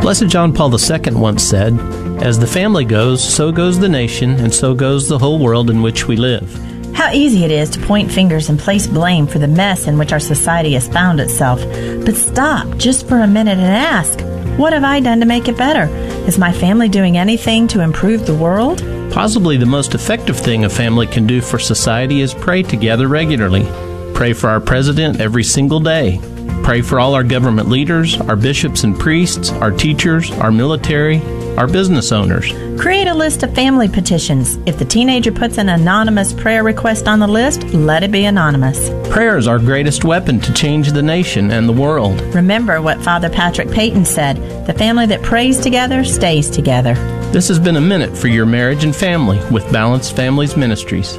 Blessed 0.00 0.28
John 0.28 0.52
Paul 0.52 0.72
II 0.72 1.14
once 1.14 1.42
said, 1.42 1.78
As 2.22 2.38
the 2.38 2.46
family 2.46 2.84
goes, 2.84 3.22
so 3.22 3.50
goes 3.50 3.78
the 3.78 3.88
nation, 3.88 4.30
and 4.32 4.52
so 4.52 4.74
goes 4.74 5.08
the 5.08 5.18
whole 5.18 5.38
world 5.38 5.70
in 5.70 5.82
which 5.82 6.06
we 6.06 6.16
live. 6.16 6.71
How 6.94 7.10
easy 7.12 7.44
it 7.44 7.50
is 7.50 7.70
to 7.70 7.80
point 7.80 8.10
fingers 8.10 8.48
and 8.48 8.58
place 8.58 8.86
blame 8.86 9.26
for 9.26 9.38
the 9.38 9.48
mess 9.48 9.86
in 9.86 9.98
which 9.98 10.12
our 10.12 10.20
society 10.20 10.74
has 10.74 10.88
found 10.88 11.20
itself. 11.20 11.60
But 12.04 12.14
stop 12.14 12.76
just 12.76 13.08
for 13.08 13.18
a 13.20 13.26
minute 13.26 13.58
and 13.58 13.66
ask, 13.66 14.20
What 14.58 14.72
have 14.72 14.84
I 14.84 15.00
done 15.00 15.20
to 15.20 15.26
make 15.26 15.48
it 15.48 15.56
better? 15.56 15.92
Is 16.26 16.38
my 16.38 16.52
family 16.52 16.88
doing 16.88 17.16
anything 17.16 17.66
to 17.68 17.80
improve 17.80 18.26
the 18.26 18.34
world? 18.34 18.78
Possibly 19.12 19.56
the 19.56 19.66
most 19.66 19.94
effective 19.94 20.38
thing 20.38 20.64
a 20.64 20.70
family 20.70 21.06
can 21.06 21.26
do 21.26 21.40
for 21.40 21.58
society 21.58 22.20
is 22.20 22.34
pray 22.34 22.62
together 22.62 23.08
regularly. 23.08 23.64
Pray 24.14 24.32
for 24.32 24.48
our 24.48 24.60
president 24.60 25.20
every 25.20 25.44
single 25.44 25.80
day. 25.80 26.20
Pray 26.62 26.80
for 26.80 27.00
all 27.00 27.14
our 27.14 27.24
government 27.24 27.68
leaders, 27.68 28.20
our 28.20 28.36
bishops 28.36 28.84
and 28.84 28.98
priests, 28.98 29.50
our 29.50 29.70
teachers, 29.70 30.30
our 30.32 30.52
military, 30.52 31.20
our 31.58 31.66
business 31.66 32.12
owners. 32.12 32.52
Create 32.80 33.08
a 33.08 33.14
list 33.14 33.42
of 33.42 33.54
family 33.54 33.88
petitions. 33.88 34.56
If 34.66 34.78
the 34.78 34.84
teenager 34.84 35.32
puts 35.32 35.58
an 35.58 35.68
anonymous 35.68 36.32
prayer 36.32 36.62
request 36.62 37.08
on 37.08 37.18
the 37.18 37.26
list, 37.26 37.64
let 37.74 38.02
it 38.02 38.10
be 38.10 38.24
anonymous. 38.24 38.90
Prayer 39.10 39.36
is 39.36 39.46
our 39.46 39.58
greatest 39.58 40.04
weapon 40.04 40.40
to 40.40 40.52
change 40.54 40.92
the 40.92 41.02
nation 41.02 41.50
and 41.50 41.68
the 41.68 41.72
world. 41.72 42.20
Remember 42.34 42.80
what 42.80 43.02
Father 43.02 43.30
Patrick 43.30 43.70
Peyton 43.70 44.04
said 44.04 44.36
the 44.66 44.74
family 44.74 45.06
that 45.06 45.22
prays 45.22 45.58
together 45.60 46.04
stays 46.04 46.48
together. 46.48 46.94
This 47.32 47.48
has 47.48 47.58
been 47.58 47.76
a 47.76 47.80
minute 47.80 48.16
for 48.16 48.28
your 48.28 48.46
marriage 48.46 48.84
and 48.84 48.94
family 48.94 49.40
with 49.50 49.70
Balanced 49.72 50.14
Families 50.14 50.56
Ministries. 50.56 51.18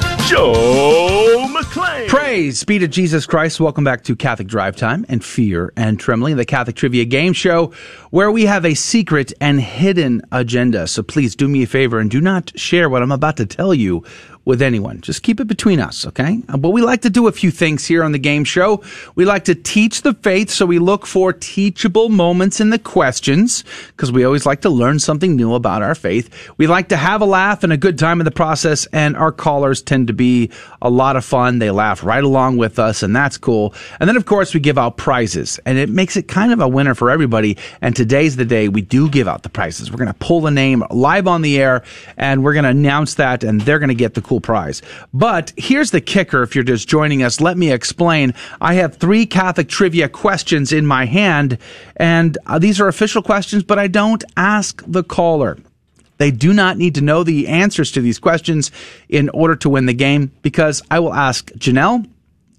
Joe 0.27 1.47
McClain. 1.49 2.07
Praise 2.07 2.63
be 2.63 2.79
to 2.79 2.87
Jesus 2.87 3.25
Christ. 3.25 3.59
Welcome 3.59 3.83
back 3.83 4.03
to 4.03 4.15
Catholic 4.15 4.47
Drive 4.47 4.75
Time 4.75 5.05
and 5.09 5.23
Fear 5.23 5.73
and 5.75 5.99
Trembling, 5.99 6.37
the 6.37 6.45
Catholic 6.45 6.75
Trivia 6.75 7.05
Game 7.05 7.33
Show, 7.33 7.73
where 8.11 8.31
we 8.31 8.45
have 8.45 8.63
a 8.63 8.73
secret 8.73 9.33
and 9.41 9.59
hidden 9.59 10.21
agenda. 10.31 10.87
So 10.87 11.03
please 11.03 11.35
do 11.35 11.47
me 11.47 11.63
a 11.63 11.67
favor 11.67 11.99
and 11.99 12.09
do 12.09 12.21
not 12.21 12.57
share 12.57 12.89
what 12.89 13.01
I'm 13.01 13.11
about 13.11 13.37
to 13.37 13.45
tell 13.45 13.73
you 13.73 14.03
with 14.43 14.61
anyone. 14.61 15.01
Just 15.01 15.21
keep 15.21 15.39
it 15.39 15.47
between 15.47 15.79
us, 15.79 16.05
okay? 16.07 16.41
Uh, 16.49 16.57
But 16.57 16.69
we 16.71 16.81
like 16.81 17.01
to 17.01 17.09
do 17.09 17.27
a 17.27 17.31
few 17.31 17.51
things 17.51 17.85
here 17.85 18.03
on 18.03 18.11
the 18.11 18.19
game 18.19 18.43
show. 18.43 18.83
We 19.15 19.25
like 19.25 19.45
to 19.45 19.55
teach 19.55 20.01
the 20.01 20.13
faith, 20.15 20.49
so 20.49 20.65
we 20.65 20.79
look 20.79 21.05
for 21.05 21.31
teachable 21.31 22.09
moments 22.09 22.59
in 22.59 22.71
the 22.71 22.79
questions, 22.79 23.63
because 23.87 24.11
we 24.11 24.23
always 24.23 24.45
like 24.45 24.61
to 24.61 24.69
learn 24.69 24.99
something 24.99 25.35
new 25.35 25.53
about 25.53 25.83
our 25.83 25.93
faith. 25.93 26.29
We 26.57 26.65
like 26.67 26.89
to 26.89 26.97
have 26.97 27.21
a 27.21 27.25
laugh 27.25 27.63
and 27.63 27.71
a 27.71 27.77
good 27.77 27.99
time 27.99 28.19
in 28.19 28.25
the 28.25 28.31
process, 28.31 28.87
and 28.87 29.15
our 29.15 29.31
callers 29.31 29.81
tend 29.81 30.07
to 30.07 30.13
be 30.13 30.49
a 30.81 30.89
lot 30.89 31.15
of 31.15 31.23
fun. 31.23 31.59
They 31.59 31.69
laugh 31.69 32.03
right 32.03 32.23
along 32.23 32.57
with 32.57 32.79
us, 32.79 33.03
and 33.03 33.15
that's 33.15 33.37
cool. 33.37 33.75
And 33.99 34.09
then, 34.09 34.17
of 34.17 34.25
course, 34.25 34.53
we 34.53 34.59
give 34.59 34.77
out 34.77 34.97
prizes, 34.97 35.59
and 35.65 35.77
it 35.77 35.89
makes 35.89 36.17
it 36.17 36.27
kind 36.27 36.51
of 36.51 36.59
a 36.59 36.67
winner 36.67 36.95
for 36.95 37.11
everybody. 37.11 37.57
And 37.81 37.95
today's 37.95 38.37
the 38.37 38.45
day 38.45 38.69
we 38.69 38.81
do 38.81 39.07
give 39.07 39.27
out 39.27 39.43
the 39.43 39.49
prizes. 39.49 39.91
We're 39.91 39.97
going 39.97 40.07
to 40.07 40.13
pull 40.15 40.41
the 40.41 40.51
name 40.51 40.83
live 40.89 41.27
on 41.27 41.43
the 41.43 41.59
air, 41.59 41.83
and 42.17 42.43
we're 42.43 42.53
going 42.53 42.63
to 42.63 42.69
announce 42.69 43.15
that, 43.15 43.43
and 43.43 43.61
they're 43.61 43.79
going 43.79 43.89
to 43.89 43.95
get 43.95 44.15
the 44.15 44.21
cool 44.31 44.39
prize. 44.39 44.81
But 45.13 45.51
here's 45.57 45.91
the 45.91 45.99
kicker 45.99 46.41
if 46.41 46.55
you're 46.55 46.63
just 46.63 46.87
joining 46.87 47.21
us, 47.21 47.41
let 47.41 47.57
me 47.57 47.69
explain. 47.69 48.33
I 48.61 48.75
have 48.75 48.95
three 48.95 49.25
Catholic 49.25 49.67
trivia 49.67 50.07
questions 50.07 50.71
in 50.71 50.85
my 50.85 51.03
hand, 51.03 51.57
and 51.97 52.37
uh, 52.45 52.57
these 52.57 52.79
are 52.79 52.87
official 52.87 53.21
questions, 53.21 53.61
but 53.61 53.77
I 53.77 53.87
don't 53.87 54.23
ask 54.37 54.81
the 54.87 55.03
caller. 55.03 55.57
They 56.17 56.31
do 56.31 56.53
not 56.53 56.77
need 56.77 56.95
to 56.95 57.01
know 57.01 57.25
the 57.25 57.49
answers 57.49 57.91
to 57.91 57.99
these 57.99 58.19
questions 58.19 58.71
in 59.09 59.27
order 59.29 59.57
to 59.57 59.69
win 59.69 59.85
the 59.85 59.93
game 59.93 60.31
because 60.43 60.81
I 60.89 60.99
will 60.99 61.13
ask 61.13 61.51
Janelle 61.51 62.07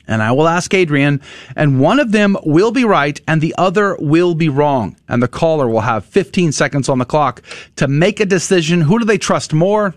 and 0.07 0.23
I 0.23 0.33
will 0.33 0.49
ask 0.49 0.75
Adrian, 0.75 1.23
and 1.57 1.81
one 1.81 2.01
of 2.01 2.13
them 2.13 2.37
will 2.45 2.73
be 2.73 2.85
right 2.85 3.19
and 3.27 3.41
the 3.41 3.55
other 3.57 3.97
will 3.99 4.35
be 4.35 4.51
wrong. 4.51 4.97
And 5.09 5.23
the 5.23 5.29
caller 5.29 5.69
will 5.69 5.81
have 5.81 6.05
15 6.05 6.53
seconds 6.53 6.91
on 6.91 6.99
the 6.99 7.07
clock 7.07 7.41
to 7.77 7.89
make 7.89 8.21
a 8.21 8.27
decision. 8.27 8.83
Who 8.83 8.99
do 8.99 9.07
they 9.07 9.17
trust 9.17 9.55
more? 9.55 9.95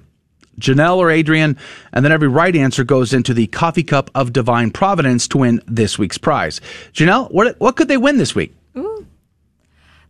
Janelle 0.59 0.97
or 0.97 1.11
Adrian, 1.11 1.57
and 1.93 2.03
then 2.03 2.11
every 2.11 2.27
right 2.27 2.55
answer 2.55 2.83
goes 2.83 3.13
into 3.13 3.33
the 3.33 3.47
coffee 3.47 3.83
cup 3.83 4.09
of 4.15 4.33
divine 4.33 4.71
providence 4.71 5.27
to 5.29 5.39
win 5.39 5.61
this 5.67 5.99
week's 5.99 6.17
prize. 6.17 6.61
Janelle, 6.93 7.31
what 7.31 7.59
what 7.59 7.75
could 7.75 7.87
they 7.87 7.97
win 7.97 8.17
this 8.17 8.35
week? 8.35 8.53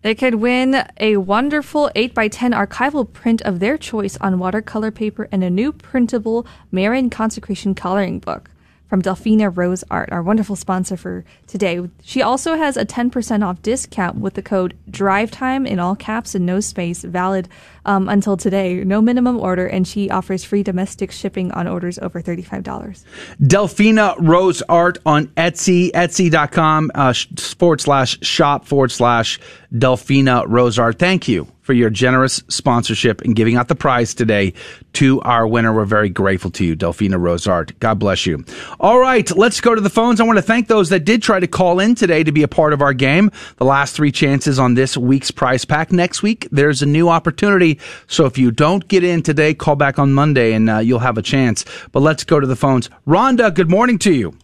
They 0.06 0.14
could 0.14 0.36
win 0.36 0.88
a 1.00 1.18
wonderful 1.18 1.90
8x10 1.96 2.68
archival 2.68 3.12
print 3.12 3.42
of 3.42 3.60
their 3.60 3.76
choice 3.76 4.18
on 4.18 4.38
watercolor 4.38 4.92
paper 4.92 5.28
and 5.32 5.44
a 5.44 5.50
new 5.50 5.72
printable 5.72 6.46
Marian 6.72 7.10
consecration 7.10 7.74
coloring 7.74 8.20
book. 8.20 8.52
From 8.88 9.02
Delphina 9.02 9.56
Rose 9.56 9.84
Art, 9.90 10.10
our 10.12 10.22
wonderful 10.22 10.56
sponsor 10.56 10.98
for 10.98 11.26
today. 11.48 11.90
She 12.04 12.22
also 12.22 12.56
has 12.56 12.78
a 12.78 12.86
10% 12.86 13.46
off 13.46 13.62
discount 13.62 14.18
with 14.18 14.36
the 14.36 14.42
code 14.42 14.78
DRIVETIME 14.90 15.66
in 15.66 15.80
all 15.80 15.96
caps 15.96 16.36
and 16.36 16.46
no 16.46 16.60
space, 16.60 17.04
valid 17.04 17.50
um, 17.86 18.08
until 18.10 18.38
today. 18.38 18.84
No 18.84 19.02
minimum 19.02 19.40
order, 19.40 19.66
and 19.66 19.88
she 19.88 20.10
offers 20.10 20.44
free 20.44 20.64
domestic 20.64 21.12
shipping 21.12 21.52
on 21.52 21.68
orders 21.68 21.98
over 22.00 22.22
$35. 22.22 23.04
Delphina 23.42 24.16
Rose 24.20 24.62
Art 24.64 24.98
on 25.06 25.28
Etsy, 25.30 25.92
etsy.com 25.92 26.92
uh, 26.94 27.14
forward 27.58 27.82
slash 27.82 28.20
shop 28.22 28.66
forward 28.66 28.92
slash 28.92 29.40
Delphina 29.74 30.46
Rose 30.48 30.78
Art. 30.78 31.00
Thank 31.00 31.28
you 31.28 31.55
for 31.66 31.74
your 31.74 31.90
generous 31.90 32.44
sponsorship 32.48 33.22
and 33.22 33.36
giving 33.36 33.56
out 33.56 33.70
the 33.70 33.76
prize 33.76 34.14
today 34.14 34.54
to 34.94 35.20
our 35.22 35.48
winner. 35.48 35.74
We're 35.74 35.86
very 35.86 36.10
grateful 36.10 36.52
to 36.52 36.64
you, 36.64 36.76
Delphina 36.76 37.20
Rose 37.20 37.48
Art. 37.48 37.78
God 37.80 37.98
bless 37.98 38.28
you. 38.28 38.46
All 38.80 39.00
right, 39.00 39.30
let's 39.36 39.60
go 39.62 39.74
to 39.74 39.82
the 39.82 39.90
phones. 39.90 40.22
I 40.22 40.26
want 40.26 40.38
to 40.38 40.44
thank 40.44 40.68
those 40.68 40.90
that 40.90 41.06
did 41.06 41.24
try 41.24 41.40
to 41.40 41.48
call 41.48 41.80
in 41.80 41.96
today 41.96 42.24
to 42.24 42.32
be 42.32 42.44
a 42.44 42.48
part 42.48 42.72
of 42.72 42.84
our 42.84 42.94
game. 42.94 43.32
The 43.58 43.66
last 43.66 43.96
three 43.96 44.12
chances 44.12 44.60
on 44.60 44.76
this 44.76 44.96
week's 44.96 45.32
prize 45.32 45.66
pack. 45.66 45.92
Next 45.92 46.22
week, 46.22 46.48
there's 46.52 46.84
a 46.84 46.86
new 46.86 47.10
opportunity. 47.10 47.80
So 48.06 48.26
if 48.26 48.38
you 48.38 48.52
don't 48.52 48.88
get 48.88 49.04
in 49.04 49.24
today, 49.24 49.56
call 49.56 49.76
back 49.76 49.98
on 49.98 50.14
Monday 50.14 50.54
and 50.54 50.70
uh, 50.70 50.78
you'll 50.78 51.00
have 51.00 51.18
a 51.18 51.24
chance. 51.24 51.66
But 51.92 52.02
let's 52.02 52.24
go 52.24 52.40
to 52.40 52.46
the 52.46 52.56
phones. 52.56 52.92
Rhonda, 53.08 53.52
good 53.52 53.72
morning 53.72 53.98
to 54.00 54.14
you. 54.14 54.38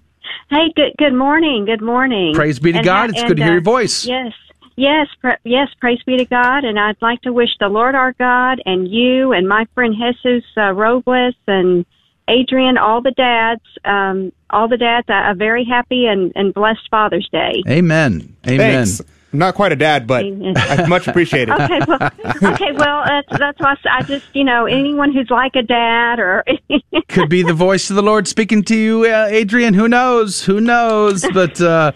Hey, 0.50 0.74
good 0.76 0.94
good 0.98 1.14
morning. 1.14 1.66
Good 1.66 1.82
morning. 1.82 2.34
Praise 2.34 2.60
be 2.60 2.74
to 2.74 2.80
And 2.80 2.86
God. 2.86 3.10
It's 3.12 3.22
good 3.22 3.38
to 3.38 3.44
and, 3.44 3.44
hear 3.44 3.52
uh, 3.52 3.54
your 3.54 3.62
voice. 3.62 4.06
Yes. 4.06 4.34
Yes, 4.82 5.10
pra- 5.20 5.38
yes, 5.44 5.68
praise 5.80 6.02
be 6.08 6.18
to 6.18 6.26
God. 6.26 6.64
And 6.64 6.80
I'd 6.80 7.00
like 7.04 7.22
to 7.22 7.32
wish 7.32 7.50
the 7.60 7.68
Lord 7.68 7.94
our 7.94 8.14
God 8.14 8.60
and 8.66 8.88
you 8.88 9.32
and 9.32 9.48
my 9.48 9.68
friend 9.76 9.94
Jesus 9.94 10.44
uh, 10.58 10.72
Robles 10.72 11.36
and 11.46 11.86
Adrian, 12.28 12.80
all 12.80 13.00
the 13.00 13.12
dads, 13.12 13.62
um, 13.86 14.32
all 14.50 14.68
the 14.68 14.78
dads, 14.78 15.08
a, 15.08 15.34
a 15.34 15.36
very 15.36 15.66
happy 15.66 16.08
and, 16.08 16.32
and 16.34 16.52
blessed 16.52 16.90
Father's 16.90 17.30
Day. 17.32 17.62
Amen. 17.70 18.36
Amen. 18.48 18.86
Thanks. 18.88 19.02
I'm 19.34 19.40
not 19.40 19.56
quite 19.56 19.72
a 19.72 19.78
dad, 19.78 20.08
but 20.08 20.26
I 20.26 20.86
much 20.88 21.08
appreciate 21.08 21.48
it. 21.48 21.58
Okay, 21.58 21.80
well, 21.88 22.10
okay, 22.54 22.72
well, 22.74 23.04
that's, 23.06 23.40
that's 23.40 23.60
why 23.60 23.76
I 23.90 24.04
just, 24.04 24.26
you 24.34 24.44
know, 24.44 24.66
anyone 24.66 25.14
who's 25.14 25.30
like 25.30 25.56
a 25.56 25.62
dad 25.62 26.20
or 26.20 26.44
Could 27.08 27.30
be 27.30 27.42
the 27.42 27.54
voice 27.54 27.90
of 27.90 27.96
the 27.96 28.02
Lord 28.02 28.28
speaking 28.28 28.64
to 28.64 28.76
you, 28.76 29.06
uh, 29.06 29.28
Adrian. 29.30 29.74
Who 29.74 29.88
knows? 29.88 30.44
Who 30.44 30.60
knows? 30.60 31.26
But 31.34 31.62
uh, 31.62 31.94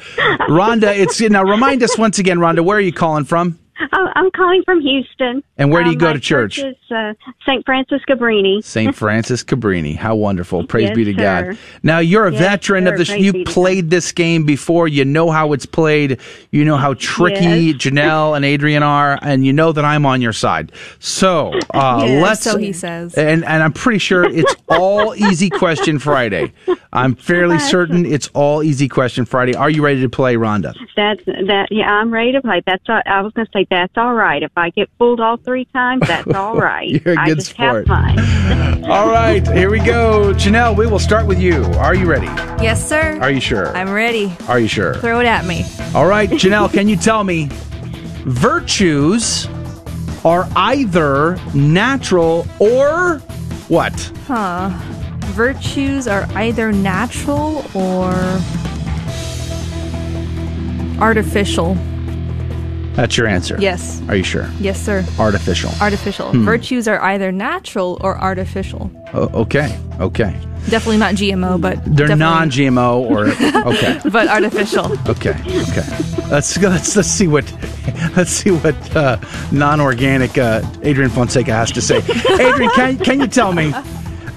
Rhonda, 0.47 0.97
it's 0.97 1.19
now 1.21 1.43
remind 1.43 1.83
us 1.83 1.97
once 1.97 2.19
again, 2.19 2.37
Rhonda, 2.37 2.63
where 2.63 2.77
are 2.77 2.81
you 2.81 2.93
calling 2.93 3.25
from? 3.25 3.59
I'm 3.91 4.07
I'm 4.15 4.31
calling 4.31 4.61
from 4.65 4.81
Houston. 4.81 5.43
And 5.57 5.71
where 5.71 5.83
do 5.83 5.89
you 5.89 5.95
Um, 5.95 5.99
go 5.99 6.13
to 6.13 6.19
church? 6.19 6.59
is 6.59 6.75
uh, 6.91 7.13
St. 7.45 7.65
Francis 7.65 8.01
Cabrini. 8.09 8.63
St. 8.63 8.93
Francis 9.03 9.43
Cabrini. 9.43 9.95
How 9.95 10.15
wonderful. 10.15 10.65
Praise 10.65 10.89
Yes, 10.89 10.95
be 10.95 11.03
to 11.05 11.13
sir. 11.13 11.17
God. 11.53 11.57
Now, 11.83 11.99
you're 11.99 12.27
a 12.27 12.31
Yes, 12.31 12.39
veteran 12.41 12.87
of 12.87 12.97
this. 12.97 13.09
Praise 13.09 13.23
You 13.23 13.43
played 13.45 13.89
this 13.89 14.11
game 14.11 14.45
before. 14.45 14.87
You 14.87 15.03
know 15.05 15.29
how 15.31 15.53
it's 15.53 15.65
played. 15.65 16.19
You 16.51 16.63
know 16.65 16.77
how 16.77 16.93
tricky 16.95 17.43
Yes. 17.43 17.75
Janelle 17.77 18.35
and 18.35 18.43
Adrian 18.45 18.83
are, 18.83 19.19
and 19.21 19.45
you 19.45 19.53
know 19.53 19.71
that 19.71 19.85
I'm 19.85 20.05
on 20.05 20.21
your 20.21 20.33
side. 20.33 20.71
So, 20.99 21.51
uh, 21.73 22.03
Yes, 22.07 22.21
let's. 22.23 22.41
so 22.43 22.57
he 22.57 22.73
says. 22.73 23.13
And, 23.15 23.43
and 23.45 23.63
I'm 23.63 23.73
pretty 23.73 23.99
sure 23.99 24.23
it's 24.23 24.55
all 24.67 25.15
easy 25.15 25.49
question 25.49 25.99
Friday. 25.99 26.51
I'm 26.91 27.15
fairly 27.15 27.59
certain 27.59 28.05
it's 28.05 28.29
all 28.33 28.63
easy 28.63 28.87
question 28.87 29.25
Friday. 29.25 29.55
Are 29.55 29.69
you 29.69 29.83
ready 29.83 30.01
to 30.01 30.09
play, 30.09 30.35
Rhonda? 30.35 30.73
That's 30.95 31.23
that. 31.25 31.67
Yeah, 31.71 31.89
I'm 31.89 32.11
ready 32.11 32.31
to 32.33 32.41
play. 32.41 32.61
That's. 32.65 32.83
All, 32.87 33.01
I 33.05 33.21
was 33.21 33.33
going 33.33 33.45
to 33.45 33.51
say 33.53 33.67
that's 33.69 33.93
all 33.97 34.13
right. 34.13 34.41
If 34.41 34.51
I 34.55 34.69
get 34.71 34.89
fooled 34.97 35.19
all 35.19 35.37
three 35.37 35.65
times, 35.65 36.07
that's 36.07 36.33
all 36.33 36.55
right. 36.57 36.87
You're 36.89 37.13
a 37.19 37.25
good 37.25 37.37
just 37.37 37.51
sport. 37.51 37.87
have 37.87 38.15
fun. 38.15 38.85
All 38.85 39.07
right, 39.09 39.45
here 39.47 39.71
we 39.71 39.79
go. 39.79 40.31
Janelle, 40.33 40.77
we 40.77 40.85
will 40.85 40.99
start 40.99 41.25
with 41.25 41.39
you. 41.39 41.63
Are 41.79 41.95
you 41.95 42.05
ready? 42.05 42.27
Yes, 42.63 42.87
sir. 42.87 43.17
Are 43.19 43.31
you 43.31 43.39
sure? 43.41 43.75
I'm 43.75 43.91
ready. 43.91 44.31
Are 44.47 44.59
you 44.59 44.67
sure? 44.67 44.93
Throw 44.95 45.19
it 45.21 45.25
at 45.25 45.45
me. 45.45 45.65
All 45.95 46.05
right, 46.05 46.29
Janelle, 46.29 46.71
can 46.71 46.87
you 46.87 46.95
tell 46.95 47.23
me 47.23 47.49
virtues 48.25 49.47
are 50.23 50.47
either 50.55 51.39
natural 51.55 52.45
or 52.59 53.21
what? 53.67 53.93
Huh. 54.27 54.69
Virtues 55.33 56.07
are 56.07 56.27
either 56.35 56.71
natural 56.71 57.65
or 57.73 58.13
artificial. 61.01 61.77
That's 62.95 63.17
your 63.17 63.27
answer. 63.27 63.57
Yes. 63.59 64.01
Are 64.07 64.15
you 64.15 64.23
sure? 64.23 64.49
Yes, 64.59 64.79
sir. 64.81 65.05
Artificial. 65.19 65.69
Artificial. 65.81 66.31
Hmm. 66.31 66.45
Virtues 66.45 66.87
are 66.87 67.01
either 67.01 67.31
natural 67.31 67.97
or 68.01 68.17
artificial. 68.17 68.89
Oh, 69.13 69.41
okay. 69.41 69.77
Okay. 69.99 70.33
Definitely 70.69 70.97
not 70.97 71.15
GMO, 71.15 71.59
but 71.61 71.75
They're 71.85 72.07
definitely- 72.07 72.17
non-GMO 72.17 73.09
or 73.09 73.27
okay. 73.73 73.99
but 74.09 74.27
artificial. 74.29 74.91
Okay. 75.09 75.31
Okay. 75.31 75.85
Let's 76.31 76.57
go. 76.57 76.69
Let's 76.69 76.95
let's 76.95 77.07
see 77.09 77.27
what 77.27 77.45
let's 78.15 78.31
see 78.31 78.49
what 78.51 78.95
uh, 78.95 79.17
non-organic 79.51 80.37
uh, 80.37 80.61
Adrian 80.81 81.11
Fonseca 81.11 81.51
has 81.53 81.71
to 81.73 81.81
say. 81.81 81.97
Adrian, 82.39 82.71
can 82.71 82.97
can 82.97 83.19
you 83.19 83.27
tell 83.27 83.53
me 83.53 83.73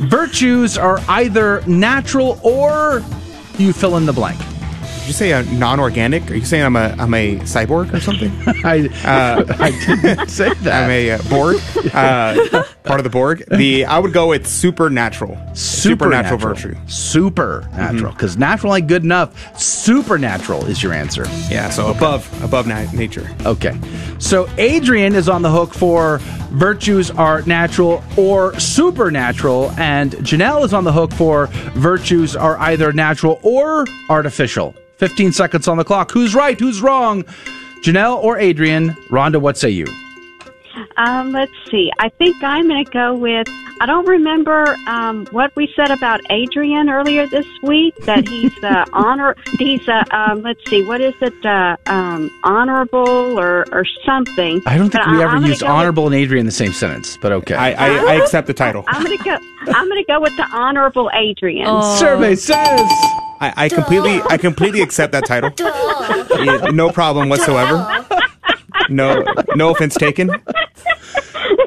virtues 0.01 0.77
are 0.77 0.99
either 1.09 1.63
natural 1.67 2.39
or 2.43 3.03
you 3.57 3.73
fill 3.73 3.97
in 3.97 4.05
the 4.05 4.13
blank? 4.13 4.39
Did 5.09 5.15
you 5.15 5.19
say 5.21 5.33
a 5.33 5.43
non-organic? 5.43 6.31
Are 6.31 6.35
you 6.35 6.45
saying 6.45 6.67
I'm 6.67 6.77
a 6.77 6.95
I'm 6.99 7.15
a 7.15 7.37
cyborg 7.37 7.95
or 7.95 7.99
something? 7.99 8.31
I 8.63 8.91
uh, 9.07 9.43
I 9.59 9.71
didn't 9.71 10.29
say 10.29 10.53
that. 10.53 10.85
I'm 10.85 10.91
a 10.91 11.13
uh, 11.13 11.23
Borg, 11.31 11.57
uh, 11.95 12.63
part 12.85 13.01
of 13.01 13.05
the 13.05 13.09
Borg. 13.11 13.43
The 13.49 13.87
I 13.87 13.99
would 14.01 14.13
go 14.13 14.29
with 14.29 14.47
supernatural, 14.47 15.39
supernatural 15.55 16.39
virtue. 16.39 16.75
Mm-hmm. 16.75 16.89
Supernatural, 16.89 18.13
because 18.13 18.37
natural 18.37 18.75
ain't 18.75 18.87
good 18.87 19.03
enough. 19.03 19.59
Supernatural 19.59 20.67
is 20.67 20.83
your 20.83 20.93
answer. 20.93 21.25
Yeah, 21.49 21.71
so 21.71 21.91
above 21.91 22.29
above 22.45 22.67
na- 22.67 22.93
nature. 22.93 23.35
Okay. 23.47 23.81
So 24.19 24.47
Adrian 24.59 25.15
is 25.15 25.27
on 25.27 25.41
the 25.41 25.51
hook 25.51 25.73
for 25.73 26.19
virtues 26.51 27.11
are 27.13 27.41
natural 27.47 28.05
or 28.19 28.61
supernatural, 28.61 29.71
and 29.79 30.13
Janelle 30.17 30.67
is 30.67 30.75
on 30.75 30.85
the 30.85 30.93
hook 30.93 31.15
for 31.15 31.47
virtues 31.77 32.37
are 32.37 32.59
either 32.59 32.93
natural 32.93 33.41
or 33.43 33.87
artificial. 34.11 34.75
15 34.99 35.33
seconds 35.33 35.69
on 35.69 35.77
the 35.77 35.85
clock. 35.85 36.11
Who's 36.11 36.35
right? 36.35 36.59
Who's 36.59 36.83
wrong? 36.83 37.23
Janelle 37.83 38.23
or 38.23 38.39
Adrian? 38.39 38.91
Rhonda, 39.11 39.41
what 39.41 39.57
say 39.57 39.70
you? 39.70 39.87
Um, 40.99 41.33
let's 41.33 41.53
see. 41.70 41.91
I 42.01 42.09
think 42.11 42.43
I'm 42.43 42.69
going 42.69 42.85
to 42.85 42.91
go 42.91 43.15
with. 43.15 43.49
I 43.81 43.87
don't 43.87 44.07
remember 44.09 44.77
um, 44.89 45.27
what 45.31 45.55
we 45.55 45.73
said 45.77 45.93
about 45.93 46.20
Adrian 46.31 46.91
earlier 46.91 47.29
this 47.29 47.47
week. 47.62 47.95
That 48.05 48.27
he's 48.27 48.53
uh, 48.65 48.85
honor. 48.93 49.37
He's 49.59 49.89
uh, 49.89 50.03
um, 50.11 50.43
let's 50.43 50.61
see. 50.69 50.85
What 50.85 51.01
is 51.01 51.15
it? 51.20 51.47
Uh, 51.47 51.77
um, 51.87 52.31
honorable 52.43 53.39
or 53.39 53.65
or 53.73 53.85
something. 54.05 54.61
I 54.66 54.77
don't 54.77 54.91
think 54.91 55.05
But 55.05 55.12
we 55.12 55.19
I- 55.20 55.25
ever 55.25 55.37
I'm 55.37 55.45
used 55.47 55.61
go 55.61 55.66
with- 55.66 55.73
honorable 55.73 56.07
and 56.07 56.15
Adrian 56.16 56.41
in 56.41 56.47
the 56.47 56.53
same 56.53 56.73
sentence, 56.73 57.16
but 57.16 57.31
okay. 57.33 57.55
I, 57.55 57.70
I, 57.73 57.89
I 57.99 58.15
accept 58.15 58.47
the 58.49 58.55
title. 58.55 58.85
I'm 58.89 59.05
going 59.05 59.16
to 59.16 59.25
go. 59.25 59.39
I'm 59.73 59.89
going 59.89 60.03
to 60.05 60.07
go 60.12 60.20
with 60.20 60.37
the 60.37 60.49
honorable 60.53 61.11
Adrian. 61.15 61.66
Survey 61.99 62.35
says. 62.35 62.81
I, 63.41 63.53
I 63.57 63.69
completely 63.69 64.20
I 64.29 64.37
completely 64.37 64.81
accept 64.83 65.12
that 65.12 65.25
title. 65.25 65.53
Yeah, 66.45 66.70
no 66.73 66.91
problem 66.91 67.29
whatsoever. 67.29 67.77
No 68.89 69.25
no 69.55 69.71
offense 69.71 69.95
taken. 69.95 70.31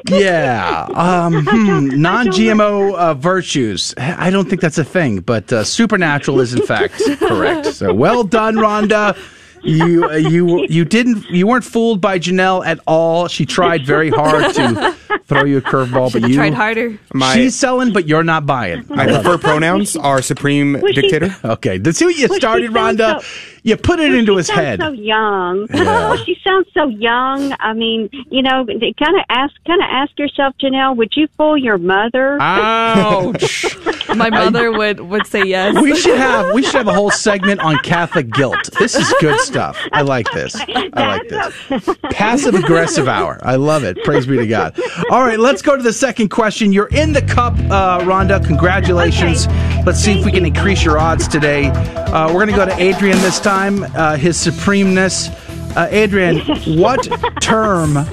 Yeah. 0.08 0.86
Um, 0.94 1.46
hmm, 1.48 2.00
non-GMO 2.00 2.94
uh, 2.94 3.14
virtues. 3.14 3.94
I 3.96 4.30
don't 4.30 4.48
think 4.48 4.60
that's 4.60 4.78
a 4.78 4.84
thing, 4.84 5.20
but 5.20 5.52
uh, 5.52 5.64
supernatural 5.64 6.40
is 6.40 6.54
in 6.54 6.62
fact 6.66 7.00
correct. 7.18 7.66
So 7.74 7.94
well 7.94 8.24
done, 8.24 8.56
Rhonda. 8.56 9.16
You 9.64 10.06
uh, 10.10 10.14
you 10.16 10.66
you 10.68 10.84
didn't 10.84 11.24
you 11.30 11.46
weren't 11.46 11.64
fooled 11.64 12.00
by 12.00 12.18
Janelle 12.18 12.66
at 12.66 12.80
all. 12.84 13.28
She 13.28 13.46
tried 13.46 13.86
very 13.86 14.10
hard 14.10 14.52
to 14.56 14.92
throw 15.26 15.44
you 15.44 15.58
a 15.58 15.60
curveball, 15.62 16.12
but 16.12 16.28
you 16.28 16.34
tried 16.34 16.54
harder. 16.54 16.98
My- 17.14 17.34
she's 17.34 17.54
selling, 17.54 17.92
but 17.92 18.08
you're 18.08 18.24
not 18.24 18.44
buying. 18.44 18.84
My 18.88 19.06
preferred 19.06 19.40
pronouns 19.40 19.96
are 19.96 20.20
supreme 20.20 20.80
Was 20.80 20.96
she- 20.96 21.02
dictator. 21.02 21.36
Okay, 21.44 21.78
let's 21.78 21.96
see 21.96 22.06
what 22.06 22.16
you 22.16 22.26
started, 22.34 22.72
sounds 22.72 22.98
Rhonda. 22.98 23.51
So- 23.64 23.68
you 23.70 23.76
put 23.76 24.00
it 24.00 24.12
into 24.14 24.32
she 24.32 24.36
his 24.38 24.46
sounds 24.48 24.58
head. 24.60 24.80
So 24.80 24.90
young. 24.92 25.66
Yeah. 25.82 25.84
Well, 25.84 26.16
she 26.24 26.36
sounds 26.44 26.66
so 26.74 26.86
young. 26.88 27.54
I 27.60 27.72
mean, 27.72 28.08
you 28.30 28.42
know, 28.42 28.64
kind 28.66 29.16
of 29.18 29.24
ask, 29.28 29.54
kind 29.66 29.80
of 29.80 29.88
ask 29.90 30.16
yourself, 30.18 30.54
Janelle, 30.62 30.96
would 30.96 31.16
you 31.16 31.26
fool 31.36 31.56
your 31.56 31.78
mother? 31.78 32.38
Ouch. 32.40 33.76
My 34.14 34.28
mother 34.30 34.70
would 34.72 35.00
would 35.00 35.26
say 35.26 35.44
yes. 35.44 35.80
We 35.80 35.96
should 35.96 36.18
have 36.18 36.52
we 36.54 36.62
should 36.62 36.74
have 36.74 36.88
a 36.88 36.92
whole 36.92 37.10
segment 37.10 37.60
on 37.60 37.78
Catholic 37.78 38.30
guilt. 38.30 38.70
This 38.78 38.94
is 38.94 39.12
good 39.20 39.38
stuff. 39.40 39.78
I 39.92 40.02
like 40.02 40.30
this. 40.32 40.54
I 40.68 40.88
like 40.94 41.28
this. 41.28 41.88
Passive 42.10 42.54
aggressive 42.54 43.08
hour. 43.08 43.38
I 43.42 43.56
love 43.56 43.84
it. 43.84 44.02
Praise 44.04 44.26
be 44.26 44.36
to 44.36 44.46
God. 44.46 44.78
All 45.10 45.22
right, 45.22 45.38
let's 45.38 45.62
go 45.62 45.76
to 45.76 45.82
the 45.82 45.92
second 45.92 46.28
question. 46.28 46.72
You're 46.72 46.88
in 46.88 47.12
the 47.12 47.22
cup, 47.22 47.54
uh, 47.70 48.00
Rhonda. 48.00 48.44
Congratulations. 48.44 49.46
Let's 49.86 50.00
see 50.00 50.18
if 50.18 50.24
we 50.24 50.32
can 50.32 50.44
increase 50.44 50.84
your 50.84 50.98
odds 50.98 51.26
today. 51.26 51.66
Uh, 51.68 52.26
we're 52.28 52.44
going 52.44 52.48
to 52.48 52.56
go 52.56 52.66
to 52.66 52.78
Adrian 52.80 53.16
this 53.18 53.40
time. 53.40 53.51
Uh, 53.52 54.16
his 54.16 54.38
supremeness. 54.38 55.28
Uh, 55.76 55.86
Adrian, 55.90 56.38
what 56.80 57.06
term? 57.40 57.96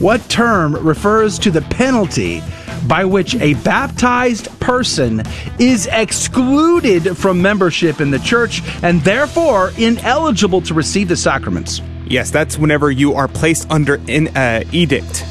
What 0.00 0.26
term 0.30 0.76
refers 0.76 1.38
to 1.40 1.50
the 1.50 1.60
penalty 1.60 2.42
by 2.86 3.04
which 3.04 3.34
a 3.34 3.52
baptized 3.62 4.48
person 4.58 5.22
is 5.58 5.86
excluded 5.92 7.18
from 7.18 7.42
membership 7.42 8.00
in 8.00 8.10
the 8.10 8.18
church 8.20 8.62
and 8.82 9.02
therefore 9.02 9.72
ineligible 9.76 10.62
to 10.62 10.72
receive 10.72 11.08
the 11.08 11.16
sacraments? 11.16 11.82
Yes, 12.06 12.30
that's 12.30 12.56
whenever 12.56 12.90
you 12.90 13.12
are 13.12 13.28
placed 13.28 13.70
under 13.70 14.00
an 14.08 14.28
uh, 14.28 14.64
edict. 14.72 15.22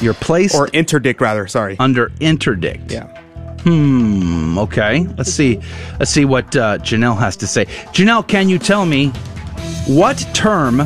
You're 0.00 0.14
placed 0.14 0.54
or 0.54 0.68
interdict 0.68 1.20
rather. 1.20 1.48
Sorry, 1.48 1.74
under 1.80 2.12
interdict. 2.20 2.92
Yeah. 2.92 3.27
Hmm. 3.62 4.58
Okay. 4.58 5.06
Let's 5.16 5.32
see. 5.32 5.60
Let's 5.98 6.10
see 6.10 6.24
what 6.24 6.54
uh, 6.56 6.78
Janelle 6.78 7.18
has 7.18 7.36
to 7.38 7.46
say. 7.46 7.66
Janelle, 7.92 8.26
can 8.26 8.48
you 8.48 8.58
tell 8.58 8.86
me 8.86 9.08
what 9.86 10.18
term 10.34 10.82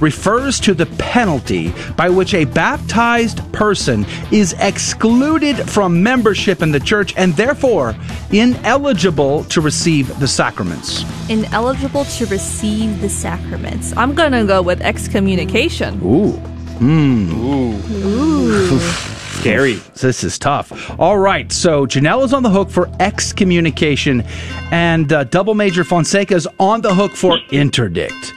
refers 0.00 0.58
to 0.60 0.74
the 0.74 0.86
penalty 0.98 1.72
by 1.96 2.08
which 2.08 2.34
a 2.34 2.44
baptized 2.44 3.40
person 3.52 4.04
is 4.30 4.54
excluded 4.58 5.56
from 5.68 6.02
membership 6.02 6.62
in 6.62 6.72
the 6.72 6.80
church 6.80 7.14
and 7.16 7.34
therefore 7.34 7.94
ineligible 8.30 9.44
to 9.44 9.60
receive 9.60 10.18
the 10.18 10.28
sacraments? 10.28 11.04
Ineligible 11.30 12.04
to 12.04 12.26
receive 12.26 13.00
the 13.00 13.08
sacraments. 13.08 13.96
I'm 13.96 14.14
gonna 14.14 14.44
go 14.44 14.62
with 14.62 14.80
excommunication. 14.80 16.00
Ooh. 16.02 16.32
Hmm. 16.78 17.30
Ooh. 17.32 18.80
Scary. 19.40 19.80
This 19.94 20.22
is 20.22 20.38
tough. 20.38 20.98
All 21.00 21.18
right, 21.18 21.50
so 21.50 21.86
Janelle 21.86 22.24
is 22.24 22.32
on 22.34 22.42
the 22.42 22.50
hook 22.50 22.68
for 22.70 22.90
excommunication, 23.00 24.22
and 24.70 25.10
uh, 25.12 25.24
Double 25.24 25.54
Major 25.54 25.82
Fonseca 25.82 26.34
is 26.34 26.46
on 26.58 26.82
the 26.82 26.94
hook 26.94 27.12
for 27.12 27.38
interdict. 27.50 28.34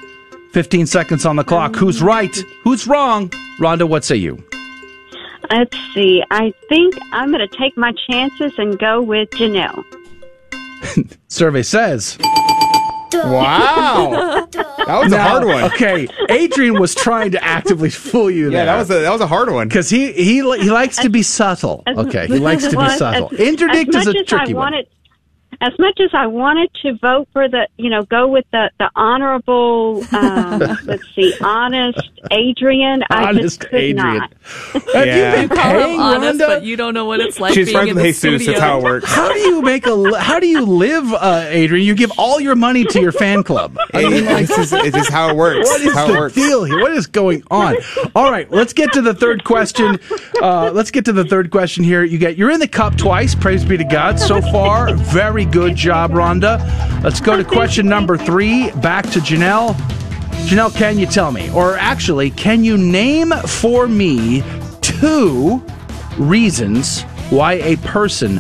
15 0.54 0.86
seconds 0.86 1.26
on 1.26 1.36
the 1.36 1.44
clock. 1.44 1.76
Who's 1.76 2.02
right? 2.02 2.36
Who's 2.64 2.88
wrong? 2.88 3.30
Rhonda, 3.60 3.88
what 3.88 4.06
say 4.06 4.16
you? 4.16 4.44
Let's 5.50 5.78
see. 5.94 6.24
I 6.32 6.54
think 6.70 6.98
I'm 7.12 7.32
going 7.32 7.48
to 7.48 7.58
take 7.58 7.78
my 7.78 7.94
chances 8.10 8.54
and 8.58 8.78
go 8.80 9.02
with 9.02 9.30
Janelle. 9.32 9.84
Survey 11.28 11.64
says. 11.64 12.18
Wow. 13.14 14.48
That 14.52 15.00
was 15.04 15.12
a 15.12 15.22
hard 15.22 15.46
one. 15.46 15.64
Okay, 15.66 16.08
Adrian 16.30 16.80
was 16.80 16.94
trying 16.96 17.32
to 17.32 17.44
actively 17.44 17.90
fool 17.90 18.30
you 18.30 18.50
there. 18.50 18.66
Yeah, 18.66 18.66
that 18.66 18.78
was 18.78 18.90
a 18.92 19.00
that 19.02 19.12
was 19.12 19.22
a 19.22 19.28
hard 19.28 19.52
one. 19.52 19.68
because 19.68 19.90
he, 19.90 20.12
he 20.14 20.36
he 20.36 20.70
likes 20.70 20.98
to 20.98 21.10
be 21.10 21.24
subtle. 21.24 21.84
Okay, 21.88 22.28
he 22.28 22.40
likes 22.40 22.64
to 22.66 22.72
be 22.72 22.78
Well, 22.78 22.98
subtle. 22.98 23.30
Interdict 23.30 23.94
as 23.96 24.02
is 24.02 24.08
a 24.08 24.10
much 24.14 24.22
as 24.22 24.28
tricky 24.28 24.54
I 24.54 24.56
one. 24.56 24.72
wanted, 24.74 24.88
As 25.60 25.74
much 25.80 26.00
as 26.00 26.12
I 26.14 26.28
wanted 26.28 26.70
to 26.84 26.94
vote 27.02 27.28
for 27.34 27.48
the, 27.50 27.68
you 27.78 27.90
know, 27.90 28.04
go 28.04 28.28
with 28.28 28.46
the 28.52 28.70
the 28.80 28.90
honorable, 28.96 30.04
um, 30.12 30.60
let's 30.86 31.04
see, 31.16 31.34
honest 31.42 32.00
Adrian, 32.32 33.04
I 33.10 33.26
Honest 33.30 33.42
just 33.42 33.60
could 33.62 33.74
Adrian. 33.80 34.18
not. 34.18 34.34
Have 34.94 35.06
you 35.08 35.48
been 35.48 35.50
Call 35.50 35.70
him 35.70 35.82
paying 35.86 36.00
honest, 36.00 36.40
Rhonda? 36.40 36.48
but 36.48 36.64
you 36.64 36.76
don't 36.76 36.94
know 36.94 37.06
what 37.06 37.20
it's 37.22 37.40
like 37.40 37.54
She's 37.54 37.68
being 37.68 37.78
friends 37.78 37.90
in 37.92 37.96
with 37.96 38.04
the 38.04 38.10
Jesus. 38.12 38.20
studio. 38.44 38.52
That's 38.52 38.60
how 38.62 38.78
it 38.80 38.84
works. 38.84 39.14
How 39.14 39.32
do 39.34 39.40
you 39.40 39.62
make 39.62 39.88
a? 39.88 40.20
How 40.20 40.40
do 40.40 40.48
you 40.48 40.62
live, 40.66 41.14
uh, 41.14 41.46
Adrian? 41.48 41.86
You 41.86 41.96
give 41.96 42.12
all 42.18 42.40
your 42.40 42.56
money 42.56 42.84
to 42.86 43.00
your 43.02 43.12
fan 43.12 43.44
club. 43.44 43.78
I 43.94 44.10
mean, 44.10 44.26
like, 44.26 44.44
It's 44.44 44.56
just, 44.56 44.74
it's 44.74 44.96
just 44.96 45.10
how 45.12 45.30
it 45.30 45.36
works. 45.36 45.68
what 45.70 45.82
is 45.82 45.94
how 45.94 46.08
the 46.08 46.14
works. 46.14 46.36
deal 46.36 46.64
here? 46.66 46.80
What 46.80 46.92
is 46.92 47.08
going 47.08 47.44
on? 47.50 47.76
All 48.16 48.32
right, 48.32 48.50
let's 48.52 48.74
get 48.74 48.94
to 48.94 49.02
the 49.02 49.14
third 49.14 49.44
question. 49.44 50.00
Uh, 50.42 50.72
let's 50.74 50.92
get 50.92 51.06
to 51.06 51.14
the 51.14 51.24
third 51.26 51.50
question 51.50 51.84
here. 51.84 52.04
You 52.04 52.18
get 52.18 52.38
you're 52.38 52.52
in 52.52 52.60
the 52.60 52.68
cup 52.68 52.96
twice. 52.98 53.34
Praise 53.36 53.64
be 53.66 53.78
to 53.78 53.84
God. 53.86 54.20
So 54.20 54.42
far, 54.42 54.94
very 54.94 55.46
good 55.52 55.76
job, 55.76 56.12
Rhonda. 56.12 56.60
Let's 57.04 57.20
go 57.20 57.38
to 57.38 57.44
question 57.44 57.88
number 57.88 58.18
three. 58.18 58.72
Back 58.72 59.10
to 59.12 59.20
Janelle. 59.20 59.74
Janelle, 60.48 60.74
can 60.76 60.98
you 60.98 61.06
tell 61.06 61.32
me, 61.32 61.50
or 61.52 61.76
actually, 61.78 62.30
can 62.32 62.64
you 62.64 62.78
name 62.78 63.32
for 63.46 63.88
me 63.88 64.44
two 64.82 65.62
reasons 66.18 67.02
why 67.30 67.54
a 67.54 67.76
person 67.78 68.40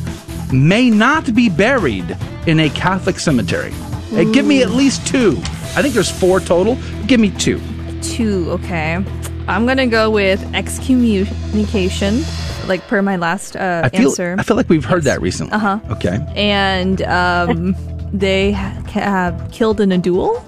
may 0.51 0.89
not 0.89 1.33
be 1.35 1.49
buried 1.49 2.17
in 2.45 2.61
a 2.61 2.69
Catholic 2.69 3.19
cemetery? 3.19 3.71
Hey, 4.09 4.31
give 4.31 4.45
me 4.45 4.61
at 4.61 4.69
least 4.69 5.05
two. 5.05 5.37
I 5.75 5.81
think 5.81 5.93
there's 5.93 6.09
four 6.11 6.39
total. 6.39 6.77
Give 7.07 7.19
me 7.19 7.29
two. 7.31 7.61
Two, 8.01 8.49
okay. 8.51 9.03
I'm 9.47 9.65
gonna 9.65 9.87
go 9.87 10.09
with 10.09 10.41
excommunication, 10.53 12.23
like 12.67 12.85
per 12.87 13.01
my 13.01 13.15
last 13.15 13.55
uh, 13.55 13.81
I 13.85 13.89
feel, 13.89 14.09
answer. 14.09 14.35
I 14.37 14.43
feel 14.43 14.57
like 14.57 14.69
we've 14.69 14.85
heard 14.85 15.03
that 15.03 15.21
recently. 15.21 15.53
Uh 15.53 15.59
huh. 15.59 15.79
Okay. 15.91 16.19
And 16.35 17.01
um, 17.03 17.75
they 18.11 18.51
ha- 18.53 18.81
have 18.87 19.49
killed 19.51 19.79
in 19.81 19.91
a 19.91 19.97
duel. 19.97 20.43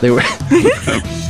They 0.00 0.10
were 0.10 0.22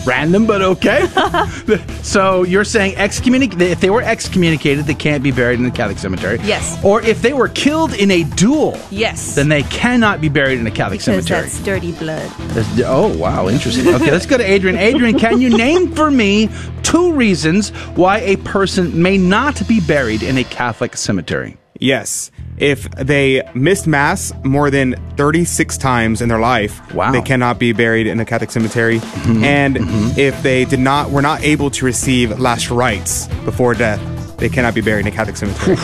random, 0.06 0.46
but 0.46 0.62
okay. 0.62 1.06
so 2.02 2.42
you're 2.44 2.64
saying 2.64 2.96
excommunic 2.96 3.58
if 3.60 3.80
they 3.80 3.90
were 3.90 4.02
excommunicated, 4.02 4.84
they 4.86 4.94
can't 4.94 5.22
be 5.22 5.30
buried 5.32 5.58
in 5.58 5.64
the 5.64 5.70
Catholic 5.70 5.98
cemetery. 5.98 6.38
Yes. 6.44 6.82
Or 6.84 7.02
if 7.02 7.22
they 7.22 7.32
were 7.32 7.48
killed 7.48 7.92
in 7.94 8.10
a 8.10 8.22
duel, 8.22 8.78
Yes. 8.90 9.34
then 9.34 9.48
they 9.48 9.62
cannot 9.64 10.20
be 10.20 10.28
buried 10.28 10.58
in 10.58 10.66
a 10.66 10.70
Catholic 10.70 11.00
because 11.00 11.26
cemetery. 11.26 11.42
that's 11.42 11.60
dirty 11.60 11.92
blood. 11.92 12.30
That's- 12.54 12.80
oh, 12.84 13.16
wow, 13.16 13.48
interesting. 13.48 13.88
Okay, 13.94 14.10
let's 14.10 14.26
go 14.26 14.36
to 14.38 14.44
Adrian. 14.44 14.76
Adrian, 14.76 15.18
can 15.18 15.40
you 15.40 15.56
name 15.56 15.92
for 15.92 16.10
me 16.10 16.48
two 16.82 17.12
reasons 17.12 17.70
why 17.96 18.18
a 18.20 18.36
person 18.36 19.02
may 19.02 19.18
not 19.18 19.66
be 19.66 19.80
buried 19.80 20.22
in 20.22 20.38
a 20.38 20.44
Catholic 20.44 20.96
cemetery? 20.96 21.56
Yes. 21.80 22.30
If 22.58 22.90
they 22.92 23.42
missed 23.54 23.86
mass 23.86 24.32
more 24.42 24.70
than 24.70 24.94
36 25.16 25.76
times 25.76 26.22
in 26.22 26.28
their 26.28 26.38
life, 26.38 26.80
Wow. 26.94 27.12
they 27.12 27.20
cannot 27.22 27.58
be 27.58 27.72
buried 27.72 28.06
in 28.06 28.18
a 28.20 28.24
Catholic 28.24 28.50
cemetery. 28.50 29.00
And 29.26 29.76
if 30.18 30.42
they 30.42 30.64
did 30.64 30.80
not 30.80 31.10
were 31.10 31.22
not 31.22 31.42
able 31.42 31.70
to 31.72 31.84
receive 31.84 32.38
last 32.40 32.70
rites 32.70 33.26
before 33.44 33.74
death, 33.74 34.00
they 34.38 34.48
cannot 34.48 34.74
be 34.74 34.80
buried 34.80 35.06
in 35.06 35.12
a 35.12 35.14
Catholic 35.16 35.36
cemetery. 35.36 35.76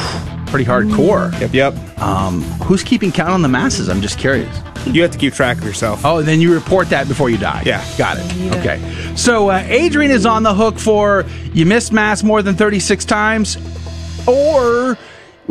Pretty 0.46 0.64
hardcore. 0.66 1.32
Yep, 1.40 1.54
yep. 1.54 1.98
Um, 2.02 2.42
who's 2.64 2.82
keeping 2.82 3.10
count 3.12 3.30
on 3.30 3.42
the 3.42 3.48
masses? 3.48 3.88
I'm 3.88 4.02
just 4.02 4.18
curious. 4.18 4.54
You 4.86 5.00
have 5.02 5.10
to 5.12 5.18
keep 5.18 5.32
track 5.32 5.58
of 5.58 5.64
yourself. 5.64 6.04
Oh, 6.04 6.22
then 6.22 6.40
you 6.40 6.52
report 6.52 6.90
that 6.90 7.06
before 7.08 7.30
you 7.30 7.38
die. 7.38 7.62
Yeah. 7.64 7.82
Got 7.96 8.18
it. 8.18 8.52
Okay. 8.58 9.14
So 9.16 9.48
uh, 9.50 9.62
Adrian 9.68 10.10
is 10.10 10.26
on 10.26 10.42
the 10.42 10.52
hook 10.54 10.78
for 10.78 11.24
you 11.54 11.64
missed 11.66 11.92
mass 11.92 12.22
more 12.22 12.42
than 12.42 12.54
36 12.56 13.04
times, 13.06 13.56
or 14.26 14.98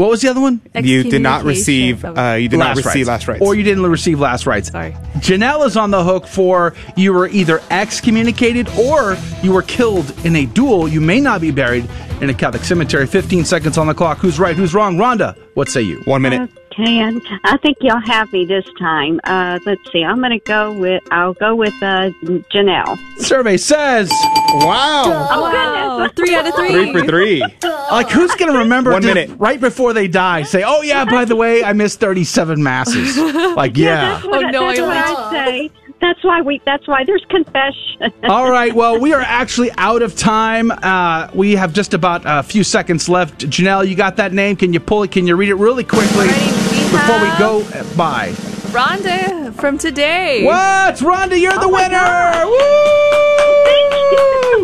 what 0.02 0.10
was 0.10 0.22
the 0.22 0.30
other 0.30 0.42
one? 0.42 0.62
You 0.74 1.04
did 1.04 1.22
not 1.22 1.44
receive 1.44 2.04
uh, 2.04 2.36
you 2.40 2.50
did 2.50 2.58
not 2.58 2.76
receive 2.76 3.08
last 3.08 3.28
rites. 3.28 3.42
Or 3.42 3.54
you 3.54 3.62
didn't 3.62 3.86
receive 3.86 4.20
last 4.20 4.48
rights. 4.48 4.70
Sorry. 4.70 4.94
Janelle 5.18 5.66
is 5.66 5.78
on 5.78 5.92
the 5.92 6.04
hook 6.04 6.26
for 6.26 6.74
you 6.96 7.14
were 7.14 7.28
either 7.28 7.62
excommunicated 7.70 8.68
or 8.70 9.16
you 9.44 9.54
were 9.54 9.62
killed 9.62 10.14
in 10.26 10.36
a 10.36 10.46
duel. 10.48 10.88
You 10.88 11.02
may 11.02 11.22
not 11.22 11.40
be 11.40 11.52
buried 11.52 11.88
in 12.20 12.30
a 12.30 12.34
Catholic 12.34 12.64
cemetery. 12.64 13.06
15 13.06 13.46
seconds 13.46 13.78
on 13.78 13.88
the 13.88 13.94
clock. 13.94 14.18
Who's 14.18 14.40
right? 14.40 14.56
Who's 14.56 14.74
wrong? 14.74 14.98
Rhonda, 14.98 15.38
what 15.54 15.70
say 15.70 15.82
you? 15.84 16.02
One 16.06 16.24
minute. 16.24 16.50
Okay, 16.50 16.61
and 16.82 17.22
I 17.44 17.58
think 17.58 17.78
y'all 17.82 18.00
have 18.06 18.32
me 18.34 18.46
this 18.46 18.66
time. 18.80 19.20
Uh, 19.24 19.60
let's 19.66 19.82
see. 19.92 20.04
I'm 20.04 20.20
going 20.20 20.32
to 20.32 20.40
go 20.40 20.72
with. 20.74 21.04
I'll 21.12 21.34
go 21.34 21.56
with 21.56 21.74
uh, 21.82 22.10
Janelle. 22.54 22.98
Survey 23.20 23.58
says. 23.58 24.10
Wow. 24.54 25.04
Oh, 25.32 25.42
Wow, 25.42 25.98
goodness. 26.08 26.12
three 26.16 26.36
out 26.36 26.48
of 26.48 26.56
three. 26.56 26.70
Three 26.70 26.94
for 26.94 27.06
three. 27.08 27.44
Like, 27.64 28.10
who's 28.10 28.34
going 28.36 28.52
to 28.52 28.60
remember 28.60 28.92
One 28.92 29.02
to- 29.02 29.08
minute. 29.14 29.32
right 29.40 29.60
before 29.60 29.94
they 29.94 30.08
die? 30.08 30.44
Say, 30.44 30.64
oh, 30.66 30.82
yeah, 30.82 31.06
by 31.06 31.26
the 31.26 31.36
way, 31.36 31.64
I 31.64 31.74
missed 31.74 32.00
37 32.00 32.62
masses. 32.62 33.18
Like, 33.52 33.76
yeah. 33.78 34.14
That's 34.14 34.26
what, 34.26 34.46
Oh, 34.46 34.50
no, 34.50 34.68
that's 34.68 34.80
I 34.80 34.82
what 34.84 34.98
only- 35.08 35.38
I 35.40 35.46
say. 35.46 35.72
That's 36.00 36.24
why 36.24 36.42
we. 36.42 36.60
That's 36.66 36.88
why 36.88 37.04
there's 37.04 37.24
confession. 37.30 38.12
All 38.24 38.50
right. 38.50 38.74
Well, 38.74 39.00
we 39.00 39.14
are 39.14 39.22
actually 39.22 39.70
out 39.78 40.02
of 40.02 40.16
time. 40.18 40.72
Uh, 40.72 41.30
we 41.34 41.56
have 41.56 41.74
just 41.74 41.94
about 41.94 42.24
a 42.26 42.42
few 42.42 42.64
seconds 42.64 43.08
left. 43.08 43.42
Janelle, 43.42 43.88
you 43.88 43.96
got 43.96 44.16
that 44.16 44.34
name? 44.34 44.56
Can 44.56 44.74
you 44.74 44.80
pull 44.80 45.04
it? 45.04 45.12
Can 45.12 45.28
you 45.28 45.36
read 45.36 45.50
it 45.50 45.56
really 45.56 45.84
quickly 45.84 46.28
Alrighty, 46.28 46.71
we 46.71 46.71
before 46.92 47.22
we 47.22 47.30
go 47.40 47.62
uh, 47.74 47.96
by? 47.96 48.32
Rhonda 48.72 49.54
from 49.56 49.78
today. 49.78 50.44
What? 50.44 50.96
Rhonda, 50.96 51.40
you're 51.40 51.54
the 51.54 51.66
Oh 51.66 51.72
my 51.72 51.88
winner! 51.88 53.21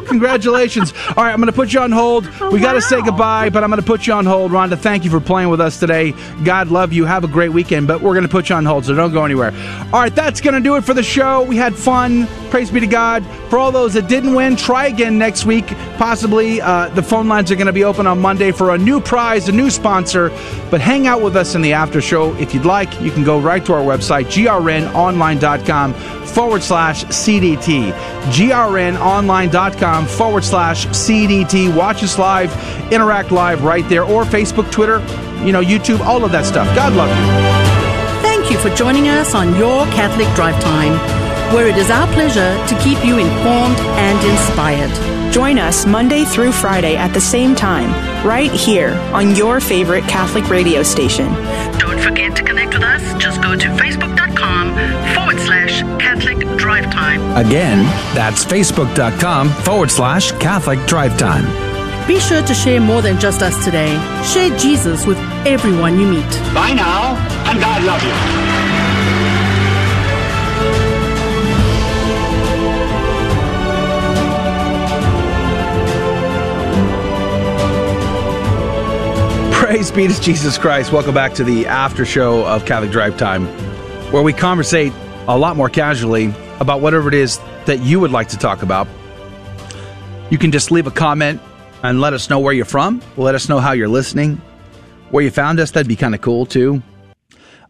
Congratulations. 0.07 0.93
All 1.09 1.23
right, 1.23 1.31
I'm 1.31 1.37
going 1.37 1.47
to 1.47 1.53
put 1.53 1.73
you 1.73 1.79
on 1.81 1.91
hold. 1.91 2.29
Oh, 2.39 2.51
we 2.51 2.59
got 2.59 2.73
to 2.73 2.81
say 2.81 3.01
goodbye, 3.01 3.49
but 3.49 3.63
I'm 3.63 3.69
going 3.69 3.81
to 3.81 3.85
put 3.85 4.07
you 4.07 4.13
on 4.13 4.25
hold. 4.25 4.51
Rhonda, 4.51 4.77
thank 4.77 5.03
you 5.03 5.11
for 5.11 5.19
playing 5.19 5.49
with 5.49 5.61
us 5.61 5.79
today. 5.79 6.13
God 6.43 6.69
love 6.69 6.93
you. 6.93 7.05
Have 7.05 7.23
a 7.23 7.27
great 7.27 7.51
weekend, 7.51 7.87
but 7.87 8.01
we're 8.01 8.13
going 8.13 8.25
to 8.25 8.29
put 8.29 8.49
you 8.49 8.55
on 8.55 8.65
hold, 8.65 8.85
so 8.85 8.95
don't 8.95 9.11
go 9.11 9.25
anywhere. 9.25 9.51
All 9.93 9.99
right, 9.99 10.13
that's 10.13 10.41
going 10.41 10.53
to 10.53 10.61
do 10.61 10.75
it 10.75 10.83
for 10.83 10.93
the 10.93 11.03
show. 11.03 11.43
We 11.43 11.57
had 11.57 11.75
fun. 11.75 12.27
Praise 12.49 12.71
be 12.71 12.79
to 12.79 12.87
God. 12.87 13.25
For 13.49 13.59
all 13.59 13.71
those 13.71 13.93
that 13.93 14.07
didn't 14.07 14.33
win, 14.33 14.55
try 14.55 14.87
again 14.87 15.17
next 15.17 15.45
week. 15.45 15.67
Possibly 15.97 16.61
uh, 16.61 16.89
the 16.89 17.03
phone 17.03 17.27
lines 17.27 17.51
are 17.51 17.55
going 17.55 17.67
to 17.67 17.73
be 17.73 17.83
open 17.83 18.07
on 18.07 18.19
Monday 18.19 18.51
for 18.51 18.73
a 18.73 18.77
new 18.77 19.01
prize, 19.01 19.49
a 19.49 19.51
new 19.51 19.69
sponsor. 19.69 20.29
But 20.71 20.81
hang 20.81 21.07
out 21.07 21.21
with 21.21 21.35
us 21.35 21.55
in 21.55 21.61
the 21.61 21.73
after 21.73 22.01
show. 22.01 22.33
If 22.35 22.53
you'd 22.53 22.65
like, 22.65 23.01
you 23.01 23.11
can 23.11 23.23
go 23.23 23.39
right 23.39 23.65
to 23.65 23.73
our 23.73 23.83
website, 23.83 24.25
grnonline.com 24.25 25.93
forward 26.25 26.61
slash 26.61 27.03
CDT. 27.05 27.91
grnonline.com 28.31 29.96
forward 30.05 30.43
slash 30.43 30.85
CDT. 30.87 31.73
Watch 31.75 32.03
us 32.03 32.19
live, 32.19 32.51
interact 32.91 33.31
live 33.31 33.63
right 33.63 33.87
there, 33.89 34.03
or 34.03 34.23
Facebook, 34.23 34.71
Twitter, 34.71 34.99
you 35.43 35.51
know, 35.51 35.61
YouTube, 35.61 35.99
all 36.01 36.23
of 36.23 36.31
that 36.31 36.45
stuff. 36.45 36.67
God 36.75 36.93
love 36.93 37.09
you. 37.09 38.21
Thank 38.21 38.51
you 38.51 38.57
for 38.59 38.69
joining 38.75 39.07
us 39.07 39.33
on 39.33 39.55
Your 39.55 39.85
Catholic 39.87 40.27
Drive 40.35 40.61
Time. 40.61 40.93
where 41.53 41.67
it 41.67 41.77
is 41.77 41.89
our 41.89 42.05
pleasure 42.11 42.51
to 42.67 42.75
keep 42.83 43.03
you 43.05 43.17
informed 43.19 43.77
and 43.95 44.19
inspired. 44.29 44.91
Join 45.33 45.57
us 45.59 45.85
Monday 45.85 46.25
through 46.25 46.51
Friday 46.51 46.97
at 46.97 47.13
the 47.13 47.21
same 47.21 47.55
time, 47.55 47.89
right 48.27 48.51
here 48.51 48.93
on 49.13 49.33
your 49.33 49.61
favorite 49.61 50.03
Catholic 50.09 50.49
radio 50.49 50.83
station. 50.83 51.27
Don't 51.79 51.99
forget 52.01 52.35
to 52.35 52.43
connect 52.43 52.73
with 52.73 52.83
us. 52.83 53.01
Just 53.21 53.41
go 53.41 53.55
to 53.55 53.67
facebook.com 53.79 54.73
forward 54.73 55.16
slash 55.67 55.81
Catholic 55.99 56.39
Drive 56.57 56.85
Time. 56.91 57.21
Again, 57.45 57.83
that's 58.15 58.45
facebook.com 58.45 59.49
forward 59.49 59.91
slash 59.91 60.31
Catholic 60.33 60.79
Drive 60.87 61.17
Time. 61.17 61.45
Be 62.07 62.19
sure 62.19 62.41
to 62.41 62.53
share 62.53 62.79
more 62.79 63.01
than 63.01 63.19
just 63.19 63.41
us 63.41 63.65
today. 63.65 63.93
Share 64.23 64.57
Jesus 64.57 65.05
with 65.05 65.17
everyone 65.45 65.99
you 65.99 66.07
meet. 66.07 66.29
Bye 66.53 66.73
now, 66.73 67.15
and 67.49 67.59
God 67.59 67.83
love 67.83 68.03
you. 68.03 68.13
Praise 79.53 79.91
be 79.91 80.07
to 80.07 80.21
Jesus 80.21 80.57
Christ. 80.57 80.93
Welcome 80.93 81.13
back 81.13 81.33
to 81.33 81.43
the 81.43 81.67
after 81.67 82.05
show 82.05 82.45
of 82.45 82.65
Catholic 82.65 82.89
Drive 82.89 83.17
Time, 83.17 83.47
where 84.13 84.23
we 84.23 84.31
conversate 84.31 84.93
a 85.27 85.37
lot 85.37 85.57
more 85.57 85.69
casually 85.69 86.33
about 86.59 86.81
whatever 86.81 87.07
it 87.07 87.13
is 87.13 87.39
that 87.65 87.79
you 87.81 87.99
would 87.99 88.11
like 88.11 88.29
to 88.29 88.37
talk 88.37 88.63
about. 88.63 88.87
You 90.29 90.37
can 90.37 90.51
just 90.51 90.71
leave 90.71 90.87
a 90.87 90.91
comment 90.91 91.41
and 91.83 92.01
let 92.01 92.13
us 92.13 92.29
know 92.29 92.39
where 92.39 92.53
you're 92.53 92.65
from. 92.65 93.01
Let 93.17 93.35
us 93.35 93.49
know 93.49 93.59
how 93.59 93.73
you're 93.73 93.87
listening, 93.87 94.41
where 95.11 95.23
you 95.23 95.31
found 95.31 95.59
us. 95.59 95.71
That'd 95.71 95.87
be 95.87 95.95
kind 95.95 96.15
of 96.15 96.21
cool 96.21 96.45
too. 96.45 96.81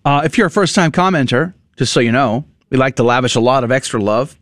Uh, 0.06 0.22
if 0.24 0.38
you're 0.38 0.48
a 0.48 0.52
first 0.52 0.76
time 0.76 0.92
commenter, 0.92 1.54
just 1.76 1.94
so 1.94 2.00
you 2.00 2.12
know, 2.12 2.46
we 2.70 2.78
like 2.78 2.96
to 2.96 3.04
lavish 3.04 3.36
a 3.36 3.40
lot 3.40 3.64
of 3.64 3.72
extra 3.72 4.00
love 4.00 4.38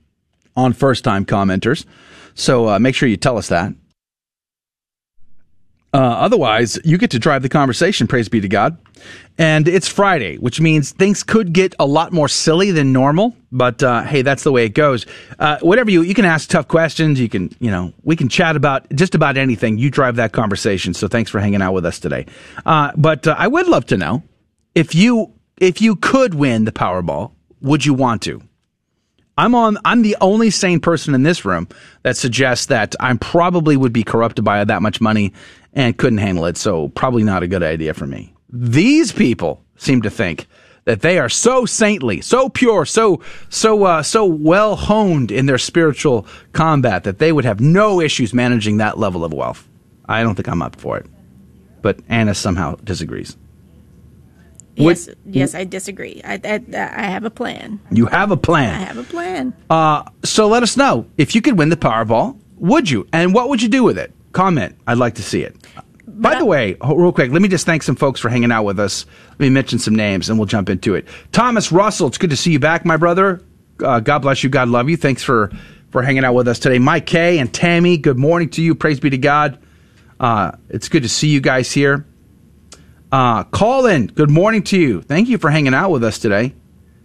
on 0.55 0.73
first 0.73 1.03
time 1.03 1.25
commenters. 1.25 1.85
So 2.33 2.69
uh, 2.69 2.79
make 2.79 2.95
sure 2.95 3.09
you 3.09 3.17
tell 3.17 3.37
us 3.37 3.49
that. 3.49 3.73
Uh, 5.95 5.97
otherwise, 5.97 6.77
you 6.83 6.97
get 6.97 7.11
to 7.11 7.19
drive 7.19 7.41
the 7.41 7.47
conversation. 7.47 8.05
Praise 8.05 8.27
be 8.27 8.41
to 8.41 8.49
God. 8.49 8.77
And 9.37 9.65
it's 9.65 9.87
Friday, 9.87 10.35
which 10.37 10.59
means 10.59 10.91
things 10.91 11.23
could 11.23 11.53
get 11.53 11.73
a 11.79 11.85
lot 11.85 12.11
more 12.11 12.27
silly 12.27 12.71
than 12.71 12.91
normal. 12.91 13.33
But 13.49 13.81
uh, 13.81 14.03
hey, 14.03 14.21
that's 14.21 14.43
the 14.43 14.51
way 14.51 14.65
it 14.65 14.73
goes. 14.73 15.05
Uh, 15.39 15.57
whatever 15.61 15.89
you 15.89 16.01
you 16.01 16.13
can 16.13 16.25
ask 16.25 16.49
tough 16.49 16.67
questions. 16.67 17.17
You 17.17 17.29
can 17.29 17.55
you 17.59 17.71
know 17.71 17.93
we 18.03 18.17
can 18.17 18.27
chat 18.27 18.57
about 18.57 18.89
just 18.93 19.15
about 19.15 19.37
anything. 19.37 19.77
You 19.77 19.89
drive 19.89 20.17
that 20.17 20.33
conversation. 20.33 20.93
So 20.93 21.07
thanks 21.07 21.31
for 21.31 21.39
hanging 21.39 21.61
out 21.61 21.73
with 21.73 21.85
us 21.85 21.99
today. 21.99 22.25
Uh, 22.65 22.91
but 22.97 23.25
uh, 23.25 23.35
I 23.37 23.47
would 23.47 23.67
love 23.67 23.85
to 23.87 23.97
know 23.97 24.23
if 24.73 24.95
you 24.95 25.33
if 25.61 25.81
you 25.81 25.95
could 25.95 26.33
win 26.33 26.65
the 26.65 26.73
Powerball, 26.73 27.31
would 27.61 27.85
you 27.85 27.93
want 27.93 28.21
to? 28.23 28.41
I'm 29.37 29.53
on. 29.53 29.77
I'm 29.83 30.01
the 30.01 30.15
only 30.21 30.49
sane 30.49 30.79
person 30.79 31.13
in 31.13 31.23
this 31.23 31.43
room 31.43 31.67
that 32.03 32.15
suggests 32.15 32.67
that 32.67 32.95
I 32.99 33.13
probably 33.17 33.75
would 33.75 33.93
be 33.93 34.03
corrupted 34.03 34.45
by 34.45 34.63
that 34.63 34.81
much 34.81 35.01
money 35.01 35.33
and 35.73 35.97
couldn't 35.97 36.19
handle 36.19 36.45
it. 36.45 36.57
So 36.57 36.89
probably 36.89 37.23
not 37.23 37.43
a 37.43 37.47
good 37.47 37.63
idea 37.63 37.93
for 37.93 38.07
me. 38.07 38.33
These 38.49 39.11
people 39.11 39.61
seem 39.75 40.01
to 40.03 40.09
think 40.09 40.47
that 40.85 41.01
they 41.01 41.19
are 41.19 41.29
so 41.29 41.65
saintly, 41.65 42.21
so 42.21 42.47
pure, 42.47 42.85
so 42.85 43.21
so 43.49 43.83
uh, 43.83 44.03
so 44.03 44.23
well 44.23 44.75
honed 44.75 45.31
in 45.31 45.47
their 45.47 45.57
spiritual 45.57 46.25
combat 46.53 47.03
that 47.03 47.19
they 47.19 47.31
would 47.31 47.45
have 47.45 47.59
no 47.59 47.99
issues 47.99 48.33
managing 48.33 48.77
that 48.77 48.97
level 48.97 49.25
of 49.25 49.33
wealth. 49.33 49.67
I 50.05 50.23
don't 50.23 50.35
think 50.35 50.47
I'm 50.47 50.61
up 50.61 50.75
for 50.79 50.97
it. 50.97 51.07
But 51.81 51.99
Anna 52.07 52.33
somehow 52.33 52.75
disagrees. 52.83 53.35
Yes, 54.75 55.09
yes, 55.25 55.55
I 55.55 55.63
disagree. 55.63 56.21
I, 56.23 56.39
I, 56.43 56.61
I 56.73 57.05
have 57.05 57.23
a 57.23 57.29
plan. 57.29 57.79
You 57.91 58.07
have 58.07 58.31
a 58.31 58.37
plan. 58.37 58.73
I 58.73 58.83
have 58.85 58.97
a 58.97 59.03
plan. 59.03 59.53
Uh, 59.69 60.03
so 60.23 60.47
let 60.47 60.63
us 60.63 60.75
know 60.75 61.07
if 61.17 61.33
you 61.33 61.41
could 61.41 61.57
win 61.57 61.69
the 61.69 61.77
Powerball. 61.77 62.37
Would 62.57 62.89
you? 62.89 63.07
And 63.13 63.33
what 63.33 63.49
would 63.49 63.61
you 63.61 63.69
do 63.69 63.83
with 63.83 63.97
it? 63.97 64.11
Comment. 64.33 64.75
I'd 64.85 64.97
like 64.97 65.15
to 65.15 65.23
see 65.23 65.41
it. 65.41 65.55
By 66.07 66.37
the 66.37 66.45
way, 66.45 66.77
real 66.83 67.11
quick, 67.11 67.31
let 67.31 67.41
me 67.41 67.47
just 67.47 67.65
thank 67.65 67.83
some 67.83 67.95
folks 67.95 68.19
for 68.19 68.29
hanging 68.29 68.51
out 68.51 68.63
with 68.63 68.79
us. 68.79 69.05
Let 69.31 69.39
me 69.39 69.49
mention 69.49 69.79
some 69.79 69.95
names, 69.95 70.29
and 70.29 70.37
we'll 70.37 70.45
jump 70.45 70.69
into 70.69 70.95
it. 70.95 71.07
Thomas 71.31 71.71
Russell, 71.71 72.07
it's 72.07 72.17
good 72.17 72.29
to 72.29 72.37
see 72.37 72.51
you 72.51 72.59
back, 72.59 72.85
my 72.85 72.95
brother. 72.97 73.41
Uh, 73.83 73.99
God 73.99 74.19
bless 74.19 74.43
you. 74.43 74.49
God 74.49 74.69
love 74.69 74.89
you. 74.89 74.97
Thanks 74.97 75.23
for 75.23 75.51
for 75.91 76.01
hanging 76.01 76.25
out 76.25 76.33
with 76.33 76.47
us 76.47 76.59
today. 76.59 76.79
Mike 76.79 77.05
Kay 77.05 77.39
and 77.39 77.53
Tammy, 77.53 77.97
good 77.97 78.17
morning 78.17 78.49
to 78.51 78.61
you. 78.61 78.75
Praise 78.75 78.99
be 78.99 79.09
to 79.09 79.17
God. 79.17 79.59
Uh, 80.19 80.51
it's 80.69 80.89
good 80.89 81.03
to 81.03 81.09
see 81.09 81.29
you 81.29 81.39
guys 81.41 81.71
here. 81.71 82.05
Uh, 83.15 83.45
Colin, 83.45 84.07
good 84.07 84.29
morning 84.29 84.61
to 84.61 84.77
you. 84.77 85.01
Thank 85.01 85.29
you 85.29 85.37
for 85.37 85.49
hanging 85.49 85.73
out 85.73 85.89
with 85.89 86.03
us 86.03 86.19
today. 86.19 86.53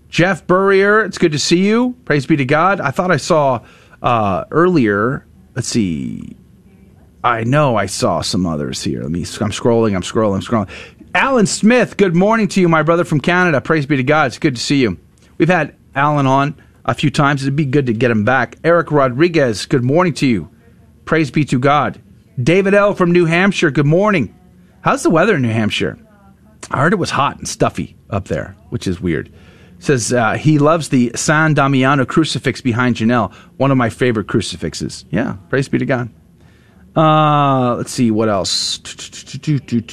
Jeff 0.08 0.44
Burrier, 0.44 1.04
it's 1.04 1.18
good 1.18 1.30
to 1.30 1.38
see 1.38 1.64
you. 1.64 1.94
Praise 2.04 2.26
be 2.26 2.34
to 2.34 2.44
God. 2.44 2.80
I 2.80 2.90
thought 2.90 3.12
I 3.12 3.16
saw 3.16 3.64
uh, 4.02 4.44
earlier. 4.50 5.24
Let's 5.54 5.68
see. 5.68 6.36
I 7.22 7.44
know 7.44 7.76
I 7.76 7.86
saw 7.86 8.22
some 8.22 8.44
others 8.44 8.82
here. 8.82 9.02
Let 9.02 9.12
me. 9.12 9.20
I'm 9.20 9.52
scrolling. 9.52 9.94
I'm 9.94 10.02
scrolling. 10.02 10.34
I'm 10.34 10.40
scrolling. 10.40 10.68
Alan 11.14 11.46
Smith, 11.46 11.96
good 11.96 12.16
morning 12.16 12.48
to 12.48 12.60
you, 12.60 12.68
my 12.68 12.82
brother 12.82 13.04
from 13.04 13.20
Canada. 13.20 13.60
Praise 13.60 13.86
be 13.86 13.96
to 13.96 14.02
God. 14.02 14.26
It's 14.26 14.38
good 14.40 14.56
to 14.56 14.60
see 14.60 14.82
you. 14.82 14.98
We've 15.38 15.48
had 15.48 15.76
Alan 15.94 16.26
on 16.26 16.60
a 16.84 16.92
few 16.92 17.10
times. 17.10 17.42
It'd 17.42 17.54
be 17.54 17.64
good 17.64 17.86
to 17.86 17.92
get 17.92 18.10
him 18.10 18.24
back. 18.24 18.56
Eric 18.64 18.90
Rodriguez, 18.90 19.64
good 19.64 19.84
morning 19.84 20.14
to 20.14 20.26
you. 20.26 20.50
Praise 21.04 21.30
be 21.30 21.44
to 21.44 21.60
God. 21.60 22.02
David 22.42 22.74
L. 22.74 22.96
from 22.96 23.12
New 23.12 23.26
Hampshire, 23.26 23.70
good 23.70 23.86
morning. 23.86 24.34
How's 24.82 25.02
the 25.02 25.10
weather 25.10 25.36
in 25.36 25.42
New 25.42 25.50
Hampshire? 25.50 25.98
I 26.70 26.78
heard 26.78 26.94
it 26.94 26.98
was 26.98 27.10
hot 27.10 27.36
and 27.36 27.46
stuffy 27.46 27.96
up 28.08 28.28
there, 28.28 28.56
which 28.70 28.86
is 28.86 29.00
weird. 29.00 29.30
Says 29.78 30.12
uh, 30.12 30.34
he 30.34 30.58
loves 30.58 30.88
the 30.88 31.12
San 31.14 31.52
Damiano 31.52 32.06
crucifix 32.06 32.60
behind 32.62 32.96
Janelle, 32.96 33.32
one 33.58 33.70
of 33.70 33.76
my 33.76 33.90
favorite 33.90 34.28
crucifixes. 34.28 35.04
Yeah, 35.10 35.36
praise 35.50 35.68
be 35.68 35.78
to 35.78 35.86
God. 35.86 36.10
Uh, 36.96 37.76
let's 37.76 37.92
see 37.92 38.10
what 38.10 38.28
else. 38.28 38.80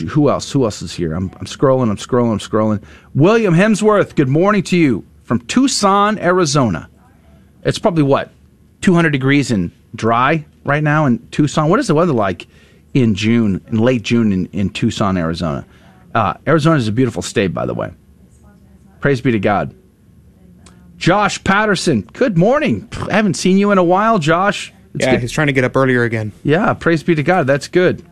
Who 0.10 0.30
else? 0.30 0.52
Who 0.52 0.64
else 0.64 0.82
is 0.82 0.94
here? 0.94 1.14
I'm, 1.14 1.32
I'm 1.36 1.46
scrolling. 1.46 1.90
I'm 1.90 1.98
scrolling. 1.98 2.32
I'm 2.32 2.40
scrolling. 2.40 2.84
William 3.14 3.54
Hemsworth. 3.54 4.16
Good 4.16 4.30
morning 4.30 4.64
to 4.64 4.78
you 4.78 5.06
from 5.24 5.40
Tucson, 5.42 6.18
Arizona. 6.20 6.90
It's 7.64 7.78
probably 7.80 8.04
what 8.04 8.32
200 8.82 9.10
degrees 9.10 9.52
and 9.52 9.72
dry 9.96 10.46
right 10.64 10.84
now 10.84 11.06
in 11.06 11.28
Tucson. 11.30 11.70
What 11.70 11.80
is 11.80 11.88
the 11.88 11.96
weather 11.96 12.14
like 12.14 12.48
in 13.02 13.16
June, 13.16 13.62
in 13.68 13.78
late 13.80 14.02
June 14.04 14.32
in, 14.32 14.46
in 14.48 14.70
Tucson, 14.70 15.18
Arizona? 15.18 15.66
Uh, 16.14 16.34
Arizona 16.48 16.78
is 16.78 16.88
a 16.88 16.92
beautiful 16.92 17.22
state, 17.22 17.54
by 17.54 17.66
the 17.66 17.74
way. 17.74 17.92
Praise 19.00 19.22
be 19.22 19.32
to 19.32 19.40
God. 19.40 19.76
Josh 20.98 21.44
Patterson. 21.44 22.02
Good 22.14 22.38
morning. 22.38 22.90
I 23.10 23.14
haven't 23.14 23.36
seen 23.36 23.58
you 23.58 23.72
in 23.72 23.78
a 23.78 23.84
while, 23.84 24.18
Josh. 24.20 24.74
It's 24.96 25.06
yeah, 25.06 25.12
good- 25.12 25.22
he's 25.22 25.32
trying 25.32 25.48
to 25.48 25.54
get 25.54 25.64
up 25.64 25.76
earlier 25.76 26.04
again. 26.04 26.32
yeah, 26.44 26.74
praise 26.74 27.04
be 27.04 27.14
to 27.16 27.24
God. 27.24 27.46
That's 27.46 27.68
good. 27.68 28.04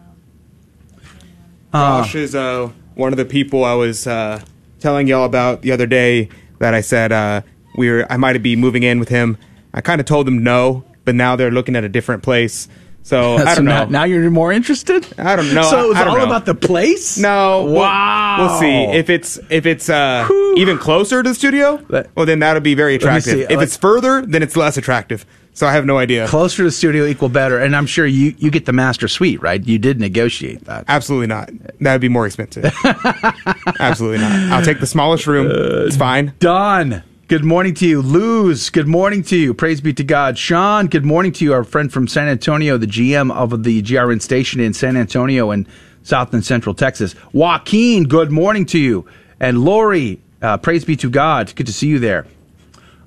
Uh, 1.73 2.03
Josh 2.03 2.15
is 2.15 2.35
uh, 2.35 2.69
one 2.93 3.11
of 3.11 3.17
the 3.17 3.25
people 3.25 3.65
I 3.65 3.73
was 3.73 4.07
uh, 4.07 4.41
telling 4.79 5.07
y'all 5.07 5.25
about 5.25 5.61
the 5.61 5.71
other 5.71 5.87
day 5.87 6.29
that 6.59 6.73
I 6.73 6.81
said 6.81 7.11
uh, 7.11 7.41
we 7.77 7.89
were 7.89 8.05
I 8.11 8.17
might 8.17 8.41
be 8.41 8.55
moving 8.55 8.83
in 8.83 8.99
with 8.99 9.09
him. 9.09 9.37
I 9.73 9.81
kind 9.81 9.99
of 9.99 10.05
told 10.05 10.27
them 10.27 10.43
no, 10.43 10.85
but 11.03 11.15
now 11.15 11.35
they're 11.35 11.51
looking 11.51 11.75
at 11.75 11.83
a 11.83 11.89
different 11.89 12.23
place. 12.23 12.69
So 13.11 13.35
I 13.37 13.53
don't 13.53 13.65
now- 13.65 13.83
know. 13.83 13.89
Now 13.91 14.03
you're 14.05 14.31
more 14.31 14.51
interested. 14.51 15.05
I 15.19 15.35
don't 15.35 15.53
know. 15.53 15.61
So 15.61 15.91
it's 15.91 15.99
I 15.99 16.05
don't 16.05 16.13
all 16.13 16.17
know. 16.17 16.25
about 16.25 16.45
the 16.47 16.55
place. 16.55 17.19
No. 17.19 17.63
we'll- 17.65 17.75
Wow. 17.75 18.37
We'll, 18.39 18.59
see 18.59 18.97
if 18.97 19.09
it's 19.11 19.37
if 19.51 19.65
it's 19.67 19.89
uh, 19.89 20.27
even 20.57 20.79
closer 20.79 21.21
to 21.21 21.29
the 21.29 21.35
studio. 21.35 21.79
Well, 22.15 22.25
then 22.25 22.39
that'll 22.39 22.61
be 22.63 22.73
very 22.73 22.95
attractive. 22.95 23.41
If 23.41 23.49
Like- 23.51 23.59
it's 23.61 23.77
further, 23.77 24.25
then 24.25 24.41
it's 24.41 24.55
less 24.57 24.75
attractive. 24.77 25.23
So 25.53 25.65
I 25.67 25.71
have 25.73 25.85
no 25.85 25.97
idea. 25.99 26.27
Closer 26.27 26.57
to 26.57 26.63
the 26.63 26.71
studio 26.71 27.05
equal 27.05 27.29
better, 27.29 27.59
and 27.59 27.75
I'm 27.77 27.85
sure 27.85 28.05
you 28.07 28.33
you 28.39 28.49
get 28.51 28.65
the 28.65 28.73
master 28.73 29.07
suite, 29.07 29.41
right? 29.41 29.63
You 29.65 29.77
did 29.77 29.99
negotiate 30.01 30.65
that. 30.65 30.83
Absolutely 30.89 31.27
not. 31.27 31.49
That 31.79 31.93
would 31.93 32.01
be 32.01 32.09
more 32.09 32.25
expensive. 32.25 32.65
Absolutely 33.79 34.17
not. 34.19 34.31
I'll 34.51 34.65
take 34.65 34.79
the 34.79 34.87
smallest 34.87 35.27
room. 35.27 35.47
it's 35.87 35.95
fine. 35.95 36.33
Don, 36.39 37.03
good 37.27 37.43
morning 37.43 37.73
to 37.73 37.87
you. 37.87 38.01
Luz, 38.03 38.69
good 38.69 38.87
morning 38.87 39.23
to 39.23 39.35
you. 39.35 39.53
Praise 39.53 39.81
be 39.81 39.93
to 39.93 40.03
God. 40.03 40.37
Sean, 40.37 40.85
good 40.85 41.05
morning 41.05 41.31
to 41.33 41.43
you. 41.43 41.53
Our 41.53 41.63
friend 41.63 41.91
from 41.91 42.07
San 42.07 42.27
Antonio, 42.27 42.77
the 42.77 42.85
GM 42.85 43.33
of 43.33 43.63
the 43.63 43.81
GRN 43.81 44.21
station 44.21 44.59
in 44.59 44.73
San 44.73 44.95
Antonio 44.95 45.49
and 45.49 45.67
South 46.03 46.33
and 46.35 46.45
Central 46.45 46.75
Texas. 46.75 47.15
Joaquin, 47.33 48.03
good 48.03 48.31
morning 48.31 48.65
to 48.67 48.77
you. 48.77 49.07
And 49.39 49.63
Lori, 49.63 50.21
uh, 50.41 50.57
praise 50.57 50.85
be 50.85 50.95
to 50.97 51.09
God. 51.09 51.53
Good 51.55 51.65
to 51.65 51.73
see 51.73 51.87
you 51.87 51.97
there. 51.97 52.27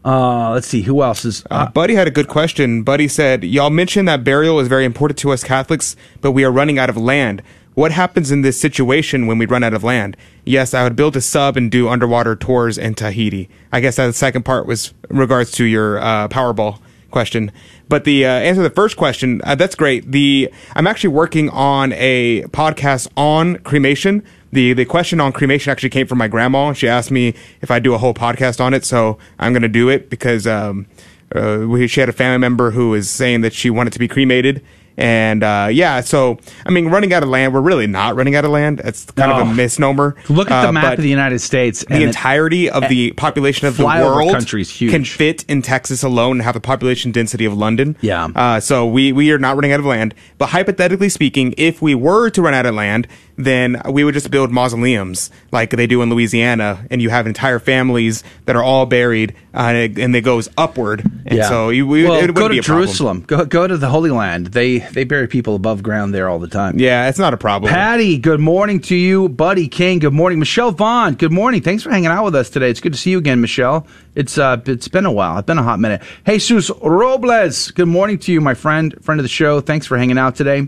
Uh, 0.05 0.51
let's 0.51 0.67
see 0.67 0.83
who 0.83 1.03
else 1.03 1.25
is. 1.25 1.45
Uh, 1.51 1.69
Buddy 1.71 1.95
had 1.95 2.09
a 2.09 2.11
good 2.11 2.29
question. 2.29 2.83
Buddy 2.83 3.07
said, 3.07 3.45
Y'all 3.45 3.71
mentioned 3.71 4.09
that 4.09 4.25
burial 4.25 4.59
is 4.59 4.67
very 4.67 4.85
important 4.85 5.19
to 5.21 5.31
us 5.31 5.45
Catholics, 5.45 5.95
but 6.21 6.33
we 6.33 6.45
are 6.45 6.51
running 6.51 6.79
out 6.79 6.91
of 6.91 6.97
land. 6.97 7.43
What 7.79 7.93
happens 7.93 8.33
in 8.33 8.43
this 8.43 8.61
situation 8.61 9.29
when 9.29 9.39
we 9.39 9.47
run 9.47 9.63
out 9.63 9.73
of 9.73 9.85
land? 9.85 10.17
Yes, 10.45 10.75
I 10.75 10.83
would 10.83 10.97
build 10.97 11.15
a 11.15 11.21
sub 11.21 11.57
and 11.57 11.71
do 11.71 11.89
underwater 11.89 12.35
tours 12.35 12.77
in 12.77 12.97
Tahiti. 12.97 13.49
I 13.71 13.79
guess 13.79 13.95
that 13.95 14.09
the 14.09 14.13
second 14.13 14.43
part 14.43 14.67
was 14.67 14.93
regards 15.11 15.53
to 15.53 15.65
your 15.65 16.01
uh, 16.01 16.27
Powerball 16.27 16.81
question. 17.13 17.53
But 17.89 18.03
the 18.03 18.27
uh, 18.27 18.31
answer 18.31 18.65
to 18.65 18.69
the 18.69 18.75
first 18.75 18.97
question, 18.97 19.41
uh, 19.45 19.55
that's 19.55 19.77
great. 19.77 20.11
The 20.11 20.53
I'm 20.75 20.89
actually 20.89 21.11
working 21.11 21.51
on 21.51 21.93
a 21.93 22.43
podcast 22.47 23.07
on 23.17 23.59
cremation. 23.59 24.25
The 24.51 24.73
the 24.73 24.85
question 24.85 25.21
on 25.21 25.31
cremation 25.31 25.71
actually 25.71 25.91
came 25.91 26.09
from 26.09 26.19
my 26.19 26.27
grandma. 26.27 26.73
She 26.73 26.89
asked 26.89 27.13
me 27.13 27.33
if 27.61 27.71
I 27.71 27.79
do 27.79 27.95
a 27.95 27.99
whole 27.99 28.13
podcast 28.13 28.61
on 28.61 28.75
it, 28.75 28.85
so 28.85 29.19
I'm 29.39 29.53
going 29.53 29.63
to 29.63 29.69
do 29.69 29.89
it 29.89 30.11
because 30.11 30.49
um, 30.49 30.89
uh, 31.33 31.65
we, 31.69 31.87
she 31.87 32.01
had 32.01 32.09
a 32.09 32.13
family 32.13 32.39
member 32.39 32.73
who 32.73 32.91
was 32.91 33.09
saying 33.09 33.43
that 33.43 33.53
she 33.53 33.71
wanted 33.71 33.93
to 33.93 34.01
be 34.01 34.09
cremated. 34.09 34.65
And 34.99 35.45
uh, 35.45 35.69
yeah, 35.71 36.01
so 36.01 36.39
I 36.67 36.71
mean, 36.71 36.89
running 36.89 37.13
out 37.13 37.23
of 37.23 37.29
land, 37.29 37.55
we're 37.55 37.61
really 37.61 37.87
not 37.87 38.17
running 38.17 38.35
out 38.35 38.45
of 38.45 38.51
land. 38.51 38.81
It's 38.85 39.05
kind 39.13 39.31
of 39.31 39.49
a 39.49 39.55
misnomer. 39.55 40.17
Look 40.29 40.51
at 40.51 40.63
the 40.63 40.69
Uh, 40.69 40.73
map 40.73 40.99
of 40.99 41.03
the 41.03 41.09
United 41.09 41.39
States. 41.39 41.85
the 41.89 42.03
entirety 42.03 42.69
of 42.69 42.89
the 42.89 43.13
population 43.13 43.69
of 43.69 43.77
the 43.77 43.85
world 43.87 44.33
country 44.33 44.61
is 44.61 44.71
huge. 44.71 44.91
can 44.91 45.05
fit 45.05 45.45
in 45.49 45.63
Texas 45.63 46.03
alone 46.03 46.33
and 46.39 46.43
have 46.43 46.57
a 46.57 46.61
population 46.61 47.13
density 47.13 47.45
of 47.45 47.57
London. 47.57 47.97
Yeah. 48.01 48.27
Uh, 48.35 48.59
so 48.59 48.87
we, 48.87 49.13
we 49.13 49.31
are 49.31 49.39
not 49.39 49.55
running 49.55 49.71
out 49.73 49.79
of 49.81 49.87
land. 49.87 50.15
But 50.37 50.49
hypothetically 50.49 51.09
speaking, 51.09 51.55
if 51.57 51.81
we 51.81 51.95
were 51.95 52.29
to 52.31 52.43
run 52.43 52.53
out 52.55 52.67
of 52.67 52.75
land, 52.75 53.07
then 53.39 53.81
we 53.89 54.03
would 54.03 54.15
just 54.15 54.31
build 54.31 54.51
mausoleums 54.51 55.31
like 55.53 55.71
they 55.71 55.87
do 55.87 56.03
in 56.03 56.11
Louisiana, 56.11 56.85
and 56.91 57.01
you 57.01 57.09
have 57.09 57.27
entire 57.27 57.61
families 57.61 58.25
that 58.47 58.57
are 58.57 58.63
all 58.63 58.85
buried, 58.85 59.35
uh, 59.55 59.59
and, 59.59 59.77
it, 59.77 60.03
and 60.03 60.15
it 60.15 60.23
goes 60.23 60.49
upward. 60.59 61.09
And 61.25 61.45
so 61.45 61.71
you, 61.71 61.87
we, 61.87 62.05
well, 62.05 62.15
it 62.15 62.23
wouldn't 62.23 62.37
go 62.37 62.49
be 62.49 62.57
to 62.57 62.63
problem. 62.63 62.87
Jerusalem. 62.87 63.21
Go 63.27 63.45
go 63.45 63.67
to 63.67 63.77
the 63.77 63.89
Holy 63.89 64.11
Land. 64.11 64.49
They 64.49 64.79
they 64.79 65.05
bury 65.05 65.29
people 65.29 65.55
above 65.55 65.83
ground 65.83 66.13
there 66.13 66.29
all 66.29 66.39
the 66.41 66.49
time. 66.49 66.79
Yeah, 66.79 67.09
it's 67.09 67.19
not 67.19 67.33
a 67.33 67.37
problem. 67.37 67.73
Patty, 67.73 68.19
good 68.19 68.41
morning 68.41 68.81
to 68.81 68.97
you. 68.97 69.29
Buddy 69.29 69.69
King, 69.69 70.01
good 70.01 70.13
morning. 70.13 70.41
Michelle 70.41 70.73
Vaughn, 70.73 71.15
good 71.15 71.33
morning. 71.33 71.63
Thanks 71.63 71.85
for 71.85 71.91
hanging 71.91 72.09
out 72.11 72.25
with 72.25 72.35
us 72.35 72.51
today. 72.51 72.71
It's 72.71 72.81
good 72.81 72.93
to 72.93 72.99
see 72.99 73.13
you 73.13 73.19
again, 73.19 73.41
Michelle. 73.41 73.87
It's 74.15 74.37
uh 74.37 74.61
it's 74.67 74.89
been 74.89 75.07
a 75.07 75.13
while. 75.13 75.39
It's 75.39 75.47
been 75.47 75.59
a 75.59 75.63
hot 75.63 75.79
minute. 75.79 76.03
Jesus 76.27 76.71
Robles, 76.83 77.71
good 77.71 77.89
morning 77.89 78.19
to 78.19 78.33
you, 78.33 78.41
my 78.41 78.55
friend, 78.55 78.97
friend 79.03 79.21
of 79.21 79.25
the 79.25 79.29
show. 79.29 79.61
Thanks 79.61 79.87
for 79.87 79.97
hanging 79.97 80.19
out 80.19 80.35
today. 80.35 80.67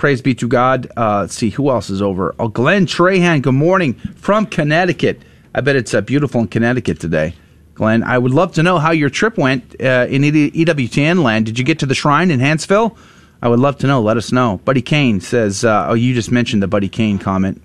Praise 0.00 0.22
be 0.22 0.34
to 0.36 0.48
God. 0.48 0.90
Uh, 0.96 1.20
let's 1.20 1.34
see 1.34 1.50
who 1.50 1.68
else 1.68 1.90
is 1.90 2.00
over. 2.00 2.34
Oh, 2.38 2.48
Glenn 2.48 2.86
Trahan. 2.86 3.42
Good 3.42 3.52
morning 3.52 3.92
from 4.16 4.46
Connecticut. 4.46 5.20
I 5.54 5.60
bet 5.60 5.76
it's 5.76 5.92
uh, 5.92 6.00
beautiful 6.00 6.40
in 6.40 6.48
Connecticut 6.48 6.98
today. 6.98 7.34
Glenn, 7.74 8.02
I 8.02 8.16
would 8.16 8.32
love 8.32 8.54
to 8.54 8.62
know 8.62 8.78
how 8.78 8.92
your 8.92 9.10
trip 9.10 9.36
went 9.36 9.76
uh, 9.78 10.06
in 10.08 10.22
EWTN 10.22 11.22
land. 11.22 11.44
Did 11.44 11.58
you 11.58 11.66
get 11.66 11.80
to 11.80 11.86
the 11.86 11.94
shrine 11.94 12.30
in 12.30 12.40
Hanceville? 12.40 12.96
I 13.42 13.48
would 13.48 13.58
love 13.58 13.76
to 13.80 13.86
know. 13.86 14.00
Let 14.00 14.16
us 14.16 14.32
know. 14.32 14.56
Buddy 14.64 14.80
Kane 14.80 15.20
says, 15.20 15.66
uh, 15.66 15.88
"Oh, 15.90 15.94
you 15.94 16.14
just 16.14 16.32
mentioned 16.32 16.62
the 16.62 16.66
Buddy 16.66 16.88
Kane 16.88 17.18
comment." 17.18 17.60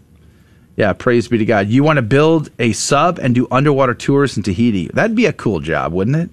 Yeah, 0.76 0.91
praise 0.91 1.30
be 1.30 1.38
to 1.38 1.45
God. 1.45 1.70
You 1.70 1.86
want 1.86 1.98
to 1.98 2.02
build 2.02 2.49
a 2.60 2.74
sub 2.74 3.18
and 3.18 3.34
do 3.34 3.48
underwater 3.49 3.94
tours 3.94 4.36
in 4.36 4.44
Tahiti? 4.44 4.90
That'd 4.94 5.16
be 5.16 5.26
a 5.26 5.32
cool 5.32 5.62
job, 5.62 5.94
wouldn't 5.94 6.18
it? 6.18 6.30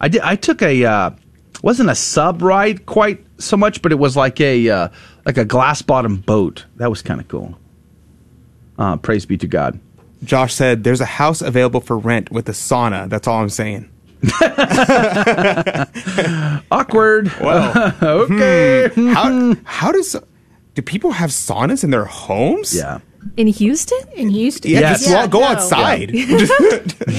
I 0.00 0.08
did. 0.08 0.22
I 0.22 0.34
took 0.34 0.62
a 0.62 0.84
uh, 0.84 1.10
wasn't 1.62 1.90
a 1.90 1.94
sub 1.94 2.42
ride 2.42 2.86
quite 2.86 3.24
so 3.38 3.56
much, 3.56 3.82
but 3.82 3.92
it 3.92 3.96
was 3.96 4.16
like 4.16 4.40
a 4.40 4.68
uh, 4.68 4.88
like 5.24 5.38
a 5.38 5.44
glass 5.44 5.82
bottom 5.82 6.16
boat. 6.16 6.64
That 6.76 6.90
was 6.90 7.02
kind 7.02 7.20
of 7.20 7.28
cool. 7.28 7.56
Uh, 8.78 8.96
praise 8.96 9.26
be 9.26 9.36
to 9.38 9.46
God. 9.46 9.78
Josh 10.24 10.54
said, 10.54 10.84
"There's 10.84 11.00
a 11.00 11.04
house 11.06 11.42
available 11.42 11.80
for 11.80 11.98
rent 11.98 12.30
with 12.30 12.48
a 12.48 12.52
sauna." 12.52 13.08
That's 13.08 13.26
all 13.28 13.42
I'm 13.42 13.48
saying. 13.50 13.88
Awkward. 16.70 17.32
Well, 17.40 17.94
okay. 18.02 18.88
hmm. 18.94 19.08
How 19.12 19.56
how 19.64 19.92
does 19.92 20.16
do 20.74 20.82
people 20.82 21.12
have 21.12 21.30
saunas 21.30 21.84
in 21.84 21.90
their 21.90 22.04
homes? 22.04 22.74
Yeah. 22.74 23.00
In 23.36 23.46
Houston? 23.46 23.98
In 24.14 24.30
Houston? 24.30 24.70
Yeah, 24.70 24.80
Yes. 24.80 25.02
just 25.04 25.14
walk, 25.14 25.30
go 25.30 25.40
no. 25.40 25.46
outside. 25.46 26.10
You 26.12 26.36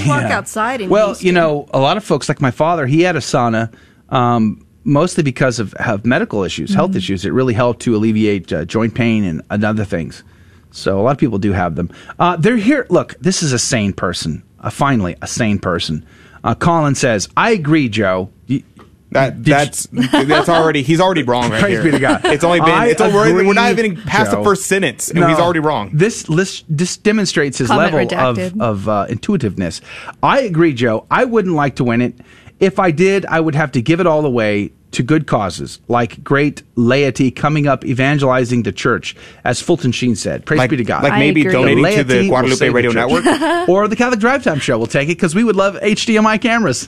walk 0.07 0.23
Yeah. 0.23 0.37
outside 0.37 0.81
and 0.81 0.89
Well, 0.89 1.15
you 1.19 1.31
know, 1.31 1.67
a 1.73 1.79
lot 1.79 1.97
of 1.97 2.03
folks, 2.03 2.27
like 2.29 2.41
my 2.41 2.51
father, 2.51 2.85
he 2.87 3.01
had 3.01 3.15
a 3.15 3.19
sauna, 3.19 3.71
um, 4.09 4.65
mostly 4.83 5.23
because 5.23 5.59
of, 5.59 5.73
of 5.75 6.05
medical 6.05 6.43
issues, 6.43 6.73
health 6.73 6.95
issues. 6.95 7.25
It 7.25 7.31
really 7.33 7.53
helped 7.53 7.81
to 7.83 7.95
alleviate 7.95 8.51
uh, 8.51 8.65
joint 8.65 8.93
pain 8.95 9.23
and, 9.23 9.41
and 9.49 9.63
other 9.63 9.85
things. 9.85 10.23
So 10.71 10.99
a 10.99 11.01
lot 11.03 11.11
of 11.11 11.17
people 11.17 11.37
do 11.37 11.51
have 11.51 11.75
them. 11.75 11.91
Uh, 12.19 12.35
they're 12.35 12.57
here. 12.57 12.85
Look, 12.89 13.15
this 13.19 13.43
is 13.43 13.53
a 13.53 13.59
sane 13.59 13.93
person. 13.93 14.43
Uh, 14.59 14.69
finally, 14.69 15.15
a 15.21 15.27
sane 15.27 15.59
person. 15.59 16.05
Uh, 16.43 16.55
Colin 16.55 16.95
says, 16.95 17.29
"I 17.37 17.51
agree, 17.51 17.89
Joe." 17.89 18.29
You- 18.47 18.63
That 19.11 19.43
Did 19.43 19.47
you- 19.47 19.53
that's 19.53 19.87
that's 20.27 20.49
already 20.49 20.81
he's 20.81 20.99
already 20.99 21.21
wrong 21.21 21.51
right 21.51 21.61
Praise 21.61 21.73
here. 21.75 21.83
be 21.83 21.91
to 21.91 21.99
God. 21.99 22.25
It's 22.25 22.43
only 22.43 22.59
been 22.59 22.69
I 22.69 22.87
it's 22.87 22.99
we're, 22.99 23.45
we're 23.45 23.53
not 23.53 23.69
even 23.77 23.95
past 24.01 24.31
Joe. 24.31 24.37
the 24.39 24.43
first 24.43 24.65
sentence 24.65 25.11
and 25.11 25.19
No. 25.19 25.27
he's 25.27 25.37
already 25.37 25.59
wrong. 25.59 25.91
This 25.93 26.27
list 26.29 26.65
this 26.67 26.97
demonstrates 26.97 27.59
his 27.59 27.67
Comment 27.67 27.93
level 28.11 28.17
of 28.17 28.37
redacted. 28.37 28.59
of 28.59 28.89
uh, 28.89 29.05
intuitiveness. 29.09 29.81
I 30.23 30.39
agree, 30.41 30.73
Joe. 30.73 31.05
I 31.11 31.25
wouldn't 31.25 31.53
like 31.53 31.75
to 31.75 31.83
win 31.83 32.01
it. 32.01 32.15
If 32.63 32.79
I 32.79 32.91
did, 32.91 33.25
I 33.25 33.39
would 33.39 33.55
have 33.55 33.71
to 33.73 33.81
give 33.81 33.99
it 33.99 34.07
all 34.07 34.25
away 34.25 34.71
to 34.91 35.01
good 35.01 35.25
causes, 35.25 35.79
like 35.87 36.23
great 36.23 36.61
laity 36.75 37.31
coming 37.31 37.65
up 37.67 37.83
evangelizing 37.83 38.61
the 38.61 38.71
church, 38.71 39.15
as 39.43 39.59
Fulton 39.59 39.91
Sheen 39.91 40.15
said. 40.15 40.45
Praise 40.45 40.59
Like- 40.59 40.69
be 40.69 40.77
to 40.77 40.83
God. 40.83 41.01
like 41.03 41.13
maybe 41.17 41.41
agree. 41.41 41.51
donating 41.53 41.83
to 41.83 42.03
the 42.03 42.13
Laity 42.13 42.29
will 42.29 42.29
Guadalupe 42.29 42.55
save 42.57 42.69
the 42.71 42.75
Radio. 42.75 42.91
Network. 42.91 43.25
or 43.69 43.87
the 43.87 43.95
Catholic 43.95 44.19
Drive 44.19 44.43
Time 44.43 44.59
Show. 44.59 44.77
We'll 44.77 44.85
take 44.85 45.09
it 45.09 45.15
because 45.17 45.33
we 45.33 45.43
would 45.43 45.55
love 45.55 45.75
HDMI 45.81 46.39
cameras. 46.39 46.87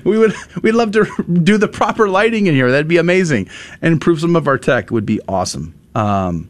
we 0.04 0.16
would 0.18 0.34
we'd 0.62 0.72
love 0.72 0.92
to 0.92 1.06
do 1.42 1.58
the 1.58 1.66
proper 1.68 2.08
lighting 2.08 2.46
in 2.46 2.54
here. 2.54 2.70
That'd 2.70 2.86
be 2.88 2.98
amazing, 2.98 3.48
and 3.82 3.92
improve 3.92 4.20
some 4.20 4.36
of 4.36 4.46
our 4.46 4.56
tech 4.58 4.92
would 4.92 5.04
be 5.04 5.20
awesome. 5.26 5.74
Um, 5.96 6.48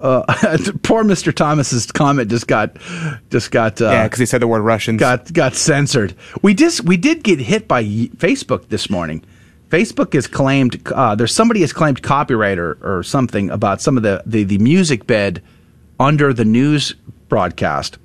uh, 0.00 0.22
poor 0.82 1.04
Mr. 1.04 1.34
Thomas's 1.34 1.90
comment 1.90 2.30
just 2.30 2.46
got 2.46 2.76
just 3.30 3.50
got 3.50 3.80
uh, 3.80 3.86
yeah, 3.86 4.04
because 4.04 4.18
he 4.20 4.26
said 4.26 4.42
the 4.42 4.48
word 4.48 4.60
Russians. 4.60 5.00
got 5.00 5.32
got 5.32 5.54
censored. 5.54 6.14
We 6.42 6.54
just 6.54 6.84
we 6.84 6.96
did 6.96 7.22
get 7.22 7.40
hit 7.40 7.68
by 7.68 7.84
Facebook 7.84 8.68
this 8.68 8.90
morning. 8.90 9.24
Facebook 9.68 10.14
has 10.14 10.26
claimed 10.26 10.80
uh, 10.92 11.14
there's 11.14 11.34
somebody 11.34 11.60
has 11.60 11.72
claimed 11.72 12.02
copyright 12.02 12.58
or, 12.58 12.78
or 12.80 13.02
something 13.02 13.50
about 13.50 13.82
some 13.82 13.98
of 13.98 14.02
the, 14.02 14.22
the, 14.24 14.42
the 14.44 14.56
music 14.58 15.06
bed 15.06 15.42
under 16.00 16.32
the 16.32 16.44
news 16.44 16.94
broadcast. 17.28 17.98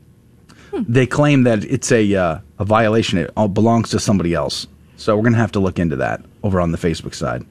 They 0.73 1.05
claim 1.05 1.43
that 1.43 1.63
it's 1.63 1.91
a 1.91 2.15
uh, 2.15 2.39
a 2.59 2.65
violation. 2.65 3.19
It 3.19 3.31
all 3.37 3.47
belongs 3.47 3.91
to 3.91 3.99
somebody 3.99 4.33
else. 4.33 4.67
So 4.97 5.15
we're 5.15 5.23
gonna 5.23 5.37
have 5.37 5.51
to 5.53 5.59
look 5.59 5.79
into 5.79 5.97
that 5.97 6.23
over 6.41 6.59
on 6.59 6.71
the 6.71 6.77
Facebook 6.77 7.13
side. 7.13 7.45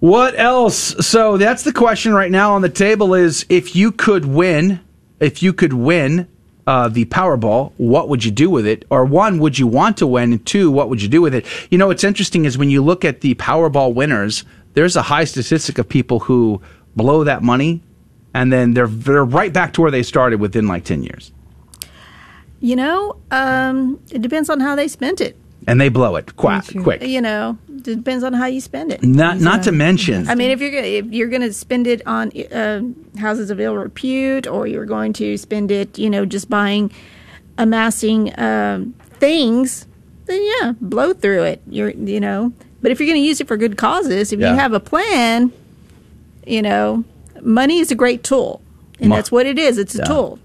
What 0.00 0.38
else? 0.38 1.06
So 1.06 1.36
that's 1.36 1.62
the 1.62 1.72
question 1.72 2.14
right 2.14 2.30
now 2.30 2.54
on 2.54 2.62
the 2.62 2.70
table 2.70 3.14
is 3.14 3.44
if 3.50 3.76
you 3.76 3.92
could 3.92 4.24
win, 4.24 4.80
if 5.20 5.42
you 5.42 5.52
could 5.52 5.74
win 5.74 6.26
uh, 6.66 6.88
the 6.88 7.04
Powerball, 7.04 7.72
what 7.76 8.08
would 8.08 8.24
you 8.24 8.30
do 8.30 8.48
with 8.48 8.66
it? 8.66 8.86
Or 8.88 9.04
one, 9.04 9.38
would 9.40 9.58
you 9.58 9.66
want 9.66 9.98
to 9.98 10.06
win? 10.06 10.32
And 10.32 10.46
two, 10.46 10.70
what 10.70 10.88
would 10.88 11.02
you 11.02 11.08
do 11.08 11.20
with 11.20 11.34
it? 11.34 11.44
You 11.70 11.76
know, 11.76 11.88
what's 11.88 12.04
interesting 12.04 12.46
is 12.46 12.56
when 12.56 12.70
you 12.70 12.82
look 12.82 13.04
at 13.04 13.20
the 13.20 13.34
Powerball 13.34 13.92
winners, 13.92 14.44
there's 14.72 14.96
a 14.96 15.02
high 15.02 15.24
statistic 15.24 15.76
of 15.78 15.88
people 15.88 16.20
who 16.20 16.62
blow 16.96 17.24
that 17.24 17.42
money 17.42 17.82
and 18.32 18.52
then 18.52 18.72
they're, 18.72 18.86
they're 18.86 19.24
right 19.24 19.52
back 19.52 19.74
to 19.74 19.82
where 19.82 19.90
they 19.90 20.02
started 20.02 20.40
within 20.40 20.66
like 20.66 20.84
10 20.84 21.02
years. 21.02 21.32
You 22.60 22.76
know, 22.76 23.16
um, 23.30 24.00
it 24.10 24.22
depends 24.22 24.48
on 24.48 24.60
how 24.60 24.74
they 24.74 24.88
spent 24.88 25.20
it. 25.20 25.36
And 25.66 25.80
they 25.80 25.88
blow 25.88 26.16
it 26.16 26.36
quick. 26.36 26.64
quick. 26.82 27.02
You 27.02 27.20
know, 27.20 27.58
depends 27.82 28.24
on 28.24 28.32
how 28.32 28.46
you 28.46 28.60
spend 28.60 28.92
it. 28.92 29.02
Not, 29.02 29.40
not 29.40 29.62
to 29.64 29.72
mention, 29.72 30.28
I 30.28 30.34
mean, 30.34 30.50
if 30.50 30.60
you're 30.60 30.72
if 30.72 31.06
you're 31.06 31.28
going 31.28 31.42
to 31.42 31.52
spend 31.52 31.86
it 31.86 32.02
on 32.06 32.30
uh, 32.52 32.82
houses 33.18 33.50
of 33.50 33.60
ill 33.60 33.76
repute, 33.76 34.46
or 34.46 34.66
you're 34.66 34.86
going 34.86 35.12
to 35.14 35.36
spend 35.36 35.70
it, 35.70 35.98
you 35.98 36.08
know, 36.10 36.24
just 36.24 36.48
buying, 36.48 36.90
amassing 37.58 38.38
um, 38.38 38.94
things, 39.18 39.86
then 40.26 40.42
yeah, 40.60 40.72
blow 40.80 41.12
through 41.12 41.42
it. 41.44 41.62
You're, 41.68 41.90
you 41.90 42.20
know, 42.20 42.52
but 42.82 42.90
if 42.90 43.00
you're 43.00 43.08
going 43.08 43.20
to 43.20 43.26
use 43.26 43.40
it 43.40 43.48
for 43.48 43.56
good 43.56 43.76
causes, 43.76 44.32
if 44.32 44.40
Yeah. 44.40 44.50
you 44.52 44.56
have 44.58 44.72
a 44.72 44.80
plan, 44.80 45.52
you 46.46 46.62
know, 46.62 47.04
money 47.42 47.78
is 47.80 47.90
a 47.90 47.94
great 47.94 48.22
tool, 48.24 48.62
and 48.98 49.08
Mo- 49.10 49.16
that's 49.16 49.30
what 49.30 49.46
it 49.46 49.58
is. 49.58 49.78
It's 49.78 49.94
a 49.94 49.98
Yeah. 49.98 50.04
tool. 50.04 50.38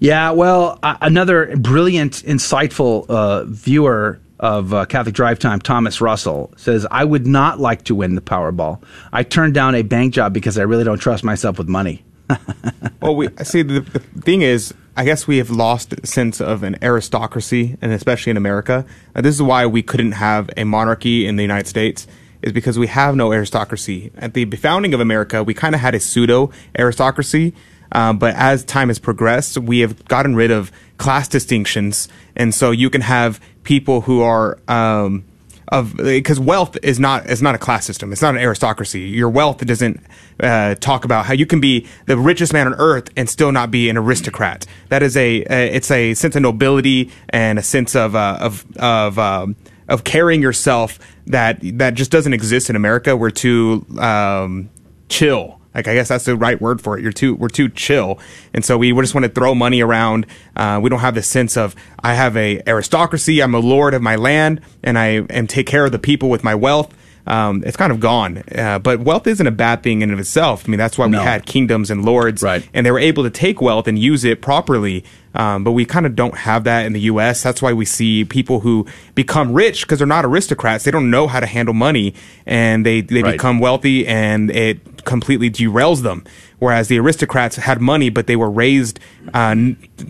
Yeah, 0.00 0.30
well, 0.32 0.78
uh, 0.82 0.96
another 1.00 1.56
brilliant, 1.56 2.24
insightful 2.26 3.06
uh, 3.08 3.44
viewer 3.44 4.18
of 4.40 4.74
uh, 4.74 4.84
Catholic 4.86 5.14
Drive 5.14 5.38
Time, 5.38 5.60
Thomas 5.60 6.00
Russell, 6.00 6.52
says, 6.56 6.86
I 6.90 7.04
would 7.04 7.26
not 7.26 7.60
like 7.60 7.84
to 7.84 7.94
win 7.94 8.14
the 8.14 8.20
Powerball. 8.20 8.82
I 9.12 9.22
turned 9.22 9.54
down 9.54 9.74
a 9.74 9.82
bank 9.82 10.12
job 10.12 10.32
because 10.32 10.58
I 10.58 10.62
really 10.62 10.84
don't 10.84 10.98
trust 10.98 11.24
myself 11.24 11.58
with 11.58 11.68
money. 11.68 12.04
well, 13.00 13.14
we 13.14 13.28
see 13.42 13.62
the, 13.62 13.80
the 13.80 14.00
thing 14.20 14.42
is, 14.42 14.74
I 14.96 15.04
guess 15.04 15.26
we 15.26 15.38
have 15.38 15.50
lost 15.50 16.06
sense 16.06 16.40
of 16.40 16.62
an 16.62 16.76
aristocracy, 16.82 17.76
and 17.82 17.92
especially 17.92 18.30
in 18.30 18.36
America. 18.36 18.86
Uh, 19.14 19.20
this 19.20 19.34
is 19.34 19.42
why 19.42 19.66
we 19.66 19.82
couldn't 19.82 20.12
have 20.12 20.50
a 20.56 20.64
monarchy 20.64 21.26
in 21.26 21.36
the 21.36 21.42
United 21.42 21.66
States, 21.66 22.06
is 22.42 22.52
because 22.52 22.78
we 22.78 22.86
have 22.86 23.16
no 23.16 23.32
aristocracy. 23.32 24.12
At 24.16 24.34
the 24.34 24.44
founding 24.56 24.94
of 24.94 25.00
America, 25.00 25.42
we 25.42 25.54
kind 25.54 25.74
of 25.74 25.80
had 25.80 25.94
a 25.94 26.00
pseudo 26.00 26.50
aristocracy, 26.78 27.54
uh, 27.92 28.12
but 28.12 28.34
as 28.34 28.64
time 28.64 28.88
has 28.88 28.98
progressed, 28.98 29.58
we 29.58 29.80
have 29.80 30.04
gotten 30.06 30.34
rid 30.34 30.50
of 30.50 30.72
class 30.98 31.28
distinctions, 31.28 32.08
and 32.36 32.54
so 32.54 32.70
you 32.70 32.90
can 32.90 33.00
have 33.00 33.40
people 33.62 34.02
who 34.02 34.22
are. 34.22 34.58
Um, 34.68 35.24
of 35.68 35.96
because 35.96 36.38
wealth 36.38 36.76
is 36.82 37.00
not 37.00 37.28
is 37.28 37.40
not 37.40 37.54
a 37.54 37.58
class 37.58 37.86
system. 37.86 38.12
It's 38.12 38.20
not 38.20 38.34
an 38.34 38.40
aristocracy. 38.40 39.00
Your 39.00 39.30
wealth 39.30 39.64
doesn't 39.64 40.00
uh, 40.40 40.74
talk 40.76 41.04
about 41.04 41.24
how 41.24 41.32
you 41.32 41.46
can 41.46 41.60
be 41.60 41.86
the 42.06 42.18
richest 42.18 42.52
man 42.52 42.66
on 42.66 42.74
earth 42.74 43.08
and 43.16 43.28
still 43.28 43.50
not 43.50 43.70
be 43.70 43.88
an 43.88 43.96
aristocrat. 43.96 44.66
That 44.90 45.02
is 45.02 45.16
a 45.16 45.42
uh, 45.44 45.54
it's 45.54 45.90
a 45.90 46.14
sense 46.14 46.36
of 46.36 46.42
nobility 46.42 47.10
and 47.30 47.58
a 47.58 47.62
sense 47.62 47.96
of 47.96 48.14
uh, 48.14 48.38
of 48.40 48.64
of 48.76 49.18
um, 49.18 49.56
of 49.88 50.04
carrying 50.04 50.42
yourself 50.42 50.98
that 51.26 51.58
that 51.78 51.94
just 51.94 52.10
doesn't 52.10 52.34
exist 52.34 52.68
in 52.68 52.76
America. 52.76 53.16
We're 53.16 53.30
too 53.30 53.86
um, 53.98 54.70
chill 55.08 55.60
Like 55.74 55.88
I 55.88 55.94
guess 55.94 56.08
that's 56.08 56.24
the 56.24 56.36
right 56.36 56.60
word 56.60 56.80
for 56.80 56.96
it. 56.96 57.02
You're 57.02 57.12
too 57.12 57.34
we're 57.34 57.48
too 57.48 57.68
chill, 57.68 58.18
and 58.52 58.64
so 58.64 58.78
we 58.78 58.92
just 58.92 59.14
want 59.14 59.24
to 59.24 59.30
throw 59.30 59.54
money 59.54 59.80
around. 59.80 60.26
Uh, 60.56 60.78
we 60.82 60.90
don't 60.90 61.00
have 61.00 61.14
this 61.14 61.26
sense 61.26 61.56
of 61.56 61.74
I 62.02 62.14
have 62.14 62.36
a 62.36 62.62
aristocracy. 62.66 63.40
I'm 63.42 63.54
a 63.54 63.58
lord 63.58 63.94
of 63.94 64.02
my 64.02 64.16
land, 64.16 64.60
and 64.82 64.98
I 64.98 65.06
am 65.30 65.46
take 65.46 65.66
care 65.66 65.84
of 65.84 65.92
the 65.92 65.98
people 65.98 66.30
with 66.30 66.44
my 66.44 66.54
wealth. 66.54 66.94
Um, 67.26 67.62
it's 67.64 67.76
kind 67.78 67.90
of 67.90 68.00
gone. 68.00 68.42
Uh, 68.54 68.78
but 68.78 69.00
wealth 69.00 69.26
isn't 69.26 69.46
a 69.46 69.50
bad 69.50 69.82
thing 69.82 70.02
in 70.02 70.10
and 70.10 70.12
of 70.12 70.18
itself. 70.20 70.64
I 70.66 70.70
mean, 70.70 70.76
that's 70.78 70.98
why 70.98 71.06
No. 71.06 71.18
we 71.20 71.24
had 71.24 71.46
kingdoms 71.46 71.90
and 71.90 72.04
lords, 72.04 72.42
right. 72.42 72.68
and 72.74 72.84
they 72.84 72.90
were 72.90 72.98
able 72.98 73.22
to 73.24 73.30
take 73.30 73.62
wealth 73.62 73.88
and 73.88 73.98
use 73.98 74.24
it 74.24 74.42
properly. 74.42 75.04
Um, 75.34 75.64
but 75.64 75.72
we 75.72 75.84
kind 75.84 76.06
of 76.06 76.14
don't 76.14 76.36
have 76.36 76.64
that 76.64 76.86
in 76.86 76.92
the 76.92 77.00
U.S. 77.00 77.42
That's 77.42 77.60
why 77.60 77.72
we 77.72 77.84
see 77.84 78.24
people 78.24 78.60
who 78.60 78.86
become 79.14 79.52
rich 79.52 79.82
because 79.82 79.98
they're 79.98 80.06
not 80.06 80.24
aristocrats. 80.24 80.84
They 80.84 80.90
don't 80.92 81.10
know 81.10 81.26
how 81.26 81.40
to 81.40 81.46
handle 81.46 81.74
money, 81.74 82.14
and 82.46 82.86
they 82.86 83.00
they 83.00 83.22
Right. 83.22 83.32
become 83.32 83.58
wealthy, 83.58 84.06
and 84.06 84.50
it 84.50 85.04
completely 85.04 85.50
derails 85.50 86.02
them. 86.02 86.24
Whereas 86.64 86.88
the 86.88 86.98
aristocrats 86.98 87.56
had 87.56 87.78
money, 87.82 88.08
but 88.08 88.26
they 88.26 88.36
were 88.36 88.50
raised 88.50 88.98
uh, 89.34 89.54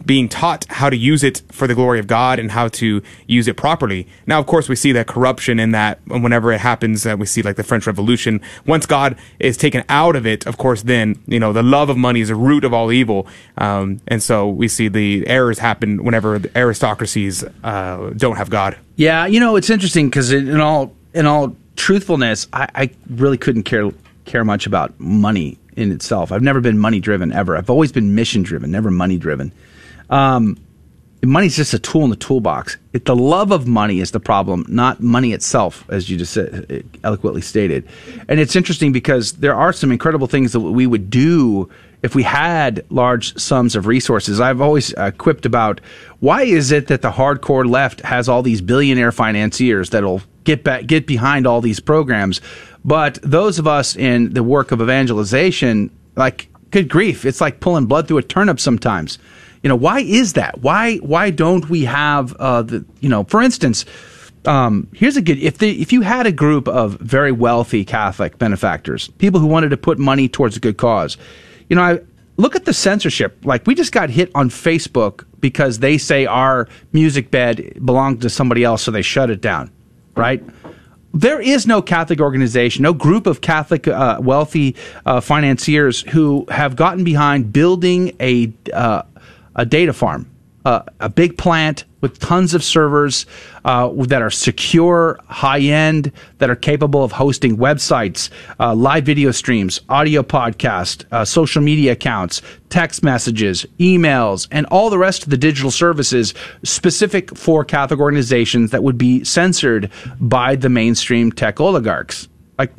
being 0.06 0.28
taught 0.28 0.66
how 0.70 0.88
to 0.88 0.96
use 0.96 1.24
it 1.24 1.42
for 1.50 1.66
the 1.66 1.74
glory 1.74 1.98
of 1.98 2.06
God 2.06 2.38
and 2.38 2.52
how 2.52 2.68
to 2.68 3.02
use 3.26 3.48
it 3.48 3.56
properly. 3.56 4.06
Now, 4.28 4.38
of 4.38 4.46
course, 4.46 4.68
we 4.68 4.76
see 4.76 4.92
that 4.92 5.08
corruption 5.08 5.58
in 5.58 5.72
that 5.72 5.98
whenever 6.06 6.52
it 6.52 6.60
happens, 6.60 7.06
uh, 7.06 7.16
we 7.18 7.26
see 7.26 7.42
like 7.42 7.56
the 7.56 7.64
French 7.64 7.88
Revolution. 7.88 8.40
Once 8.66 8.86
God 8.86 9.16
is 9.40 9.56
taken 9.56 9.82
out 9.88 10.14
of 10.14 10.28
it, 10.28 10.46
of 10.46 10.56
course, 10.56 10.82
then 10.82 11.20
you 11.26 11.40
know 11.40 11.52
the 11.52 11.64
love 11.64 11.88
of 11.90 11.96
money 11.96 12.20
is 12.20 12.28
the 12.28 12.36
root 12.36 12.62
of 12.62 12.72
all 12.72 12.92
evil, 12.92 13.26
um, 13.58 14.00
and 14.06 14.22
so 14.22 14.48
we 14.48 14.68
see 14.68 14.86
the 14.86 15.26
errors 15.26 15.58
happen 15.58 16.04
whenever 16.04 16.38
the 16.38 16.56
aristocracies 16.56 17.42
uh, 17.64 18.10
don't 18.16 18.36
have 18.36 18.48
God. 18.48 18.78
Yeah, 18.94 19.26
you 19.26 19.40
know 19.40 19.56
it's 19.56 19.70
interesting 19.70 20.08
because 20.08 20.30
in, 20.30 20.46
in 20.46 20.60
all 20.60 20.92
in 21.14 21.26
all 21.26 21.56
truthfulness, 21.74 22.46
I, 22.52 22.68
I 22.76 22.90
really 23.10 23.38
couldn't 23.38 23.64
care 23.64 23.90
care 24.24 24.44
much 24.44 24.66
about 24.66 24.98
money 25.00 25.58
in 25.76 25.92
itself. 25.92 26.32
I've 26.32 26.42
never 26.42 26.60
been 26.60 26.78
money 26.78 27.00
driven 27.00 27.32
ever. 27.32 27.56
I've 27.56 27.70
always 27.70 27.92
been 27.92 28.14
mission 28.14 28.42
driven, 28.42 28.70
never 28.70 28.90
money 28.90 29.18
driven. 29.18 29.52
Um, 30.10 30.56
money's 31.22 31.56
just 31.56 31.74
a 31.74 31.78
tool 31.78 32.04
in 32.04 32.10
the 32.10 32.16
toolbox. 32.16 32.76
It, 32.92 33.04
the 33.04 33.16
love 33.16 33.50
of 33.50 33.66
money 33.66 34.00
is 34.00 34.10
the 34.10 34.20
problem, 34.20 34.64
not 34.68 35.00
money 35.00 35.32
itself, 35.32 35.84
as 35.88 36.08
you 36.10 36.16
just 36.16 36.36
eloquently 37.02 37.40
stated. 37.40 37.86
And 38.28 38.40
it's 38.40 38.56
interesting 38.56 38.92
because 38.92 39.32
there 39.34 39.54
are 39.54 39.72
some 39.72 39.92
incredible 39.92 40.26
things 40.26 40.52
that 40.52 40.60
we 40.60 40.86
would 40.86 41.10
do 41.10 41.70
if 42.02 42.14
we 42.14 42.22
had 42.22 42.84
large 42.90 43.36
sums 43.38 43.74
of 43.74 43.86
resources. 43.86 44.38
I've 44.38 44.60
always 44.60 44.92
uh, 44.94 45.10
quipped 45.12 45.46
about 45.46 45.80
why 46.20 46.42
is 46.42 46.70
it 46.70 46.88
that 46.88 47.00
the 47.00 47.10
hardcore 47.10 47.68
left 47.68 48.02
has 48.02 48.28
all 48.28 48.42
these 48.42 48.60
billionaire 48.60 49.12
financiers 49.12 49.90
that'll 49.90 50.20
get 50.44 50.62
back, 50.62 50.86
get 50.86 51.06
behind 51.06 51.46
all 51.46 51.62
these 51.62 51.80
programs, 51.80 52.42
but 52.84 53.18
those 53.22 53.58
of 53.58 53.66
us 53.66 53.96
in 53.96 54.34
the 54.34 54.42
work 54.42 54.72
of 54.72 54.80
evangelization, 54.80 55.90
like 56.16 56.48
good 56.70 56.88
grief, 56.88 57.24
it's 57.24 57.40
like 57.40 57.60
pulling 57.60 57.86
blood 57.86 58.08
through 58.08 58.18
a 58.18 58.22
turnip 58.22 58.60
sometimes. 58.60 59.18
You 59.62 59.68
know 59.68 59.76
why 59.76 60.00
is 60.00 60.34
that? 60.34 60.60
Why 60.60 60.96
why 60.98 61.30
don't 61.30 61.70
we 61.70 61.84
have 61.84 62.34
uh, 62.34 62.62
the 62.62 62.84
you 63.00 63.08
know 63.08 63.24
for 63.24 63.40
instance 63.40 63.86
um, 64.44 64.88
here's 64.94 65.16
a 65.16 65.22
good 65.22 65.38
if 65.38 65.56
the 65.56 65.80
if 65.80 65.90
you 65.90 66.02
had 66.02 66.26
a 66.26 66.32
group 66.32 66.68
of 66.68 67.00
very 67.00 67.32
wealthy 67.32 67.82
Catholic 67.82 68.38
benefactors 68.38 69.08
people 69.16 69.40
who 69.40 69.46
wanted 69.46 69.70
to 69.70 69.78
put 69.78 69.98
money 69.98 70.28
towards 70.28 70.54
a 70.58 70.60
good 70.60 70.76
cause 70.76 71.16
you 71.70 71.76
know 71.76 71.82
I 71.82 72.00
look 72.36 72.56
at 72.56 72.64
the 72.66 72.74
censorship. 72.74 73.38
Like 73.44 73.66
we 73.66 73.74
just 73.74 73.92
got 73.92 74.10
hit 74.10 74.30
on 74.34 74.50
Facebook 74.50 75.24
because 75.40 75.78
they 75.78 75.96
say 75.96 76.26
our 76.26 76.68
music 76.92 77.30
bed 77.30 77.78
belonged 77.84 78.20
to 78.22 78.28
somebody 78.28 78.64
else 78.64 78.82
so 78.82 78.90
they 78.90 79.02
shut 79.02 79.30
it 79.30 79.40
down 79.40 79.70
right 80.16 80.42
there 81.14 81.40
is 81.40 81.66
no 81.66 81.80
Catholic 81.80 82.20
organization, 82.20 82.82
no 82.82 82.92
group 82.92 83.26
of 83.26 83.40
Catholic 83.40 83.86
uh, 83.86 84.18
wealthy 84.20 84.74
uh, 85.06 85.20
financiers 85.20 86.02
who 86.02 86.44
have 86.50 86.76
gotten 86.76 87.04
behind 87.04 87.52
building 87.52 88.14
a 88.20 88.52
uh, 88.72 89.02
a 89.56 89.64
data 89.64 89.92
farm, 89.92 90.28
uh, 90.64 90.82
a 90.98 91.08
big 91.08 91.38
plant 91.38 91.84
with 92.04 92.18
tons 92.18 92.52
of 92.52 92.62
servers 92.62 93.24
uh, 93.64 93.88
that 94.04 94.20
are 94.20 94.28
secure, 94.28 95.18
high 95.26 95.60
end, 95.60 96.12
that 96.36 96.50
are 96.50 96.54
capable 96.54 97.02
of 97.02 97.12
hosting 97.12 97.56
websites, 97.56 98.28
uh, 98.60 98.74
live 98.74 99.06
video 99.06 99.30
streams, 99.30 99.80
audio 99.88 100.22
podcast, 100.22 101.06
uh, 101.12 101.24
social 101.24 101.62
media 101.62 101.92
accounts, 101.92 102.42
text 102.68 103.02
messages, 103.02 103.64
emails, 103.78 104.46
and 104.50 104.66
all 104.66 104.90
the 104.90 104.98
rest 104.98 105.22
of 105.22 105.30
the 105.30 105.38
digital 105.38 105.70
services 105.70 106.34
specific 106.62 107.34
for 107.34 107.64
Catholic 107.64 107.98
organizations 107.98 108.70
that 108.70 108.82
would 108.82 108.98
be 108.98 109.24
censored 109.24 109.90
by 110.20 110.54
the 110.54 110.68
mainstream 110.68 111.32
tech 111.32 111.58
oligarchs. 111.58 112.28
Like 112.58 112.70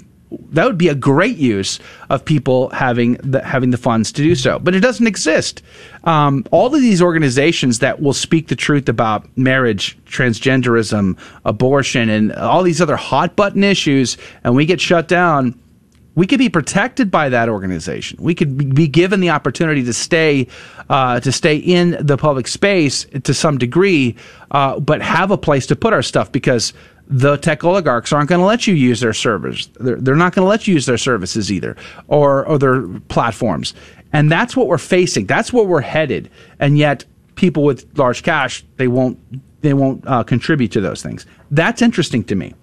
that 0.52 0.66
would 0.66 0.78
be 0.78 0.88
a 0.88 0.96
great 0.96 1.38
use 1.38 1.80
of 2.10 2.24
people 2.24 2.70
having 2.70 3.14
the, 3.16 3.44
having 3.44 3.72
the 3.72 3.78
funds 3.78 4.12
to 4.14 4.24
do 4.24 4.36
so, 4.36 4.60
but 4.60 4.76
it 4.76 4.80
doesn't 4.80 5.08
exist. 5.08 5.62
Um, 6.04 6.46
all 6.52 6.74
of 6.74 6.82
these 6.82 7.02
organizations 7.02 7.80
that 7.80 8.02
will 8.02 8.14
speak 8.14 8.48
the 8.48 8.56
truth 8.56 8.90
about 8.90 9.26
marriage, 9.38 9.98
transgenderism, 10.06 11.18
abortion, 11.44 12.10
and 12.10 12.34
all 12.34 12.64
these 12.64 12.82
other 12.82 12.96
hot 12.96 13.36
button 13.36 13.64
issues, 13.64 14.18
and 14.44 14.56
we 14.56 14.66
get 14.66 14.80
shut 14.80 15.08
down. 15.08 15.60
We 16.16 16.28
could 16.28 16.40
be 16.40 16.48
protected 16.48 17.12
by 17.12 17.28
that 17.30 17.50
organization. 17.50 18.18
We 18.22 18.36
could 18.36 18.74
be 18.74 18.88
given 18.88 19.20
the 19.20 19.32
opportunity 19.32 19.84
to 19.84 19.92
stay 19.92 20.48
uh, 20.90 21.20
to 21.20 21.32
stay 21.32 21.58
in 21.58 21.98
the 22.00 22.16
public 22.16 22.48
space 22.48 23.06
to 23.24 23.34
some 23.34 23.58
degree, 23.58 24.16
uh, 24.52 24.80
but 24.80 25.02
have 25.02 25.32
a 25.32 25.38
place 25.38 25.68
to 25.68 25.76
put 25.76 25.92
our 25.92 26.04
stuff 26.04 26.32
because 26.32 26.74
the 27.08 27.38
tech 27.38 27.64
oligarchs 27.64 28.12
aren't 28.12 28.30
going 28.30 28.42
to 28.42 28.46
let 28.46 28.68
you 28.68 28.74
use 28.74 29.00
their 29.00 29.14
servers. 29.14 29.68
They're, 29.80 29.98
they're 29.98 30.16
not 30.16 30.34
going 30.34 30.46
to 30.46 30.50
let 30.50 30.68
you 30.68 30.74
use 30.74 30.86
their 30.86 30.98
services 30.98 31.52
either, 31.52 31.76
or 32.08 32.46
or 32.46 32.58
their 32.58 32.88
platforms. 33.08 33.74
And 34.14 34.32
that's 34.32 34.56
what 34.56 34.68
we're 34.68 34.78
facing. 34.78 35.26
That's 35.26 35.52
where 35.52 35.66
we're 35.66 35.82
headed. 35.82 36.30
And 36.60 36.78
yet, 36.78 37.06
people 37.36 37.64
with 37.64 37.86
large 37.98 38.24
cash 38.24 38.64
they 38.78 38.88
won't 38.88 39.20
they 39.62 39.74
won't 39.74 40.08
uh, 40.08 40.24
contribute 40.24 40.72
to 40.72 40.82
those 40.82 41.02
things. 41.02 41.26
That's 41.52 41.82
interesting 41.82 42.24
to 42.26 42.36
me. 42.36 42.54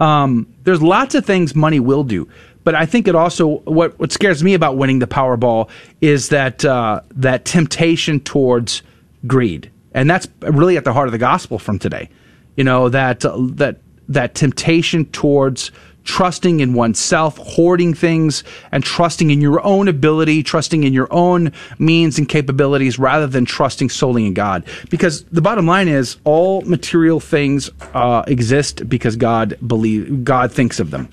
Um, 0.00 0.46
there's 0.64 0.82
lots 0.82 1.14
of 1.14 1.24
things 1.24 1.54
money 1.54 1.80
will 1.80 2.04
do, 2.04 2.28
but 2.64 2.74
I 2.74 2.86
think 2.86 3.06
it 3.06 3.14
also 3.14 3.58
what 3.58 3.98
what 3.98 4.12
scares 4.12 4.42
me 4.42 4.54
about 4.54 4.76
winning 4.76 4.98
the 4.98 5.06
Powerball 5.06 5.68
is 6.00 6.30
that 6.30 6.64
uh, 6.64 7.00
that 7.12 7.44
temptation 7.44 8.20
towards 8.20 8.82
greed, 9.26 9.70
and 9.92 10.08
that's 10.10 10.26
really 10.40 10.76
at 10.76 10.84
the 10.84 10.92
heart 10.92 11.08
of 11.08 11.12
the 11.12 11.18
gospel 11.18 11.58
from 11.58 11.78
today. 11.78 12.08
You 12.56 12.64
know 12.64 12.88
that 12.88 13.24
uh, 13.24 13.36
that 13.52 13.78
that 14.08 14.34
temptation 14.34 15.06
towards 15.06 15.70
trusting 16.04 16.60
in 16.60 16.74
oneself, 16.74 17.38
hoarding 17.38 17.94
things, 17.94 18.44
and 18.70 18.84
trusting 18.84 19.30
in 19.30 19.40
your 19.40 19.64
own 19.64 19.88
ability, 19.88 20.42
trusting 20.42 20.84
in 20.84 20.92
your 20.92 21.08
own 21.10 21.52
means 21.78 22.18
and 22.18 22.28
capabilities 22.28 22.98
rather 22.98 23.26
than 23.26 23.44
trusting 23.44 23.88
solely 23.88 24.26
in 24.26 24.34
God. 24.34 24.64
Because 24.90 25.24
the 25.24 25.40
bottom 25.40 25.66
line 25.66 25.88
is 25.88 26.18
all 26.24 26.60
material 26.62 27.20
things 27.20 27.70
uh, 27.94 28.22
exist 28.26 28.88
because 28.88 29.16
God 29.16 29.56
believe 29.66 30.24
God 30.24 30.52
thinks 30.52 30.78
of 30.78 30.90
them. 30.90 31.08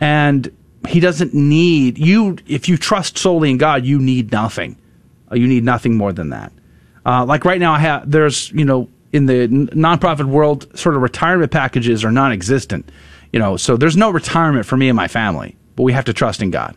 And 0.00 0.54
he 0.88 1.00
doesn't 1.00 1.32
need 1.32 1.98
you 1.98 2.36
if 2.46 2.68
you 2.68 2.76
trust 2.76 3.16
solely 3.16 3.50
in 3.50 3.58
God, 3.58 3.84
you 3.84 3.98
need 3.98 4.32
nothing. 4.32 4.76
You 5.32 5.46
need 5.46 5.64
nothing 5.64 5.96
more 5.96 6.12
than 6.12 6.30
that. 6.30 6.52
Uh, 7.06 7.24
like 7.24 7.44
right 7.44 7.60
now, 7.60 7.72
I 7.72 7.78
have 7.78 8.10
there's 8.10 8.50
you 8.52 8.64
know 8.64 8.88
in 9.12 9.26
the 9.26 9.48
nonprofit 9.48 10.24
world, 10.24 10.76
sort 10.78 10.96
of 10.96 11.02
retirement 11.02 11.52
packages 11.52 12.04
are 12.04 12.10
non-existent. 12.12 12.90
You 13.32 13.38
know, 13.38 13.56
so 13.56 13.76
there's 13.76 13.96
no 13.96 14.10
retirement 14.10 14.66
for 14.66 14.76
me 14.76 14.88
and 14.88 14.96
my 14.96 15.08
family, 15.08 15.56
but 15.76 15.84
we 15.84 15.92
have 15.92 16.04
to 16.06 16.12
trust 16.12 16.42
in 16.42 16.50
God. 16.50 16.76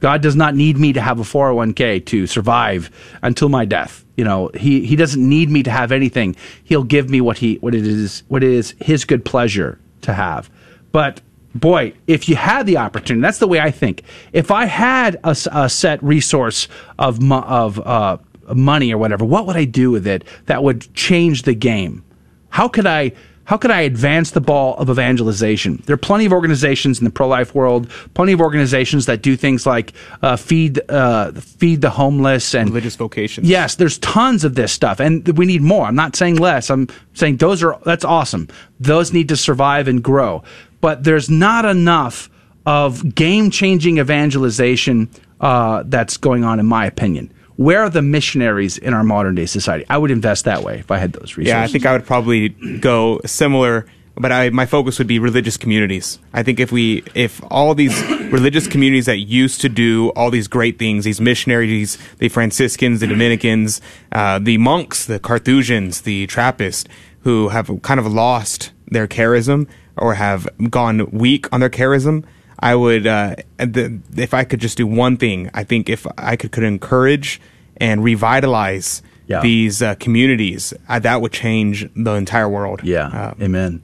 God 0.00 0.20
does 0.20 0.34
not 0.34 0.56
need 0.56 0.76
me 0.78 0.92
to 0.94 1.00
have 1.00 1.20
a 1.20 1.22
401k 1.22 2.04
to 2.06 2.26
survive 2.26 2.90
until 3.22 3.48
my 3.48 3.64
death. 3.64 4.04
You 4.16 4.24
know, 4.24 4.50
he, 4.52 4.84
he 4.84 4.96
doesn't 4.96 5.26
need 5.26 5.48
me 5.48 5.62
to 5.62 5.70
have 5.70 5.92
anything. 5.92 6.34
He'll 6.64 6.82
give 6.82 7.08
me 7.08 7.20
what 7.20 7.38
he 7.38 7.54
what 7.56 7.72
it 7.74 7.86
is 7.86 8.24
what 8.26 8.42
it 8.42 8.50
is 8.50 8.74
his 8.80 9.04
good 9.04 9.24
pleasure 9.24 9.78
to 10.02 10.12
have. 10.12 10.50
But 10.90 11.20
boy, 11.54 11.94
if 12.08 12.28
you 12.28 12.34
had 12.34 12.66
the 12.66 12.78
opportunity, 12.78 13.22
that's 13.22 13.38
the 13.38 13.46
way 13.46 13.60
I 13.60 13.70
think. 13.70 14.02
If 14.32 14.50
I 14.50 14.64
had 14.64 15.20
a, 15.22 15.36
a 15.52 15.68
set 15.68 16.02
resource 16.02 16.66
of 16.98 17.22
of 17.32 17.78
uh, 17.78 18.18
money 18.54 18.92
or 18.92 18.98
whatever, 18.98 19.24
what 19.24 19.46
would 19.46 19.56
I 19.56 19.64
do 19.64 19.90
with 19.90 20.06
it 20.06 20.24
that 20.46 20.62
would 20.62 20.92
change 20.94 21.42
the 21.42 21.54
game? 21.54 22.04
How 22.50 22.68
could 22.68 22.86
I 22.86 23.12
how 23.44 23.56
could 23.56 23.70
I 23.70 23.80
advance 23.80 24.30
the 24.30 24.40
ball 24.40 24.76
of 24.76 24.88
evangelization? 24.88 25.82
There 25.86 25.94
are 25.94 25.98
plenty 25.98 26.24
of 26.26 26.32
organizations 26.32 26.98
in 26.98 27.04
the 27.04 27.10
pro 27.10 27.26
life 27.26 27.54
world, 27.54 27.90
plenty 28.14 28.32
of 28.32 28.40
organizations 28.40 29.06
that 29.06 29.20
do 29.20 29.36
things 29.36 29.66
like 29.66 29.92
uh, 30.22 30.36
feed 30.36 30.80
uh, 30.88 31.32
feed 31.32 31.80
the 31.80 31.90
homeless 31.90 32.54
and 32.54 32.68
religious 32.70 32.94
vocations. 32.94 33.48
Yes, 33.48 33.74
there's 33.74 33.98
tons 33.98 34.44
of 34.44 34.54
this 34.54 34.72
stuff, 34.72 35.00
and 35.00 35.26
we 35.36 35.44
need 35.44 35.62
more. 35.62 35.86
I'm 35.86 35.96
not 35.96 36.14
saying 36.14 36.36
less. 36.36 36.70
I'm 36.70 36.88
saying 37.14 37.38
those 37.38 37.62
are 37.62 37.78
that's 37.84 38.04
awesome. 38.04 38.48
Those 38.78 39.12
need 39.12 39.28
to 39.28 39.36
survive 39.36 39.88
and 39.88 40.02
grow, 40.02 40.44
but 40.80 41.04
there's 41.04 41.28
not 41.28 41.64
enough 41.64 42.30
of 42.64 43.14
game 43.14 43.50
changing 43.50 43.98
evangelization 43.98 45.10
uh, 45.40 45.82
that's 45.86 46.16
going 46.16 46.44
on, 46.44 46.60
in 46.60 46.66
my 46.66 46.86
opinion. 46.86 47.32
Where 47.56 47.82
are 47.82 47.90
the 47.90 48.02
missionaries 48.02 48.78
in 48.78 48.94
our 48.94 49.04
modern 49.04 49.34
day 49.34 49.46
society? 49.46 49.84
I 49.88 49.98
would 49.98 50.10
invest 50.10 50.44
that 50.46 50.62
way 50.62 50.78
if 50.78 50.90
I 50.90 50.98
had 50.98 51.12
those 51.12 51.36
resources. 51.36 51.48
Yeah, 51.48 51.62
I 51.62 51.66
think 51.66 51.86
I 51.86 51.92
would 51.92 52.06
probably 52.06 52.50
go 52.50 53.20
similar 53.26 53.86
but 54.14 54.30
I, 54.30 54.50
my 54.50 54.66
focus 54.66 54.98
would 54.98 55.06
be 55.06 55.18
religious 55.18 55.56
communities. 55.56 56.18
I 56.34 56.42
think 56.42 56.60
if 56.60 56.70
we, 56.70 57.02
if 57.14 57.40
all 57.50 57.74
these 57.74 58.02
religious 58.30 58.66
communities 58.66 59.06
that 59.06 59.18
used 59.18 59.60
to 59.62 59.68
do 59.68 60.10
all 60.10 60.30
these 60.30 60.48
great 60.48 60.78
things, 60.78 61.04
these 61.04 61.20
missionaries, 61.20 61.98
the 62.18 62.28
Franciscans, 62.28 63.00
the 63.00 63.06
Dominicans, 63.06 63.80
uh, 64.12 64.38
the 64.38 64.58
monks, 64.58 65.06
the 65.06 65.18
Carthusians, 65.18 66.02
the 66.02 66.26
Trappists, 66.26 66.88
who 67.20 67.48
have 67.48 67.70
kind 67.82 67.98
of 67.98 68.06
lost 68.06 68.72
their 68.86 69.06
charism 69.06 69.66
or 69.96 70.14
have 70.14 70.48
gone 70.68 71.10
weak 71.10 71.50
on 71.52 71.60
their 71.60 71.70
charism, 71.70 72.24
I 72.62 72.74
would, 72.76 73.06
uh, 73.06 73.34
the, 73.58 73.98
if 74.16 74.32
I 74.32 74.44
could 74.44 74.60
just 74.60 74.76
do 74.78 74.86
one 74.86 75.16
thing, 75.16 75.50
I 75.52 75.64
think 75.64 75.88
if 75.90 76.06
I 76.16 76.36
could, 76.36 76.52
could 76.52 76.62
encourage 76.64 77.40
and 77.76 78.02
revitalize 78.04 79.02
Yeah. 79.26 79.40
these 79.40 79.82
uh, 79.82 79.96
communities, 79.96 80.72
uh, 80.88 81.00
that 81.00 81.20
would 81.20 81.32
change 81.32 81.88
the 81.96 82.12
entire 82.12 82.48
world. 82.48 82.80
Yeah. 82.84 83.34
Amen. 83.40 83.82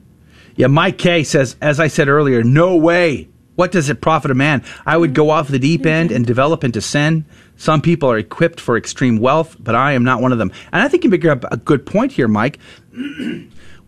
Yeah, 0.55 0.67
Mike 0.67 0.97
K 0.97 1.23
says, 1.23 1.55
as 1.61 1.79
I 1.79 1.87
said 1.87 2.07
earlier, 2.07 2.43
no 2.43 2.75
way. 2.77 3.27
What 3.55 3.73
does 3.73 3.89
it 3.89 3.99
profit 3.99 4.31
a 4.31 4.33
man? 4.35 4.63
I 4.85 4.95
would 4.95 5.13
go 5.13 5.29
off 5.31 5.49
the 5.49 5.59
deep 5.59 5.85
end 5.85 6.11
and 6.13 6.25
develop 6.25 6.63
into 6.63 6.79
sin. 6.79 7.25
Some 7.57 7.81
people 7.81 8.09
are 8.09 8.17
equipped 8.17 8.61
for 8.61 8.77
extreme 8.77 9.17
wealth, 9.19 9.57
but 9.59 9.75
I 9.75 9.91
am 9.91 10.05
not 10.05 10.21
one 10.21 10.31
of 10.31 10.37
them. 10.37 10.51
And 10.71 10.81
I 10.81 10.87
think 10.87 11.03
you 11.03 11.09
make 11.09 11.25
up 11.25 11.43
a 11.51 11.57
good 11.57 11.85
point 11.85 12.13
here, 12.13 12.29
Mike. 12.29 12.57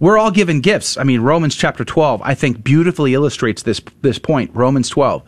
We're 0.01 0.17
all 0.17 0.31
given 0.31 0.61
gifts. 0.61 0.97
I 0.97 1.03
mean, 1.03 1.21
Romans 1.21 1.55
chapter 1.55 1.85
12, 1.85 2.23
I 2.23 2.33
think 2.33 2.63
beautifully 2.63 3.13
illustrates 3.13 3.61
this, 3.61 3.79
this 4.01 4.17
point. 4.17 4.49
Romans 4.55 4.89
12. 4.89 5.21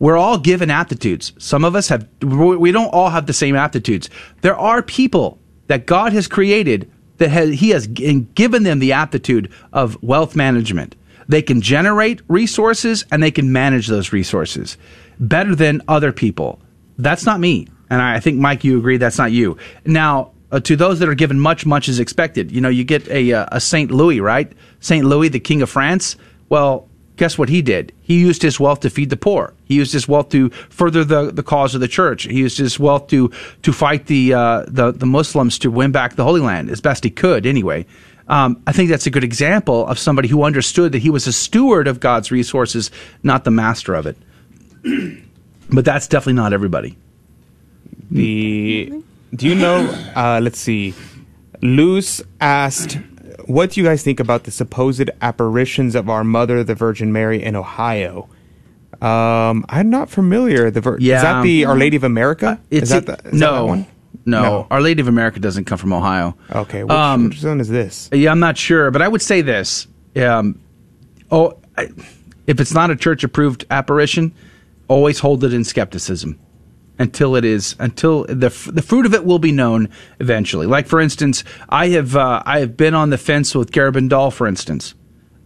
We're 0.00 0.16
all 0.16 0.36
given 0.36 0.68
aptitudes. 0.68 1.32
Some 1.38 1.64
of 1.64 1.76
us 1.76 1.88
have, 1.88 2.08
we 2.20 2.72
don't 2.72 2.92
all 2.92 3.10
have 3.10 3.26
the 3.26 3.32
same 3.32 3.54
aptitudes. 3.54 4.10
There 4.40 4.56
are 4.56 4.82
people 4.82 5.38
that 5.68 5.86
God 5.86 6.12
has 6.12 6.26
created 6.26 6.90
that 7.18 7.30
has, 7.30 7.60
He 7.60 7.70
has 7.70 7.86
given 7.86 8.64
them 8.64 8.80
the 8.80 8.92
aptitude 8.92 9.52
of 9.72 9.96
wealth 10.02 10.34
management. 10.34 10.96
They 11.28 11.40
can 11.40 11.60
generate 11.60 12.20
resources 12.26 13.04
and 13.12 13.22
they 13.22 13.30
can 13.30 13.52
manage 13.52 13.86
those 13.86 14.12
resources 14.12 14.76
better 15.20 15.54
than 15.54 15.82
other 15.86 16.10
people. 16.10 16.60
That's 16.98 17.24
not 17.24 17.38
me. 17.38 17.68
And 17.88 18.02
I 18.02 18.18
think, 18.18 18.40
Mike, 18.40 18.64
you 18.64 18.76
agree 18.76 18.96
that's 18.96 19.18
not 19.18 19.30
you. 19.30 19.56
Now, 19.84 20.32
uh, 20.52 20.60
to 20.60 20.76
those 20.76 20.98
that 21.00 21.08
are 21.08 21.14
given 21.14 21.40
much, 21.40 21.66
much 21.66 21.88
is 21.88 21.98
expected. 21.98 22.52
You 22.52 22.60
know, 22.60 22.68
you 22.68 22.84
get 22.84 23.08
a, 23.08 23.32
uh, 23.32 23.46
a 23.52 23.60
St. 23.60 23.90
Louis, 23.90 24.20
right? 24.20 24.50
St. 24.80 25.04
Louis, 25.04 25.28
the 25.28 25.40
King 25.40 25.62
of 25.62 25.70
France. 25.70 26.16
Well, 26.48 26.88
guess 27.16 27.36
what 27.36 27.48
he 27.48 27.62
did? 27.62 27.92
He 28.02 28.20
used 28.20 28.42
his 28.42 28.60
wealth 28.60 28.80
to 28.80 28.90
feed 28.90 29.10
the 29.10 29.16
poor. 29.16 29.54
He 29.64 29.74
used 29.74 29.92
his 29.92 30.06
wealth 30.06 30.28
to 30.30 30.50
further 30.70 31.04
the, 31.04 31.32
the 31.32 31.42
cause 31.42 31.74
of 31.74 31.80
the 31.80 31.88
church. 31.88 32.24
He 32.24 32.38
used 32.38 32.58
his 32.58 32.78
wealth 32.78 33.08
to 33.08 33.30
to 33.62 33.72
fight 33.72 34.06
the 34.06 34.34
uh, 34.34 34.64
the 34.68 34.92
the 34.92 35.06
Muslims 35.06 35.58
to 35.60 35.70
win 35.70 35.92
back 35.92 36.14
the 36.14 36.24
Holy 36.24 36.40
Land 36.40 36.70
as 36.70 36.80
best 36.80 37.02
he 37.04 37.10
could. 37.10 37.46
Anyway, 37.46 37.86
um, 38.28 38.62
I 38.66 38.72
think 38.72 38.90
that's 38.90 39.06
a 39.06 39.10
good 39.10 39.24
example 39.24 39.86
of 39.86 39.98
somebody 39.98 40.28
who 40.28 40.44
understood 40.44 40.92
that 40.92 40.98
he 40.98 41.10
was 41.10 41.26
a 41.26 41.32
steward 41.32 41.88
of 41.88 42.00
God's 42.00 42.30
resources, 42.30 42.90
not 43.22 43.44
the 43.44 43.50
master 43.50 43.94
of 43.94 44.06
it. 44.06 44.16
but 45.70 45.84
that's 45.84 46.06
definitely 46.06 46.34
not 46.34 46.52
everybody. 46.52 46.96
The 48.10 49.02
do 49.36 49.46
you 49.48 49.54
know? 49.54 49.86
Uh, 50.16 50.40
let's 50.42 50.58
see. 50.58 50.94
Luz 51.62 52.22
asked, 52.40 52.98
"What 53.46 53.70
do 53.70 53.80
you 53.80 53.86
guys 53.86 54.02
think 54.02 54.20
about 54.20 54.44
the 54.44 54.50
supposed 54.50 55.10
apparitions 55.22 55.94
of 55.94 56.08
our 56.08 56.24
Mother, 56.24 56.64
the 56.64 56.74
Virgin 56.74 57.12
Mary, 57.12 57.42
in 57.42 57.56
Ohio?" 57.56 58.28
Um, 59.00 59.64
I'm 59.68 59.90
not 59.90 60.08
familiar. 60.10 60.70
The 60.70 60.80
Vir- 60.80 60.98
Yeah, 61.00 61.16
is 61.16 61.22
that 61.22 61.42
the 61.42 61.64
Our 61.66 61.76
Lady 61.76 61.96
of 61.96 62.04
America? 62.04 62.58
It's 62.70 62.84
is 62.84 62.88
that 62.90 63.06
the, 63.06 63.28
is 63.28 63.38
no, 63.38 63.52
that 63.54 63.64
one? 63.64 63.86
no, 64.24 64.66
Our 64.70 64.80
Lady 64.80 65.00
of 65.02 65.08
America 65.08 65.38
doesn't 65.38 65.64
come 65.66 65.76
from 65.78 65.92
Ohio. 65.92 66.34
Okay, 66.50 66.82
which, 66.82 66.92
Um, 66.92 67.28
which 67.28 67.42
one 67.44 67.60
is 67.60 67.68
this? 67.68 68.08
Yeah, 68.12 68.30
I'm 68.30 68.40
not 68.40 68.56
sure, 68.56 68.90
but 68.90 69.02
I 69.02 69.08
would 69.08 69.20
say 69.22 69.42
this. 69.42 69.86
Um, 70.16 70.58
oh, 71.30 71.58
I, 71.76 71.88
if 72.46 72.58
it's 72.58 72.72
not 72.72 72.90
a 72.90 72.96
church 72.96 73.22
approved 73.22 73.66
apparition, 73.70 74.32
always 74.88 75.18
hold 75.18 75.44
it 75.44 75.52
in 75.52 75.62
skepticism 75.64 76.38
until 76.98 77.36
it 77.36 77.44
is 77.44 77.76
until 77.78 78.24
the 78.24 78.48
the 78.72 78.82
fruit 78.82 79.06
of 79.06 79.14
it 79.14 79.24
will 79.24 79.38
be 79.38 79.52
known 79.52 79.88
eventually. 80.20 80.66
Like 80.66 80.86
for 80.86 81.00
instance, 81.00 81.44
I 81.68 81.88
have 81.88 82.16
uh, 82.16 82.42
I 82.44 82.60
have 82.60 82.76
been 82.76 82.94
on 82.94 83.10
the 83.10 83.18
fence 83.18 83.54
with 83.54 83.70
Garabandal, 83.70 84.32
for 84.32 84.46
instance, 84.46 84.94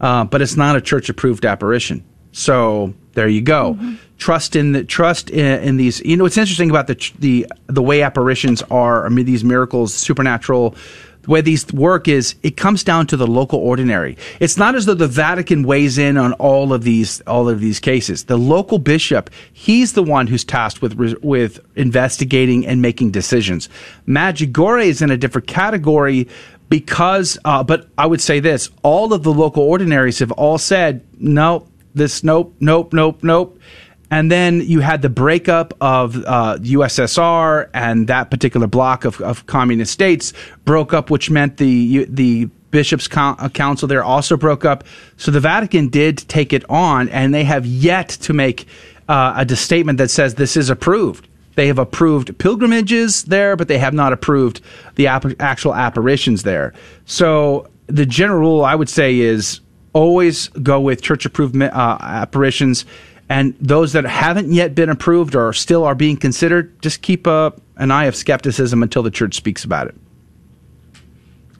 uh, 0.01 0.25
but 0.25 0.43
it's 0.43 0.57
not 0.57 0.77
a 0.77 0.81
church 0.81 1.09
approved 1.09 1.45
apparition. 1.45 2.05
So 2.33 2.95
there 3.15 3.29
you 3.29 3.43
go. 3.43 3.79
Trust 4.19 4.55
in 4.55 4.73
the 4.73 4.85
trust 4.85 5.31
in, 5.31 5.63
in 5.63 5.77
these. 5.77 6.01
You 6.01 6.17
know, 6.17 6.25
what's 6.25 6.37
interesting 6.37 6.71
about 6.71 6.87
the 6.87 7.13
the 7.19 7.47
the 7.67 7.83
way 7.83 8.03
apparitions 8.03 8.63
are. 8.71 9.07
I 9.07 9.09
mean, 9.09 9.25
these 9.25 9.45
miracles, 9.45 9.95
supernatural. 9.95 10.75
Way 11.31 11.43
these 11.43 11.73
work 11.73 12.09
is 12.09 12.35
it 12.43 12.57
comes 12.57 12.83
down 12.83 13.07
to 13.07 13.17
the 13.17 13.25
local 13.25 13.61
ordinary. 13.61 14.17
It's 14.41 14.57
not 14.57 14.75
as 14.75 14.87
though 14.87 14.95
the 14.95 15.07
Vatican 15.07 15.63
weighs 15.63 15.97
in 15.97 16.17
on 16.17 16.33
all 16.35 16.73
of 16.73 16.83
these 16.83 17.21
all 17.21 17.49
of 17.49 17.61
these 17.61 17.79
cases. 17.79 18.25
The 18.25 18.37
local 18.37 18.81
bishop, 18.81 19.31
he's 19.53 19.93
the 19.93 20.03
one 20.03 20.27
who's 20.27 20.43
tasked 20.43 20.83
with 20.83 20.95
with 21.23 21.61
investigating 21.77 22.67
and 22.67 22.83
making 22.83 23.13
decisions. 23.13 23.69
Medjugorje 24.09 24.87
is 24.87 25.03
in 25.03 25.13
a 25.13 25.17
different 25.17 25.47
category 25.47 26.27
because 26.69 27.39
uh, 27.45 27.63
but 27.63 27.87
I 27.97 28.07
would 28.07 28.21
say 28.21 28.41
this, 28.41 28.69
all 28.83 29.13
of 29.13 29.23
the 29.23 29.33
local 29.33 29.63
ordinaries 29.63 30.19
have 30.19 30.33
all 30.33 30.59
said, 30.59 31.07
no, 31.17 31.69
this 31.95 32.25
nope, 32.25 32.57
nope, 32.59 32.93
nope, 32.93 33.23
nope. 33.23 33.57
And 34.11 34.31
then 34.31 34.61
you 34.61 34.81
had 34.81 35.03
the 35.03 35.09
breakup 35.09 35.75
of 35.81 36.17
uh, 36.17 36.59
USSR 36.59 37.71
and 37.73 38.09
that 38.09 38.31
particular 38.31 38.67
block 38.67 39.05
of, 39.05 39.21
of 39.21 39.47
communist 39.47 39.93
states 39.93 40.33
broke 40.65 40.93
up, 40.93 41.11
which 41.11 41.31
meant 41.31 41.59
the 41.59 42.07
the 42.07 42.47
bishops' 42.71 43.09
uh, 43.17 43.49
council 43.51 43.89
there 43.89 44.05
also 44.05 44.37
broke 44.37 44.65
up. 44.65 44.85
So 45.17 45.31
the 45.31 45.41
Vatican 45.41 45.89
did 45.89 46.19
take 46.29 46.53
it 46.53 46.69
on, 46.71 47.09
and 47.09 47.35
they 47.35 47.45
have 47.45 47.67
yet 47.67 48.09
to 48.09 48.33
make 48.33 48.67
uh, 49.09 49.45
a 49.49 49.57
statement 49.57 49.99
that 49.99 50.11
says 50.11 50.35
this 50.35 50.57
is 50.57 50.71
approved. 50.71 51.29
They 51.57 51.67
have 51.67 51.79
approved 51.79 52.39
pilgrimages 52.39 53.25
there, 53.25 53.57
but 53.57 53.69
they 53.69 53.79
have 53.79 53.93
not 53.93 54.13
approved 54.13 54.61
the 54.95 55.09
app- 55.09 55.41
actual 55.41 55.75
apparitions 55.75 56.43
there. 56.45 56.73
So 57.07 57.69
the 57.87 58.07
general 58.07 58.41
rule 58.41 58.65
I 58.65 58.75
would 58.75 58.89
say 58.89 59.19
is 59.19 59.61
always 59.93 60.49
go 60.49 60.81
with 60.81 61.03
church 61.03 61.27
approved 61.27 61.61
uh, 61.61 61.99
apparitions. 62.01 62.85
And 63.31 63.55
those 63.61 63.93
that 63.93 64.05
haven't 64.05 64.53
yet 64.53 64.75
been 64.75 64.91
approved 64.91 65.37
or 65.37 65.53
still 65.53 65.85
are 65.85 65.95
being 65.95 66.17
considered, 66.17 66.83
just 66.83 67.01
keep 67.01 67.29
uh, 67.29 67.53
an 67.77 67.93
eye 67.93 68.07
of 68.07 68.17
skepticism 68.17 68.83
until 68.83 69.05
the 69.05 69.11
church 69.11 69.37
speaks 69.37 69.63
about 69.63 69.87
it. 69.87 69.95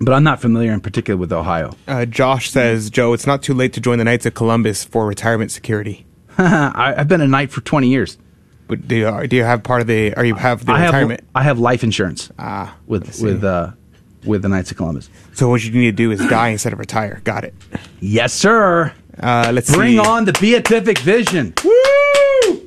But 0.01 0.13
I'm 0.13 0.25
not 0.25 0.41
familiar 0.41 0.73
in 0.73 0.81
particular 0.81 1.17
with 1.17 1.33
Ohio. 1.33 1.77
Uh, 1.87 2.07
Josh 2.07 2.51
says, 2.51 2.91
"Joe, 2.91 3.13
it's 3.13 3.27
not 3.27 3.43
too 3.43 3.55
late 3.55 3.73
to 3.75 3.81
join 3.81 3.99
the 3.99 4.05
Knights 4.05 4.27
of 4.27 4.35
Columbus 4.35 4.83
for 4.83 5.07
retirement 5.07 5.53
security." 5.53 6.07
I, 6.37 6.95
I've 6.99 7.09
been 7.09 7.21
a 7.21 7.29
knight 7.29 7.53
for 7.53 7.61
20 7.61 7.87
years. 7.87 8.19
But 8.67 8.89
do 8.89 8.97
you, 8.97 9.27
do 9.29 9.37
you 9.37 9.45
have 9.45 9.63
part 9.63 9.81
of 9.81 9.87
the? 9.87 10.15
Or 10.17 10.25
you 10.25 10.35
have 10.35 10.67
the 10.67 10.73
I 10.73 10.79
have, 10.79 10.89
retirement? 10.89 11.25
I 11.37 11.43
have 11.45 11.61
life 11.61 11.85
insurance 11.85 12.33
ah, 12.39 12.77
with 12.87 13.21
with 13.23 13.45
uh, 13.45 13.73
with 14.25 14.43
the 14.43 14.49
Knights 14.49 14.73
of 14.73 14.77
Columbus. 14.77 15.09
So 15.35 15.49
what 15.49 15.63
you 15.63 15.71
need 15.71 15.97
to 15.97 16.03
do 16.03 16.11
is 16.11 16.19
die 16.27 16.49
instead 16.49 16.73
of 16.73 16.81
retire. 16.81 17.21
Got 17.23 17.45
it. 17.45 17.55
Yes, 18.01 18.33
sir. 18.33 18.93
Uh, 19.23 19.51
let's 19.53 19.75
Bring 19.75 19.93
see. 19.93 19.99
on 19.99 20.25
the 20.25 20.33
beatific 20.41 20.99
vision. 20.99 21.55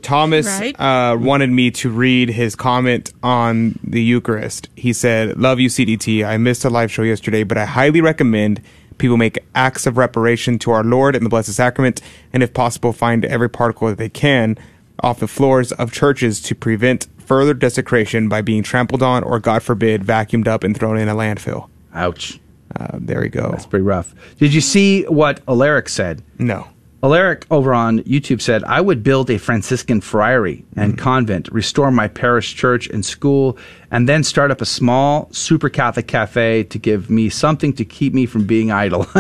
Thomas 0.01 0.45
Right. 0.47 0.79
uh, 0.79 1.15
wanted 1.19 1.49
me 1.49 1.71
to 1.71 1.89
read 1.89 2.29
his 2.29 2.55
comment 2.55 3.11
on 3.23 3.79
the 3.83 4.01
Eucharist. 4.03 4.67
He 4.75 4.91
said, 4.93 5.37
"Love 5.39 5.59
you, 5.59 5.69
CDT. 5.69 6.23
I 6.25 6.37
missed 6.37 6.65
a 6.65 6.69
live 6.69 6.91
show 6.91 7.03
yesterday, 7.03 7.43
but 7.43 7.57
I 7.57 7.65
highly 7.65 8.01
recommend 8.01 8.61
people 8.97 9.17
make 9.17 9.39
acts 9.55 9.87
of 9.87 9.97
reparation 9.97 10.59
to 10.59 10.71
our 10.71 10.83
Lord 10.83 11.15
in 11.15 11.23
the 11.23 11.29
Blessed 11.29 11.53
Sacrament, 11.53 12.01
and 12.33 12.43
if 12.43 12.53
possible, 12.53 12.91
find 12.93 13.23
every 13.25 13.49
particle 13.49 13.87
that 13.87 13.97
they 13.97 14.09
can 14.09 14.57
off 14.99 15.19
the 15.19 15.27
floors 15.27 15.71
of 15.71 15.91
churches 15.91 16.41
to 16.41 16.53
prevent 16.55 17.07
further 17.17 17.53
desecration 17.53 18.27
by 18.29 18.41
being 18.41 18.61
trampled 18.61 19.01
on 19.01 19.23
or, 19.23 19.39
God 19.39 19.63
forbid, 19.63 20.03
vacuumed 20.03 20.47
up 20.47 20.63
and 20.63 20.77
thrown 20.77 20.97
in 20.97 21.07
a 21.09 21.15
landfill." 21.15 21.69
Ouch. 21.95 22.39
Uh, 22.79 22.97
there 22.99 23.21
we 23.21 23.29
go. 23.29 23.51
That's 23.51 23.65
pretty 23.65 23.83
rough. 23.83 24.13
Did 24.37 24.53
you 24.53 24.61
see 24.61 25.03
what 25.03 25.41
Alaric 25.47 25.89
said? 25.89 26.23
No. 26.39 26.67
Alaric 27.03 27.45
over 27.51 27.73
on 27.73 27.99
YouTube 28.03 28.41
said, 28.41 28.63
I 28.63 28.79
would 28.79 29.03
build 29.03 29.29
a 29.29 29.37
Franciscan 29.37 29.99
friary 29.99 30.63
and 30.77 30.97
convent, 30.97 31.49
restore 31.51 31.91
my 31.91 32.07
parish 32.07 32.55
church 32.55 32.87
and 32.87 33.05
school, 33.05 33.57
and 33.91 34.07
then 34.07 34.23
start 34.23 34.51
up 34.51 34.61
a 34.61 34.65
small 34.65 35.27
super 35.33 35.67
Catholic 35.67 36.07
cafe 36.07 36.63
to 36.63 36.79
give 36.79 37.09
me 37.09 37.27
something 37.27 37.73
to 37.73 37.83
keep 37.83 38.13
me 38.13 38.25
from 38.25 38.45
being 38.45 38.71
idle. 38.71 39.05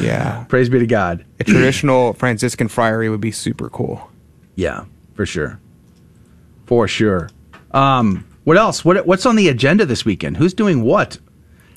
Yeah. 0.00 0.44
Praise 0.48 0.68
be 0.68 0.78
to 0.78 0.86
God. 0.86 1.24
A 1.40 1.44
traditional 1.44 2.12
Franciscan 2.12 2.68
friary 2.68 3.08
would 3.08 3.20
be 3.20 3.32
super 3.32 3.68
cool. 3.68 4.10
Yeah, 4.54 4.84
for 5.14 5.26
sure. 5.26 5.58
For 6.66 6.86
sure. 6.86 7.30
Um, 7.72 8.26
what 8.44 8.56
else? 8.56 8.84
What, 8.84 9.06
what's 9.06 9.26
on 9.26 9.36
the 9.36 9.48
agenda 9.48 9.84
this 9.84 10.04
weekend? 10.04 10.36
Who's 10.36 10.54
doing 10.54 10.82
what? 10.82 11.18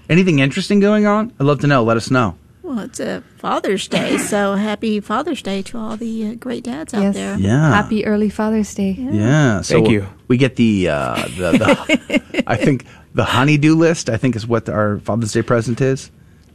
Anything 0.09 0.39
interesting 0.39 0.79
going 0.79 1.05
on? 1.05 1.33
I'd 1.39 1.45
love 1.45 1.59
to 1.61 1.67
know. 1.67 1.83
Let 1.83 1.97
us 1.97 2.11
know. 2.11 2.37
Well, 2.61 2.79
it's 2.79 2.99
a 2.99 3.21
Father's 3.37 3.87
Day, 3.87 4.17
so 4.17 4.55
happy 4.55 4.99
Father's 4.99 5.41
Day 5.43 5.61
to 5.63 5.77
all 5.77 5.97
the 5.97 6.29
uh, 6.29 6.33
great 6.33 6.63
dads 6.63 6.95
out 6.95 7.13
there. 7.13 7.37
Yeah. 7.37 7.69
Happy 7.69 8.05
early 8.05 8.29
Father's 8.29 8.73
Day. 8.73 8.91
Yeah. 8.97 9.61
So 9.61 9.75
Thank 9.75 9.89
you. 9.89 10.07
We 10.27 10.37
get 10.37 10.55
the, 10.55 10.89
uh, 10.89 11.15
the, 11.37 11.51
the 11.51 12.43
I 12.47 12.55
think 12.55 12.85
the 13.13 13.23
honeydew 13.23 13.75
list, 13.75 14.09
I 14.09 14.17
think 14.17 14.35
is 14.35 14.47
what 14.47 14.67
our 14.67 14.97
Father's 14.99 15.31
Day 15.31 15.43
present 15.43 15.79
is. 15.79 16.09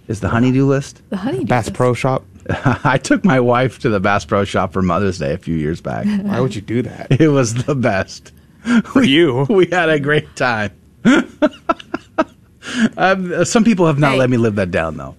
is 0.09 0.19
the 0.19 0.29
honeydew 0.29 0.67
list. 0.67 1.01
The 1.11 1.17
honeydew 1.17 1.47
Bass 1.47 1.67
list. 1.67 1.77
Pro 1.77 1.95
Shop. 1.95 2.25
I 2.85 2.99
took 2.99 3.25
my 3.25 3.39
wife 3.39 3.79
to 3.81 3.89
the 3.89 4.01
Bass 4.01 4.25
Pro 4.25 4.45
Shop 4.45 4.73
for 4.73 4.83
Mother's 4.83 5.19
Day 5.19 5.33
a 5.33 5.39
few 5.39 5.55
years 5.55 5.81
back. 5.81 6.07
Why 6.23 6.41
would 6.41 6.57
you 6.57 6.61
do 6.61 6.83
that? 6.83 7.21
It 7.21 7.29
was 7.29 7.55
the 7.55 7.77
best. 7.77 8.33
For 8.87 9.03
you. 9.03 9.47
We 9.49 9.67
had 9.67 9.89
a 9.89 10.01
great 10.01 10.35
time. 10.37 10.73
Um, 12.97 13.45
some 13.45 13.65
people 13.65 13.87
have 13.87 13.99
not 13.99 14.13
Hey. 14.13 14.19
let 14.19 14.31
me 14.31 14.37
live 14.37 14.55
that 14.57 14.71
down, 14.71 14.97
though. 14.97 15.15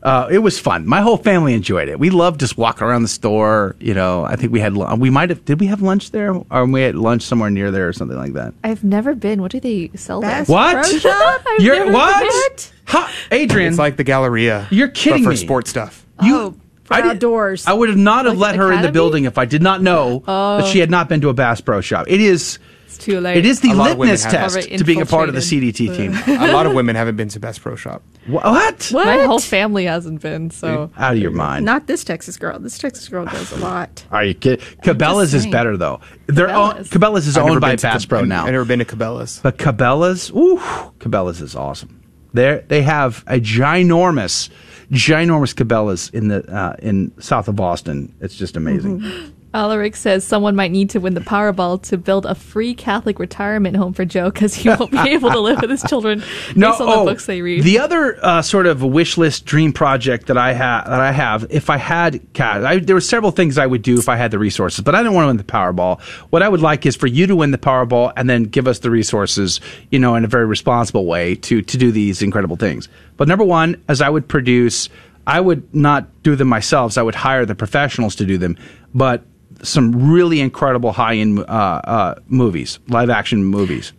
Uh, 0.00 0.28
it 0.30 0.38
was 0.38 0.60
fun. 0.60 0.86
My 0.86 1.00
whole 1.00 1.16
family 1.16 1.54
enjoyed 1.54 1.88
it. 1.88 1.98
We 1.98 2.10
loved 2.10 2.38
just 2.38 2.56
walking 2.56 2.86
around 2.86 3.02
the 3.02 3.08
store. 3.08 3.74
You 3.80 3.94
know, 3.94 4.22
I 4.24 4.36
think 4.36 4.52
we 4.52 4.60
had 4.60 4.74
lu- 4.74 4.94
we 4.94 5.10
might 5.10 5.28
have 5.30 5.44
did 5.44 5.58
we 5.58 5.66
have 5.66 5.82
lunch 5.82 6.12
there, 6.12 6.40
or 6.52 6.66
we 6.66 6.82
had 6.82 6.94
lunch 6.94 7.22
somewhere 7.22 7.50
near 7.50 7.72
there 7.72 7.88
or 7.88 7.92
something 7.92 8.16
like 8.16 8.34
that. 8.34 8.54
I've 8.62 8.84
never 8.84 9.16
been. 9.16 9.42
What 9.42 9.50
do 9.50 9.58
they 9.58 9.90
sell 9.96 10.20
there? 10.20 10.30
Bass 10.30 10.48
What? 10.48 10.72
Pro 10.74 10.98
Shop? 10.98 11.42
I've 11.48 11.58
You're 11.64 11.76
never 11.80 11.92
what? 11.92 12.20
been. 12.20 12.64
Ha, 12.86 13.12
Adrian, 13.32 13.70
It's 13.70 13.78
like 13.78 13.96
the 13.96 14.04
Galleria. 14.04 14.68
You're 14.70 14.86
kidding 14.88 15.24
but 15.24 15.30
for 15.30 15.30
me. 15.30 15.36
sports 15.36 15.68
stuff. 15.70 16.06
oh, 16.20 16.54
for 16.84 16.94
I 16.94 17.00
did- 17.02 17.10
outdoors. 17.10 17.66
I 17.66 17.72
would 17.72 17.88
have 17.88 17.98
not 17.98 18.24
have 18.26 18.38
Like 18.38 18.52
let 18.52 18.56
her 18.56 18.72
in 18.72 18.82
the 18.82 18.92
building 18.92 19.24
if 19.24 19.36
I 19.36 19.46
did 19.46 19.62
not 19.62 19.82
know 19.82 20.20
that 20.20 20.24
Oh. 20.28 20.70
she 20.70 20.78
had 20.78 20.92
not 20.92 21.08
been 21.08 21.20
to 21.22 21.28
a 21.28 21.34
Bass 21.34 21.60
Pro 21.60 21.80
Shop. 21.80 22.06
It 22.08 22.20
is 22.20 22.60
It's 22.88 22.96
too 22.96 23.20
late. 23.20 23.36
it 23.36 23.44
is 23.44 23.60
the 23.60 23.72
A 23.72 23.74
lot 23.74 23.90
of 23.90 23.98
women 23.98 24.14
litmus 24.14 24.32
test 24.32 24.66
to 24.78 24.82
being 24.82 25.02
a 25.02 25.06
part 25.06 25.28
of 25.28 25.34
the. 25.34 25.42
CDT 25.42 25.94
team. 25.94 26.14
a 26.40 26.52
lot 26.52 26.64
of 26.64 26.72
women 26.72 26.96
haven't 26.96 27.16
been 27.16 27.28
to 27.28 27.38
Bass 27.38 27.58
Pro 27.58 27.76
Shop. 27.76 28.02
what? 28.26 28.90
My 28.94 29.24
whole 29.24 29.40
family 29.40 29.84
hasn't 29.84 30.22
been. 30.22 30.50
So 30.50 30.90
Out 30.96 31.12
of 31.12 31.18
your 31.18 31.30
mind. 31.30 31.66
Not 31.66 31.86
this 31.86 32.02
Texas 32.02 32.38
girl. 32.38 32.58
This 32.58 32.78
Texas 32.78 33.06
girl 33.08 33.26
does 33.26 33.52
a 33.52 33.56
lot. 33.60 34.06
Are 34.10 34.24
you 34.24 34.32
kidding? 34.32 34.64
Cabela's 34.82 35.34
is 35.34 35.46
better 35.46 35.76
though. 35.76 36.00
They're 36.28 36.48
own, 36.50 36.76
Cabela's. 36.76 36.90
Cabela's 36.90 37.26
is 37.26 37.36
I've 37.36 37.44
owned 37.44 37.60
by 37.60 37.76
been 37.76 37.82
Bass 37.82 38.06
Pro 38.06 38.24
now. 38.24 38.46
I've 38.46 38.52
never 38.52 38.64
been 38.64 38.78
to 38.78 38.86
Cabela's. 38.86 39.40
But 39.42 39.58
Cabela's, 39.58 40.30
ooh, 40.30 40.56
Cabela's 40.98 41.42
is 41.42 41.54
awesome. 41.54 42.02
They 42.32 42.64
they 42.68 42.82
have 42.82 43.22
a 43.26 43.38
ginormous, 43.40 44.50
ginormous 44.90 45.54
Cabela's 45.54 46.10
in 46.10 46.28
the 46.28 46.44
uh, 46.54 46.76
in 46.80 47.12
south 47.20 47.48
of 47.48 47.56
Boston. 47.56 48.14
It's 48.20 48.34
just 48.36 48.56
amazing. 48.56 49.02
Alaric 49.54 49.96
says 49.96 50.24
someone 50.24 50.54
might 50.54 50.70
need 50.70 50.90
to 50.90 51.00
win 51.00 51.14
the 51.14 51.20
Powerball 51.20 51.80
to 51.84 51.96
build 51.96 52.26
a 52.26 52.34
free 52.34 52.74
Catholic 52.74 53.18
retirement 53.18 53.76
home 53.76 53.94
for 53.94 54.04
Joe 54.04 54.30
because 54.30 54.54
he 54.54 54.68
won't 54.68 54.90
be 54.90 54.98
able 54.98 55.30
to 55.30 55.40
live 55.40 55.60
with 55.62 55.70
his 55.70 55.82
children 55.84 56.18
based 56.54 56.80
on 56.80 56.86
the 56.86 57.10
books 57.10 57.24
they 57.24 57.40
read. 57.40 57.60
oh, 57.60 57.62
The 57.64 57.78
other 57.78 58.18
uh, 58.22 58.42
sort 58.42 58.66
of 58.66 58.82
wish 58.82 59.16
list 59.16 59.46
dream 59.46 59.72
project 59.72 60.26
that 60.26 60.36
I 60.36 60.52
have 60.52 60.84
that 60.84 61.00
I 61.00 61.12
have, 61.12 61.46
if 61.48 61.70
I 61.70 61.78
had 61.78 62.20
cash, 62.34 62.62
I, 62.62 62.78
there 62.78 62.94
were 62.94 63.00
several 63.00 63.30
things 63.30 63.56
I 63.56 63.66
would 63.66 63.82
do 63.82 63.98
if 63.98 64.08
I 64.08 64.16
had 64.16 64.30
the 64.30 64.38
resources, 64.38 64.84
but 64.84 64.94
I 64.94 65.02
don't 65.02 65.14
want 65.14 65.24
to 65.24 65.28
win 65.28 65.36
the 65.38 65.44
Powerball. 65.44 66.00
What 66.30 66.42
I 66.42 66.48
would 66.48 66.60
like 66.60 66.84
is 66.84 66.94
for 66.94 67.06
you 67.06 67.26
to 67.26 67.34
win 67.34 67.50
the 67.50 67.58
Powerball 67.58 68.12
and 68.16 68.28
then 68.28 68.44
give 68.44 68.68
us 68.68 68.80
the 68.80 68.90
resources, 68.90 69.60
you 69.90 69.98
know, 69.98 70.14
in 70.14 70.24
a 70.24 70.28
very 70.28 70.44
responsible 70.44 71.06
way 71.06 71.34
to 71.36 71.62
to 71.62 71.78
do 71.78 71.90
these 71.90 72.20
incredible 72.20 72.56
things. 72.56 72.88
But 73.16 73.28
number 73.28 73.44
one, 73.44 73.82
as 73.88 74.02
I 74.02 74.10
would 74.10 74.28
produce, 74.28 74.90
I 75.26 75.40
would 75.40 75.74
not 75.74 76.22
do 76.22 76.36
them 76.36 76.48
myself. 76.48 76.92
So 76.92 77.00
I 77.00 77.04
would 77.04 77.14
hire 77.14 77.46
the 77.46 77.54
professionals 77.54 78.14
to 78.16 78.26
do 78.26 78.36
them, 78.36 78.56
but 78.94 79.24
some 79.62 80.10
really 80.10 80.40
incredible 80.40 80.92
high 80.92 81.16
end 81.16 81.40
uh, 81.40 81.42
uh, 81.42 82.14
movies, 82.26 82.78
live 82.88 83.10
action 83.10 83.44
movies, 83.44 83.92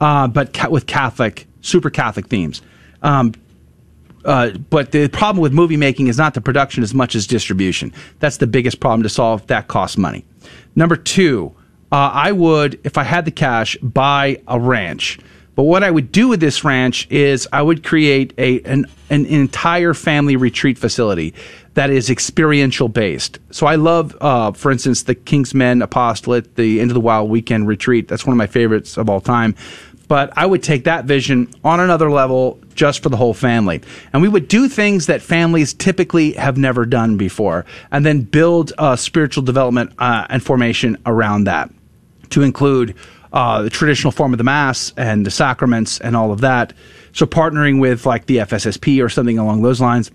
uh, 0.00 0.26
but 0.28 0.52
ca- 0.52 0.68
with 0.68 0.86
Catholic, 0.86 1.46
super 1.60 1.90
Catholic 1.90 2.26
themes. 2.28 2.62
Um, 3.02 3.32
uh, 4.24 4.50
but 4.50 4.90
the 4.90 5.08
problem 5.08 5.40
with 5.40 5.52
movie 5.52 5.76
making 5.76 6.08
is 6.08 6.18
not 6.18 6.34
the 6.34 6.40
production 6.40 6.82
as 6.82 6.92
much 6.92 7.14
as 7.14 7.26
distribution. 7.26 7.92
That's 8.18 8.38
the 8.38 8.46
biggest 8.46 8.80
problem 8.80 9.04
to 9.04 9.08
solve. 9.08 9.46
That 9.46 9.68
costs 9.68 9.96
money. 9.96 10.24
Number 10.74 10.96
two, 10.96 11.54
uh, 11.92 12.10
I 12.12 12.32
would, 12.32 12.80
if 12.84 12.98
I 12.98 13.04
had 13.04 13.24
the 13.24 13.30
cash, 13.30 13.76
buy 13.78 14.42
a 14.48 14.58
ranch. 14.58 15.20
But 15.54 15.62
what 15.62 15.82
I 15.82 15.90
would 15.90 16.12
do 16.12 16.28
with 16.28 16.40
this 16.40 16.64
ranch 16.64 17.10
is 17.10 17.48
I 17.52 17.62
would 17.62 17.82
create 17.82 18.34
a 18.36 18.60
an, 18.62 18.86
an 19.08 19.24
entire 19.26 19.94
family 19.94 20.36
retreat 20.36 20.76
facility 20.76 21.32
that 21.76 21.90
is 21.90 22.08
experiential 22.08 22.88
based. 22.88 23.38
So 23.50 23.66
I 23.66 23.74
love, 23.74 24.16
uh, 24.22 24.52
for 24.52 24.72
instance, 24.72 25.02
the 25.02 25.14
Kingsmen 25.14 25.82
Apostolate, 25.82 26.56
the 26.56 26.80
End 26.80 26.90
of 26.90 26.94
the 26.94 27.02
Wild 27.02 27.28
Weekend 27.28 27.68
Retreat. 27.68 28.08
That's 28.08 28.24
one 28.24 28.32
of 28.32 28.38
my 28.38 28.46
favorites 28.46 28.96
of 28.96 29.10
all 29.10 29.20
time. 29.20 29.54
But 30.08 30.32
I 30.38 30.46
would 30.46 30.62
take 30.62 30.84
that 30.84 31.04
vision 31.04 31.52
on 31.62 31.78
another 31.80 32.10
level 32.10 32.58
just 32.74 33.02
for 33.02 33.10
the 33.10 33.18
whole 33.18 33.34
family. 33.34 33.82
And 34.14 34.22
we 34.22 34.28
would 34.28 34.48
do 34.48 34.70
things 34.70 35.04
that 35.06 35.20
families 35.20 35.74
typically 35.74 36.32
have 36.32 36.56
never 36.56 36.86
done 36.86 37.18
before 37.18 37.66
and 37.92 38.06
then 38.06 38.22
build 38.22 38.72
spiritual 38.96 39.42
development 39.42 39.92
uh, 39.98 40.26
and 40.30 40.42
formation 40.42 40.96
around 41.04 41.44
that 41.44 41.70
to 42.30 42.40
include 42.40 42.94
uh, 43.34 43.60
the 43.60 43.70
traditional 43.70 44.12
form 44.12 44.32
of 44.32 44.38
the 44.38 44.44
Mass 44.44 44.94
and 44.96 45.26
the 45.26 45.30
sacraments 45.30 46.00
and 46.00 46.16
all 46.16 46.32
of 46.32 46.40
that. 46.40 46.72
So 47.12 47.26
partnering 47.26 47.82
with 47.82 48.06
like 48.06 48.24
the 48.24 48.38
FSSP 48.38 49.04
or 49.04 49.10
something 49.10 49.38
along 49.38 49.60
those 49.60 49.78
lines 49.78 50.10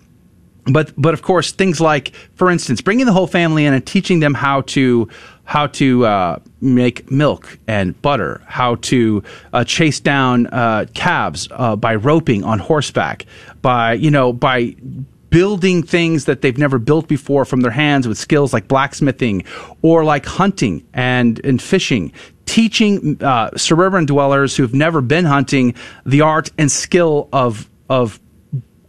but 0.66 0.92
but 0.96 1.14
of 1.14 1.22
course 1.22 1.52
things 1.52 1.80
like 1.80 2.14
for 2.34 2.50
instance 2.50 2.80
bringing 2.80 3.06
the 3.06 3.12
whole 3.12 3.26
family 3.26 3.66
in 3.66 3.74
and 3.74 3.84
teaching 3.86 4.20
them 4.20 4.34
how 4.34 4.60
to 4.62 5.08
how 5.44 5.66
to 5.66 6.06
uh, 6.06 6.38
make 6.60 7.10
milk 7.10 7.58
and 7.66 8.00
butter 8.00 8.40
how 8.46 8.76
to 8.76 9.22
uh, 9.52 9.64
chase 9.64 9.98
down 10.00 10.46
uh, 10.48 10.86
calves 10.94 11.48
uh, 11.52 11.74
by 11.74 11.94
roping 11.94 12.44
on 12.44 12.58
horseback 12.58 13.26
by 13.60 13.92
you 13.92 14.10
know 14.10 14.32
by 14.32 14.74
building 15.30 15.82
things 15.82 16.26
that 16.26 16.42
they've 16.42 16.58
never 16.58 16.78
built 16.78 17.08
before 17.08 17.44
from 17.44 17.62
their 17.62 17.70
hands 17.70 18.06
with 18.06 18.18
skills 18.18 18.52
like 18.52 18.68
blacksmithing 18.68 19.42
or 19.80 20.04
like 20.04 20.26
hunting 20.26 20.86
and 20.94 21.44
and 21.44 21.60
fishing 21.60 22.12
teaching 22.46 23.16
uh, 23.22 23.50
suburban 23.56 24.04
dwellers 24.04 24.56
who've 24.56 24.74
never 24.74 25.00
been 25.00 25.24
hunting 25.24 25.74
the 26.06 26.20
art 26.20 26.50
and 26.56 26.70
skill 26.70 27.28
of 27.32 27.68
of 27.88 28.20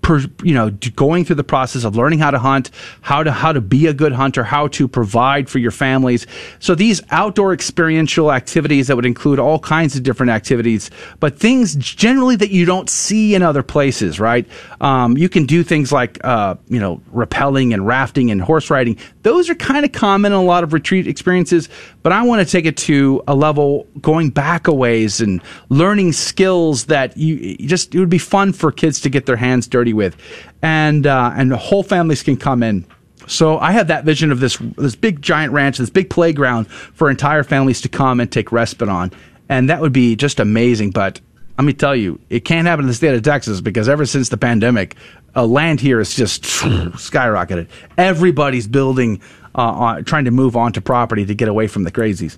per, 0.03 0.19
you 0.43 0.53
know 0.53 0.69
going 0.95 1.25
through 1.25 1.37
the 1.37 1.43
process 1.43 1.83
of 1.83 1.95
learning 1.95 2.19
how 2.19 2.29
to 2.29 2.37
hunt 2.37 2.69
how 3.01 3.23
to 3.23 3.31
how 3.31 3.51
to 3.51 3.61
be 3.61 3.87
a 3.87 3.93
good 3.93 4.11
hunter 4.11 4.43
how 4.43 4.67
to 4.67 4.87
provide 4.87 5.49
for 5.49 5.57
your 5.57 5.71
families. 5.71 6.27
So 6.59 6.75
these 6.75 7.01
outdoor 7.09 7.53
experiential 7.53 8.31
activities 8.31 8.87
that 8.87 8.95
would 8.95 9.05
include 9.05 9.39
all 9.39 9.57
kinds 9.57 9.95
of 9.95 10.03
different 10.03 10.31
activities 10.31 10.91
but 11.19 11.39
things 11.39 11.75
generally 11.75 12.35
that 12.35 12.51
you 12.51 12.65
don't 12.65 12.89
see 12.89 13.33
in 13.33 13.41
other 13.41 13.63
places 13.63 14.19
right? 14.19 14.47
Um, 14.81 15.17
you 15.17 15.29
can 15.29 15.45
do 15.45 15.63
things 15.63 15.91
like 15.91 16.23
uh, 16.23 16.55
you 16.67 16.79
know 16.79 17.01
rappelling 17.11 17.73
and 17.73 17.87
rafting 17.87 18.29
and 18.29 18.41
horse 18.41 18.69
riding. 18.69 18.97
Those 19.23 19.49
are 19.49 19.55
kind 19.55 19.85
of 19.85 19.91
common 19.93 20.33
in 20.33 20.37
a 20.37 20.43
lot 20.43 20.63
of 20.63 20.73
retreat 20.73 21.07
experiences 21.07 21.69
but 22.01 22.11
i 22.11 22.21
want 22.21 22.45
to 22.45 22.51
take 22.51 22.65
it 22.65 22.75
to 22.77 23.23
a 23.27 23.35
level 23.35 23.87
going 24.01 24.29
back 24.29 24.67
a 24.67 24.73
ways 24.73 25.21
and 25.21 25.41
learning 25.69 26.11
skills 26.11 26.85
that 26.85 27.15
you, 27.17 27.35
you 27.35 27.67
just 27.67 27.95
it 27.95 27.99
would 27.99 28.09
be 28.09 28.17
fun 28.17 28.53
for 28.53 28.71
kids 28.71 28.99
to 28.99 29.09
get 29.09 29.25
their 29.25 29.35
hands 29.35 29.67
dirty 29.67 29.92
with 29.93 30.17
and 30.61 31.07
uh, 31.07 31.31
and 31.35 31.53
whole 31.53 31.83
families 31.83 32.23
can 32.23 32.37
come 32.37 32.63
in 32.63 32.85
so 33.27 33.57
I 33.59 33.71
have 33.71 33.87
that 33.87 34.05
vision 34.05 34.31
of 34.31 34.39
this 34.39 34.57
this 34.77 34.95
big 34.95 35.21
giant 35.21 35.53
ranch, 35.53 35.77
this 35.77 35.89
big 35.89 36.09
playground 36.09 36.67
for 36.67 37.09
entire 37.09 37.43
families 37.43 37.81
to 37.81 37.89
come 37.89 38.19
and 38.19 38.31
take 38.31 38.51
respite 38.51 38.89
on, 38.89 39.11
and 39.49 39.69
that 39.69 39.81
would 39.81 39.93
be 39.93 40.15
just 40.15 40.39
amazing. 40.39 40.91
But 40.91 41.21
let 41.57 41.65
me 41.65 41.73
tell 41.73 41.95
you, 41.95 42.19
it 42.29 42.45
can't 42.45 42.67
happen 42.67 42.85
in 42.85 42.87
the 42.87 42.93
state 42.93 43.13
of 43.13 43.21
Texas 43.21 43.61
because 43.61 43.87
ever 43.87 44.05
since 44.05 44.29
the 44.29 44.37
pandemic, 44.37 44.95
uh, 45.35 45.45
land 45.45 45.79
here 45.79 45.99
is 45.99 46.15
just 46.15 46.43
skyrocketed. 46.43 47.67
Everybody's 47.97 48.67
building, 48.67 49.21
uh, 49.55 49.61
on, 49.61 50.03
trying 50.03 50.25
to 50.25 50.31
move 50.31 50.55
onto 50.55 50.81
property 50.81 51.25
to 51.25 51.35
get 51.35 51.47
away 51.47 51.67
from 51.67 51.83
the 51.83 51.91
crazies. 51.91 52.37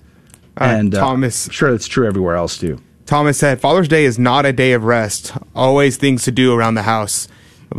and 0.56 0.94
uh, 0.94 1.00
Thomas- 1.00 1.46
I'm 1.46 1.52
sure 1.52 1.70
that's 1.72 1.88
true 1.88 2.06
everywhere 2.06 2.36
else 2.36 2.58
too. 2.58 2.80
Thomas 3.06 3.38
said, 3.38 3.60
Father's 3.60 3.86
Day 3.86 4.04
is 4.04 4.18
not 4.18 4.44
a 4.44 4.52
day 4.52 4.72
of 4.72 4.82
rest. 4.82 5.32
Always 5.54 5.96
things 5.96 6.24
to 6.24 6.32
do 6.32 6.52
around 6.52 6.74
the 6.74 6.82
house. 6.82 7.28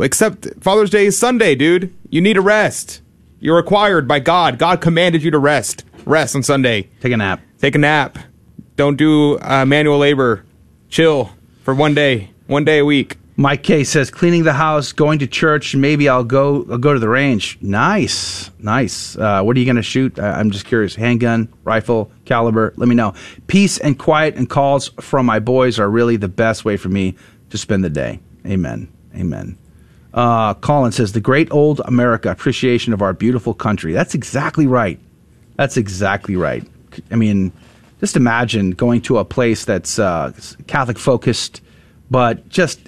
Except 0.00 0.46
Father's 0.60 0.90
Day 0.90 1.06
is 1.06 1.18
Sunday, 1.18 1.54
dude. 1.54 1.94
You 2.10 2.20
need 2.20 2.36
a 2.36 2.40
rest. 2.40 3.02
You're 3.40 3.56
required 3.56 4.08
by 4.08 4.20
God. 4.20 4.58
God 4.58 4.80
commanded 4.80 5.22
you 5.22 5.30
to 5.30 5.38
rest. 5.38 5.84
Rest 6.04 6.34
on 6.34 6.42
Sunday. 6.42 6.88
Take 7.00 7.12
a 7.12 7.16
nap. 7.16 7.40
Take 7.58 7.74
a 7.74 7.78
nap. 7.78 8.18
Don't 8.76 8.96
do 8.96 9.38
uh, 9.40 9.64
manual 9.64 9.98
labor. 9.98 10.44
Chill 10.88 11.30
for 11.62 11.74
one 11.74 11.94
day, 11.94 12.30
one 12.46 12.64
day 12.64 12.78
a 12.78 12.84
week. 12.84 13.16
Mike 13.36 13.62
K 13.62 13.84
says 13.84 14.10
cleaning 14.10 14.42
the 14.42 14.52
house, 14.52 14.90
going 14.90 15.20
to 15.20 15.26
church. 15.28 15.76
Maybe 15.76 16.08
I'll 16.08 16.24
go. 16.24 16.66
I'll 16.68 16.78
go 16.78 16.92
to 16.92 16.98
the 16.98 17.08
range. 17.08 17.56
Nice, 17.60 18.50
nice. 18.58 19.16
Uh, 19.16 19.42
what 19.42 19.56
are 19.56 19.60
you 19.60 19.64
going 19.66 19.76
to 19.76 19.82
shoot? 19.82 20.18
I, 20.18 20.40
I'm 20.40 20.50
just 20.50 20.64
curious. 20.64 20.96
Handgun, 20.96 21.52
rifle, 21.62 22.10
caliber. 22.24 22.72
Let 22.76 22.88
me 22.88 22.96
know. 22.96 23.14
Peace 23.46 23.78
and 23.78 23.96
quiet 23.96 24.34
and 24.34 24.50
calls 24.50 24.88
from 25.00 25.26
my 25.26 25.38
boys 25.38 25.78
are 25.78 25.88
really 25.88 26.16
the 26.16 26.26
best 26.26 26.64
way 26.64 26.76
for 26.76 26.88
me 26.88 27.14
to 27.50 27.58
spend 27.58 27.84
the 27.84 27.90
day. 27.90 28.18
Amen. 28.44 28.92
Amen. 29.14 29.56
Uh, 30.18 30.52
Colin 30.54 30.90
says 30.90 31.12
the 31.12 31.20
great 31.20 31.48
old 31.52 31.80
America 31.84 32.28
appreciation 32.28 32.92
of 32.92 33.02
our 33.02 33.12
beautiful 33.12 33.54
country. 33.54 33.92
That's 33.92 34.16
exactly 34.16 34.66
right. 34.66 34.98
That's 35.54 35.76
exactly 35.76 36.34
right. 36.34 36.66
I 37.12 37.14
mean, 37.14 37.52
just 38.00 38.16
imagine 38.16 38.72
going 38.72 39.00
to 39.02 39.18
a 39.18 39.24
place 39.24 39.64
that's 39.64 39.96
uh, 40.00 40.32
Catholic 40.66 40.98
focused, 40.98 41.60
but 42.10 42.48
just 42.48 42.80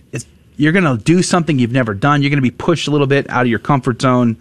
you're 0.57 0.73
going 0.73 0.83
to 0.83 1.01
do 1.05 1.23
something 1.23 1.57
you've 1.57 1.71
never 1.71 1.95
done. 1.95 2.21
You're 2.21 2.31
going 2.31 2.39
to 2.39 2.43
be 2.43 2.51
pushed 2.51 2.89
a 2.89 2.91
little 2.91 3.07
bit 3.07 3.31
out 3.31 3.43
of 3.43 3.49
your 3.49 3.61
comfort 3.61 4.03
zone, 4.03 4.37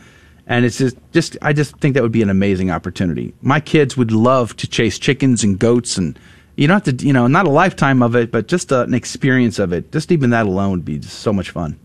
and 0.47 0.65
it's 0.65 0.79
just, 0.79 0.97
just 1.13 1.37
I 1.43 1.53
just 1.53 1.77
think 1.77 1.93
that 1.93 2.01
would 2.01 2.11
be 2.11 2.23
an 2.23 2.31
amazing 2.31 2.71
opportunity. 2.71 3.35
My 3.43 3.59
kids 3.59 3.97
would 3.97 4.11
love 4.11 4.57
to 4.57 4.67
chase 4.67 4.97
chickens 4.97 5.43
and 5.43 5.59
goats, 5.59 5.99
and 5.99 6.17
you 6.55 6.65
don't 6.65 6.83
have 6.83 6.97
to, 6.97 7.05
you 7.05 7.13
know, 7.13 7.27
not 7.27 7.45
a 7.45 7.51
lifetime 7.51 8.01
of 8.01 8.15
it, 8.15 8.31
but 8.31 8.47
just 8.47 8.73
uh, 8.73 8.81
an 8.81 8.95
experience 8.95 9.59
of 9.59 9.73
it. 9.73 9.91
Just 9.91 10.11
even 10.11 10.31
that 10.31 10.47
alone 10.47 10.71
would 10.71 10.85
be 10.85 10.99
so 11.03 11.31
much 11.31 11.51
fun. 11.51 11.79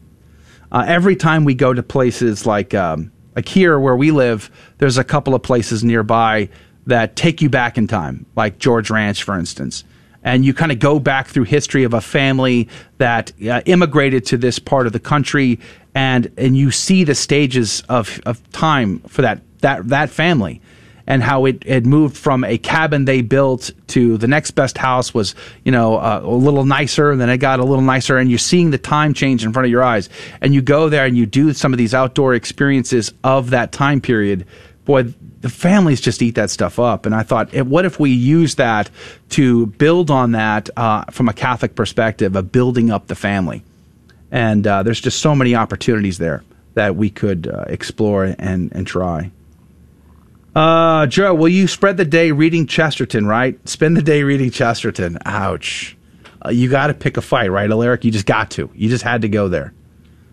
Uh, 0.74 0.84
every 0.88 1.14
time 1.14 1.44
we 1.44 1.54
go 1.54 1.72
to 1.72 1.84
places 1.84 2.46
like 2.46 2.74
um, 2.74 3.12
like 3.36 3.46
here 3.46 3.78
where 3.78 3.94
we 3.94 4.10
live, 4.10 4.50
there's 4.78 4.98
a 4.98 5.04
couple 5.04 5.32
of 5.32 5.40
places 5.40 5.84
nearby 5.84 6.48
that 6.86 7.14
take 7.14 7.40
you 7.40 7.48
back 7.48 7.78
in 7.78 7.86
time, 7.86 8.26
like 8.34 8.58
George 8.58 8.90
Ranch, 8.90 9.22
for 9.22 9.38
instance. 9.38 9.84
And 10.24 10.44
you 10.44 10.52
kind 10.52 10.72
of 10.72 10.80
go 10.80 10.98
back 10.98 11.28
through 11.28 11.44
history 11.44 11.84
of 11.84 11.94
a 11.94 12.00
family 12.00 12.68
that 12.98 13.32
uh, 13.48 13.62
immigrated 13.66 14.26
to 14.26 14.36
this 14.36 14.58
part 14.58 14.88
of 14.88 14.92
the 14.92 14.98
country, 14.98 15.60
and 15.94 16.32
and 16.36 16.56
you 16.56 16.72
see 16.72 17.04
the 17.04 17.14
stages 17.14 17.82
of, 17.88 18.20
of 18.26 18.42
time 18.50 18.98
for 19.02 19.22
that 19.22 19.42
that 19.60 19.86
that 19.90 20.10
family 20.10 20.60
and 21.06 21.22
how 21.22 21.44
it 21.44 21.64
had 21.64 21.86
moved 21.86 22.16
from 22.16 22.44
a 22.44 22.56
cabin 22.58 23.04
they 23.04 23.20
built 23.20 23.70
to 23.88 24.16
the 24.16 24.26
next 24.26 24.52
best 24.52 24.78
house 24.78 25.12
was, 25.12 25.34
you 25.64 25.72
know, 25.72 25.96
uh, 25.96 26.20
a 26.22 26.30
little 26.30 26.64
nicer, 26.64 27.10
and 27.10 27.20
then 27.20 27.28
it 27.28 27.38
got 27.38 27.60
a 27.60 27.64
little 27.64 27.84
nicer, 27.84 28.16
and 28.16 28.30
you're 28.30 28.38
seeing 28.38 28.70
the 28.70 28.78
time 28.78 29.12
change 29.12 29.44
in 29.44 29.52
front 29.52 29.66
of 29.66 29.70
your 29.70 29.82
eyes. 29.82 30.08
And 30.40 30.54
you 30.54 30.62
go 30.62 30.88
there 30.88 31.04
and 31.04 31.16
you 31.16 31.26
do 31.26 31.52
some 31.52 31.72
of 31.72 31.78
these 31.78 31.94
outdoor 31.94 32.34
experiences 32.34 33.12
of 33.22 33.50
that 33.50 33.72
time 33.72 34.00
period. 34.00 34.46
Boy, 34.86 35.14
the 35.44 35.50
families 35.50 36.00
just 36.00 36.22
eat 36.22 36.36
that 36.36 36.48
stuff 36.48 36.78
up. 36.78 37.04
And 37.04 37.14
I 37.14 37.22
thought, 37.22 37.52
eh, 37.54 37.60
what 37.60 37.84
if 37.84 38.00
we 38.00 38.10
use 38.10 38.54
that 38.54 38.88
to 39.30 39.66
build 39.66 40.10
on 40.10 40.32
that 40.32 40.70
uh, 40.76 41.04
from 41.10 41.28
a 41.28 41.34
Catholic 41.34 41.74
perspective 41.74 42.34
of 42.34 42.50
building 42.50 42.90
up 42.90 43.08
the 43.08 43.14
family? 43.14 43.62
And 44.30 44.66
uh, 44.66 44.82
there's 44.82 45.02
just 45.02 45.20
so 45.20 45.34
many 45.34 45.54
opportunities 45.54 46.16
there 46.16 46.42
that 46.72 46.96
we 46.96 47.10
could 47.10 47.46
uh, 47.46 47.64
explore 47.68 48.24
and, 48.24 48.72
and 48.72 48.86
try. 48.86 49.30
Uh, 50.54 51.06
Joe, 51.06 51.34
will 51.34 51.48
you 51.48 51.66
spread 51.66 51.96
the 51.96 52.04
day 52.04 52.30
reading 52.32 52.66
Chesterton, 52.66 53.26
right? 53.26 53.58
Spend 53.68 53.96
the 53.96 54.02
day 54.02 54.22
reading 54.22 54.50
Chesterton. 54.50 55.18
Ouch. 55.26 55.96
Uh, 56.44 56.50
you 56.50 56.68
got 56.70 56.88
to 56.88 56.94
pick 56.94 57.16
a 57.16 57.22
fight, 57.22 57.50
right, 57.50 57.70
Alaric? 57.70 58.04
You 58.04 58.10
just 58.12 58.26
got 58.26 58.50
to. 58.52 58.70
You 58.74 58.88
just 58.88 59.02
had 59.02 59.22
to 59.22 59.28
go 59.28 59.48
there. 59.48 59.72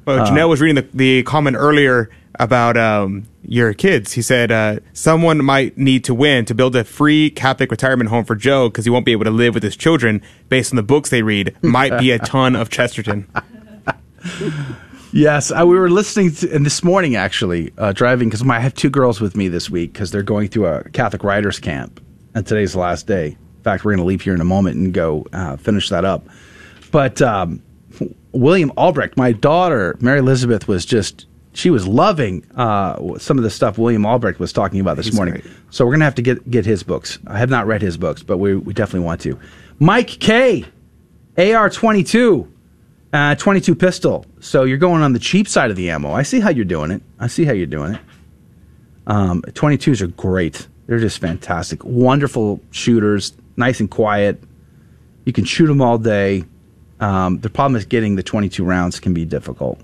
Well, 0.06 0.19
Uh, 0.19 0.27
Janelle 0.30 0.49
was 0.49 0.61
reading 0.61 0.76
the, 0.76 0.88
the 0.95 1.23
comment 1.23 1.56
earlier 1.57 2.10
about 2.39 2.77
um, 2.77 3.23
your 3.43 3.73
kids. 3.73 4.14
He 4.14 4.22
said 4.22 4.52
uh, 4.52 4.80
someone 4.93 5.43
might 5.43 5.77
need 5.77 6.03
to 6.06 6.14
win 6.14 6.45
to 6.45 6.53
build 6.56 6.76
a 6.76 6.84
free 6.84 7.30
Catholic 7.30 7.72
retirement 7.72 8.10
home 8.10 8.26
for 8.26 8.35
Joe 8.35 8.69
because 8.69 8.85
he 8.85 8.91
won't 8.91 9.06
be 9.06 9.11
able 9.11 9.26
to 9.26 9.31
live 9.31 9.53
with 9.53 9.64
his 9.64 9.76
children 9.76 10.22
based 10.49 10.72
on 10.72 10.76
the 10.76 10.84
books 10.84 11.10
they 11.10 11.22
read. 11.23 11.56
Might 11.64 11.98
be 11.99 12.11
a 12.11 12.19
ton 12.19 12.56
of 12.56 12.69
Chesterton. 12.69 13.27
Yes, 15.14 15.52
I, 15.52 15.64
we 15.66 15.78
were 15.78 15.90
listening 15.90 16.32
to, 16.36 16.54
and 16.56 16.66
this 16.66 16.84
morning 16.84 17.16
actually 17.18 17.74
uh, 17.78 17.92
driving 17.92 18.30
because 18.30 18.48
I 18.48 18.60
have 18.60 18.74
two 18.74 18.90
girls 18.90 19.20
with 19.20 19.36
me 19.36 19.50
this 19.50 19.70
week 19.70 19.92
because 19.92 20.12
they're 20.12 20.24
going 20.24 20.48
through 20.48 20.68
a 20.68 20.84
Catholic 20.92 21.24
writers 21.24 21.60
camp, 21.60 22.02
and 22.34 22.48
today's 22.48 22.74
the 22.74 22.80
last 22.80 23.08
day. 23.08 23.28
In 23.28 23.64
fact, 23.64 23.84
we're 23.84 23.92
going 23.92 24.00
to 24.00 24.06
leave 24.06 24.22
here 24.22 24.34
in 24.34 24.40
a 24.42 24.46
moment 24.46 24.78
and 24.78 24.94
go 24.94 25.26
uh, 25.34 25.58
finish 25.58 25.90
that 25.90 26.06
up. 26.06 26.26
But 26.92 27.22
um, 27.22 27.62
William 28.32 28.72
Albrecht, 28.78 29.18
my 29.18 29.34
daughter 29.34 29.98
Mary 30.00 30.20
Elizabeth, 30.20 30.68
was 30.70 30.86
just 30.86 31.26
she 31.54 31.70
was 31.70 31.86
loving 31.86 32.46
uh, 32.56 33.18
some 33.20 33.38
of 33.38 33.44
the 33.44 33.50
stuff 33.50 33.78
William 33.78 34.06
Albrecht 34.06 34.40
was 34.40 34.54
talking 34.54 34.80
about 34.80 34.96
this 34.96 35.08
He's 35.08 35.16
morning. 35.16 35.36
great. 35.36 35.54
So 35.72 35.84
we're 35.86 35.92
going 35.92 36.00
to 36.00 36.06
have 36.06 36.16
to 36.16 36.22
get 36.22 36.50
get 36.50 36.66
his 36.66 36.84
books. 36.84 37.20
I 37.28 37.38
have 37.38 37.50
not 37.50 37.68
read 37.68 37.82
his 37.82 37.98
books, 37.98 38.24
but 38.24 38.38
we 38.38 38.56
we 38.56 38.74
definitely 38.74 39.06
want 39.06 39.20
to. 39.22 39.38
Mike 39.78 40.08
K, 40.08 40.64
AR 41.38 41.70
twenty 41.70 42.04
two. 42.06 42.48
Uh, 43.14 43.36
22 43.36 43.76
pistol. 43.76 44.26
So 44.40 44.64
you're 44.64 44.78
going 44.78 45.02
on 45.02 45.14
the 45.14 45.20
cheap 45.20 45.48
side 45.48 45.70
of 45.70 45.76
the 45.76 45.90
ammo. 45.90 46.14
I 46.14 46.24
see 46.24 46.40
how 46.40 46.50
you're 46.50 46.66
doing 46.66 46.92
it. 46.92 47.02
I 47.20 47.28
see 47.28 47.44
how 47.44 47.52
you're 47.52 47.66
doing 47.66 47.96
it. 47.96 48.02
Um, 49.08 49.42
22s 49.42 50.02
are 50.02 50.08
great. 50.08 50.68
They're 50.88 51.00
just 51.00 51.20
fantastic. 51.20 51.84
Wonderful 51.84 52.62
shooters, 52.72 53.34
nice 53.58 53.80
and 53.80 53.90
quiet. 53.90 54.42
You 55.26 55.34
can 55.34 55.46
shoot 55.46 55.68
them 55.68 55.82
all 55.82 55.98
day. 55.98 56.46
Um, 57.00 57.40
the 57.40 57.50
problem 57.50 57.76
is 57.76 57.86
getting 57.86 58.16
the 58.16 58.24
22 58.24 58.64
rounds 58.64 59.00
can 59.00 59.14
be 59.14 59.26
difficult, 59.26 59.80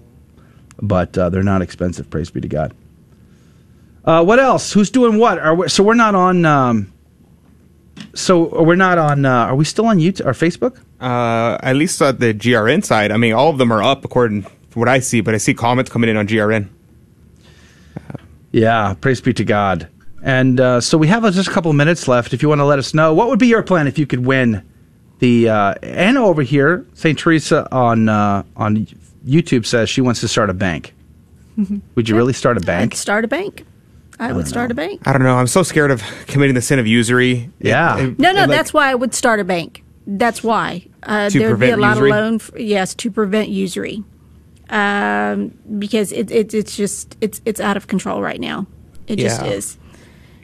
but 0.81 1.17
uh, 1.17 1.29
they're 1.29 1.43
not 1.43 1.61
expensive. 1.61 2.09
Praise 2.09 2.29
be 2.29 2.41
to 2.41 2.47
God. 2.47 2.73
Uh, 4.05 4.23
what 4.23 4.39
else? 4.39 4.71
Who's 4.71 4.89
doing 4.89 5.17
what? 5.17 5.37
Are 5.39 5.55
we, 5.55 5.67
so 5.67 5.83
we're 5.83 5.95
not 5.95 6.15
on. 6.15 6.45
Um, 6.45 6.93
so 8.13 8.63
we're 8.63 8.75
not 8.75 8.97
on. 8.97 9.25
Uh, 9.25 9.47
are 9.47 9.55
we 9.55 9.65
still 9.65 9.87
on 9.87 9.97
YouTube 9.97 10.25
or 10.25 10.33
Facebook? 10.33 10.79
Uh, 10.99 11.57
at 11.61 11.75
least 11.75 12.01
at 12.01 12.19
the 12.19 12.33
GRN 12.33 12.83
side, 12.83 13.11
I 13.11 13.17
mean, 13.17 13.33
all 13.33 13.49
of 13.49 13.57
them 13.59 13.71
are 13.71 13.83
up 13.83 14.03
according 14.03 14.43
to 14.43 14.79
what 14.79 14.87
I 14.89 14.99
see, 14.99 15.21
but 15.21 15.35
I 15.35 15.37
see 15.37 15.53
comments 15.53 15.91
coming 15.91 16.09
in 16.09 16.17
on 16.17 16.27
GRN. 16.27 16.69
Yeah, 18.51 18.95
praise 18.99 19.21
be 19.21 19.33
to 19.33 19.43
God. 19.43 19.87
And 20.23 20.59
uh, 20.59 20.81
so 20.81 20.97
we 20.97 21.07
have 21.07 21.23
uh, 21.23 21.31
just 21.31 21.47
a 21.47 21.51
couple 21.51 21.69
of 21.69 21.77
minutes 21.77 22.07
left. 22.07 22.33
If 22.33 22.41
you 22.41 22.49
want 22.49 22.59
to 22.59 22.65
let 22.65 22.79
us 22.79 22.93
know, 22.93 23.13
what 23.13 23.27
would 23.29 23.39
be 23.39 23.47
your 23.47 23.61
plan 23.61 23.87
if 23.87 23.99
you 23.99 24.07
could 24.07 24.25
win 24.25 24.67
the 25.19 25.49
uh, 25.49 25.73
Anna 25.83 26.25
over 26.25 26.41
here, 26.41 26.85
Saint 26.93 27.19
Teresa 27.19 27.67
on 27.73 28.09
uh, 28.09 28.43
on 28.55 28.87
YouTube 29.25 29.65
says 29.65 29.89
she 29.89 30.01
wants 30.01 30.21
to 30.21 30.27
start 30.27 30.49
a 30.49 30.53
bank. 30.53 30.93
Would 31.95 32.07
you 32.07 32.15
really 32.15 32.33
start 32.33 32.57
a 32.57 32.61
bank? 32.61 32.93
I'd 32.93 32.97
start 32.97 33.25
a 33.25 33.27
bank. 33.27 33.65
I, 34.19 34.31
would 34.31 34.47
start 34.47 34.69
a 34.69 34.75
bank. 34.75 35.01
I 35.07 35.13
don't 35.13 35.23
know. 35.23 35.35
I'm 35.37 35.47
so 35.47 35.63
scared 35.63 35.89
of 35.91 36.01
committing 36.27 36.53
the 36.55 36.61
sin 36.61 36.77
of 36.79 36.85
usury. 36.87 37.49
Yeah. 37.59 37.97
It- 37.97 38.09
it- 38.09 38.19
No, 38.19 38.31
no, 38.31 38.41
like- 38.41 38.49
that's 38.49 38.73
why 38.73 38.89
I 38.91 38.95
would 38.95 39.13
start 39.15 39.39
a 39.39 39.43
bank. 39.43 39.83
That's 40.09 40.41
why 40.41 40.87
uh, 41.03 41.29
To 41.29 41.37
there 41.37 41.51
would 41.51 41.59
be 41.59 41.69
a 41.69 41.75
lot 41.77 41.95
usury? 41.97 42.11
of 42.11 42.15
loan. 42.15 42.35
f 42.35 42.51
yes, 42.57 42.95
to 42.95 43.11
prevent 43.11 43.49
usury, 43.49 44.03
um, 44.69 45.51
because 45.77 46.11
it, 46.13 46.31
it, 46.31 46.53
it's 46.53 46.75
just 46.77 47.17
it's 47.21 47.41
it's 47.45 47.59
out 47.59 47.75
of 47.77 47.87
control 47.87 48.21
right 48.21 48.39
now. 48.39 48.67
It 49.07 49.17
just 49.19 49.41
is. 49.43 49.77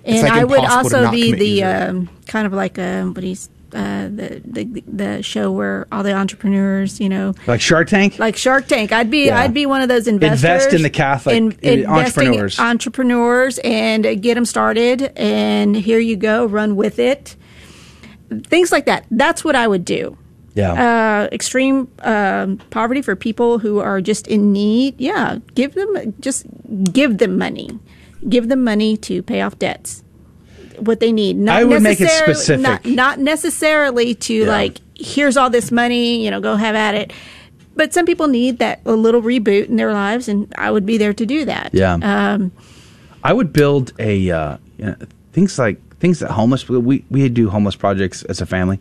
It's 0.03 0.19
And 0.19 0.23
like 0.29 0.33
I 0.33 0.43
would 0.43 0.59
also 0.65 1.09
be 1.11 1.31
the 1.33 1.63
um, 1.63 2.09
kind 2.27 2.45
of 2.45 2.51
like 2.53 2.77
um, 2.77 3.13
what 3.13 3.23
he's 3.23 3.49
uh, 3.73 4.07
the, 4.09 4.41
the 4.45 4.83
the 4.85 5.23
show 5.23 5.49
where 5.51 5.87
all 5.91 6.03
the 6.03 6.13
entrepreneurs, 6.13 6.99
you 6.99 7.09
know, 7.09 7.33
Like 7.47 7.61
Shark 7.61 7.87
Tank? 7.87 8.19
like 8.19 8.35
Shark 8.35 8.67
Tank. 8.67 8.91
I'd 8.91 9.09
be 9.09 9.27
Yeah. 9.27 9.39
I'd 9.39 9.53
be 9.53 9.65
one 9.65 9.81
of 9.81 9.87
those 9.89 10.07
investors. 10.07 10.43
Invest 10.43 10.73
in 10.73 10.81
the 10.83 10.89
Catholic 10.89 11.35
investing 11.35 11.87
entrepreneurs. 11.87 12.59
entrepreneurs 12.59 13.59
and 13.63 14.21
get 14.21 14.35
them 14.35 14.45
started. 14.45 15.11
And 15.17 15.75
here 15.75 15.99
you 15.99 16.15
go, 16.17 16.45
run 16.45 16.75
with 16.75 16.99
it. 16.99 17.35
Things 18.45 18.71
like 18.71 18.85
that. 18.85 19.05
That's 19.11 19.43
what 19.43 19.55
I 19.55 19.67
would 19.67 19.85
do. 19.85 20.17
Yeah. 20.55 20.73
Uh, 20.73 21.29
extreme 21.31 21.87
um, 21.99 22.57
poverty 22.69 23.01
for 23.01 23.15
people 23.15 23.57
who 23.59 23.79
are 23.79 24.01
just 24.01 24.27
in 24.27 24.51
need. 24.53 24.95
Yeah, 24.99 25.39
give 25.55 25.73
them 25.73 26.13
just 26.19 26.45
give 26.91 27.17
them 27.17 27.37
money. 27.37 27.79
Give 28.29 28.47
them 28.49 28.63
money 28.63 28.95
to 28.97 29.21
pay 29.23 29.41
off 29.41 29.57
debts. 29.59 30.03
What 30.79 30.99
they 30.99 31.11
need. 31.11 31.37
Not 31.37 31.57
I 31.57 31.63
would 31.63 31.81
make 31.81 31.99
it 31.99 32.03
necessarily- 32.05 32.33
specific. 32.35 32.61
Not, 32.63 32.85
not 32.85 33.19
necessarily 33.19 34.15
to 34.15 34.33
Yeah. 34.33 34.47
like 34.47 34.77
here's 34.95 35.37
all 35.37 35.49
this 35.49 35.71
money. 35.71 36.23
You 36.23 36.31
know, 36.31 36.39
go 36.39 36.55
have 36.55 36.75
at 36.75 36.95
it. 36.95 37.11
But 37.75 37.91
some 37.93 38.05
people 38.05 38.27
need 38.27 38.59
that 38.59 38.81
a 38.85 38.93
little 38.93 39.21
reboot 39.23 39.67
in 39.67 39.77
their 39.77 39.91
lives, 39.91 40.27
and 40.27 40.53
I 40.57 40.69
would 40.69 40.85
be 40.85 40.97
there 40.99 41.13
to 41.13 41.25
do 41.25 41.45
that. 41.45 41.71
Yeah. 41.73 41.93
Um, 41.95 42.51
I 43.23 43.33
would 43.33 43.51
build 43.51 43.93
a 43.97 44.29
uh, 44.29 44.57
you 44.77 44.85
know, 44.85 44.95
things 45.31 45.57
like 45.57 45.79
things 46.03 46.19
that 46.19 46.31
homeless 46.31 46.67
we 46.67 47.05
we 47.09 47.29
do 47.29 47.49
homeless 47.49 47.77
projects 47.77 48.23
as 48.23 48.41
a 48.41 48.45
family. 48.45 48.77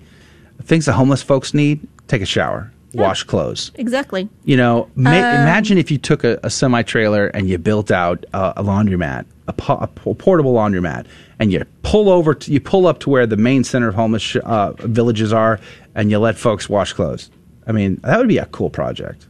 Things 0.64 0.86
that 0.86 0.94
homeless 0.94 1.22
folks 1.22 1.54
need: 1.54 1.78
take 2.08 2.20
a 2.20 2.26
shower, 2.26 2.72
wash 2.94 3.22
clothes. 3.22 3.70
exactly. 3.76 4.28
You 4.44 4.56
know, 4.56 4.88
ma- 4.96 5.10
Um, 5.10 5.16
imagine 5.42 5.78
if 5.78 5.88
you 5.92 5.98
took 5.98 6.24
a, 6.24 6.40
a 6.42 6.50
semi 6.50 6.82
trailer 6.82 7.28
and 7.28 7.48
you 7.48 7.58
built 7.58 7.92
out 7.92 8.26
a, 8.34 8.54
a 8.60 8.62
laundromat, 8.64 9.24
a, 9.46 9.52
po- 9.52 9.78
a 9.78 9.86
po- 9.86 10.14
portable 10.14 10.54
laundromat, 10.54 11.06
and 11.38 11.52
you 11.52 11.64
pull 11.84 12.08
over, 12.08 12.34
to, 12.34 12.52
you 12.52 12.60
pull 12.60 12.88
up 12.88 12.98
to 13.00 13.10
where 13.10 13.24
the 13.26 13.36
main 13.36 13.62
center 13.62 13.86
of 13.88 13.94
homeless 13.94 14.22
sh- 14.22 14.36
uh, 14.44 14.72
villages 14.80 15.32
are, 15.32 15.60
and 15.94 16.10
you 16.10 16.18
let 16.18 16.36
folks 16.36 16.68
wash 16.68 16.92
clothes. 16.92 17.30
I 17.68 17.72
mean, 17.72 18.00
that 18.02 18.18
would 18.18 18.28
be 18.28 18.38
a 18.38 18.46
cool 18.46 18.68
project. 18.70 19.28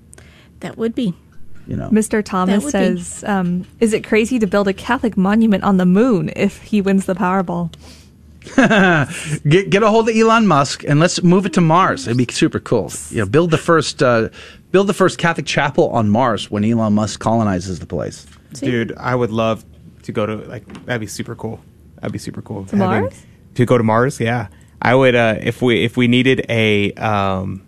That 0.61 0.79
would 0.79 0.95
be. 0.95 1.13
You 1.67 1.77
know, 1.77 1.89
Mr. 1.91 2.25
Thomas 2.25 2.65
would 2.65 2.73
be- 2.73 3.01
says, 3.01 3.25
um, 3.25 3.65
"Is 3.81 3.93
it 3.93 4.03
crazy 4.05 4.39
to 4.39 4.47
build 4.47 4.67
a 4.69 4.73
Catholic 4.73 5.17
monument 5.17 5.63
on 5.65 5.77
the 5.77 5.87
moon 5.87 6.31
if 6.35 6.61
he 6.63 6.81
wins 6.81 7.07
the 7.07 7.15
Powerball?" 7.15 7.73
get 9.49 9.71
get 9.71 9.83
a 9.85 9.89
hold 9.89 10.09
of 10.09 10.17
Elon 10.17 10.47
Musk 10.49 10.83
and 10.85 10.99
let's 10.99 11.23
move 11.23 11.47
it 11.47 11.53
to 11.53 11.61
Mars. 11.61 12.07
It'd 12.09 12.19
be 12.19 12.27
super 12.33 12.59
cool. 12.59 12.91
You 13.11 13.19
know, 13.19 13.27
build 13.27 13.53
the 13.53 13.59
first 13.59 14.03
uh, 14.03 14.31
build 14.73 14.89
the 14.89 14.95
first 14.95 15.19
Catholic 15.19 15.47
chapel 15.47 15.91
on 15.91 16.09
Mars 16.09 16.51
when 16.51 16.65
Elon 16.65 16.93
Musk 16.95 17.21
colonizes 17.21 17.79
the 17.79 17.87
place. 17.87 18.27
Dude, 18.55 18.93
I 18.97 19.15
would 19.15 19.31
love 19.31 19.65
to 20.03 20.13
go 20.13 20.27
to 20.27 20.37
like 20.37 20.67
that'd 20.87 21.01
be 21.01 21.07
super 21.07 21.37
cool. 21.37 21.61
That'd 21.97 22.13
be 22.13 22.19
super 22.19 22.43
cool. 22.43 22.65
To 22.67 22.77
Mars? 22.77 23.23
To 23.55 23.65
go 23.65 23.79
to 23.79 23.85
Mars, 23.85 24.19
yeah. 24.19 24.49
I 24.81 24.95
would 24.97 25.15
uh 25.15 25.37
if 25.41 25.63
we 25.63 25.85
if 25.85 25.97
we 25.97 26.09
needed 26.09 26.45
a 26.49 26.93
um 26.95 27.63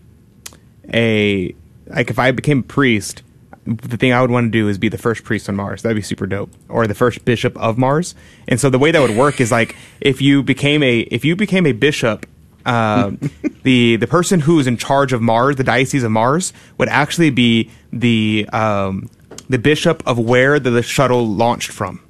a 0.93 1.55
like 1.87 2.11
if 2.11 2.19
I 2.19 2.33
became 2.33 2.61
a 2.61 2.63
priest, 2.63 3.23
the 3.67 3.97
thing 3.97 4.13
I 4.13 4.21
would 4.21 4.31
want 4.31 4.47
to 4.47 4.51
do 4.51 4.69
is 4.69 4.79
be 4.79 4.89
the 4.89 4.99
first 4.99 5.25
priest 5.25 5.49
on 5.49 5.57
Mars. 5.57 5.83
That'd 5.83 5.97
be 5.97 6.03
super 6.03 6.27
dope. 6.27 6.51
Or 6.69 6.87
the 6.87 6.95
first 6.95 7.25
bishop 7.25 7.57
of 7.59 7.79
Mars. 7.79 8.15
And 8.47 8.61
so 8.61 8.71
the 8.71 8.79
way 8.79 8.91
that 8.91 9.01
would 9.01 9.17
work 9.17 9.41
is 9.41 9.51
like 9.51 9.75
if 10.01 10.21
you 10.21 10.43
became 10.43 10.83
a 10.83 11.01
if 11.01 11.25
you 11.25 11.35
became 11.37 11.67
a 11.67 11.73
bishop 11.73 12.27
um, 12.67 13.19
the 13.63 13.97
the 13.97 14.07
person 14.07 14.41
who's 14.41 14.67
in 14.67 14.77
charge 14.77 15.13
of 15.13 15.23
Mars, 15.23 15.57
the 15.57 15.65
diocese 15.65 16.03
of 16.03 16.11
Mars, 16.11 16.53
would 16.79 16.89
actually 16.89 17.31
be 17.31 17.71
the 17.93 18.49
um, 18.53 19.11
the 19.49 19.59
bishop 19.59 20.03
of 20.07 20.19
where 20.19 20.59
the, 20.59 20.71
the 20.71 20.83
shuttle 20.83 21.27
launched 21.27 21.71
from. 21.71 22.01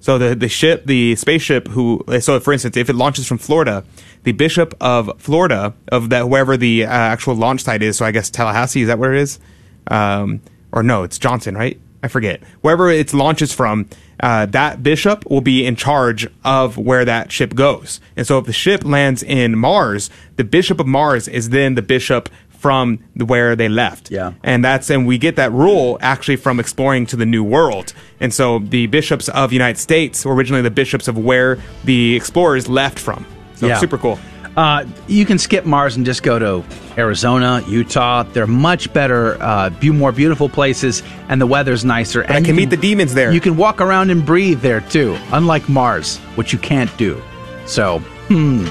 So 0.00 0.18
the 0.18 0.34
the 0.34 0.48
ship, 0.48 0.84
the 0.86 1.16
spaceship, 1.16 1.68
who 1.68 2.04
so 2.20 2.40
for 2.40 2.52
instance, 2.52 2.76
if 2.76 2.90
it 2.90 2.94
launches 2.94 3.26
from 3.26 3.38
Florida, 3.38 3.84
the 4.24 4.32
bishop 4.32 4.74
of 4.80 5.10
Florida 5.18 5.74
of 5.88 6.10
that 6.10 6.28
wherever 6.28 6.56
the 6.56 6.84
uh, 6.84 6.88
actual 6.88 7.34
launch 7.34 7.62
site 7.62 7.82
is, 7.82 7.96
so 7.96 8.04
I 8.04 8.10
guess 8.10 8.30
Tallahassee 8.30 8.82
is 8.82 8.88
that 8.88 8.98
where 8.98 9.14
it 9.14 9.20
is, 9.20 9.38
um, 9.86 10.40
or 10.74 10.82
no, 10.82 11.04
it's 11.04 11.18
Johnson, 11.18 11.56
right? 11.56 11.80
I 12.02 12.08
forget. 12.08 12.42
Wherever 12.60 12.90
it 12.90 13.14
launches 13.14 13.54
from, 13.54 13.88
uh, 14.20 14.44
that 14.46 14.82
bishop 14.82 15.24
will 15.30 15.40
be 15.40 15.64
in 15.64 15.74
charge 15.76 16.26
of 16.44 16.76
where 16.76 17.04
that 17.06 17.32
ship 17.32 17.54
goes. 17.54 17.98
And 18.14 18.26
so 18.26 18.38
if 18.38 18.44
the 18.44 18.52
ship 18.52 18.84
lands 18.84 19.22
in 19.22 19.56
Mars, 19.58 20.10
the 20.36 20.44
bishop 20.44 20.80
of 20.80 20.86
Mars 20.86 21.28
is 21.28 21.48
then 21.48 21.76
the 21.76 21.82
bishop 21.82 22.28
from 22.50 22.98
where 23.14 23.56
they 23.56 23.68
left. 23.68 24.10
Yeah. 24.10 24.32
And 24.42 24.62
that's 24.64 24.90
and 24.90 25.06
we 25.06 25.16
get 25.16 25.36
that 25.36 25.52
rule 25.52 25.96
actually 26.02 26.36
from 26.36 26.58
exploring 26.60 27.06
to 27.06 27.16
the 27.16 27.26
new 27.26 27.44
world. 27.44 27.94
And 28.20 28.34
so 28.34 28.58
the 28.58 28.86
bishops 28.86 29.28
of 29.30 29.52
United 29.52 29.78
States 29.78 30.24
were 30.26 30.34
originally 30.34 30.62
the 30.62 30.70
bishops 30.70 31.08
of 31.08 31.16
where 31.16 31.58
the 31.84 32.16
explorers 32.16 32.68
left 32.68 32.98
from. 32.98 33.24
So 33.54 33.66
Yeah. 33.66 33.78
super 33.78 33.98
cool. 33.98 34.18
Uh, 34.56 34.84
you 35.08 35.26
can 35.26 35.38
skip 35.38 35.64
Mars 35.64 35.96
and 35.96 36.06
just 36.06 36.22
go 36.22 36.38
to 36.38 36.64
Arizona, 36.96 37.62
Utah. 37.68 38.22
They're 38.22 38.46
much 38.46 38.92
better, 38.92 39.36
uh, 39.42 39.70
be- 39.70 39.90
more 39.90 40.12
beautiful 40.12 40.48
places, 40.48 41.02
and 41.28 41.40
the 41.40 41.46
weather's 41.46 41.84
nicer. 41.84 42.20
and 42.22 42.32
I 42.32 42.38
you 42.38 42.44
can 42.44 42.56
meet 42.56 42.70
the 42.70 42.76
demons 42.76 43.14
there. 43.14 43.32
You 43.32 43.40
can 43.40 43.56
walk 43.56 43.80
around 43.80 44.10
and 44.10 44.24
breathe 44.24 44.60
there 44.60 44.80
too, 44.80 45.18
unlike 45.32 45.68
Mars, 45.68 46.18
which 46.36 46.52
you 46.52 46.58
can't 46.58 46.94
do. 46.96 47.20
So, 47.66 47.98
hmm, 48.28 48.66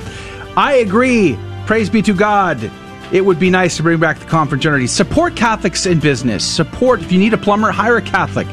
I 0.56 0.76
agree. 0.76 1.38
Praise 1.66 1.90
be 1.90 2.02
to 2.04 2.14
God. 2.14 2.72
It 3.12 3.26
would 3.26 3.40
be 3.40 3.50
nice 3.50 3.78
to 3.78 3.84
bring 3.84 4.00
back 4.00 4.20
the 4.20 4.26
confraternity. 4.26 4.88
Support 4.88 5.36
Catholics 5.36 5.86
in 5.86 6.00
business. 6.00 6.46
Support 6.46 7.02
if 7.02 7.12
you 7.12 7.20
need 7.20 7.34
a 7.34 7.38
plumber, 7.38 7.72
hire 7.72 7.98
a 7.98 8.02
Catholic. 8.02 8.48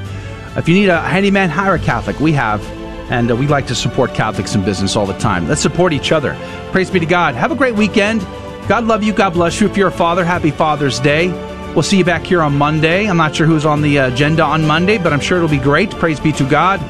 If 0.56 0.68
you 0.68 0.74
need 0.74 0.88
a 0.88 1.00
handyman, 1.00 1.48
hire 1.48 1.74
a 1.74 1.78
Catholic. 1.78 2.18
We 2.20 2.32
have, 2.32 2.60
and 3.10 3.30
uh, 3.30 3.36
we 3.36 3.46
like 3.46 3.66
to 3.66 3.74
support 3.74 4.14
Catholics 4.14 4.54
in 4.54 4.64
business 4.64 4.96
all 4.96 5.04
the 5.04 5.18
time. 5.18 5.48
Let's 5.48 5.60
support 5.60 5.92
each 5.92 6.12
other. 6.12 6.34
Praise 6.70 6.90
be 6.90 7.00
to 7.00 7.06
God. 7.06 7.34
Have 7.34 7.52
a 7.52 7.56
great 7.56 7.74
weekend. 7.74 8.22
God 8.68 8.84
love 8.84 9.02
you. 9.02 9.12
God 9.12 9.30
bless 9.30 9.60
you. 9.60 9.68
If 9.68 9.76
you're 9.76 9.88
a 9.88 9.92
father, 9.92 10.24
happy 10.24 10.50
Father's 10.50 11.00
Day. 11.00 11.28
We'll 11.74 11.82
see 11.82 11.98
you 11.98 12.04
back 12.04 12.24
here 12.24 12.42
on 12.42 12.56
Monday. 12.56 13.08
I'm 13.08 13.16
not 13.16 13.34
sure 13.34 13.46
who's 13.46 13.66
on 13.66 13.82
the 13.82 13.98
agenda 13.98 14.42
on 14.42 14.66
Monday, 14.66 14.98
but 14.98 15.12
I'm 15.12 15.20
sure 15.20 15.38
it'll 15.38 15.48
be 15.48 15.58
great. 15.58 15.90
Praise 15.90 16.20
be 16.20 16.32
to 16.32 16.48
God. 16.48 16.80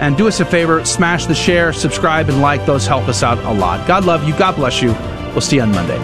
And 0.00 0.16
do 0.16 0.26
us 0.26 0.40
a 0.40 0.44
favor, 0.44 0.84
smash 0.84 1.26
the 1.26 1.34
share, 1.34 1.72
subscribe, 1.72 2.28
and 2.28 2.40
like. 2.40 2.66
Those 2.66 2.86
help 2.86 3.08
us 3.08 3.22
out 3.22 3.38
a 3.38 3.52
lot. 3.52 3.86
God 3.86 4.04
love 4.04 4.24
you. 4.26 4.36
God 4.36 4.56
bless 4.56 4.82
you. 4.82 4.92
We'll 5.32 5.40
see 5.40 5.56
you 5.56 5.62
on 5.62 5.72
Monday. 5.72 5.98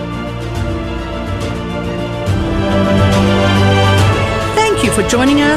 Thank 4.54 4.84
you 4.84 4.92
for 4.92 5.02
joining 5.08 5.40
us 5.40 5.50